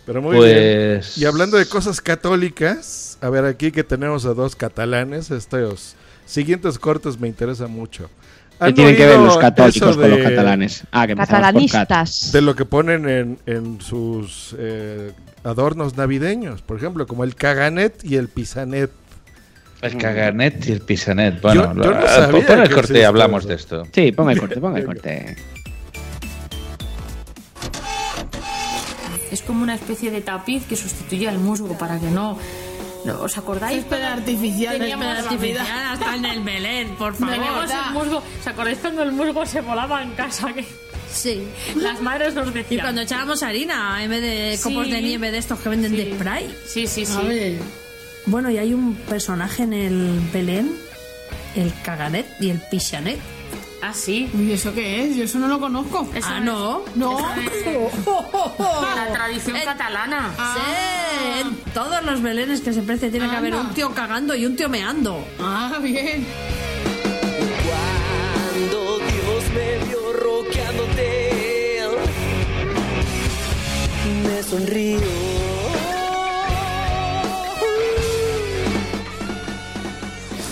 Pero 0.05 0.23
muy 0.23 0.37
Pues- 0.37 1.15
bien. 1.17 1.25
Y 1.25 1.25
hablando 1.27 1.57
de 1.57 1.67
cosas 1.67 2.01
católicas, 2.01 3.19
a 3.21 3.29
ver 3.31 3.45
aquí 3.45 3.73
que 3.73 3.83
tenemos 3.83 4.25
a 4.27 4.35
dos 4.35 4.55
catalanes, 4.55 5.31
estos 5.33 5.97
siguientes 6.25 6.79
cortes 6.79 7.19
me 7.19 7.27
interesan 7.29 7.71
mucho. 7.73 8.09
¿Qué 8.59 8.65
¿Han 8.65 8.75
tienen 8.75 8.97
que 8.97 9.07
ver 9.07 9.19
los 9.19 9.37
católicos 9.37 9.97
con 9.97 10.11
los 10.11 10.19
catalanes? 10.21 10.85
Ah, 10.91 11.07
que 11.07 11.13
empezamos 11.13 11.53
por 11.53 11.61
cat. 11.71 11.89
Catalanistas. 11.89 12.33
De 12.33 12.41
lo 12.41 12.57
que 12.57 12.65
ponen 12.65 13.09
en, 13.09 13.39
en 13.47 13.81
sus 13.83 14.55
eh, 14.59 15.13
adornos 15.45 15.97
navideños, 15.97 16.63
por 16.63 16.79
ejemplo, 16.79 17.07
como 17.07 17.25
el 17.25 17.35
caganet 17.35 18.03
y 18.05 18.17
el 18.17 18.29
pisanet. 18.29 18.91
El 19.83 19.99
caganet 19.99 20.67
y 20.67 20.73
el 20.73 20.81
pisanet. 20.81 21.41
Bueno, 21.43 21.75
Yo- 21.75 21.83
yo 21.83 21.91
no 21.95 22.01
lo- 22.01 22.09
sabía 22.09 22.47
pon 22.47 22.61
el 22.63 22.71
corte 22.75 22.99
y 22.99 23.03
hablamos 23.03 23.41
eso. 23.43 23.49
de 23.49 23.55
esto. 23.55 23.83
Sí, 23.93 24.13
ponga 24.13 24.33
el 24.33 24.41
corte, 24.41 24.59
ponga 24.59 24.79
el 24.79 24.87
corte. 24.87 25.37
Es 29.31 29.43
como 29.43 29.63
una 29.63 29.75
especie 29.75 30.11
de 30.11 30.21
tapiz 30.23 30.65
que 30.67 30.77
sustituye 30.77 31.29
al 31.29 31.39
musgo 31.39 31.77
para 31.77 31.99
que 31.99 32.07
no. 32.11 32.39
No 33.07 33.21
¿Os 33.23 33.39
acordáis? 33.39 33.79
Césped 33.83 34.03
artificial, 34.03 34.77
césped 34.79 35.03
artificial 35.07 35.67
hasta 35.93 36.17
en 36.17 36.25
el 36.25 36.41
Belén, 36.43 36.89
por 36.97 37.15
favor. 37.15 37.35
Teníamos 37.35 37.71
el 37.71 37.93
musgo. 37.95 38.23
¿Os 38.41 38.47
acordáis 38.47 38.79
cuando 38.79 39.03
el 39.03 39.13
musgo 39.13 39.47
se 39.47 39.61
volaba 39.61 40.03
en 40.03 40.11
casa? 40.13 40.53
Que 40.53 40.65
Sí. 41.13 41.47
las 41.77 42.01
madres 42.03 42.35
nos 42.35 42.49
Y 42.49 42.51
decían. 42.53 42.81
cuando 42.83 43.01
echábamos 43.01 43.43
harina 43.43 44.03
en 44.03 44.11
vez 44.11 44.21
de 44.21 44.57
Sí. 44.57 44.63
copos 44.65 44.91
de 44.91 45.01
nieve 45.01 45.31
de 45.31 45.39
estos 45.39 45.59
que 45.61 45.69
venden 45.71 45.97
de 45.97 46.13
spray. 46.15 46.55
Sí, 46.67 46.87
sí, 46.87 47.07
sí. 47.07 47.13
A 47.17 47.21
ver. 47.23 47.59
Bueno, 48.27 48.51
y 48.51 48.59
hay 48.59 48.75
un 48.75 48.95
personaje 48.97 49.63
en 49.63 49.73
el 49.73 50.21
Belén, 50.33 50.77
el 51.55 51.73
Caganet 51.83 52.27
y 52.41 52.51
el 52.51 52.61
Pichanet. 52.71 53.19
Ah, 53.83 53.93
sí. 53.93 54.29
¿Y 54.35 54.53
eso 54.53 54.73
qué 54.75 55.05
es? 55.05 55.17
Yo 55.17 55.25
eso 55.25 55.39
no 55.39 55.49
lo 55.49 55.61
conozco. 55.61 56.09
Eso 56.15 56.29
ah, 56.31 56.41
no. 56.41 56.83
No. 56.95 57.19
La 58.95 59.13
tradición 59.13 59.57
catalana. 59.65 60.35
Sí, 60.37 61.41
en 61.41 61.57
todos 61.73 62.03
los 62.03 62.23
belenes 62.23 62.61
que 62.61 62.73
se 62.73 62.83
precie 62.83 63.11
tiene 63.11 63.29
que 63.29 63.37
haber 63.37 63.55
un 63.55 63.73
tío 63.75 63.93
cagando 63.93 64.35
y 64.35 64.47
un 64.47 64.57
tío 64.57 64.69
meando. 64.69 65.25
Ah, 65.41 65.79
bien. 65.83 66.27
Cuando 67.69 68.99
Dios 68.99 69.45
me 69.55 69.87
vio 69.87 70.13
roqueándote, 70.15 71.83
me 74.25 74.43
sonrío. 74.43 75.26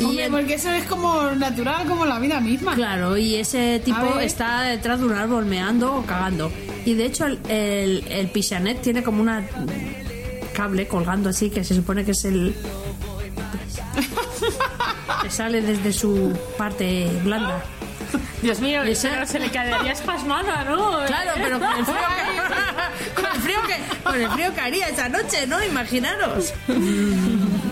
Hombre, 0.09 0.31
porque 0.31 0.55
eso 0.55 0.71
es 0.71 0.85
como 0.85 1.23
natural, 1.33 1.87
como 1.87 2.05
la 2.05 2.19
vida 2.19 2.41
misma. 2.41 2.75
Claro, 2.75 3.17
y 3.17 3.37
ese 3.37 3.81
tipo 3.85 4.19
está 4.21 4.63
detrás 4.63 5.01
de 5.01 5.07
un 5.07 5.13
árbol 5.13 5.47
meando 5.47 5.97
o 5.97 6.03
cagando. 6.03 6.51
Y 6.85 6.95
de 6.95 7.07
hecho 7.07 7.27
el, 7.27 7.39
el, 7.49 8.05
el 8.09 8.29
Pichanet 8.29 8.83
tiene 8.83 9.03
como 9.03 9.23
una 9.23 9.45
cable 10.55 10.87
colgando 10.87 11.31
así 11.31 11.51
que 11.51 11.65
se 11.65 11.75
supone 11.75 12.05
que 12.05 12.13
es 12.13 12.25
el... 12.25 12.55
que 15.23 15.31
sale 15.31 15.61
desde 15.63 15.93
su 15.93 16.33
parte 16.57 17.11
blanda. 17.23 17.63
Dios 18.43 18.61
mío, 18.61 18.83
Ese- 18.83 19.27
se 19.27 19.39
le 19.39 19.51
quedaría 19.51 19.93
espasmada, 19.93 20.65
¿no? 20.65 21.05
Claro, 21.07 21.33
pero 21.37 21.59
con 21.59 21.69
el 21.77 21.85
frío 21.85 21.97
que, 22.17 23.15
con 23.23 23.27
el 23.27 23.41
frío 23.41 23.57
que, 23.67 24.03
con 24.03 24.21
el 24.21 24.29
frío 24.31 24.55
que 24.55 24.61
haría 24.61 24.89
esa 24.89 25.09
noche, 25.09 25.47
¿no? 25.47 25.63
Imaginaros. 25.65 26.53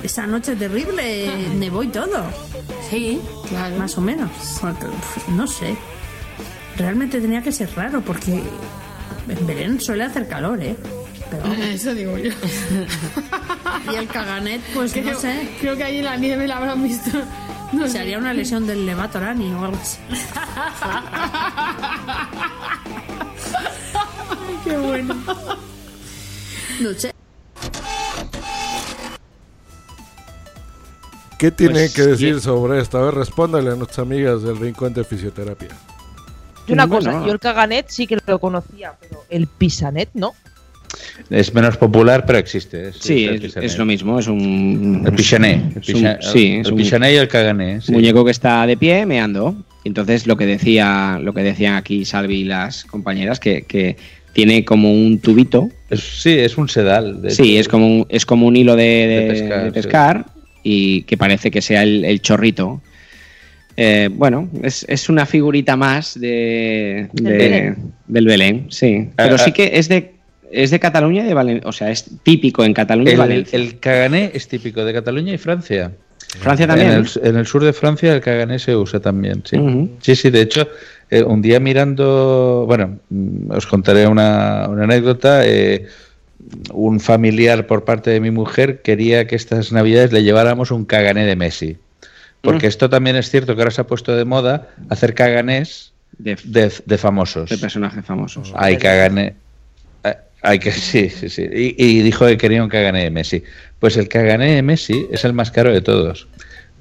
Esa 0.03 0.27
noche 0.27 0.57
terrible, 0.57 1.31
nevó 1.57 1.83
y 1.83 1.89
todo. 1.89 2.25
Sí, 2.91 3.21
claro. 3.49 3.77
Más 3.77 3.97
o 3.99 4.01
menos. 4.01 4.31
No 5.29 5.47
sé. 5.47 5.77
Realmente 6.77 7.21
tenía 7.21 7.43
que 7.43 7.53
ser 7.53 7.69
raro 7.77 8.01
porque 8.01 8.43
en 9.29 9.47
Belén 9.47 9.81
suele 9.81 10.05
hacer 10.05 10.27
calor, 10.29 10.63
¿eh? 10.63 10.77
Pero. 11.31 11.45
Eso 11.55 11.95
digo 11.95 12.17
yo. 12.19 12.31
Y 13.91 13.97
el 13.97 14.07
caganet, 14.07 14.61
pues 14.75 14.95
no 14.97 15.03
Creo- 15.03 15.19
sé. 15.19 15.49
Creo 15.61 15.77
que 15.77 15.83
ahí 15.85 15.99
en 15.99 16.05
la 16.05 16.17
nieve 16.17 16.47
la 16.47 16.59
habrán 16.59 16.83
visto. 16.83 17.11
No 17.73 17.87
Se 17.87 17.93
sé. 17.93 17.99
haría 18.01 18.19
una 18.19 18.33
lesión 18.35 18.67
del 18.67 18.85
levatorani 18.87 19.53
o 19.55 19.65
algo 19.65 19.77
así. 19.81 19.99
Qué 24.65 24.77
bueno. 24.79 25.15
No 26.81 26.91
sé. 26.95 27.13
¿Qué 31.39 31.51
tiene 31.51 31.73
Pues, 31.75 31.95
que 31.95 32.03
decir 32.03 32.41
sobre 32.41 32.81
esto? 32.81 32.99
A 32.99 33.03
ver, 33.07 33.15
respóndale 33.15 33.71
a 33.71 33.75
nuestras 33.75 34.01
amigas 34.01 34.43
del 34.43 34.59
Rincón 34.59 34.95
de 34.95 35.03
Fisioterapia. 35.05 35.71
Y 36.69 36.73
una 36.73 36.87
Bueno. 36.87 37.05
cosa, 37.11 37.27
yo 37.27 37.33
el 37.33 37.41
caganet 37.41 37.89
sí 37.89 38.07
que 38.07 38.19
lo 38.25 38.39
conocía, 38.39 38.95
pero 39.01 39.25
el 39.29 39.49
pisanet 39.49 40.11
no. 40.15 40.35
Es 41.31 41.55
menos 41.55 41.77
popular, 41.77 42.25
pero 42.27 42.39
existe. 42.39 42.89
Es, 42.89 42.97
Sí, 42.97 43.27
es, 43.57 43.79
lo 43.79 43.85
mismo, 43.87 44.19
es 44.19 44.27
un... 44.29 45.03
El 45.07 45.13
pichané. 45.15 45.53
El, 45.75 45.83
es 45.83 45.89
un- 45.89 45.95
picha- 45.95 46.19
sí, 46.21 46.61
el 46.65 46.75
pichané 46.75 47.13
y 47.15 47.17
el 47.17 47.29
cagané. 47.29 47.81
sí. 47.81 47.93
muñeco 47.93 48.25
que 48.25 48.31
está 48.31 48.67
de 48.67 48.77
pie 48.77 49.07
meando. 49.07 49.55
Entonces 49.85 50.27
lo 50.27 50.37
que 50.37 50.47
decía, 50.47 51.19
lo 51.23 51.33
que 51.35 51.43
decían 51.43 51.75
aquí 51.75 52.05
Salvi 52.05 52.41
y 52.41 52.45
las 52.45 52.85
compañeras, 52.85 53.41
que, 53.41 53.63
que 53.63 53.97
tiene 54.33 54.65
como 54.65 54.93
un 54.93 55.19
tubito. 55.19 55.71
sí, 55.93 56.31
es 56.39 56.57
un 56.59 56.69
sedal. 56.69 57.23
de 57.23 57.31
sí, 57.31 57.53
hecho. 57.53 57.61
es 57.61 57.69
como 57.69 57.87
un, 57.87 58.07
es 58.09 58.25
como 58.27 58.47
un 58.47 58.57
hilo 58.57 58.77
de, 58.77 58.85
de- 58.85 59.21
De 59.21 59.31
pescar, 59.31 59.61
de 59.65 59.69
sí. 59.69 59.73
pescar 59.75 60.27
y 60.63 61.03
que 61.03 61.17
parece 61.17 61.51
que 61.51 61.63
sea 61.63 61.83
el, 61.83 62.05
el 62.05 62.21
chorrito. 62.21 62.81
Eh, 63.77 64.11
bueno, 64.13 64.51
es, 64.63 64.85
es 64.89 65.09
una 65.09 65.25
figurita 65.25 65.77
más 65.77 66.19
de, 66.21 67.09
Del 67.15 67.25
de- 67.25 67.39
Belén. 67.39 67.77
del 68.07 68.27
Belén, 68.27 68.67
sí. 68.69 69.09
Pero 69.17 69.37
Ah, 69.37 69.39
sí 69.39 69.51
ah. 69.51 69.55
que 69.55 69.71
es 69.75 69.89
de, 69.89 70.13
es 70.53 70.71
de 70.71 70.79
Cataluña 70.81 71.25
y 71.25 71.27
de 71.27 71.35
Valencia. 71.35 71.69
O 71.69 71.73
sea, 71.73 71.91
es 71.91 72.05
típico 72.23 72.65
en 72.65 72.75
Cataluña 72.75 73.11
y 73.11 73.15
El, 73.15 73.19
Valencia. 73.19 73.59
el 73.59 73.79
cagané 73.81 74.31
es 74.35 74.47
típico 74.49 74.85
de 74.85 74.93
Cataluña 74.93 75.33
y 75.33 75.39
Francia. 75.39 75.93
Francia 76.39 76.67
también. 76.67 76.91
En 76.93 76.97
el, 76.99 77.09
en 77.25 77.37
el 77.37 77.47
sur 77.47 77.63
de 77.65 77.73
Francia 77.73 78.15
el 78.15 78.21
cagané 78.21 78.59
se 78.59 78.75
usa 78.77 79.01
también, 79.01 79.43
sí. 79.45 79.57
Sí, 80.01 80.17
sí, 80.17 80.31
de 80.31 80.41
hecho, 80.43 80.69
eh, 81.11 81.23
un 81.23 81.43
día 81.43 81.61
mirando, 81.61 82.65
bueno, 82.67 82.99
mm, 83.11 83.51
os 83.51 83.67
contaré 83.67 84.07
una, 84.07 84.67
una 84.69 84.85
anécdota. 84.85 85.47
eh, 85.47 85.87
un 86.73 86.99
familiar 87.01 87.67
por 87.69 87.85
parte 87.85 88.11
de 88.11 88.21
mi 88.21 88.31
mujer 88.33 88.83
quería 88.83 89.27
que 89.29 89.37
estas 89.37 89.71
navidades 89.73 90.13
le 90.13 90.23
lleváramos 90.25 90.71
un 90.73 90.85
cagané 90.85 91.25
de 91.25 91.37
Messi. 91.37 91.77
Porque 92.41 92.67
Mm. 92.67 92.69
esto 92.69 92.91
también 92.91 93.15
es 93.17 93.31
cierto 93.31 93.55
que 93.55 93.63
ahora 93.63 93.71
se 93.71 93.81
ha 93.81 93.87
puesto 93.87 94.15
de 94.17 94.25
moda 94.25 94.69
hacer 94.91 95.15
caganés 95.15 95.93
de, 96.19 96.37
de 96.85 96.99
famosos. 96.99 97.49
de 97.49 97.59
personajes 97.59 98.05
famosos. 98.05 98.53
Hay 98.57 98.77
cagané. 98.77 99.35
Eh, 100.43 100.49
Hay 100.49 100.59
que, 100.59 100.73
sí, 100.73 101.09
sí, 101.09 101.29
sí. 101.29 101.49
Y, 101.53 101.75
y 101.79 102.03
dijo 102.03 102.27
que 102.27 102.37
quería 102.37 102.63
un 102.63 102.69
cagané 102.69 103.05
de 103.05 103.11
Messi. 103.11 103.43
Pues 103.79 103.97
el 103.97 104.09
cagané 104.09 104.55
de 104.55 104.63
Messi 104.63 105.07
es 105.11 105.25
el 105.25 105.33
más 105.33 105.51
caro 105.51 105.73
de 105.73 105.81
todos. 105.81 106.29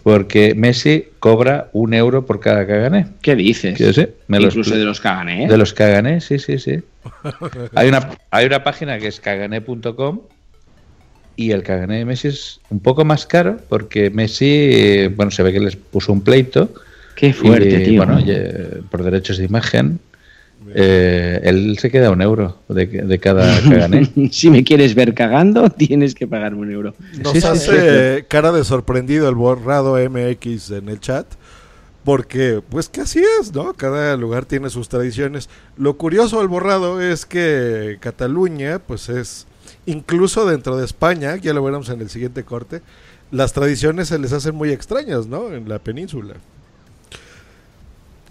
Porque 0.03 0.55
Messi 0.55 1.05
cobra 1.19 1.69
un 1.73 1.93
euro 1.93 2.25
por 2.25 2.39
cada 2.39 2.65
cagané. 2.65 3.07
¿Qué 3.21 3.35
dices? 3.35 3.79
Me 4.27 4.39
Incluso 4.39 4.75
de 4.75 4.83
los 4.83 4.99
cagané. 4.99 5.47
De 5.47 5.57
los 5.57 5.73
cagané, 5.73 6.21
sí, 6.21 6.39
sí, 6.39 6.57
sí. 6.57 6.79
Hay 7.75 7.89
una, 7.89 8.09
hay 8.29 8.45
una 8.45 8.63
página 8.63 8.99
que 8.99 9.07
es 9.07 9.19
cagané.com 9.19 10.21
y 11.35 11.51
el 11.51 11.63
cagané 11.63 11.99
de 11.99 12.05
Messi 12.05 12.27
es 12.27 12.59
un 12.69 12.79
poco 12.79 13.05
más 13.05 13.25
caro 13.25 13.57
porque 13.69 14.09
Messi, 14.09 14.45
eh, 14.47 15.11
bueno, 15.15 15.31
se 15.31 15.43
ve 15.43 15.51
que 15.51 15.59
les 15.59 15.75
puso 15.75 16.11
un 16.11 16.21
pleito. 16.21 16.73
Qué 17.15 17.33
fuerte, 17.33 17.81
y, 17.81 17.83
tío. 17.83 17.97
Bueno, 17.97 18.19
y, 18.19 18.25
eh, 18.29 18.81
por 18.89 19.03
derechos 19.03 19.37
de 19.37 19.45
imagen, 19.45 19.99
eh, 20.73 21.39
él 21.43 21.77
se 21.79 21.89
queda 21.89 22.11
un 22.11 22.21
euro 22.21 22.59
de, 22.69 22.85
de 22.85 23.19
cada 23.19 23.59
cagané. 23.69 24.11
si 24.31 24.49
me 24.49 24.63
quieres 24.63 24.95
ver 24.95 25.13
cagando, 25.13 25.69
tienes 25.77 26.15
que 26.15 26.27
pagarme 26.27 26.61
un 26.61 26.71
euro. 26.71 26.93
Nos 27.23 27.33
Sí, 27.33 27.41
sí, 27.41 27.47
hace 27.47 28.17
sí. 28.19 28.25
cara 28.27 28.51
de 28.51 28.63
sorprendido 28.63 29.27
el 29.29 29.35
borrado 29.35 29.95
MX 30.09 30.71
en 30.71 30.89
el 30.89 30.99
chat. 30.99 31.25
Porque, 32.03 32.63
pues 32.67 32.89
que 32.89 33.01
así 33.01 33.21
es, 33.39 33.53
¿no? 33.53 33.73
Cada 33.73 34.17
lugar 34.17 34.45
tiene 34.45 34.71
sus 34.71 34.89
tradiciones. 34.89 35.49
Lo 35.77 35.97
curioso 35.97 36.39
del 36.39 36.47
borrado 36.47 36.99
es 36.99 37.27
que 37.27 37.97
Cataluña, 37.99 38.79
pues 38.79 39.07
es, 39.07 39.45
incluso 39.85 40.47
dentro 40.47 40.77
de 40.77 40.85
España, 40.85 41.35
ya 41.35 41.53
lo 41.53 41.63
veremos 41.63 41.89
en 41.89 42.01
el 42.01 42.09
siguiente 42.09 42.43
corte, 42.43 42.81
las 43.29 43.53
tradiciones 43.53 44.07
se 44.07 44.17
les 44.17 44.33
hacen 44.33 44.55
muy 44.55 44.71
extrañas, 44.71 45.27
¿no? 45.27 45.53
En 45.53 45.69
la 45.69 45.77
península. 45.77 46.33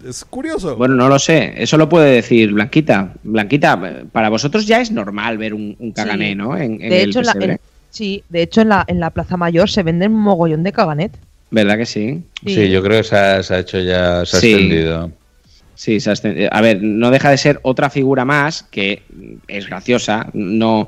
Es 0.07 0.25
curioso. 0.25 0.75
Bueno, 0.75 0.95
no 0.95 1.07
lo 1.09 1.19
sé. 1.19 1.53
Eso 1.57 1.77
lo 1.77 1.87
puede 1.89 2.11
decir 2.15 2.51
Blanquita. 2.53 3.13
Blanquita, 3.23 3.79
para 4.11 4.29
vosotros 4.29 4.65
ya 4.65 4.81
es 4.81 4.91
normal 4.91 5.37
ver 5.37 5.53
un, 5.53 5.75
un 5.79 5.91
cagané, 5.91 6.29
Sí. 6.29 6.35
¿no? 6.35 6.55
En, 6.57 6.81
en 6.81 6.89
De 6.89 7.03
el 7.03 7.09
hecho, 7.09 7.19
en 7.19 7.25
la, 7.25 7.33
pesebre. 7.33 7.53
en- 7.53 7.59
sí, 7.89 8.23
de 8.29 8.41
hecho 8.41 8.61
en 8.61 8.69
la, 8.69 8.83
en 8.87 8.99
la 8.99 9.09
Plaza 9.11 9.37
Mayor 9.37 9.69
se 9.69 9.83
venden 9.83 10.13
un 10.13 10.21
mogollón 10.21 10.63
de 10.63 10.71
caganet. 10.71 11.11
¿Verdad 11.51 11.77
que 11.77 11.85
sí? 11.85 12.21
Sí, 12.45 12.69
yo 12.69 12.81
creo 12.81 13.01
que 13.01 13.07
se 13.07 13.15
ha, 13.17 13.43
se 13.43 13.53
ha 13.55 13.59
hecho 13.59 13.79
ya, 13.79 14.25
se 14.25 14.37
ha 14.37 14.39
Sí. 14.39 14.51
extendido. 14.53 15.11
Sí, 15.75 15.99
se 15.99 16.09
ha 16.09 16.13
exten- 16.13 16.47
a 16.51 16.61
ver, 16.61 16.81
no 16.81 17.09
deja 17.11 17.29
de 17.31 17.37
ser 17.37 17.59
otra 17.63 17.89
figura 17.89 18.23
más 18.23 18.63
que 18.63 19.01
es 19.47 19.67
graciosa, 19.67 20.27
no, 20.33 20.87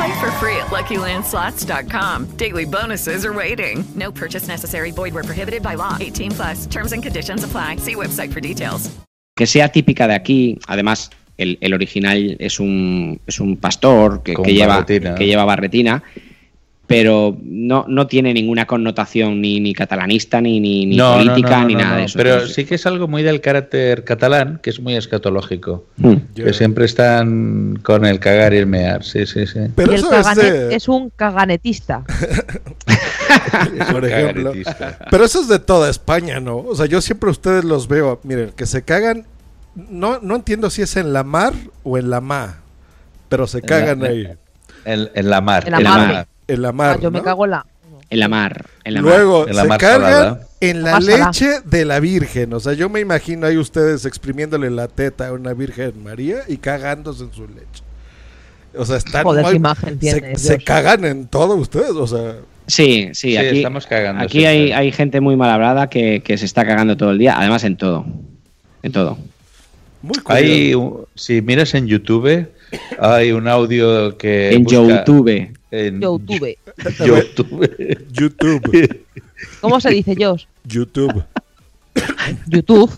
Play 0.00 0.18
for 0.18 0.30
free 0.40 0.56
at 0.56 0.68
LuckyLandSlots.com. 0.70 2.36
Daily 2.38 2.64
bonuses 2.64 3.26
are 3.26 3.34
waiting. 3.34 3.84
No 3.94 4.10
purchase 4.10 4.48
necessary. 4.48 4.92
Void 4.92 5.12
were 5.12 5.22
prohibited 5.22 5.62
by 5.62 5.74
law. 5.76 5.98
18 6.00 6.30
plus. 6.30 6.66
Terms 6.66 6.92
and 6.92 7.02
conditions 7.02 7.44
apply. 7.44 7.76
See 7.76 7.94
website 7.94 8.32
for 8.32 8.40
details. 8.40 8.90
que 9.36 9.46
sea 9.46 9.68
típica 9.68 10.06
de 10.06 10.14
aquí, 10.14 10.58
además 10.66 11.10
el, 11.38 11.56
el 11.60 11.72
original 11.74 12.36
es 12.38 12.60
un, 12.60 13.20
es 13.26 13.40
un 13.40 13.56
pastor 13.56 14.22
que, 14.22 14.34
que 14.34 14.52
lleva, 14.52 14.76
barretina. 14.76 15.14
que 15.14 15.26
lleva 15.26 15.44
barretina, 15.46 16.02
pero 16.90 17.36
no, 17.44 17.84
no 17.86 18.08
tiene 18.08 18.34
ninguna 18.34 18.66
connotación 18.66 19.40
ni, 19.40 19.60
ni 19.60 19.72
catalanista, 19.74 20.40
ni, 20.40 20.58
ni, 20.58 20.86
ni 20.86 20.96
No, 20.96 21.12
política, 21.18 21.50
no, 21.50 21.60
no, 21.60 21.66
ni 21.68 21.74
no, 21.74 21.80
nada 21.80 21.92
no. 21.92 21.98
de 22.00 22.04
eso. 22.06 22.18
Pero 22.18 22.30
Entonces, 22.32 22.56
sí 22.56 22.64
que 22.64 22.74
es 22.74 22.84
algo 22.84 23.06
muy 23.06 23.22
del 23.22 23.40
carácter 23.40 24.02
catalán, 24.02 24.58
que 24.60 24.70
es 24.70 24.80
muy 24.80 24.96
escatológico. 24.96 25.86
Hmm. 25.98 26.16
Que 26.34 26.52
siempre 26.52 26.86
están 26.86 27.78
con 27.84 28.04
el 28.04 28.18
cagar 28.18 28.54
y 28.54 28.56
el 28.56 28.66
mear. 28.66 29.04
Sí, 29.04 29.24
sí, 29.24 29.46
sí. 29.46 29.60
Pero 29.76 29.92
y 29.92 29.94
el 29.94 30.00
eso 30.00 30.12
es 30.12 30.26
caganet 30.26 30.52
de- 30.52 30.74
es 30.74 30.88
un 30.88 31.10
caganetista. 31.10 32.02
por 33.92 34.04
ejemplo. 34.04 34.50
caganetista. 34.50 34.98
Pero 35.12 35.24
eso 35.24 35.40
es 35.42 35.48
de 35.48 35.60
toda 35.60 35.90
España, 35.90 36.40
¿no? 36.40 36.56
O 36.58 36.74
sea, 36.74 36.86
yo 36.86 37.00
siempre 37.00 37.28
a 37.28 37.32
ustedes 37.32 37.62
los 37.64 37.86
veo, 37.86 38.18
miren, 38.24 38.50
que 38.56 38.66
se 38.66 38.82
cagan, 38.82 39.26
no, 39.76 40.18
no 40.20 40.34
entiendo 40.34 40.70
si 40.70 40.82
es 40.82 40.96
en 40.96 41.12
la 41.12 41.22
mar 41.22 41.52
o 41.84 41.98
en 41.98 42.10
la 42.10 42.20
ma, 42.20 42.62
pero 43.28 43.46
se 43.46 43.58
En 43.58 43.62
la- 43.62 43.68
cagan 43.68 44.02
ahí. 44.04 44.28
En, 44.84 45.08
en 45.14 45.30
la 45.30 45.40
mar. 45.40 45.62
En 45.66 45.70
la 45.72 45.78
En 45.78 45.84
la 45.84 45.90
mar. 45.90 46.08
mar. 46.14 46.26
En 46.52 46.62
la 46.62 46.68
Ah, 46.68 46.72
mar. 46.72 47.00
yo 47.00 47.10
me 47.10 47.22
cago 47.22 47.44
en 47.44 47.50
la. 47.52 47.66
en 48.10 48.18
la 48.20 48.28
mar, 48.28 48.66
en 48.84 48.94
la 48.94 49.02
mar. 49.02 49.10
Luego 49.14 49.48
En 49.48 49.56
la 49.56 49.62
se 49.62 49.68
mar 49.68 49.78
cargan 49.78 50.10
salada. 50.12 50.40
en 50.60 50.82
la 50.82 51.00
salada. 51.00 51.26
leche 51.26 51.50
de 51.64 51.84
la 51.84 52.00
Virgen. 52.00 52.52
O 52.54 52.60
sea, 52.60 52.72
yo 52.72 52.88
me 52.88 53.00
imagino 53.00 53.46
ahí 53.46 53.56
ustedes 53.56 54.04
exprimiéndole 54.04 54.68
la 54.70 54.88
teta 54.88 55.28
a 55.28 55.32
una 55.32 55.52
Virgen 55.54 56.02
María 56.02 56.38
y 56.48 56.56
cagándose 56.56 57.24
en 57.24 57.32
su 57.32 57.46
leche. 57.46 57.82
O 58.76 58.84
sea, 58.84 58.96
están 58.98 59.24
Joder, 59.24 59.44
muy- 59.44 59.56
imagen 59.56 59.90
se, 59.94 59.96
tienes, 60.20 60.42
se 60.42 60.58
cagan 60.62 61.04
en 61.04 61.26
todo 61.26 61.54
ustedes, 61.56 61.90
o 61.90 62.06
sea, 62.06 62.36
Sí, 62.66 63.08
sí, 63.14 63.32
Sí, 63.32 63.36
aquí, 63.36 63.56
estamos 63.56 63.84
cagando, 63.88 64.22
aquí 64.22 64.38
sí, 64.40 64.44
hay, 64.46 64.92
gente 64.92 65.20
muy 65.20 65.34
mal 65.34 65.50
hablada 65.50 65.88
que, 65.90 66.22
que 66.22 66.38
se 66.38 66.44
está 66.44 66.64
cagando 66.64 66.96
todo 66.96 67.10
el 67.10 67.18
día, 67.18 67.34
además 67.36 67.64
en 67.64 67.76
todo. 67.76 68.06
En 68.84 68.92
todo. 68.92 69.18
muy 70.02 70.14
curioso. 70.22 70.32
Hay, 70.32 70.74
un- 70.74 71.04
si 71.16 71.42
miras 71.42 71.74
en 71.74 71.88
YouTube, 71.88 72.46
hay 73.00 73.32
un 73.32 73.48
audio 73.48 74.16
que. 74.16 74.52
en 74.52 74.64
busca- 74.64 75.04
YouTube. 75.04 75.52
En 75.70 76.00
YouTube. 76.00 76.56
YouTube. 76.98 78.06
YouTube, 78.12 79.04
¿Cómo 79.60 79.80
se 79.80 79.90
dice, 79.90 80.14
Josh? 80.18 80.44
YouTube. 80.64 81.24
YouTube. 82.46 82.90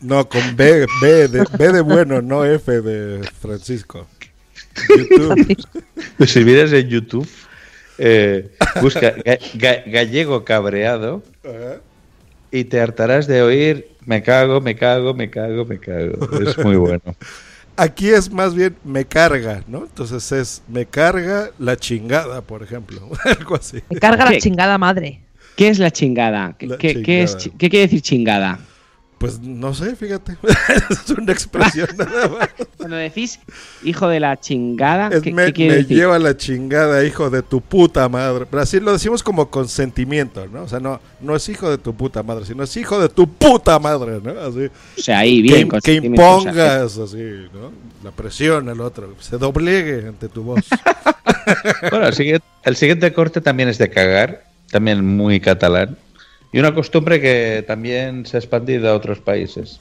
No, 0.00 0.28
con 0.28 0.56
B, 0.56 0.86
B 1.00 1.28
de, 1.28 1.44
B 1.58 1.72
de 1.72 1.80
bueno, 1.80 2.20
no 2.20 2.44
F 2.44 2.80
de 2.82 3.22
Francisco. 3.40 4.06
YouTube. 4.88 5.56
Pues 6.18 6.30
si 6.30 6.44
miras 6.44 6.72
en 6.72 6.88
YouTube, 6.88 7.28
eh, 7.98 8.50
busca 8.82 9.14
ga- 9.16 9.38
ga- 9.54 9.82
gallego 9.90 10.44
cabreado 10.44 11.22
y 12.50 12.64
te 12.64 12.80
hartarás 12.80 13.26
de 13.26 13.42
oír 13.42 13.88
me 14.04 14.22
cago, 14.22 14.60
me 14.60 14.76
cago, 14.76 15.14
me 15.14 15.28
cago, 15.30 15.64
me 15.64 15.78
cago. 15.78 16.28
Es 16.40 16.56
muy 16.58 16.76
bueno. 16.76 17.02
Aquí 17.76 18.08
es 18.08 18.30
más 18.32 18.54
bien 18.54 18.76
me 18.84 19.04
carga, 19.04 19.62
¿no? 19.68 19.84
Entonces 19.84 20.32
es 20.32 20.62
me 20.68 20.86
carga 20.86 21.50
la 21.58 21.76
chingada, 21.76 22.40
por 22.40 22.62
ejemplo. 22.62 23.10
Algo 23.24 23.56
así. 23.56 23.82
Me 23.90 23.98
carga 24.00 24.24
la 24.30 24.38
chingada 24.38 24.78
madre. 24.78 25.20
¿Qué 25.56 25.68
es 25.68 25.78
la 25.78 25.90
chingada? 25.90 26.54
¿Qué, 26.58 26.66
La 26.66 26.78
qué- 26.78 27.02
qué 27.02 27.22
es 27.22 27.30
chingada. 27.32 27.38
chi- 27.38 27.58
qué 27.58 27.70
quiere 27.70 27.86
decir 27.86 28.00
chingada? 28.02 28.58
Pues 29.18 29.40
no 29.40 29.72
sé, 29.72 29.96
fíjate. 29.96 30.36
es 30.90 31.10
una 31.10 31.32
expresión 31.32 31.88
nada 31.96 32.28
más. 32.28 32.48
Cuando 32.76 32.96
decís 32.96 33.40
hijo 33.82 34.08
de 34.08 34.20
la 34.20 34.38
chingada, 34.38 35.08
Es 35.08 35.22
¿qué, 35.22 35.32
me, 35.32 35.46
qué 35.46 35.52
quiere 35.54 35.70
me 35.70 35.76
decir? 35.78 35.96
lleva 35.96 36.18
la 36.18 36.36
chingada, 36.36 37.02
hijo 37.04 37.30
de 37.30 37.42
tu 37.42 37.62
puta 37.62 38.08
madre. 38.10 38.44
Pero 38.50 38.62
así 38.62 38.78
lo 38.78 38.92
decimos 38.92 39.22
como 39.22 39.48
con 39.48 39.68
sentimiento, 39.68 40.46
¿no? 40.48 40.64
O 40.64 40.68
sea, 40.68 40.80
no, 40.80 41.00
no 41.20 41.34
es 41.34 41.48
hijo 41.48 41.70
de 41.70 41.78
tu 41.78 41.94
puta 41.94 42.22
madre, 42.22 42.44
sino 42.44 42.62
es 42.62 42.76
hijo 42.76 43.00
de 43.00 43.08
tu 43.08 43.26
puta 43.26 43.78
madre, 43.78 44.20
¿no? 44.22 44.38
Así. 44.38 44.68
O 44.98 45.02
sea, 45.02 45.20
ahí 45.20 45.40
bien, 45.40 45.68
que, 45.70 45.80
que 45.80 45.92
sentimiento, 45.92 46.22
o 46.36 46.40
sea, 46.42 46.50
impongas 46.50 46.98
así, 46.98 47.46
¿no? 47.54 47.72
La 48.04 48.10
presión 48.10 48.68
al 48.68 48.80
otro, 48.82 49.14
se 49.20 49.38
doblegue 49.38 50.08
ante 50.08 50.28
tu 50.28 50.42
voz. 50.42 50.60
Bueno, 51.90 52.06
el 52.08 52.14
siguiente, 52.14 52.44
el 52.64 52.76
siguiente 52.76 53.12
corte 53.12 53.40
también 53.40 53.68
es 53.68 53.78
de 53.78 53.88
cagar, 53.88 54.44
también 54.70 55.04
muy 55.04 55.38
catalán. 55.38 55.96
Y 56.52 56.58
una 56.58 56.74
costumbre 56.74 57.20
que 57.20 57.64
también 57.66 58.24
se 58.24 58.36
ha 58.36 58.40
expandido 58.40 58.88
a 58.88 58.94
otros 58.94 59.20
países. 59.20 59.80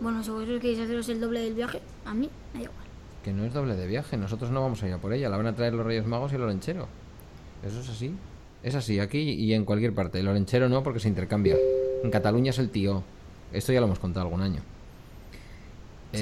Bueno, 0.00 0.22
si 0.22 0.30
vosotros 0.30 0.60
queréis 0.60 0.80
haceros 0.80 1.08
el 1.08 1.20
doble 1.20 1.40
del 1.40 1.54
viaje, 1.54 1.80
a 2.04 2.12
mí 2.12 2.28
me 2.52 2.60
da 2.60 2.64
igual. 2.64 2.86
Que 3.22 3.32
no 3.32 3.44
es 3.44 3.54
doble 3.54 3.74
de 3.76 3.86
viaje, 3.86 4.16
nosotros 4.16 4.50
no 4.50 4.60
vamos 4.60 4.82
a 4.82 4.88
ir 4.88 4.92
a 4.94 4.98
por 4.98 5.12
ella, 5.12 5.28
la 5.28 5.36
van 5.36 5.46
a 5.46 5.54
traer 5.54 5.74
los 5.74 5.86
Reyes 5.86 6.06
Magos 6.06 6.32
y 6.32 6.34
el 6.34 6.42
Olenchero. 6.42 6.88
Eso 7.66 7.80
es 7.80 7.88
así. 7.88 8.14
Es 8.62 8.74
así, 8.74 8.98
aquí 8.98 9.18
y 9.18 9.54
en 9.54 9.64
cualquier 9.64 9.94
parte. 9.94 10.20
El 10.20 10.28
Olenchero 10.28 10.68
no, 10.68 10.82
porque 10.82 11.00
se 11.00 11.08
intercambia. 11.08 11.56
En 12.02 12.10
Cataluña 12.10 12.50
es 12.50 12.58
el 12.58 12.70
tío. 12.70 13.02
Esto 13.52 13.72
ya 13.72 13.80
lo 13.80 13.86
hemos 13.86 13.98
contado 13.98 14.26
algún 14.26 14.42
año. 14.42 14.62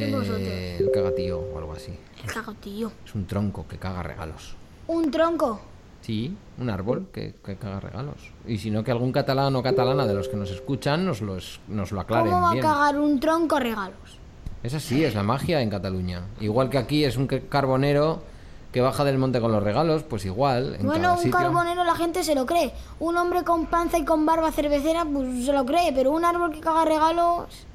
Eh, 0.00 0.76
el 0.80 0.90
cagatío 0.90 1.38
o 1.40 1.58
algo 1.58 1.72
así. 1.72 1.92
El 2.22 2.32
cagotillo. 2.32 2.92
Es 3.04 3.14
un 3.14 3.26
tronco 3.26 3.66
que 3.68 3.78
caga 3.78 4.02
regalos. 4.02 4.54
Un 4.88 5.10
tronco. 5.10 5.60
Sí, 6.00 6.36
un 6.58 6.68
árbol 6.70 7.06
que, 7.12 7.34
que 7.44 7.56
caga 7.56 7.78
regalos. 7.80 8.16
Y 8.46 8.58
si 8.58 8.70
no, 8.70 8.82
que 8.82 8.90
algún 8.90 9.12
catalán 9.12 9.54
o 9.54 9.62
catalana 9.62 10.06
de 10.06 10.14
los 10.14 10.28
que 10.28 10.36
nos 10.36 10.50
escuchan 10.50 11.04
nos 11.06 11.20
lo, 11.20 11.36
es- 11.36 11.60
nos 11.68 11.92
lo 11.92 12.00
aclaren 12.00 12.32
¿Cómo 12.32 12.46
va 12.46 12.52
bien. 12.52 12.64
a 12.66 12.68
cagar 12.72 12.98
un 12.98 13.20
tronco 13.20 13.58
regalos? 13.60 14.18
Es 14.62 14.74
así, 14.74 15.04
es 15.04 15.14
la 15.14 15.22
magia 15.22 15.60
en 15.60 15.70
Cataluña. 15.70 16.22
Igual 16.40 16.70
que 16.70 16.78
aquí 16.78 17.04
es 17.04 17.16
un 17.16 17.26
carbonero 17.26 18.22
Que 18.72 18.80
baja 18.80 19.04
del 19.04 19.18
monte 19.18 19.38
con 19.38 19.52
los 19.52 19.62
regalos, 19.62 20.02
pues 20.02 20.24
igual, 20.24 20.76
en 20.80 20.86
Bueno, 20.86 21.02
cada 21.02 21.12
un 21.14 21.18
sitio. 21.18 21.32
carbonero 21.38 21.84
la 21.84 21.94
gente 21.94 22.24
se 22.24 22.34
lo 22.34 22.46
cree. 22.46 22.72
Un 23.00 23.18
hombre 23.18 23.44
con 23.44 23.66
panza 23.66 23.98
y 23.98 24.04
con 24.06 24.24
barba 24.24 24.50
cervecera, 24.50 25.04
pues 25.04 25.44
se 25.44 25.52
lo 25.52 25.66
cree. 25.66 25.92
Pero 25.94 26.10
un 26.10 26.24
árbol 26.24 26.52
que 26.52 26.60
caga 26.60 26.86
regalos. 26.86 27.66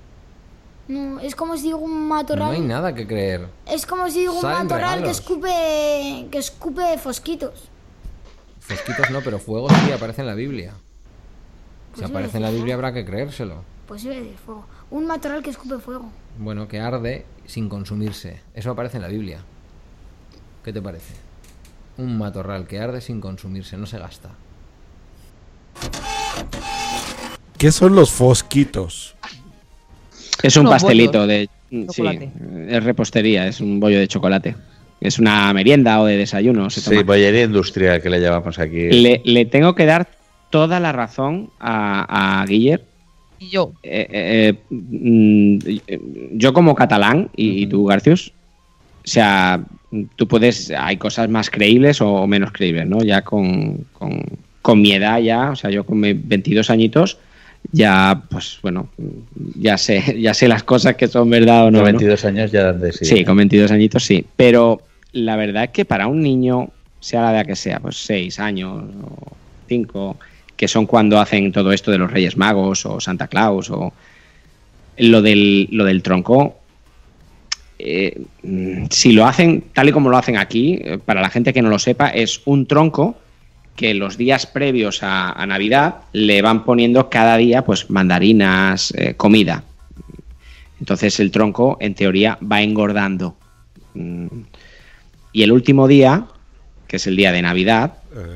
No, 0.87 1.19
es 1.19 1.35
como 1.35 1.57
si 1.57 1.63
digo 1.63 1.79
un 1.79 2.07
matorral. 2.07 2.47
No 2.47 2.53
hay 2.53 2.61
nada 2.61 2.95
que 2.95 3.05
creer. 3.05 3.47
Es 3.65 3.85
como 3.85 4.09
si 4.09 4.19
digo 4.21 4.35
un 4.35 4.41
Salen 4.41 4.67
matorral 4.67 5.03
que 5.03 5.09
escupe. 5.09 6.27
que 6.31 6.37
escupe 6.37 6.97
fosquitos. 6.97 7.69
Fosquitos 8.59 9.09
no, 9.11 9.21
pero 9.21 9.39
fuego 9.39 9.69
sí 9.69 9.91
aparece 9.91 10.21
en 10.21 10.27
la 10.27 10.33
Biblia. 10.33 10.73
Si 11.93 12.01
Pues 12.01 12.09
aparece 12.09 12.37
en 12.37 12.43
la 12.43 12.51
Biblia 12.51 12.75
habrá 12.75 12.93
que 12.93 13.05
creérselo. 13.05 13.63
Pues 13.87 14.03
iba 14.03 14.13
a 14.15 14.17
decir 14.17 14.37
fuego. 14.37 14.65
Un 14.91 15.07
matorral 15.07 15.43
que 15.43 15.49
escupe 15.49 15.77
fuego. 15.79 16.09
Bueno, 16.37 16.67
que 16.67 16.79
arde 16.79 17.25
sin 17.45 17.67
consumirse. 17.69 18.41
Eso 18.53 18.71
aparece 18.71 18.97
en 18.97 19.03
la 19.03 19.09
Biblia. 19.09 19.39
¿Qué 20.63 20.71
te 20.71 20.81
parece? 20.81 21.13
Un 21.97 22.17
matorral 22.17 22.67
que 22.67 22.79
arde 22.79 23.01
sin 23.01 23.19
consumirse, 23.19 23.75
no 23.77 23.85
se 23.87 23.97
gasta. 23.97 24.29
¿Qué 27.57 27.71
son 27.71 27.95
los 27.95 28.11
fosquitos? 28.11 29.16
Es 30.43 30.55
un 30.57 30.65
pastelito 30.65 31.19
bollos. 31.19 31.27
de. 31.27 31.49
Sí, 31.69 31.85
Chocolate. 31.87 32.29
es 32.69 32.83
repostería, 32.83 33.47
es 33.47 33.59
un 33.59 33.79
bollo 33.79 33.99
de 33.99 34.07
chocolate. 34.07 34.55
Es 35.01 35.19
una 35.19 35.53
merienda 35.53 36.01
o 36.01 36.05
de 36.05 36.17
desayuno. 36.17 36.69
Se 36.69 36.81
Sí, 36.81 36.89
toma. 36.91 37.03
bollería 37.03 37.43
industrial 37.43 38.01
que 38.01 38.09
le 38.09 38.19
llamamos 38.21 38.57
aquí. 38.57 38.89
le, 38.89 39.21
le 39.23 39.45
tengo 39.45 39.75
que 39.75 39.85
dar 39.85 40.07
toda 40.49 40.79
la 40.79 40.91
razón 40.91 41.49
a, 41.59 42.41
a 42.41 42.45
Guiller. 42.45 42.83
Y 43.39 43.49
yo. 43.49 43.73
Eh, 43.83 44.07
eh, 44.09 44.53
mm, 44.69 45.57
yo 46.37 46.53
como 46.53 46.73
catalán 46.75 47.29
y, 47.35 47.63
y 47.63 47.67
tú, 47.67 47.85
Garcius, 47.85 48.29
o 48.29 49.07
sea, 49.09 49.61
tú 50.15 50.27
puedes, 50.27 50.71
hay 50.71 50.97
cosas 50.97 51.29
más 51.29 51.49
creíbles 51.49 52.01
o 52.01 52.25
menos 52.27 52.51
creíbles, 52.51 52.87
¿no? 52.87 53.03
Ya 53.03 53.21
con, 53.21 53.85
con, 53.93 54.23
con 54.61 54.81
mi 54.81 54.93
edad 54.93 55.19
ya, 55.19 55.51
o 55.51 55.55
sea, 55.55 55.69
yo 55.69 55.85
con 55.85 55.99
mis 55.99 56.15
22 56.27 56.69
añitos, 56.69 57.17
ya, 57.71 58.23
pues 58.29 58.59
bueno, 58.61 58.89
ya 59.55 59.77
sé, 59.77 60.17
ya 60.19 60.33
sé 60.33 60.47
las 60.47 60.63
cosas 60.63 60.95
que 60.95 61.07
son 61.07 61.29
verdad 61.29 61.65
o 61.65 61.71
no. 61.71 61.79
Con 61.79 61.93
¿no? 61.93 61.99
22 61.99 62.25
años 62.25 62.51
ya 62.51 62.63
dan 62.63 62.81
de 62.81 62.93
sí. 62.93 63.05
Sí, 63.05 63.25
con 63.25 63.37
22 63.37 63.71
añitos 63.71 64.03
sí. 64.03 64.25
Pero 64.35 64.81
la 65.11 65.35
verdad 65.35 65.65
es 65.65 65.69
que 65.71 65.85
para 65.85 66.07
un 66.07 66.21
niño, 66.21 66.69
sea 66.99 67.21
la 67.21 67.31
edad 67.31 67.45
que 67.45 67.55
sea, 67.55 67.79
pues 67.79 67.97
6 67.97 68.39
años 68.39 68.83
o 69.03 69.31
5, 69.67 70.17
que 70.55 70.67
son 70.67 70.85
cuando 70.85 71.19
hacen 71.19 71.51
todo 71.51 71.71
esto 71.71 71.91
de 71.91 71.97
los 71.97 72.11
Reyes 72.11 72.37
Magos 72.37 72.85
o 72.85 72.99
Santa 72.99 73.27
Claus 73.27 73.69
o 73.69 73.93
lo 74.97 75.21
del, 75.21 75.67
lo 75.71 75.85
del 75.85 76.01
tronco, 76.01 76.57
eh, 77.79 78.19
mm, 78.41 78.85
si 78.89 79.11
lo 79.11 79.25
hacen 79.27 79.65
tal 79.73 79.89
y 79.89 79.91
como 79.91 80.09
lo 80.09 80.17
hacen 80.17 80.37
aquí, 80.37 80.79
eh, 80.81 80.97
para 81.03 81.21
la 81.21 81.29
gente 81.29 81.53
que 81.53 81.61
no 81.61 81.69
lo 81.69 81.77
sepa, 81.77 82.09
es 82.09 82.41
un 82.45 82.65
tronco 82.65 83.17
que 83.77 83.93
los 83.93 84.17
días 84.17 84.45
previos 84.47 85.03
a, 85.03 85.31
a 85.31 85.45
Navidad 85.45 85.95
le 86.11 86.41
van 86.41 86.65
poniendo 86.65 87.09
cada 87.09 87.37
día 87.37 87.63
pues 87.63 87.89
mandarinas, 87.89 88.91
eh, 88.97 89.13
comida. 89.15 89.63
Entonces 90.79 91.19
el 91.21 91.31
tronco, 91.31 91.77
en 91.79 91.93
teoría, 91.95 92.37
va 92.41 92.61
engordando. 92.61 93.37
Mm. 93.93 94.27
Y 95.31 95.43
el 95.43 95.51
último 95.51 95.87
día, 95.87 96.25
que 96.87 96.97
es 96.97 97.07
el 97.07 97.15
día 97.15 97.31
de 97.31 97.41
Navidad, 97.41 97.93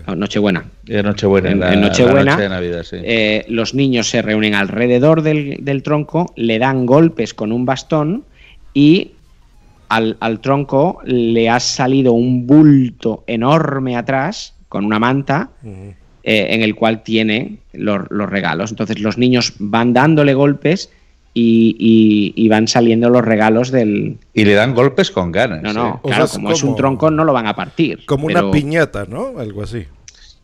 no, 0.08 0.16
Nochebuena. 0.16 0.66
De 0.84 1.02
Nochebuena, 1.02 1.50
En, 1.52 1.60
la- 1.60 1.74
en 1.74 1.82
la 1.82 1.88
Nochebuena, 1.88 2.32
noche 2.32 2.44
de 2.44 2.50
Navidad, 2.50 2.84
sí. 2.84 2.98
eh, 3.04 3.46
los 3.50 3.74
niños 3.74 4.08
se 4.10 4.22
reúnen 4.22 4.54
alrededor 4.54 5.24
del, 5.24 5.58
del 5.62 5.82
tronco, 5.82 6.32
le 6.36 6.60
dan 6.60 6.86
golpes 6.86 7.34
con 7.34 7.52
un 7.52 7.66
bastón 7.66 8.24
y 8.76 9.14
al, 9.90 10.18
al 10.20 10.40
tronco 10.40 11.00
le 11.04 11.50
ha 11.50 11.60
salido 11.60 12.14
un 12.14 12.46
bulto 12.46 13.24
enorme 13.26 13.98
atrás 13.98 14.54
con 14.72 14.86
una 14.86 15.00
manta 15.00 15.50
eh, 15.66 15.96
en 16.24 16.62
el 16.62 16.76
cual 16.76 17.04
tiene 17.04 17.58
los, 17.74 18.10
los 18.10 18.30
regalos. 18.30 18.72
Entonces 18.72 19.00
los 19.02 19.18
niños 19.18 19.56
van 19.60 19.92
dándole 19.92 20.34
golpes 20.34 20.90
y, 21.34 21.76
y- 21.78 22.34
y 22.42 22.48
van 22.48 22.70
saliendo 22.70 23.10
los 23.10 23.22
regalos 23.26 23.70
del... 23.70 24.18
Y 24.34 24.46
le 24.46 24.54
dan 24.54 24.74
golpes 24.74 25.12
con 25.12 25.34
ganas. 25.34 25.62
No, 25.62 25.74
no, 25.74 25.96
¿eh? 25.96 26.08
claro, 26.08 26.28
como, 26.30 26.52
es 26.54 26.64
un 26.64 26.78
tronco 26.78 27.12
no 27.12 27.26
lo 27.26 27.34
van 27.34 27.48
a 27.48 27.56
partir. 27.56 28.06
Como 28.06 28.28
pero- 28.28 28.44
una 28.46 28.52
piñata, 28.54 29.04
¿no? 29.10 29.34
Algo 29.38 29.64
así. 29.64 29.84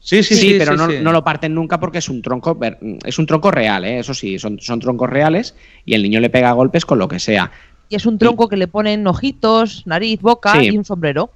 Sí, 0.02 0.24
Sí, 0.24 0.56
pero 0.60 0.76
no, 0.76 0.88
no 0.90 1.12
lo 1.14 1.24
parten 1.24 1.54
nunca 1.56 1.80
porque 1.80 2.00
es 2.00 2.10
un 2.10 2.22
tronco 2.22 2.54
ver- 2.56 2.80
es 3.06 3.18
un 3.18 3.26
tronco 3.26 3.50
real, 3.50 3.86
¿eh? 3.86 4.00
eso 4.00 4.14
sí, 4.14 4.40
son, 4.40 4.60
son 4.60 4.82
troncos 4.82 5.10
reales 5.10 5.56
y 5.86 5.94
el 5.94 6.04
niño 6.04 6.20
le 6.20 6.30
pega 6.30 6.52
golpes 6.52 6.86
con 6.86 7.00
lo 7.00 7.08
que 7.08 7.20
sea. 7.20 7.50
Y 7.88 7.96
es 7.96 8.06
un 8.06 8.18
tronco 8.18 8.50
que 8.50 8.58
le 8.58 8.68
ponen 8.68 9.08
ojitos, 9.08 9.84
nariz, 9.88 10.20
boca 10.22 10.60
Sí. 10.60 10.66
y 10.74 10.78
un 10.78 10.84
sombrero. 10.84 11.30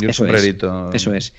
Y 0.00 0.04
un 0.04 0.10
Eso 0.10 0.24
es, 0.24 0.30
sombrerito. 0.30 0.90
eso 0.92 1.14
es. 1.14 1.32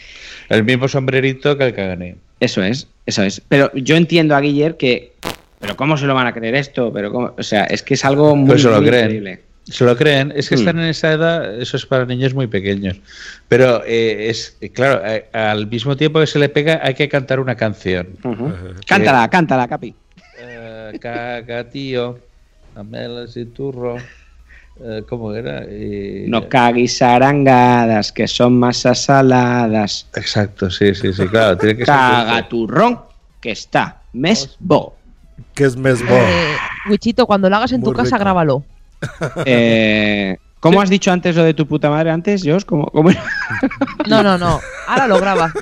El 0.49 0.63
mismo 0.63 0.87
sombrerito 0.87 1.57
que 1.57 1.65
el 1.67 1.73
que 1.75 1.87
gané. 1.87 2.15
Eso 2.39 2.63
es, 2.63 2.87
eso 3.05 3.23
es. 3.23 3.41
Pero 3.47 3.71
yo 3.73 3.95
entiendo 3.95 4.35
a 4.35 4.41
Guiller 4.41 4.77
que, 4.77 5.13
pero 5.59 5.75
¿cómo 5.75 5.97
se 5.97 6.05
lo 6.05 6.13
van 6.15 6.27
a 6.27 6.33
creer 6.33 6.55
esto? 6.55 6.91
Pero 6.93 7.11
cómo? 7.11 7.33
o 7.37 7.43
sea, 7.43 7.65
es 7.65 7.83
que 7.83 7.93
es 7.95 8.05
algo 8.05 8.35
muy, 8.35 8.49
Pues 8.49 8.61
se 8.61 8.69
lo 8.69 8.77
muy 8.81 8.87
creen. 8.89 9.03
increíble. 9.05 9.41
Se 9.65 9.83
lo 9.85 9.95
creen. 9.95 10.33
Es 10.35 10.49
que 10.49 10.55
Hmm. 10.55 10.59
están 10.59 10.79
en 10.79 10.85
esa 10.85 11.11
edad, 11.11 11.61
eso 11.61 11.77
es 11.77 11.85
para 11.85 12.05
niños 12.05 12.33
muy 12.33 12.47
pequeños. 12.47 12.97
Pero 13.47 13.83
eh, 13.85 14.29
es, 14.29 14.57
claro, 14.73 15.01
eh, 15.05 15.25
al 15.31 15.67
mismo 15.67 15.95
tiempo 15.95 16.19
que 16.19 16.27
se 16.27 16.39
le 16.39 16.49
pega, 16.49 16.79
hay 16.81 16.95
que 16.95 17.07
cantar 17.07 17.39
una 17.39 17.55
canción. 17.55 18.07
Cántala, 18.87 19.29
cántala, 19.29 19.67
Capi. 19.67 19.93
Eh, 20.39 20.97
caga, 20.99 21.69
tío. 21.69 22.17
Amelas 22.75 23.35
y 23.37 23.45
turro. 23.45 23.97
Eh, 24.81 25.03
¿Cómo 25.09 25.33
era? 25.33 25.63
Eh, 25.67 26.25
No 26.27 26.47
caguis 26.47 27.01
arangadas, 27.01 28.11
que 28.11 28.27
son 28.27 28.57
masas 28.59 29.03
saladas. 29.03 30.07
Exacto, 30.15 30.69
sí, 30.69 30.95
sí, 30.95 31.11
sí, 31.13 31.27
claro. 31.27 31.57
Tiene 31.57 31.75
que 31.75 31.85
ser 31.85 31.93
Caga 31.93 32.47
turrón, 32.47 32.99
que 33.41 33.51
está 33.51 34.01
mesbo. 34.13 34.95
¿Qué 35.53 35.65
es 35.65 35.75
mesbo? 35.75 36.07
Eh, 36.09 36.55
Wichito, 36.89 37.25
cuando 37.25 37.49
lo 37.49 37.57
hagas 37.57 37.71
en 37.73 37.83
tu 37.83 37.91
casa, 37.91 38.15
rico. 38.15 38.19
grábalo. 38.19 38.63
Eh, 39.45 40.37
¿Cómo 40.61 40.81
has 40.81 40.89
dicho 40.89 41.09
antes 41.11 41.35
lo 41.37 41.43
de 41.43 41.53
tu 41.53 41.65
puta 41.67 41.89
madre 41.89 42.11
antes, 42.11 42.43
Jos? 42.45 42.65
¿Cómo, 42.65 42.85
cómo 42.87 43.11
era? 43.11 43.23
No, 44.07 44.21
no, 44.23 44.37
no. 44.37 44.59
Ahora 44.87 45.07
lo 45.07 45.17
graba. 45.19 45.53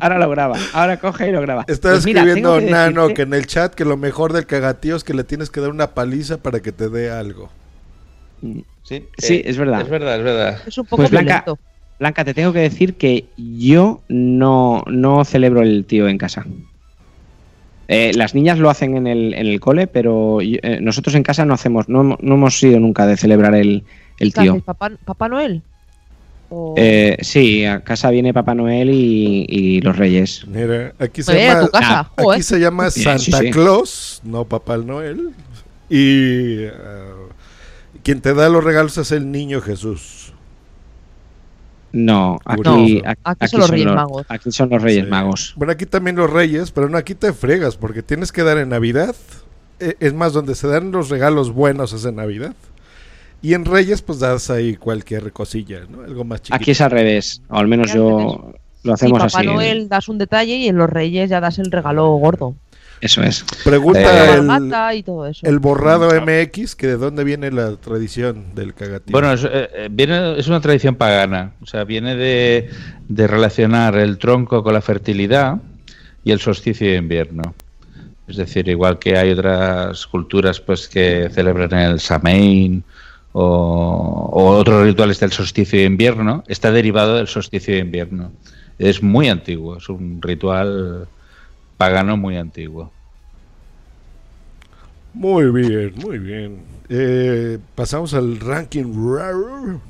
Ahora 0.00 0.18
lo 0.18 0.28
graba. 0.30 0.56
Ahora 0.72 0.96
coge 0.98 1.28
y 1.28 1.32
lo 1.32 1.40
graba. 1.40 1.64
Está 1.68 1.90
Pues 1.90 2.04
mira, 2.04 2.20
escribiendo 2.22 2.58
que 2.58 2.66
Nano 2.70 3.02
decirte- 3.08 3.14
que 3.14 3.22
en 3.22 3.34
el 3.34 3.46
chat 3.46 3.74
que 3.74 3.84
lo 3.84 3.96
mejor 3.96 4.32
del 4.32 4.46
cagatío 4.46 4.96
es 4.96 5.04
que 5.04 5.14
le 5.14 5.22
tienes 5.24 5.50
que 5.50 5.60
dar 5.60 5.70
una 5.70 5.88
paliza 5.88 6.38
para 6.38 6.60
que 6.60 6.72
te 6.72 6.88
dé 6.88 7.10
algo. 7.12 7.48
Sí, 8.82 9.04
Sí, 9.18 9.34
eh, 9.34 9.42
es 9.46 9.56
verdad. 9.58 9.82
Es 9.82 9.88
verdad, 9.88 10.16
es 10.18 10.24
verdad. 10.24 10.58
Es 10.66 10.78
un 10.78 10.84
poco 10.84 10.96
Pues 10.96 11.10
Blanca, 11.10 11.44
violento. 11.46 11.58
Blanca, 11.98 12.24
te 12.24 12.34
tengo 12.34 12.52
que 12.52 12.60
decir 12.60 12.94
que 12.94 13.26
yo 13.36 14.00
no, 14.08 14.82
no 14.86 15.24
celebro 15.24 15.62
el 15.62 15.84
tío 15.84 16.08
en 16.08 16.18
casa. 16.18 16.46
Eh, 17.88 18.12
las 18.14 18.34
niñas 18.34 18.58
lo 18.58 18.70
hacen 18.70 18.96
en 18.96 19.06
el, 19.06 19.34
en 19.34 19.46
el 19.46 19.58
cole, 19.60 19.86
pero 19.88 20.40
yo- 20.40 20.58
eh, 20.62 20.78
nosotros 20.80 21.14
en 21.16 21.24
casa 21.24 21.44
no 21.44 21.54
hacemos, 21.54 21.88
no, 21.88 22.00
hemos- 22.02 22.20
no 22.22 22.34
hemos 22.34 22.58
sido 22.58 22.78
nunca 22.78 23.04
de 23.06 23.16
celebrar 23.16 23.54
el, 23.54 23.82
el 24.20 24.32
¿Qué 24.32 24.42
tío. 24.42 24.60
Papá, 24.60 24.92
Papá 25.04 25.28
Noel? 25.28 25.62
O- 26.50 26.74
Eh, 26.76 27.16
sí, 27.20 27.64
a 27.64 27.80
casa 27.80 28.10
viene 28.10 28.32
Papá 28.32 28.54
Noel 28.54 28.90
y, 28.90 29.44
y 29.48 29.80
los 29.80 29.96
Reyes. 29.96 30.46
Mira, 30.46 30.94
aquí 31.00 31.22
se 31.22 31.32
a 31.32 31.54
llama, 31.54 31.66
tu 31.66 31.72
casa, 31.72 32.10
aquí 32.16 32.42
se 32.42 32.58
llama 32.60 32.90
sí, 32.90 33.02
Santa 33.02 33.38
sí. 33.38 33.50
Claus, 33.50 34.20
no 34.24 34.44
Papá 34.44 34.76
Noel. 34.78 35.30
Y 35.88 36.66
quien 38.02 38.20
te 38.20 38.34
da 38.34 38.48
los 38.48 38.62
regalos 38.64 38.96
es 38.98 39.12
el 39.12 39.30
niño 39.30 39.60
Jesús. 39.60 40.32
No, 41.92 42.38
aquí, 42.44 42.62
No, 42.64 42.72
aquí, 43.10 43.20
aquí 43.24 43.48
son 43.48 43.60
los 43.60 43.70
Reyes 43.70 43.86
Magos. 43.86 44.26
Aquí 44.28 44.52
son 44.52 44.70
los 44.70 44.80
Reyes 44.82 45.04
Sí. 45.04 45.10
Magos. 45.10 45.54
Bueno, 45.56 45.72
aquí 45.72 45.86
también 45.86 46.16
los 46.16 46.30
reyes, 46.30 46.70
pero 46.70 46.88
no, 46.88 46.96
aquí 46.96 47.14
te 47.16 47.32
fregas 47.32 47.76
porque 47.76 48.02
tienes 48.02 48.30
que 48.30 48.42
dar 48.44 48.58
en 48.58 48.68
Navidad. 48.68 49.16
Eh, 49.80 49.96
Es 49.98 50.14
más, 50.14 50.32
donde 50.32 50.54
se 50.54 50.68
dan 50.68 50.92
los 50.92 51.08
regalos 51.08 51.50
buenos 51.52 51.92
es 51.92 52.04
en 52.04 52.16
Navidad. 52.16 52.54
Y 53.42 53.54
en 53.54 53.64
Reyes, 53.64 54.02
pues 54.02 54.20
das 54.20 54.50
ahí 54.50 54.76
cualquier 54.76 55.32
cosilla, 55.32 55.80
¿no? 55.90 56.02
Algo 56.02 56.24
más 56.24 56.42
chiquito. 56.42 56.54
Aquí 56.56 56.70
es 56.72 56.80
al 56.80 56.90
revés, 56.90 57.42
o 57.48 57.56
al 57.56 57.66
menos 57.68 57.92
yo 57.92 58.54
lo 58.82 58.92
Sí, 58.98 59.04
hacemos 59.06 59.18
Papá 59.18 59.38
así. 59.38 59.46
Noel 59.46 59.88
das 59.88 60.08
un 60.08 60.18
detalle 60.18 60.56
y 60.56 60.68
en 60.68 60.76
los 60.76 60.88
Reyes 60.90 61.28
ya 61.30 61.40
das 61.40 61.58
el 61.58 61.72
regalo 61.72 62.06
gordo. 62.16 62.54
Eso 63.00 63.22
es. 63.22 63.44
Pregunta 63.64 64.00
Eh, 64.00 64.34
el, 64.34 64.46
Barbata 64.46 64.94
y 64.94 65.02
todo 65.02 65.26
eso. 65.26 65.46
el 65.46 65.58
borrado 65.58 66.08
MX, 66.20 66.74
que 66.74 66.86
de 66.86 66.96
dónde 66.96 67.24
viene 67.24 67.50
la 67.50 67.76
tradición 67.76 68.54
del 68.54 68.74
cagatío. 68.74 69.12
Bueno, 69.12 69.32
es, 69.32 69.44
eh, 69.44 69.48
eh, 69.52 69.88
viene, 69.90 70.38
es 70.38 70.48
una 70.48 70.60
tradición 70.60 70.96
pagana, 70.96 71.52
o 71.62 71.66
sea, 71.66 71.84
viene 71.84 72.14
de, 72.14 72.68
de 73.08 73.26
relacionar 73.26 73.96
el 73.96 74.18
tronco 74.18 74.62
con 74.62 74.74
la 74.74 74.82
fertilidad 74.82 75.58
y 76.24 76.32
el 76.32 76.40
solsticio 76.40 76.88
de 76.88 76.96
invierno. 76.96 77.54
Es 78.28 78.36
decir, 78.36 78.68
igual 78.68 78.98
que 78.98 79.16
hay 79.16 79.30
otras 79.30 80.06
culturas 80.06 80.60
pues 80.60 80.86
que 80.86 81.30
celebran 81.32 81.72
el 81.72 82.00
Samein 82.00 82.84
o, 83.32 84.30
o 84.32 84.50
otros 84.50 84.84
rituales 84.84 85.18
del 85.18 85.32
solsticio 85.32 85.78
de 85.78 85.86
invierno, 85.86 86.44
está 86.46 86.70
derivado 86.70 87.16
del 87.16 87.28
solsticio 87.28 87.74
de 87.74 87.80
invierno. 87.80 88.30
Es 88.78 89.02
muy 89.02 89.28
antiguo, 89.28 89.78
es 89.78 89.88
un 89.88 90.22
ritual 90.22 91.08
pagano 91.80 92.18
muy 92.18 92.36
antiguo. 92.36 92.92
Muy 95.14 95.50
bien, 95.50 95.94
muy 95.96 96.18
bien. 96.18 96.60
Eh, 96.90 97.58
pasamos 97.74 98.12
al 98.12 98.38
ranking 98.38 98.84
raro. 99.16 99.80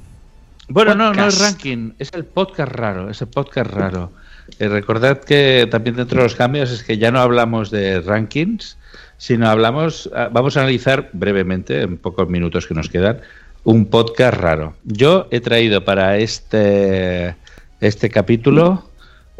Bueno, 0.69 0.95
no, 0.95 1.12
no 1.12 1.27
es 1.27 1.41
ranking, 1.41 1.95
es 1.99 2.12
el 2.12 2.27
podcast 2.27 2.71
raro, 2.71 3.11
es 3.11 3.21
el 3.23 3.27
podcast 3.27 3.73
raro. 3.73 4.12
Eh, 4.61 4.69
recordad 4.69 5.19
que 5.19 5.67
también 5.69 5.97
dentro 5.97 6.19
de 6.19 6.23
los 6.23 6.37
cambios 6.37 6.71
es 6.71 6.85
que 6.85 6.97
ya 6.97 7.11
no 7.11 7.19
hablamos 7.19 7.73
de 7.73 8.01
rankings, 8.01 8.79
sino 9.19 9.49
hablamos, 9.49 10.09
ah, 10.15 10.29
vamos 10.31 10.57
a 10.57 10.61
analizar 10.61 11.11
brevemente, 11.12 11.83
en 11.83 11.97
pocos 11.97 12.29
minutos 12.29 12.69
que 12.69 12.75
nos 12.75 12.89
quedan, 12.89 13.21
un 13.65 13.87
podcast 13.87 14.39
raro. 14.39 14.77
Yo 14.85 15.27
he 15.33 15.41
traído 15.41 15.85
para 15.85 16.19
este, 16.19 17.35
este 17.81 18.11
capítulo, 18.11 18.90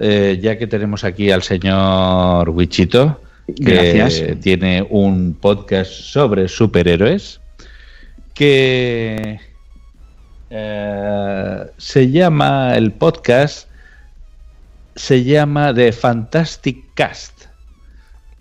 eh, 0.01 0.39
ya 0.41 0.59
que 0.59 0.67
tenemos 0.67 1.05
aquí 1.05 1.31
al 1.31 1.43
señor 1.43 2.49
Wichito, 2.51 3.21
que 3.47 3.95
Gracias. 3.95 4.41
tiene 4.41 4.85
un 4.89 5.35
podcast 5.35 5.91
sobre 5.93 6.49
superhéroes, 6.49 7.41
que 8.35 9.39
eh, 10.51 11.67
se 11.77 12.11
llama 12.11 12.75
el 12.77 12.93
podcast 12.93 13.69
se 14.97 15.23
llama 15.23 15.73
The 15.73 15.93
Fantastic 15.93 16.95
Cast 16.95 17.45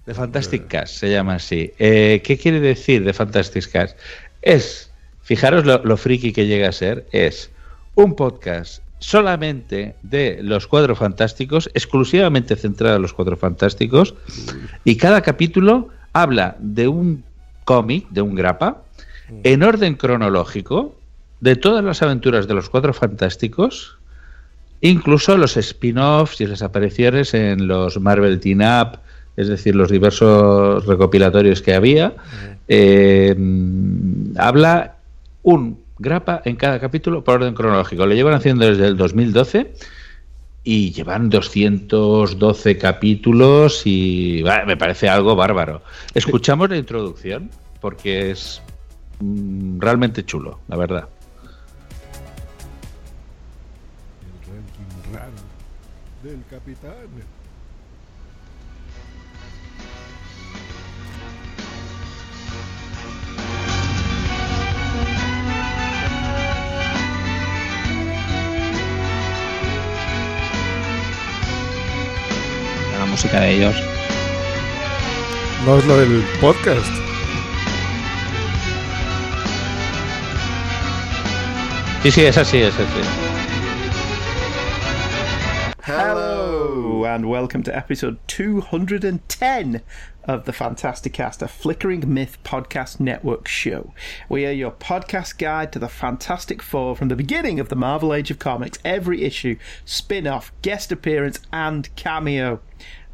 The 0.05 0.13
Fantastic 0.15 0.67
Cast 0.67 0.95
se 0.95 1.11
llama 1.11 1.35
así 1.35 1.71
Eh, 1.77 2.21
¿qué 2.23 2.37
quiere 2.37 2.59
decir 2.59 3.05
The 3.05 3.13
Fantastic 3.13 3.69
Cast? 3.71 3.97
es, 4.41 4.89
fijaros 5.21 5.65
lo, 5.65 5.83
lo 5.83 5.97
friki 5.97 6.33
que 6.33 6.47
llega 6.47 6.69
a 6.69 6.71
ser 6.71 7.05
es 7.11 7.51
un 7.95 8.15
podcast 8.15 8.81
solamente 8.99 9.95
de 10.03 10.39
los 10.43 10.67
cuatro 10.67 10.95
fantásticos 10.95 11.69
exclusivamente 11.73 12.55
centrado 12.55 12.97
en 12.97 13.01
los 13.01 13.13
cuatro 13.13 13.37
fantásticos 13.37 14.13
y 14.83 14.97
cada 14.97 15.21
capítulo 15.21 15.89
habla 16.13 16.57
de 16.59 16.87
un 16.87 17.23
cómic, 17.63 18.07
de 18.09 18.21
un 18.21 18.35
grapa 18.35 18.83
en 19.43 19.63
orden 19.63 19.95
cronológico 19.95 20.95
de 21.39 21.55
todas 21.55 21.83
las 21.83 22.01
aventuras 22.01 22.47
de 22.47 22.53
los 22.53 22.69
cuatro 22.69 22.93
fantásticos, 22.93 23.97
incluso 24.81 25.37
los 25.37 25.55
spin-offs 25.55 26.41
y 26.41 26.47
las 26.47 26.61
apariciones 26.61 27.33
en 27.33 27.67
los 27.67 27.99
Marvel 27.99 28.39
Teen 28.39 28.61
Up, 28.61 28.99
es 29.37 29.47
decir, 29.47 29.75
los 29.75 29.89
diversos 29.89 30.85
recopilatorios 30.85 31.61
que 31.61 31.73
había. 31.73 32.13
Eh, 32.67 33.35
habla 34.35 34.95
un 35.43 35.78
grapa 35.99 36.41
en 36.45 36.55
cada 36.55 36.79
capítulo 36.79 37.23
por 37.23 37.35
orden 37.35 37.53
cronológico. 37.53 38.05
Lo 38.05 38.15
llevan 38.15 38.33
haciendo 38.33 38.65
desde 38.65 38.87
el 38.87 38.97
2012 38.97 39.73
y 40.63 40.91
llevan 40.91 41.29
212 41.29 42.77
capítulos 42.77 43.85
y 43.85 44.43
me 44.65 44.77
parece 44.77 45.09
algo 45.09 45.35
bárbaro. 45.35 45.81
Escuchamos 46.13 46.69
la 46.69 46.77
introducción 46.77 47.49
porque 47.81 48.31
es 48.31 48.61
mm, 49.19 49.79
realmente 49.79 50.25
chulo, 50.25 50.59
la 50.67 50.77
verdad. 50.77 51.09
El 55.11 55.13
ranking 55.13 55.49
del 56.23 56.43
capitán. 56.49 56.93
Música 73.19 73.41
de 73.41 73.51
ellos. 73.51 73.75
No 75.65 75.77
es 75.77 75.85
lo 75.85 75.97
del 75.97 76.23
podcast. 76.39 76.89
Sí, 82.01 82.11
sí, 82.11 82.23
es 82.23 82.37
así, 82.37 82.61
es 82.61 82.73
así. 82.75 83.01
Hello, 85.83 87.03
and 87.03 87.27
welcome 87.29 87.61
to 87.61 87.75
episode 87.75 88.19
210 88.27 89.81
of 90.23 90.45
the 90.45 90.53
Fantastic 90.53 91.11
Cast, 91.11 91.41
a 91.41 91.49
Flickering 91.49 92.13
Myth 92.13 92.37
podcast 92.45 93.01
network 93.01 93.49
show. 93.49 93.93
We 94.29 94.45
are 94.45 94.53
your 94.53 94.71
podcast 94.71 95.37
guide 95.37 95.73
to 95.73 95.79
the 95.79 95.89
Fantastic 95.89 96.61
Four 96.61 96.95
from 96.95 97.09
the 97.09 97.17
beginning 97.17 97.59
of 97.59 97.67
the 97.67 97.75
Marvel 97.75 98.13
Age 98.13 98.31
of 98.31 98.39
Comics, 98.39 98.79
every 98.85 99.23
issue, 99.23 99.57
spin 99.83 100.25
off, 100.25 100.53
guest 100.61 100.93
appearance, 100.93 101.41
and 101.51 101.93
cameo. 101.97 102.61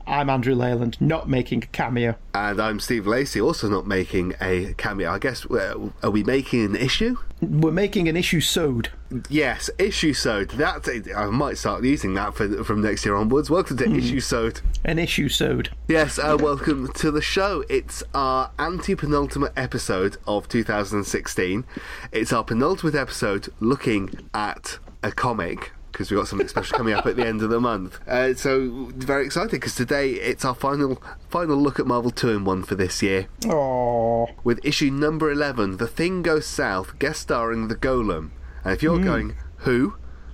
I'm 0.07 0.30
Andrew 0.30 0.53
Leyland, 0.53 0.98
not 1.02 1.27
making 1.27 1.64
a 1.64 1.68
cameo. 1.68 2.15
And 2.36 2.61
I'm 2.61 2.80
Steve 2.80 3.07
Lacey, 3.07 3.41
also 3.41 3.68
not 3.68 3.88
making 3.88 4.36
a 4.40 4.76
cameo. 4.77 5.11
I 5.11 5.18
guess, 5.18 5.45
uh, 5.48 5.90
are 6.03 6.11
we 6.11 6.23
making 6.23 6.64
an 6.64 6.76
issue? 6.76 7.18
We're 7.41 7.72
making 7.72 8.07
an 8.07 8.15
issue 8.15 8.40
sewed. 8.40 8.90
Yes, 9.30 9.72
issue 9.80 10.14
sewed. 10.14 10.52
That 10.52 10.88
I 11.15 11.26
might 11.26 11.57
start 11.57 11.84
using 11.84 12.14
that 12.14 12.36
for, 12.36 12.64
from 12.64 12.82
next 12.82 13.03
year 13.03 13.15
onwards. 13.15 13.49
Welcome 13.49 13.77
to 13.77 13.91
issue 13.91 14.19
sewed. 14.19 14.61
An 14.84 14.99
issue 14.99 15.27
sewed. 15.27 15.69
Yes, 15.88 16.19
uh, 16.19 16.38
welcome 16.40 16.94
to 16.94 17.10
the 17.10 17.22
show. 17.22 17.64
It's 17.68 18.03
our 18.14 18.52
anti-penultimate 18.60 19.53
episode 19.57 20.18
of 20.27 20.48
2016. 20.48 21.64
It's 22.11 22.32
our 22.32 22.44
penultimate 22.44 22.95
episode 22.95 23.52
looking 23.60 24.30
at 24.36 24.77
a 25.02 25.11
comic 25.11 25.72
because 25.96 26.12
we've 26.12 26.20
got 26.20 26.28
something 26.28 26.48
special 26.50 26.78
coming 26.78 26.94
up 26.94 27.06
at 27.06 27.16
the 27.16 27.26
end 27.26 27.42
of 27.42 27.50
the 27.50 27.60
month. 27.60 28.00
Uh, 28.06 28.34
so 28.36 28.92
very 28.98 29.26
excited 29.26 29.52
because 29.52 29.76
today 29.76 30.12
it's 30.12 30.44
our 30.44 30.54
final 30.54 31.02
final 31.30 31.56
look 31.56 31.80
at 31.80 31.88
Marvel 31.88 32.12
2 32.12 32.30
in 32.32 32.44
1 32.44 32.64
for 32.64 32.76
this 32.76 33.02
year. 33.02 33.28
Aww. 33.44 34.28
With 34.44 34.60
issue 34.66 34.92
number 34.92 35.32
11, 35.32 35.78
The 35.78 35.88
Thing 35.88 36.22
Goes 36.22 36.46
South, 36.46 37.00
guest 37.00 37.22
starring 37.22 37.70
The 37.70 37.76
Golem. 37.76 38.32
And 38.66 38.74
if 38.76 38.84
you're 38.84 39.00
Mm. 39.00 39.06
going, 39.06 39.34
who? 39.66 39.94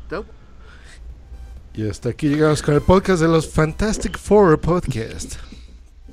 Don't 0.10 0.26
Y 1.76 1.88
hasta 1.88 2.10
aquí 2.10 2.28
llegamos 2.30 2.62
con 2.64 2.74
el 2.74 2.82
podcast 2.82 3.22
de 3.22 3.28
los 3.28 3.48
Fantastic 3.48 4.18
Four 4.18 4.60
Podcast. 4.60 5.36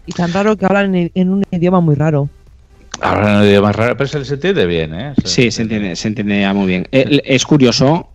Y 0.06 0.12
tan 0.12 0.32
raro 0.32 0.56
que 0.56 0.66
hablan 0.66 0.94
en, 0.94 1.10
en 1.14 1.30
un 1.30 1.44
idioma 1.50 1.80
muy 1.80 1.94
raro. 1.94 2.28
Ahora 3.00 3.34
no 3.34 3.42
digo 3.44 3.62
más 3.62 3.76
raro, 3.76 3.96
pero 3.96 4.08
se, 4.08 4.24
se 4.24 4.34
entiende 4.34 4.66
bien, 4.66 4.92
¿eh? 4.94 5.14
Sí, 5.24 5.50
se 5.50 5.62
entiende, 5.62 5.94
se 5.96 6.08
entiende 6.08 6.40
ya 6.40 6.52
muy 6.54 6.66
bien. 6.66 6.88
Eh, 6.92 7.20
es 7.24 7.44
curioso, 7.44 8.08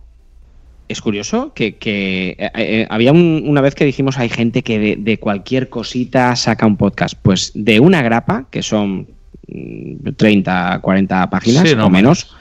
es 0.88 1.00
curioso 1.00 1.52
que, 1.54 1.76
que, 1.76 2.36
eh, 2.38 2.50
eh, 2.56 2.86
había 2.90 3.12
un- 3.12 3.44
una 3.46 3.60
vez 3.60 3.74
que 3.74 3.84
dijimos 3.84 4.18
hay 4.18 4.28
gente 4.28 4.62
que 4.62 4.78
de, 4.78 4.96
de 4.96 5.18
cualquier 5.18 5.68
cosita 5.68 6.34
saca 6.36 6.66
un 6.66 6.76
podcast. 6.76 7.14
Pues 7.22 7.52
de 7.54 7.80
una 7.80 8.02
grapa, 8.02 8.46
que 8.50 8.62
son 8.62 9.08
mm, 9.48 10.10
30, 10.16 10.80
40 10.82 11.30
páginas 11.30 11.68
Sí, 11.68 11.74
no 11.74 11.86
o 11.86 11.90
menos, 11.90 12.34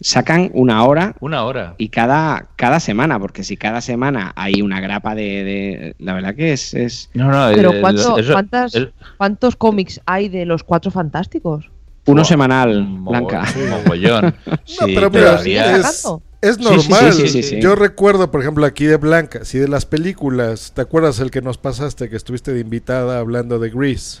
sacan 0.00 0.50
una 0.54 0.84
hora. 0.84 1.14
Una 1.20 1.44
hora. 1.44 1.74
Y 1.78 1.88
cada, 1.88 2.48
cada 2.56 2.80
semana, 2.80 3.18
porque 3.20 3.44
si 3.44 3.56
cada 3.56 3.80
semana 3.80 4.32
hay 4.36 4.62
una 4.62 4.80
grapa 4.80 5.14
de. 5.14 5.44
de- 5.44 5.94
la 5.98 6.14
verdad 6.14 6.34
que 6.34 6.52
es. 6.52 6.74
es... 6.74 7.10
No, 7.14 7.30
no, 7.30 7.54
Pero 7.54 7.72
eh, 7.74 7.80
¿cuánto- 7.80 8.18
eso- 8.18 8.32
¿cuántas, 8.32 8.74
el- 8.74 8.92
¿cuántos 9.18 9.56
cómics 9.56 10.00
hay 10.06 10.28
de 10.28 10.46
los 10.46 10.64
cuatro 10.64 10.90
fantásticos? 10.90 11.70
Uno 12.06 12.24
semanal, 12.24 12.84
Blanca. 12.84 13.44
Un 13.56 13.70
mogollón. 13.70 14.34
No, 14.46 14.56
Sí, 14.64 14.94
pero 14.94 15.06
es, 15.36 16.04
es 16.42 16.56
Sí, 16.56 16.62
sí, 16.64 16.90
normal. 16.90 17.12
sí, 17.14 17.28
sí, 17.28 17.42
sí. 17.42 17.60
Yo 17.60 17.74
recuerdo, 17.74 18.30
por 18.30 18.42
ejemplo, 18.42 18.66
aquí 18.66 18.84
de 18.84 18.96
Blanca, 18.96 19.44
si 19.46 19.58
de 19.58 19.68
las 19.68 19.86
películas, 19.86 20.72
¿te 20.74 20.82
acuerdas 20.82 21.18
el 21.20 21.30
que 21.30 21.40
nos 21.40 21.56
pasaste 21.56 22.10
que 22.10 22.16
estuviste 22.16 22.52
de 22.52 22.60
invitada 22.60 23.18
hablando 23.18 23.58
de 23.58 23.70
Grease? 23.70 24.20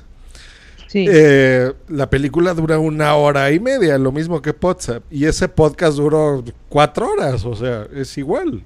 Sí. 0.86 1.06
Eh, 1.08 1.72
la 1.88 2.08
película 2.10 2.54
dura 2.54 2.78
una 2.78 3.14
hora 3.14 3.50
y 3.50 3.58
media, 3.60 3.98
lo 3.98 4.12
mismo 4.12 4.40
que 4.42 4.54
WhatsApp. 4.60 5.02
Y 5.10 5.24
ese 5.24 5.48
podcast 5.48 5.96
duró 5.96 6.44
cuatro 6.68 7.10
horas, 7.10 7.44
o 7.44 7.56
sea, 7.56 7.86
es 7.94 8.16
igual. 8.18 8.62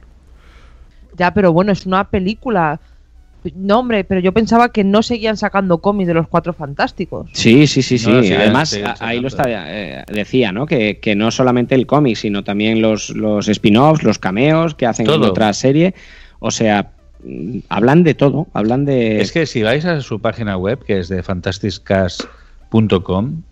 Ya, 1.17 1.33
pero 1.33 1.53
bueno, 1.53 1.73
es 1.73 1.87
una 1.87 2.09
película. 2.11 2.81
No, 3.55 3.79
hombre, 3.79 4.03
pero 4.03 4.21
yo 4.21 4.33
pensaba 4.33 4.71
que 4.71 4.83
no 4.83 5.03
seguían 5.03 5.37
sacando 5.37 5.79
cómics 5.79 6.09
de 6.09 6.15
los 6.15 6.27
cuatro 6.27 6.53
fantásticos. 6.53 7.29
Sí, 7.33 7.69
sí, 7.69 7.83
sí, 7.83 7.99
sí. 7.99 8.11
No, 8.11 8.21
sí, 8.23 8.33
Además, 8.33 8.71
sí, 8.71 8.83
a- 8.83 8.97
sí, 8.97 9.05
ahí 9.05 9.21
lo 9.21 9.29
está, 9.29 9.45
eh, 9.49 10.03
decía, 10.13 10.51
¿no? 10.51 10.67
Que, 10.67 10.99
que 10.99 11.15
no 11.15 11.31
solamente 11.31 11.77
el 11.77 11.87
cómic, 11.87 12.17
sino 12.17 12.43
también 12.43 12.83
los, 12.83 13.11
los 13.11 13.47
spin-offs, 13.49 14.03
los 14.03 14.19
cameos 14.19 14.75
que 14.75 14.87
hacen 14.87 15.07
en 15.07 15.13
Todo. 15.21 15.31
otra 15.31 15.53
serie. 15.53 15.95
O 16.41 16.51
sea, 16.51 16.91
mm, 17.25 17.59
hablan 17.69 18.03
de 18.03 18.15
todo, 18.15 18.49
hablan 18.53 18.85
de... 18.85 19.21
Es 19.21 19.31
que 19.31 19.47
si 19.47 19.63
vais 19.63 19.85
a 19.85 20.01
su 20.01 20.19
página 20.21 20.57
web, 20.57 20.85
que 20.85 20.99
es 20.99 21.09
de 21.09 21.23
fantasticas.com, 21.23 23.43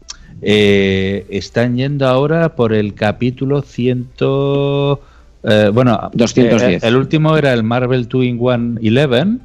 eh, 0.42 1.24
están 1.30 1.76
yendo 1.76 2.08
ahora 2.08 2.56
por 2.56 2.72
el 2.72 2.94
capítulo 2.94 3.62
100. 3.62 4.08
eh, 4.20 4.96
bueno, 5.72 6.10
210. 6.12 6.82
eh, 6.82 6.86
el 6.86 6.96
último 6.96 7.36
era 7.36 7.52
el 7.52 7.62
Marvel 7.62 8.08
2 8.08 8.24
in 8.24 8.38
1 8.40 8.78
11, 8.82 9.38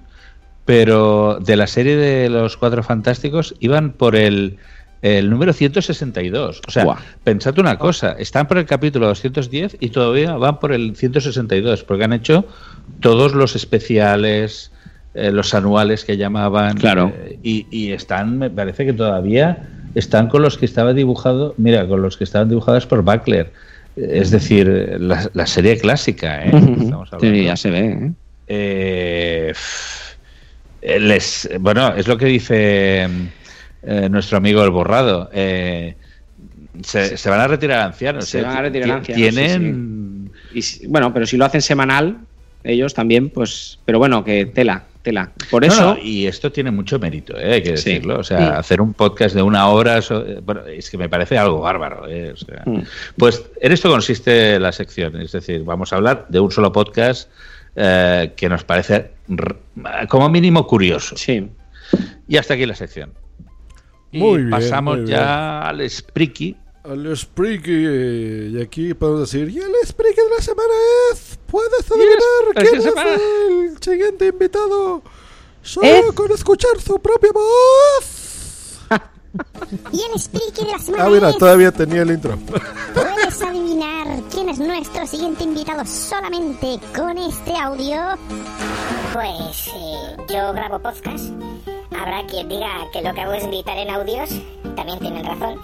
pero 0.69 1.39
de 1.43 1.55
la 1.55 1.65
serie 1.65 1.95
de 1.95 2.29
los 2.29 2.55
Cuatro 2.55 2.83
Fantásticos 2.83 3.55
iban 3.59 3.91
por 3.91 4.15
el, 4.15 4.57
el 5.01 5.27
número 5.27 5.51
162. 5.51 6.61
O 6.67 6.69
sea, 6.69 6.83
Buah. 6.83 6.97
pensad 7.23 7.57
una 7.57 7.79
cosa, 7.79 8.11
están 8.19 8.47
por 8.47 8.59
el 8.59 8.67
capítulo 8.67 9.07
210 9.07 9.77
y 9.79 9.89
todavía 9.89 10.35
van 10.35 10.59
por 10.59 10.71
el 10.71 10.95
162, 10.95 11.83
porque 11.85 12.03
han 12.03 12.13
hecho 12.13 12.45
todos 12.99 13.33
los 13.33 13.55
especiales, 13.55 14.71
eh, 15.15 15.31
los 15.31 15.55
anuales 15.55 16.05
que 16.05 16.17
llamaban. 16.17 16.77
Claro. 16.77 17.13
eh, 17.17 17.39
y, 17.41 17.65
y 17.71 17.91
están, 17.91 18.37
me 18.37 18.51
parece 18.51 18.85
que 18.85 18.93
todavía 18.93 19.67
están 19.95 20.27
con 20.27 20.43
los 20.43 20.59
que 20.59 20.65
estaba 20.67 20.93
dibujado, 20.93 21.55
mira, 21.57 21.87
con 21.87 22.03
los 22.03 22.15
que 22.15 22.25
estaban 22.25 22.47
dibujados 22.47 22.85
por 22.85 23.01
Buckler. 23.01 23.51
Es 23.95 24.29
decir, 24.29 24.97
la, 24.99 25.31
la 25.33 25.47
serie 25.47 25.79
clásica, 25.79 26.45
¿eh? 26.45 26.51
Estamos 26.53 27.11
hablando. 27.11 27.35
Sí, 27.37 27.43
ya 27.43 27.55
se 27.57 27.71
ve. 27.71 27.79
¿eh? 27.79 28.11
Eh, 28.51 29.53
les, 30.81 31.49
bueno, 31.60 31.93
es 31.95 32.07
lo 32.07 32.18
que 32.18 32.26
dice 32.26 33.03
eh, 33.84 34.10
nuestro 34.10 34.38
amigo 34.38 34.64
el 34.64 34.69
borrado. 34.69 35.30
eh, 35.34 35.95
se, 36.81 37.18
se 37.18 37.30
van 37.30 37.41
a 37.41 37.47
retirar 37.47 37.81
ancianos. 37.81 38.26
Se 38.26 38.39
eh, 38.39 38.43
van 38.43 38.57
a 38.57 38.61
retirar 38.61 39.01
ti- 39.01 39.11
ancianos, 39.11 39.35
Tienen. 39.35 40.31
Y 40.53 40.88
bueno, 40.88 41.14
pero 41.14 41.26
si 41.26 41.35
lo 41.38 41.45
hacen 41.45 41.61
semanal, 41.61 42.18
ellos 42.64 42.93
también, 42.93 43.30
pues. 43.30 43.80
Pero 43.85 43.99
bueno, 43.99 44.23
que 44.23 44.45
tela, 44.45 44.84
tela. 45.01 45.31
Por 45.51 45.65
eso. 45.65 45.95
no, 45.95 45.97
y 46.01 46.26
esto 46.27 46.51
tiene 46.51 46.72
mucho 46.72 46.97
mérito, 46.97 47.38
eh, 47.38 47.53
hay 47.56 47.61
que 47.64 47.76
Sí. 47.77 47.91
decirlo. 47.91 48.19
O 48.19 48.23
sea, 48.23 48.57
hacer 48.60 48.80
un 48.81 48.93
podcast 48.93 49.35
de 49.35 49.41
una 49.41 49.68
hora, 49.68 50.01
so- 50.01 50.26
eh, 50.26 50.39
bueno, 50.43 50.65
es 50.68 50.89
que 50.89 50.97
me 50.97 51.10
parece 51.10 51.38
algo 51.38 51.60
bárbaro. 51.61 52.07
eh, 52.07 52.31
o 52.31 52.38
sea. 52.38 52.64
Mm. 52.65 52.84
Pues 53.18 53.43
en 53.61 53.72
esto 53.72 53.89
consiste 53.89 54.60
la 54.60 54.72
sección. 54.72 55.19
Es 55.22 55.34
decir, 55.34 55.64
vamos 55.64 55.91
a 55.91 55.97
hablar 55.97 56.26
de 56.30 56.39
un 56.39 56.51
solo 56.51 56.72
podcast 56.72 57.30
eh, 57.75 58.33
que 58.35 58.49
nos 58.49 58.63
parece 58.63 59.11
como 60.07 60.29
mínimo 60.29 60.65
curioso. 60.67 61.15
Sí. 61.17 61.49
Y 62.27 62.37
hasta 62.37 62.53
aquí 62.53 62.65
la 62.65 62.75
sección. 62.75 63.13
Y 64.11 64.19
Muy 64.19 64.37
bien, 64.39 64.49
pasamos 64.49 64.99
muy 64.99 65.07
ya 65.07 65.61
al 65.67 65.87
Spreaky. 65.87 66.57
Al 66.83 67.15
Spreaky, 67.15 67.85
eh, 67.87 68.49
y 68.53 68.61
aquí 68.61 68.93
podemos 68.93 69.31
decir, 69.31 69.49
y 69.49 69.59
el 69.59 69.71
Spreaky 69.85 70.21
de 70.21 70.29
la 70.35 70.41
semana 70.41 70.73
es, 71.11 71.39
puedes 71.45 71.91
adivinar 71.91 72.19
quién 72.55 72.75
es 72.75 72.83
semana. 72.83 73.11
el 73.13 73.77
siguiente 73.81 74.27
invitado, 74.27 75.03
solo 75.61 76.13
con 76.15 76.31
escuchar 76.31 76.79
su 76.79 76.99
propia 76.99 77.31
voz. 77.31 78.18
Y 79.91 80.01
el 80.14 80.19
Spreaky 80.19 80.65
de 80.65 80.72
la 80.72 80.80
semana 80.80 81.06
Ah, 81.06 81.10
mira, 81.10 81.30
es- 81.30 81.38
todavía 81.38 81.72
tenía 81.72 82.01
el 82.01 82.11
intro. 82.11 82.38
¿Puedes 82.93 83.41
adivinar 83.41 84.07
quién 84.31 84.49
es 84.49 84.60
nuestro 84.60 85.06
siguiente 85.07 85.43
invitado 85.43 85.85
solamente 85.85 86.80
con 86.95 87.18
este 87.18 87.56
audio? 87.57 87.97
Pues 89.14 89.68
eh, 89.68 90.18
yo 90.30 90.53
grabo 90.53 90.80
podcast. 90.80 91.26
Habrá 91.99 92.26
quien 92.27 92.47
diga 92.49 92.69
que 92.93 93.01
lo 93.01 93.14
que 93.14 93.22
hago 93.22 93.34
es 93.34 93.45
gritar 93.47 93.77
en 93.77 93.89
audios. 93.89 94.30
También 94.76 94.99
tienen 94.99 95.26
razón. 95.26 95.60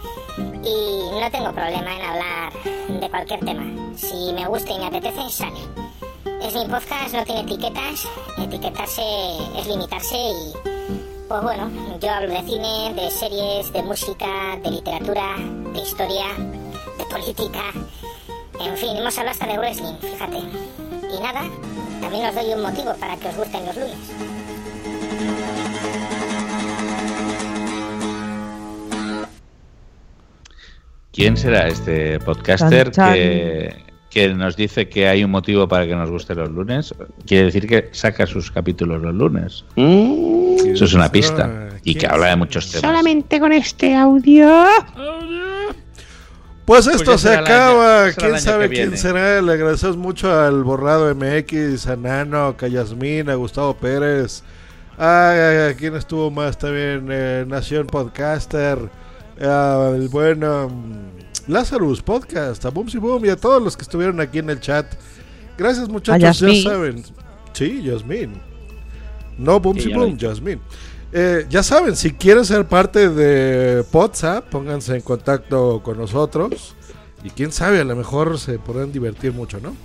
Y 0.64 1.20
no 1.20 1.32
tengo 1.32 1.52
problema 1.54 1.96
en 1.96 2.02
hablar 2.06 2.54
de 3.00 3.10
cualquier 3.10 3.40
tema. 3.46 3.64
Si 3.96 4.34
me 4.34 4.48
gusta 4.48 4.72
y 4.74 4.80
me 4.80 4.88
apetece, 4.88 5.30
sale. 5.30 5.60
Es 6.42 6.54
mi 6.54 6.66
podcast, 6.66 7.14
no 7.14 7.24
tiene 7.24 7.42
etiquetas. 7.42 8.08
Etiquetarse 8.38 9.02
es 9.58 9.68
limitarse 9.68 10.16
y... 10.18 10.54
Pues 11.28 11.42
bueno, 11.42 11.72
yo 12.00 12.12
hablo 12.12 12.30
de 12.30 12.42
cine, 12.44 12.94
de 12.94 13.10
series, 13.10 13.74
de 13.74 13.82
música, 13.82 14.60
de 14.64 14.70
literatura, 14.70 15.36
de 15.74 15.80
historia, 15.80 16.26
de 17.00 17.06
política. 17.06 17.64
En 18.60 18.78
fin, 18.78 18.96
hemos 18.96 19.18
hablado 19.18 19.32
hasta 19.32 19.48
de 19.48 19.58
wrestling, 19.58 19.96
fíjate. 20.02 20.38
Y 20.38 21.20
nada, 21.20 21.42
también 22.00 22.28
os 22.28 22.36
doy 22.36 22.54
un 22.54 22.62
motivo 22.62 22.94
para 23.00 23.18
que 23.18 23.28
os 23.30 23.38
gusten 23.38 23.66
los 23.66 23.76
lunes. 23.76 23.98
¿Quién 31.12 31.38
será 31.38 31.68
este 31.68 32.20
podcaster 32.20 32.92
Chan, 32.92 33.06
chan. 33.08 33.14
que, 33.14 33.86
que 34.16 34.34
nos 34.34 34.56
dice 34.56 34.88
que 34.88 35.10
hay 35.10 35.26
un 35.26 35.32
motivo 35.32 35.68
para 35.68 35.86
que 35.86 35.94
nos 35.94 36.10
guste 36.10 36.34
los 36.36 36.50
lunes? 36.50 36.96
Quiere 37.28 37.48
decir 37.48 37.68
que 37.68 37.90
saca 37.92 38.26
sus 38.26 38.50
capítulos 38.50 39.02
los 39.02 39.14
lunes. 39.14 39.66
Mm. 39.76 40.70
Eso 40.74 40.86
es 40.86 40.94
una 40.94 41.12
pista. 41.12 41.68
Y 41.84 41.96
que 41.96 42.08
habla 42.08 42.28
de 42.30 42.38
muchos 42.38 42.72
temas. 42.72 42.82
Solamente 42.82 43.42
con 43.42 43.52
este 43.52 43.94
audio. 43.94 44.48
Pues 46.64 46.88
esto 46.88 47.04
Pues 47.04 47.22
ya 47.24 47.30
se 47.30 47.36
año- 47.36 47.42
acaba. 47.46 48.12
¿Quién 48.14 48.40
sabe 48.40 48.70
quién 48.70 48.98
será? 48.98 49.42
Le 49.42 49.52
agradecemos 49.52 49.98
mucho 49.98 50.32
al 50.34 50.64
Borrado 50.64 51.14
MX, 51.14 51.86
a 51.88 51.96
Nano, 51.98 52.56
a 52.60 52.68
Yasmín, 52.68 53.30
a 53.30 53.36
Gustavo 53.36 53.76
Pérez. 53.76 54.44
A, 54.98 55.68
a 55.70 55.74
quién 55.76 55.94
estuvo 55.96 56.32
más 56.32 56.58
también, 56.58 57.08
eh, 57.12 57.44
Nación 57.46 57.86
Podcaster, 57.86 58.80
al 59.42 60.08
bueno 60.08 60.70
mm, 60.70 61.15
Lazarus 61.48 62.02
Podcast, 62.02 62.66
a 62.66 62.70
Bumsy 62.70 62.98
Boom 62.98 63.26
y 63.26 63.30
a 63.30 63.36
todos 63.36 63.62
los 63.62 63.76
que 63.76 63.84
estuvieron 63.84 64.20
aquí 64.20 64.40
en 64.40 64.50
el 64.50 64.60
chat. 64.60 64.86
Gracias 65.58 65.88
muchachos, 65.90 66.40
ya 66.40 66.64
saben. 66.64 67.04
Sí, 67.54 67.82
Yasmín. 67.84 68.34
No 69.38 69.60
Bumsy 69.60 69.90
Sí, 69.90 69.94
Boom. 69.94 70.18
Yasmín. 70.18 70.60
Eh, 71.14 71.46
ya 71.50 71.64
saben, 71.64 71.96
si 71.96 72.12
quieren 72.12 72.44
ser 72.44 72.66
parte 72.68 73.10
de 73.10 73.86
WhatsApp, 73.92 74.50
pónganse 74.50 74.96
en 74.96 75.02
contacto 75.02 75.82
con 75.84 75.98
nosotros. 75.98 76.76
Y 77.24 77.30
quién 77.30 77.52
sabe, 77.52 77.80
a 77.80 77.84
lo 77.84 77.96
mejor 77.96 78.38
se 78.38 78.60
podrán 78.60 78.92
divertir 78.92 79.32
mucho, 79.32 79.60
¿no? 79.60 79.76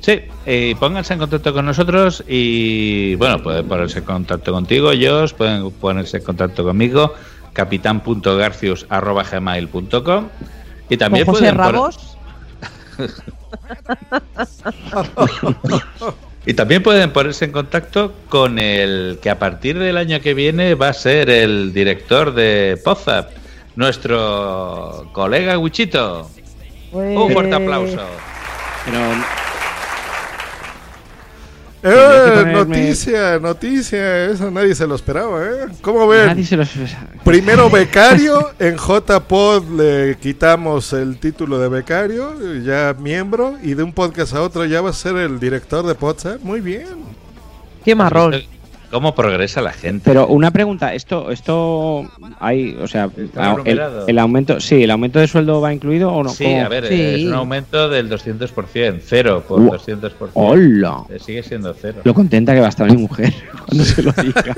Sí, 0.00 0.20
eh, 0.44 0.74
pónganse 0.78 1.14
en 1.14 1.20
contacto 1.20 1.54
con 1.54 1.64
nosotros 1.64 2.22
y 2.28 3.14
bueno, 3.14 3.42
pueden 3.42 3.66
ponerse 3.66 4.00
en 4.00 4.04
contacto 4.04 4.52
contigo, 4.52 4.90
ellos 4.90 5.32
pueden 5.32 5.70
ponerse 5.70 6.18
en 6.18 6.24
contacto 6.24 6.62
conmigo, 6.62 7.14
capitán.garcius.gmail.com 7.54 10.28
y 10.90 10.98
también 10.98 11.24
Con 11.24 11.34
José 11.34 11.52
pueden 11.52 11.58
Ramos. 11.58 12.18
Y 16.46 16.54
también 16.54 16.82
pueden 16.82 17.10
ponerse 17.10 17.46
en 17.46 17.52
contacto 17.52 18.12
con 18.28 18.58
el 18.58 19.18
que 19.22 19.30
a 19.30 19.38
partir 19.38 19.78
del 19.78 19.96
año 19.96 20.20
que 20.20 20.34
viene 20.34 20.74
va 20.74 20.88
a 20.88 20.92
ser 20.92 21.30
el 21.30 21.72
director 21.72 22.34
de 22.34 22.78
Pozap, 22.84 23.30
nuestro 23.76 25.08
colega 25.12 25.58
Wichito. 25.58 26.28
Un 26.92 27.32
fuerte 27.32 27.54
aplauso. 27.54 28.02
Pero 28.84 28.98
Eh, 31.86 32.50
noticia, 32.50 33.38
noticia, 33.38 34.26
eso 34.30 34.50
nadie 34.50 34.74
se 34.74 34.86
lo 34.86 34.94
esperaba, 34.94 35.44
¿eh? 35.44 35.66
¿Cómo 35.82 36.08
ven? 36.08 36.28
nadie 36.28 36.44
se 36.44 36.56
los. 36.56 36.70
Primero 37.22 37.68
becario, 37.70 38.52
en 38.58 38.76
JPod 38.76 39.68
le 39.78 40.16
quitamos 40.16 40.94
el 40.94 41.18
título 41.18 41.58
de 41.58 41.68
becario, 41.68 42.34
ya 42.62 42.96
miembro, 42.98 43.58
y 43.62 43.74
de 43.74 43.82
un 43.82 43.92
podcast 43.92 44.34
a 44.34 44.40
otro 44.40 44.64
ya 44.64 44.80
va 44.80 44.90
a 44.90 44.94
ser 44.94 45.16
el 45.16 45.38
director 45.38 45.86
de 45.86 45.94
Podsap. 45.94 46.40
Muy 46.40 46.62
bien. 46.62 47.04
Qué 47.84 47.94
marrón. 47.94 48.34
¿Cómo 48.94 49.12
progresa 49.12 49.60
la 49.60 49.72
gente? 49.72 50.02
Pero 50.04 50.28
una 50.28 50.52
pregunta, 50.52 50.94
esto, 50.94 51.32
esto 51.32 52.08
hay, 52.38 52.76
o 52.80 52.86
sea, 52.86 53.10
Está 53.16 53.56
el, 54.06 54.18
aumento, 54.20 54.60
sí, 54.60 54.84
el 54.84 54.90
aumento 54.92 55.18
de 55.18 55.26
sueldo 55.26 55.60
va 55.60 55.74
incluido 55.74 56.12
o 56.12 56.22
no? 56.22 56.28
Sí, 56.30 56.44
¿Cómo? 56.44 56.60
a 56.64 56.68
ver, 56.68 56.86
Sí. 56.86 57.00
es 57.02 57.24
un 57.24 57.34
aumento 57.34 57.88
del 57.88 58.08
200%, 58.08 59.00
cero 59.04 59.42
por 59.48 59.60
Uh, 59.60 59.70
200%. 59.72 60.30
¡Hola! 60.34 61.02
Eh, 61.10 61.18
Sigue 61.18 61.42
siendo 61.42 61.74
cero. 61.74 62.02
Lo 62.04 62.14
contenta 62.14 62.54
que 62.54 62.60
va 62.60 62.66
a 62.66 62.68
estar 62.68 62.88
mi 62.88 62.96
mujer 62.96 63.34
cuando 63.66 63.84
se 63.84 64.00
lo 64.00 64.12
diga. 64.12 64.54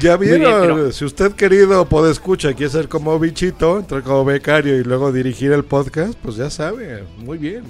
Ya 0.00 0.16
bien, 0.16 0.38
vieron, 0.40 0.60
pero- 0.62 0.92
si 0.92 1.04
usted 1.04 1.32
querido 1.32 1.84
puede 1.84 2.12
escuchar, 2.12 2.54
quiere 2.54 2.72
ser 2.72 2.88
como 2.88 3.18
bichito, 3.18 3.78
entrar 3.78 4.02
como 4.02 4.24
becario 4.24 4.78
y 4.80 4.84
luego 4.84 5.12
dirigir 5.12 5.52
el 5.52 5.64
podcast, 5.64 6.14
pues 6.22 6.36
ya 6.36 6.48
sabe, 6.48 7.04
muy 7.18 7.36
bien. 7.36 7.64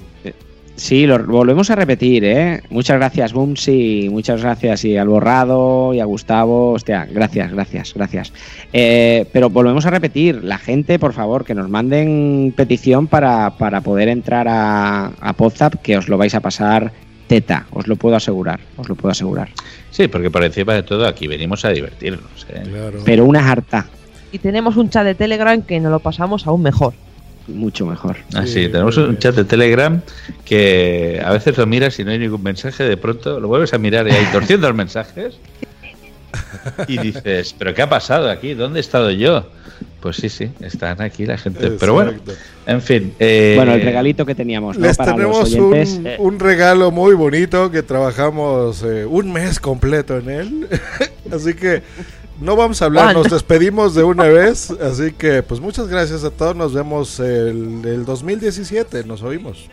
Sí, 0.82 1.06
lo 1.06 1.16
volvemos 1.24 1.70
a 1.70 1.76
repetir, 1.76 2.24
¿eh? 2.24 2.60
Muchas 2.70 2.96
gracias, 2.96 3.32
Bumsy, 3.32 4.08
muchas 4.10 4.42
gracias 4.42 4.84
y 4.84 4.96
al 4.96 5.06
Borrado 5.06 5.94
y 5.94 6.00
a 6.00 6.04
Gustavo, 6.04 6.72
hostia, 6.72 7.06
gracias, 7.08 7.52
gracias, 7.52 7.94
gracias. 7.94 8.32
Eh, 8.72 9.24
pero 9.32 9.48
volvemos 9.48 9.86
a 9.86 9.90
repetir, 9.90 10.42
la 10.42 10.58
gente, 10.58 10.98
por 10.98 11.12
favor, 11.12 11.44
que 11.44 11.54
nos 11.54 11.70
manden 11.70 12.52
petición 12.56 13.06
para, 13.06 13.50
para 13.58 13.80
poder 13.80 14.08
entrar 14.08 14.48
a, 14.48 15.12
a 15.20 15.32
Podzap, 15.34 15.76
que 15.76 15.96
os 15.96 16.08
lo 16.08 16.18
vais 16.18 16.34
a 16.34 16.40
pasar 16.40 16.90
teta, 17.28 17.68
os 17.70 17.86
lo 17.86 17.94
puedo 17.94 18.16
asegurar, 18.16 18.58
os 18.76 18.88
lo 18.88 18.96
puedo 18.96 19.12
asegurar. 19.12 19.50
Sí, 19.92 20.08
porque 20.08 20.32
por 20.32 20.42
encima 20.42 20.74
de 20.74 20.82
todo 20.82 21.06
aquí 21.06 21.28
venimos 21.28 21.64
a 21.64 21.68
divertirnos. 21.68 22.44
¿eh? 22.48 22.64
Pero 23.04 23.24
una 23.24 23.48
harta, 23.48 23.86
Y 24.32 24.38
tenemos 24.38 24.76
un 24.76 24.90
chat 24.90 25.04
de 25.04 25.14
Telegram 25.14 25.62
que 25.62 25.78
nos 25.78 25.92
lo 25.92 26.00
pasamos 26.00 26.48
aún 26.48 26.62
mejor. 26.62 26.92
Mucho 27.48 27.86
mejor. 27.86 28.16
Ah, 28.34 28.46
sí, 28.46 28.68
tenemos 28.68 28.96
un 28.96 29.18
chat 29.18 29.34
de 29.34 29.44
Telegram 29.44 30.00
que 30.44 31.20
a 31.24 31.32
veces 31.32 31.56
lo 31.58 31.66
miras 31.66 31.98
y 31.98 32.04
no 32.04 32.10
hay 32.10 32.18
ningún 32.18 32.42
mensaje, 32.42 32.84
de 32.84 32.96
pronto 32.96 33.40
lo 33.40 33.48
vuelves 33.48 33.72
a 33.74 33.78
mirar 33.78 34.06
y 34.08 34.12
hay 34.12 34.26
200 34.32 34.74
mensajes 34.74 35.34
y 36.88 36.98
dices, 36.98 37.54
¿pero 37.58 37.74
qué 37.74 37.82
ha 37.82 37.88
pasado 37.88 38.30
aquí? 38.30 38.54
¿Dónde 38.54 38.78
he 38.78 38.80
estado 38.80 39.10
yo? 39.10 39.46
Pues 40.00 40.16
sí, 40.16 40.28
sí, 40.28 40.50
están 40.60 41.00
aquí 41.00 41.26
la 41.26 41.38
gente. 41.38 41.72
Pero 41.78 41.94
bueno, 41.94 42.12
en 42.66 42.82
fin. 42.82 43.14
eh, 43.20 43.54
Bueno, 43.56 43.72
el 43.74 43.82
regalito 43.82 44.26
que 44.26 44.34
teníamos, 44.34 44.76
¿no? 44.76 44.86
Les 44.86 44.96
Para 44.96 45.12
tenemos 45.14 45.50
los 45.52 45.54
oyentes. 45.72 46.00
un, 46.18 46.34
un 46.34 46.40
regalo 46.40 46.90
muy 46.90 47.14
bonito 47.14 47.70
que 47.70 47.82
trabajamos 47.84 48.82
eh, 48.82 49.04
un 49.04 49.32
mes 49.32 49.60
completo 49.60 50.18
en 50.18 50.30
él. 50.30 50.68
así 51.32 51.54
que 51.54 51.82
no 52.42 52.56
vamos 52.56 52.82
a 52.82 52.86
hablar, 52.86 53.04
Juan. 53.04 53.16
nos 53.16 53.30
despedimos 53.30 53.94
de 53.94 54.02
una 54.02 54.24
vez. 54.28 54.70
Así 54.70 55.12
que 55.12 55.42
pues 55.42 55.60
muchas 55.60 55.88
gracias 55.88 56.24
a 56.24 56.30
todos, 56.30 56.54
nos 56.56 56.74
vemos 56.74 57.18
el, 57.20 57.80
el 57.84 58.04
2017, 58.04 59.04
nos 59.04 59.22
oímos. 59.22 59.68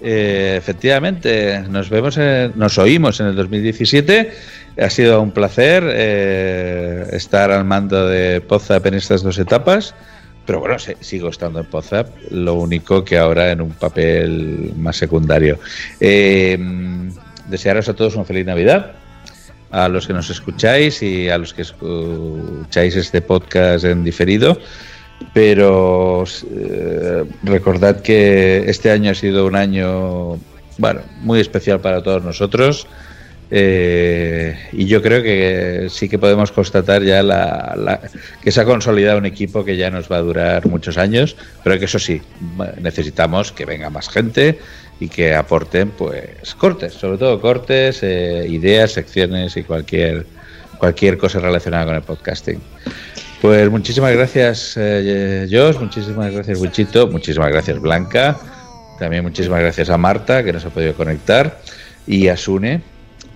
Eh, 0.00 0.56
efectivamente, 0.58 1.60
nos 1.68 1.88
vemos, 1.88 2.16
en- 2.16 2.52
nos 2.56 2.76
oímos 2.78 3.20
en 3.20 3.26
el 3.26 3.36
2017. 3.36 4.32
Ha 4.80 4.90
sido 4.90 5.20
un 5.22 5.30
placer 5.30 5.84
eh, 5.86 7.06
estar 7.12 7.50
al 7.52 7.64
mando 7.64 8.08
de 8.08 8.40
Poza 8.40 8.78
en 8.82 8.94
estas 8.94 9.22
dos 9.22 9.38
etapas. 9.38 9.94
pero 10.44 10.58
bueno, 10.58 10.76
se- 10.80 10.96
sigo 11.00 11.28
estando 11.28 11.60
en 11.60 11.66
Podzap, 11.66 12.08
lo 12.30 12.54
único 12.54 13.04
que 13.04 13.16
ahora 13.16 13.52
en 13.52 13.60
un 13.60 13.70
papel 13.70 14.72
más 14.76 14.96
secundario. 14.96 15.58
Eh, 16.00 16.58
desearos 17.48 17.88
a 17.88 17.94
todos 17.94 18.16
una 18.16 18.24
feliz 18.24 18.44
Navidad, 18.44 18.92
a 19.72 19.88
los 19.88 20.06
que 20.06 20.12
nos 20.12 20.30
escucháis 20.30 21.02
y 21.02 21.28
a 21.28 21.38
los 21.38 21.54
que 21.54 21.62
escucháis 21.62 22.94
este 22.94 23.22
podcast 23.22 23.84
en 23.84 24.04
diferido. 24.04 24.58
Pero 25.32 26.24
eh, 26.24 27.24
recordad 27.42 28.02
que 28.02 28.64
este 28.68 28.90
año 28.90 29.12
ha 29.12 29.14
sido 29.14 29.46
un 29.46 29.56
año, 29.56 30.38
bueno, 30.78 31.00
muy 31.20 31.40
especial 31.40 31.80
para 31.80 32.02
todos 32.02 32.22
nosotros. 32.22 32.86
Eh, 33.54 34.56
y 34.72 34.86
yo 34.86 35.02
creo 35.02 35.22
que 35.22 35.88
sí 35.90 36.08
que 36.08 36.18
podemos 36.18 36.52
constatar 36.52 37.02
ya 37.02 37.22
la, 37.22 38.00
que 38.42 38.50
se 38.50 38.60
ha 38.60 38.64
consolidado 38.64 39.18
un 39.18 39.26
equipo 39.26 39.64
que 39.64 39.76
ya 39.76 39.90
nos 39.90 40.10
va 40.10 40.16
a 40.16 40.22
durar 40.22 40.66
muchos 40.66 40.96
años, 40.96 41.36
pero 41.62 41.78
que 41.78 41.84
eso 41.84 41.98
sí, 41.98 42.22
necesitamos 42.80 43.52
que 43.52 43.66
venga 43.66 43.90
más 43.90 44.08
gente 44.08 44.58
y 45.02 45.08
que 45.08 45.34
aporten 45.34 45.90
pues 45.90 46.54
cortes, 46.56 46.92
sobre 46.94 47.18
todo 47.18 47.40
cortes, 47.40 48.02
eh, 48.02 48.46
ideas, 48.48 48.92
secciones 48.92 49.56
y 49.56 49.64
cualquier, 49.64 50.26
cualquier 50.78 51.18
cosa 51.18 51.40
relacionada 51.40 51.86
con 51.86 51.94
el 51.96 52.02
podcasting. 52.02 52.60
Pues 53.40 53.68
muchísimas 53.68 54.12
gracias, 54.12 54.74
eh, 54.76 55.48
Josh, 55.50 55.76
muchísimas 55.80 56.32
gracias, 56.32 56.60
Wichito, 56.60 57.08
muchísimas 57.08 57.50
gracias, 57.50 57.80
Blanca, 57.80 58.38
también 59.00 59.24
muchísimas 59.24 59.60
gracias 59.60 59.90
a 59.90 59.98
Marta, 59.98 60.44
que 60.44 60.52
nos 60.52 60.64
ha 60.64 60.70
podido 60.70 60.94
conectar, 60.94 61.58
y 62.06 62.28
a 62.28 62.36
Sune 62.36 62.82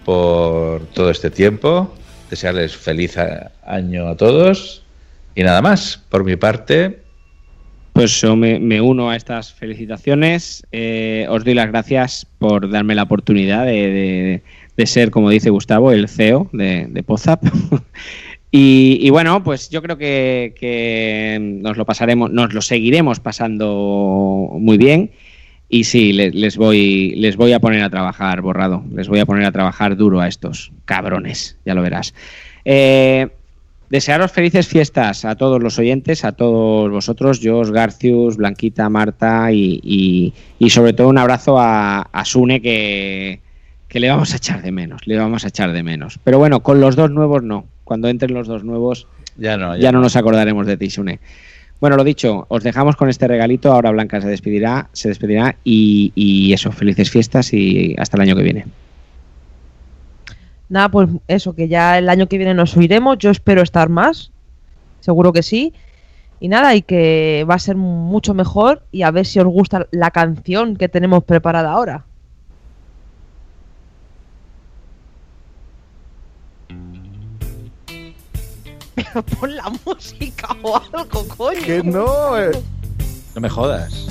por 0.05 0.87
todo 0.95 1.11
este 1.11 1.31
tiempo. 1.31 1.93
Desearles 2.31 2.77
feliz 2.77 3.19
a- 3.19 3.51
año 3.65 4.09
a 4.09 4.17
todos. 4.17 4.83
Y 5.35 5.43
nada 5.43 5.63
más, 5.63 6.01
por 6.09 6.23
mi 6.25 6.37
parte, 6.37 7.01
Pues 7.97 8.21
yo 8.21 8.37
me, 8.37 8.79
uno 8.83 9.09
a 9.09 9.17
estas 9.17 9.55
felicitaciones. 9.55 10.67
Eh, 10.71 11.27
os 11.31 11.45
doy 11.45 11.55
las 11.55 11.69
gracias 11.69 12.27
por 12.39 12.69
darme 12.71 12.95
la 12.95 13.05
oportunidad 13.05 13.65
de, 13.65 14.43
de- 14.77 14.87
ser, 14.87 15.11
como 15.11 15.31
dice 15.31 15.49
Gustavo, 15.49 15.93
el 15.93 16.07
CEO 16.07 16.51
de, 16.53 16.89
de 16.91 17.03
Pozap. 17.03 17.43
y, 18.51 19.09
bueno, 19.09 19.43
pues 19.43 19.71
yo 19.71 19.81
creo 19.81 19.97
que, 19.97 20.53
que 20.61 21.39
nos 21.41 21.79
lo 21.79 21.87
pasaremos, 21.87 22.31
nos 22.31 22.53
lo 22.53 22.61
seguiremos 22.61 23.19
pasando 23.19 24.51
muy 24.61 24.77
bien. 24.77 25.13
Y 25.71 25.85
sí, 25.85 26.13
le- 26.13 26.33
les, 26.33 26.59
voy, 26.59 27.15
les 27.17 27.39
voy 27.39 27.55
a 27.55 27.61
poner 27.61 27.83
a 27.83 27.89
trabajar, 27.89 28.43
borrado. 28.43 28.85
Les 28.95 29.09
voy 29.09 29.21
a 29.21 29.27
poner 29.27 29.47
a 29.47 29.53
trabajar 29.53 29.97
duro 29.97 30.21
a 30.21 30.29
estos 30.29 30.71
cabrones, 30.85 31.57
ya 31.65 31.73
lo 31.75 31.81
verás. 31.81 32.13
Eh, 32.67 33.29
Desearos 33.91 34.33
felices 34.33 34.67
fiestas 34.67 35.25
a 35.25 35.37
todos 35.37 35.63
los 35.63 35.79
oyentes, 35.79 36.25
a 36.25 36.33
todos 36.33 36.91
vosotros, 36.91 37.41
Jos, 37.43 37.71
Garcius, 37.71 38.37
Blanquita, 38.37 38.89
Marta 38.89 39.53
y, 39.53 39.81
y- 39.83 40.33
y 40.59 40.71
sobre 40.71 40.93
todo 40.93 41.09
un 41.09 41.19
abrazo 41.19 41.59
a, 41.61 42.01
a 42.03 42.25
Sune 42.25 42.61
que, 42.61 43.41
que 43.87 44.01
le 44.01 44.09
vamos 44.11 44.33
a 44.33 44.37
echar 44.39 44.61
de 44.63 44.73
menos, 44.73 45.07
le 45.07 45.17
vamos 45.17 45.45
a 45.45 45.49
echar 45.49 45.73
de 45.73 45.83
menos. 45.85 46.19
Pero 46.25 46.39
bueno, 46.39 46.61
con 46.65 46.81
los 46.81 46.97
dos 46.97 47.11
nuevos 47.13 47.43
no. 47.45 47.65
Cuando 47.85 48.09
entren 48.09 48.35
los 48.35 48.49
dos 48.49 48.65
nuevos 48.65 49.07
ya 49.37 49.57
no. 49.57 49.77
ya 49.77 49.93
no 49.93 50.01
nos 50.01 50.17
acordaremos 50.17 50.67
de 50.67 50.77
ti, 50.77 50.91
Sune. 50.91 51.21
Bueno, 51.81 51.97
lo 51.97 52.05
dicho, 52.05 52.47
os 52.49 52.65
dejamos 52.65 52.97
con 52.97 53.09
este 53.11 53.29
regalito. 53.29 53.71
Ahora 53.73 53.91
Blanca 53.91 54.21
se 54.21 54.29
despedirá, 54.29 54.89
se 54.95 55.09
despedirá 55.11 55.57
y, 55.63 56.11
y 56.15 56.53
eso, 56.55 56.73
felices 56.73 57.11
fiestas 57.11 57.53
y 57.53 57.95
hasta 57.99 58.17
el 58.17 58.23
año 58.23 58.35
que 58.35 58.43
viene. 58.43 58.65
Nada, 60.69 60.89
pues 60.91 61.09
eso, 61.29 61.55
que 61.55 61.69
ya 61.69 61.97
el 61.99 62.09
año 62.09 62.29
que 62.29 62.39
viene 62.39 62.55
nos 62.55 62.77
oiremos. 62.77 63.19
Yo 63.19 63.31
espero 63.31 63.63
estar 63.63 63.89
más. 63.89 64.33
Seguro 65.01 65.33
que 65.33 65.43
sí. 65.43 65.73
Y 66.41 66.49
nada, 66.49 66.75
y 66.75 66.83
que 66.83 67.47
va 67.49 67.55
a 67.55 67.59
ser 67.59 67.77
mucho 67.77 68.35
mejor. 68.35 68.85
Y 68.91 69.03
a 69.03 69.11
ver 69.11 69.27
si 69.27 69.39
os 69.39 69.47
gusta 69.47 69.87
la 69.91 70.11
canción 70.11 70.77
que 70.77 70.89
tenemos 70.89 71.25
preparada 71.25 71.71
ahora. 71.73 72.05
Pero 78.95 79.23
pon 79.41 79.57
la 79.57 79.71
música 79.85 80.49
o 80.63 80.77
algo, 80.77 81.29
coño. 81.37 81.61
Que 81.65 81.83
no. 81.83 82.39
eh. 82.39 82.51
no 83.35 83.41
me 83.41 83.49
jodas. 83.49 84.07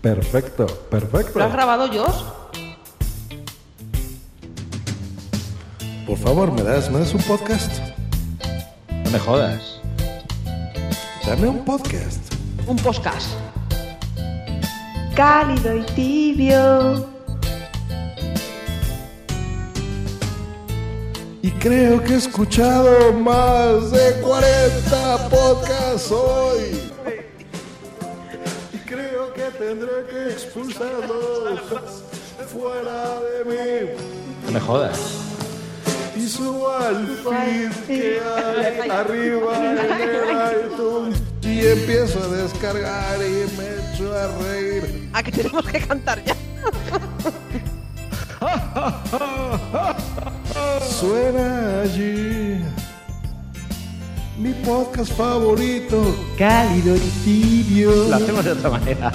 Perfecto, 0.00 0.66
perfecto. 0.90 1.38
¿Lo 1.38 1.44
has 1.44 1.52
grabado, 1.52 1.88
Josh? 1.88 2.22
Por 6.06 6.18
favor, 6.18 6.52
¿me 6.52 6.62
das, 6.62 6.88
¿me 6.88 7.00
das 7.00 7.12
un 7.14 7.22
podcast? 7.22 7.80
No 9.04 9.10
me 9.10 9.18
jodas. 9.18 9.80
Dame 11.26 11.48
un 11.48 11.64
podcast. 11.64 12.32
Un 12.68 12.76
podcast. 12.76 13.26
cálido 15.16 15.76
y 15.76 15.82
tibio. 15.96 17.06
Y 21.42 21.50
creo 21.50 22.00
que 22.04 22.14
he 22.14 22.16
escuchado 22.18 23.12
más 23.12 23.90
de 23.90 24.20
40 24.20 25.28
podcasts 25.28 26.12
hoy. 26.12 26.92
Y 28.72 28.78
creo 28.78 29.32
que 29.32 29.42
tendré 29.58 30.06
que 30.08 30.32
expulsarlos 30.32 32.04
fuera 32.52 33.20
de 33.20 33.44
mí. 33.44 33.90
No 34.44 34.52
me 34.52 34.60
jodas. 34.60 35.35
Y 36.18 36.28
subo 36.28 36.70
al 36.70 37.06
feed 37.06 37.70
que 37.86 38.20
hay 38.20 38.90
arriba 38.90 39.56
en 39.56 39.78
el 39.78 40.72
iTunes. 40.72 41.22
Y 41.42 41.66
empiezo 41.66 42.22
a 42.22 42.28
descargar 42.28 43.18
y 43.20 43.46
me 43.56 43.94
echo 43.94 44.12
a 44.14 44.26
reír. 44.42 45.08
¿A 45.12 45.22
que 45.22 45.32
tenemos 45.32 45.66
que 45.66 45.80
cantar 45.80 46.22
ya? 46.24 46.36
Suena 50.80 51.82
allí 51.82 52.60
mi 54.38 54.52
podcast 54.64 55.12
favorito, 55.12 56.14
cálido 56.36 56.94
y 56.96 57.00
tibio. 57.24 57.90
Lo 58.08 58.16
hacemos 58.16 58.44
de 58.44 58.52
otra 58.52 58.70
manera. 58.70 59.12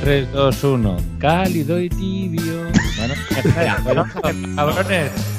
3, 0.00 0.32
2, 0.32 0.64
1. 0.64 0.96
Cálido 1.18 1.80
y 1.80 1.88
tibio. 1.88 2.64
Bueno, 2.96 3.14
espera, 3.36 3.80
bueno, 3.84 4.04
cabrones. 4.56 5.35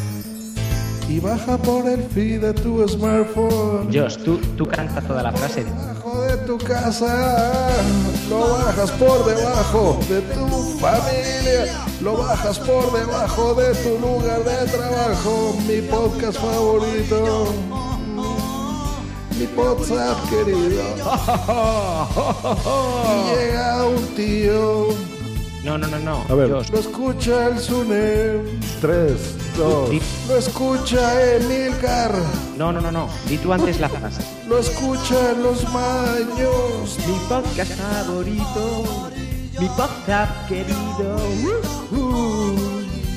Y 1.10 1.20
baja 1.22 1.58
por 1.58 1.88
el 1.88 2.04
feed 2.04 2.42
de 2.42 2.54
tu 2.54 2.86
smartphone. 2.88 3.90
Josh, 3.94 4.18
tú, 4.18 4.38
tú 4.58 4.66
canta 4.66 5.02
toda 5.02 5.24
la 5.24 5.32
frase. 5.32 5.64
Debajo 5.64 6.22
de 6.24 6.38
tu 6.46 6.58
casa, 6.58 7.72
lo 8.30 8.40
bajas 8.40 8.92
por 8.92 9.26
debajo 9.26 10.00
de 10.10 10.22
tu 10.22 10.48
familia, 10.80 11.88
lo 12.02 12.18
bajas 12.18 12.60
por 12.60 12.92
debajo 12.92 13.54
de 13.54 13.74
tu 13.76 14.00
lugar 14.00 14.44
de 14.44 14.70
trabajo, 14.70 15.56
mi 15.66 15.82
podcast 15.82 16.40
favorito, 16.40 17.54
mi 19.40 19.46
WhatsApp 19.56 20.18
querido. 20.30 20.84
Y 23.08 23.36
llega 23.36 23.86
un 23.86 24.06
tío. 24.16 24.88
No, 25.64 25.78
no, 25.78 25.88
no, 25.88 26.00
no. 26.00 26.26
A 26.30 26.34
ver, 26.36 26.52
Josh, 26.52 26.70
lo 26.70 26.80
escucha 26.80 27.48
el 27.48 27.60
Sune. 27.60 28.42
3, 28.82 29.12
2. 29.58 29.90
Lo 30.28 30.38
escucha 30.38 31.36
Emilcar. 31.36 32.12
no, 32.58 32.72
no, 32.72 32.80
no, 32.80 32.92
no. 32.92 33.10
Di 33.28 33.38
tú 33.38 33.52
antes 33.52 33.80
la 33.80 33.90
frase. 33.90 34.22
Lo 34.48 34.60
escuchan 34.60 35.42
los 35.42 35.64
maños. 35.74 36.98
Mi 37.08 37.18
podcast 37.28 37.72
favorito. 37.74 39.10
Mi 39.60 39.68
podcast 39.70 40.48
querido. 40.48 41.18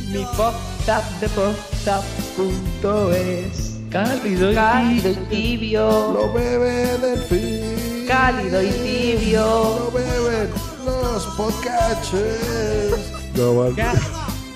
Mi 0.08 0.24
podcast 0.36 1.20
de 1.20 1.28
podcast.es. 1.28 3.76
Cálido 3.90 4.52
y 4.52 4.54
Cálido 4.54 5.10
y 5.10 5.14
tibio. 5.28 6.12
Lo 6.12 6.32
bebe 6.32 6.96
del 6.98 7.18
fin. 7.24 8.06
Cálido 8.08 8.62
y 8.62 8.70
tibio. 8.70 9.44
Lo 9.44 9.90
beben 9.92 10.48
los 10.86 11.26
podcatchers. 11.36 13.12
No, 13.36 13.56
vale. 13.56 13.82
A 13.82 13.92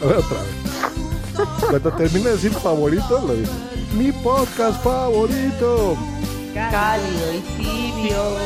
ver, 0.07 0.17
otra 0.17 0.39
vez. 0.41 0.94
Cuando 1.61 1.93
termine 1.93 2.27
de 2.27 2.33
decir 2.33 2.53
favorito, 2.53 3.23
lo 3.27 3.35
digo. 3.35 3.53
Mi 3.95 4.13
podcast 4.13 4.83
favorito. 4.83 5.97
Cálido 6.53 7.33
y 7.33 7.41
tibio. 7.57 8.37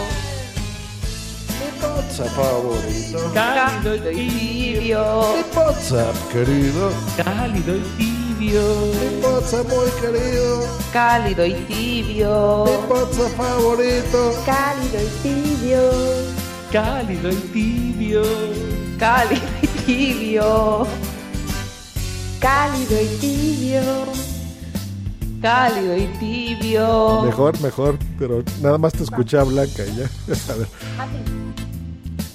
Mi 1.58 1.80
podcast 1.80 2.34
favorito. 2.34 3.32
Cálido 3.34 4.12
y 4.12 4.28
tibio. 4.28 5.24
Mi 5.36 5.42
podcast 5.54 6.32
querido. 6.32 6.90
Cálido 7.16 7.76
y 7.76 7.80
tibio. 7.96 8.62
Mi 8.86 9.22
podcast 9.22 9.68
muy 9.68 9.90
querido. 10.00 10.64
Cálido 10.92 11.46
y 11.46 11.54
tibio. 11.54 12.64
Mi 12.64 12.88
podcast 12.88 13.36
favorito. 13.36 14.34
Cálido 14.46 14.98
y 15.02 15.08
tibio. 15.22 15.90
Cálido 16.72 17.30
y 17.30 17.34
tibio. 17.34 18.22
Cálido 18.98 19.46
y 19.62 19.66
tibio. 19.86 20.86
Cálido 22.40 23.00
y 23.00 23.06
tibio. 23.20 23.82
cálido 25.42 25.96
y 25.96 26.06
tibio. 26.18 27.22
Mejor, 27.22 27.60
mejor, 27.60 27.98
pero 28.18 28.42
nada 28.60 28.78
más 28.78 28.92
te 28.92 29.02
escuché 29.04 29.38
a 29.38 29.44
Blanca 29.44 29.84
y 29.84 29.96
ya. 29.96 30.04
A 30.52 30.56
ver. 30.56 30.68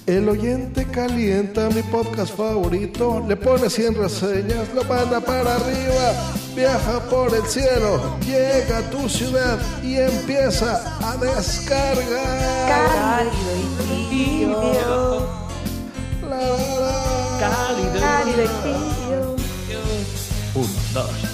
El 0.05 0.27
oyente 0.27 0.85
calienta 0.85 1.69
mi 1.69 1.81
podcast 1.83 2.35
favorito, 2.35 3.23
le 3.25 3.37
pone 3.37 3.69
100 3.69 3.95
reseñas, 3.95 4.73
lo 4.75 4.83
manda 4.83 5.21
para 5.21 5.55
arriba, 5.55 6.33
viaja 6.53 6.99
por 7.09 7.33
el 7.33 7.43
cielo, 7.43 8.17
llega 8.25 8.79
a 8.79 8.89
tu 8.89 9.07
ciudad 9.07 9.57
y 9.81 9.95
empieza 9.95 10.83
a 10.99 11.15
descargar. 11.15 12.67
Cálido 12.67 13.52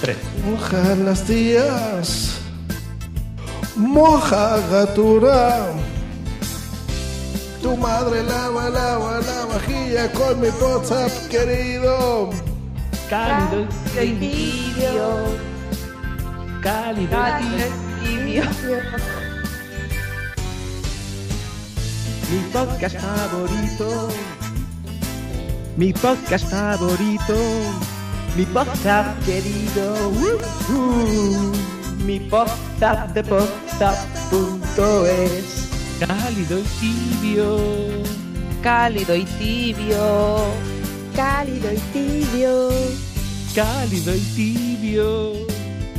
tres. 0.00 0.16
Moja 0.44 0.94
las 0.96 1.22
tías, 1.24 2.40
moja 3.76 4.58
gatura. 4.70 5.72
Tu 7.62 7.76
madre 7.76 8.22
lava, 8.22 8.70
lava 8.70 9.20
la 9.20 9.44
vajilla 9.46 10.10
con 10.12 10.40
mi 10.40 10.48
WhatsApp 10.48 11.12
querido. 11.28 12.30
Cálido 13.10 13.66
y 14.02 14.12
tibio. 14.14 15.08
Cálido. 16.62 17.10
Cálido 17.10 17.66
y 18.00 18.06
tibio. 18.06 18.44
Mi 22.30 22.38
podcast 22.52 22.96
favorito. 22.96 24.08
Mi 25.76 25.92
podcast 25.92 26.48
favorito. 26.48 27.99
Mi 28.36 28.46
podcast 28.46 29.24
querido. 29.26 29.94
Uh, 30.10 30.38
uh. 30.72 31.52
Mi 32.04 32.20
podcast 32.20 33.12
de 33.12 33.24
podcast.es. 33.24 34.38
Cálido 35.98 36.58
y 36.58 36.64
tibio. 36.80 37.58
Cálido 38.62 39.16
y 39.16 39.24
tibio. 39.24 40.44
Cálido 41.14 41.72
y 41.72 41.78
tibio. 41.92 42.70
Cálido 43.54 44.14
y 44.14 44.20
tibio. 44.20 45.34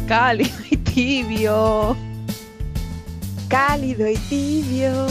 Cálido 0.08 0.56
y 0.70 0.78
tibio. 0.78 1.98
Cálido 3.50 4.08
y 4.08 4.16
tibio. 4.16 5.08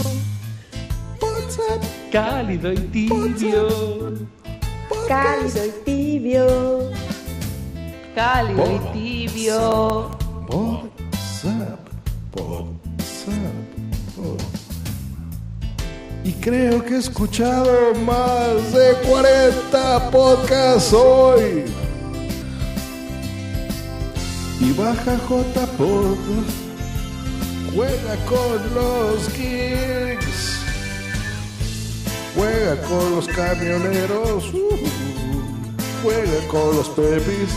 WhatsApp, 1.20 1.84
Cálido 2.10 2.72
y 2.72 2.78
tibio. 2.78 3.68
Cálido 5.06 5.66
y 5.66 5.70
tibio. 5.84 7.09
Cálido 8.14 8.64
y 8.72 8.92
tibio. 8.92 10.10
Y 16.22 16.32
creo 16.34 16.84
que 16.84 16.94
he 16.94 16.98
escuchado 16.98 17.94
más 18.06 18.72
de 18.72 18.92
40 19.08 20.10
podcasts 20.10 20.92
hoy. 20.92 21.64
Y 24.60 24.72
baja 24.72 25.16
JPod, 25.16 26.18
juega 27.74 28.16
con 28.26 28.74
los 28.74 29.32
geeks, 29.32 30.60
juega 32.36 32.76
con 32.82 33.16
los 33.16 33.26
camioneros, 33.26 34.52
uh, 34.52 35.09
juega 36.02 36.48
con 36.48 36.76
los 36.76 36.88
pepis. 36.90 37.56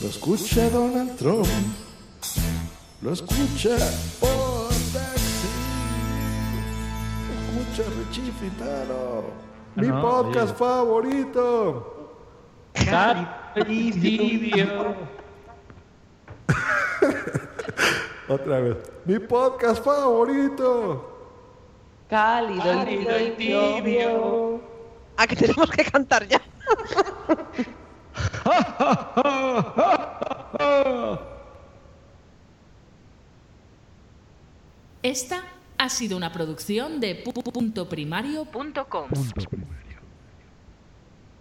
Lo 0.00 0.08
escucha 0.08 0.68
Donald 0.70 1.16
Trump, 1.16 1.46
lo 3.00 3.12
escucha 3.12 3.76
por 4.20 4.68
taxi, 4.92 5.48
lo 7.26 7.32
escucha 7.62 7.82
Richie 7.98 8.32
Fitaro, 8.32 9.24
mi 9.76 9.86
no, 9.88 10.00
podcast 10.02 10.50
oye. 10.50 10.58
favorito. 10.58 11.90
Cálido 12.74 13.28
y 13.68 13.92
tibio. 13.92 14.94
Otra 18.28 18.60
vez. 18.60 18.76
Mi 19.04 19.18
podcast 19.18 19.84
favorito. 19.84 21.10
Cálido, 22.08 22.62
Cálido 22.62 23.20
y 23.20 23.30
tibio. 23.32 24.73
¿A 25.16 25.26
que 25.26 25.36
tenemos 25.36 25.70
que 25.70 25.84
cantar 25.84 26.26
ya? 26.26 26.40
Esta 35.02 35.44
ha 35.78 35.88
sido 35.90 36.16
una 36.16 36.32
producción 36.32 36.98
de 37.00 37.14
pu.primario.com. 37.14 39.08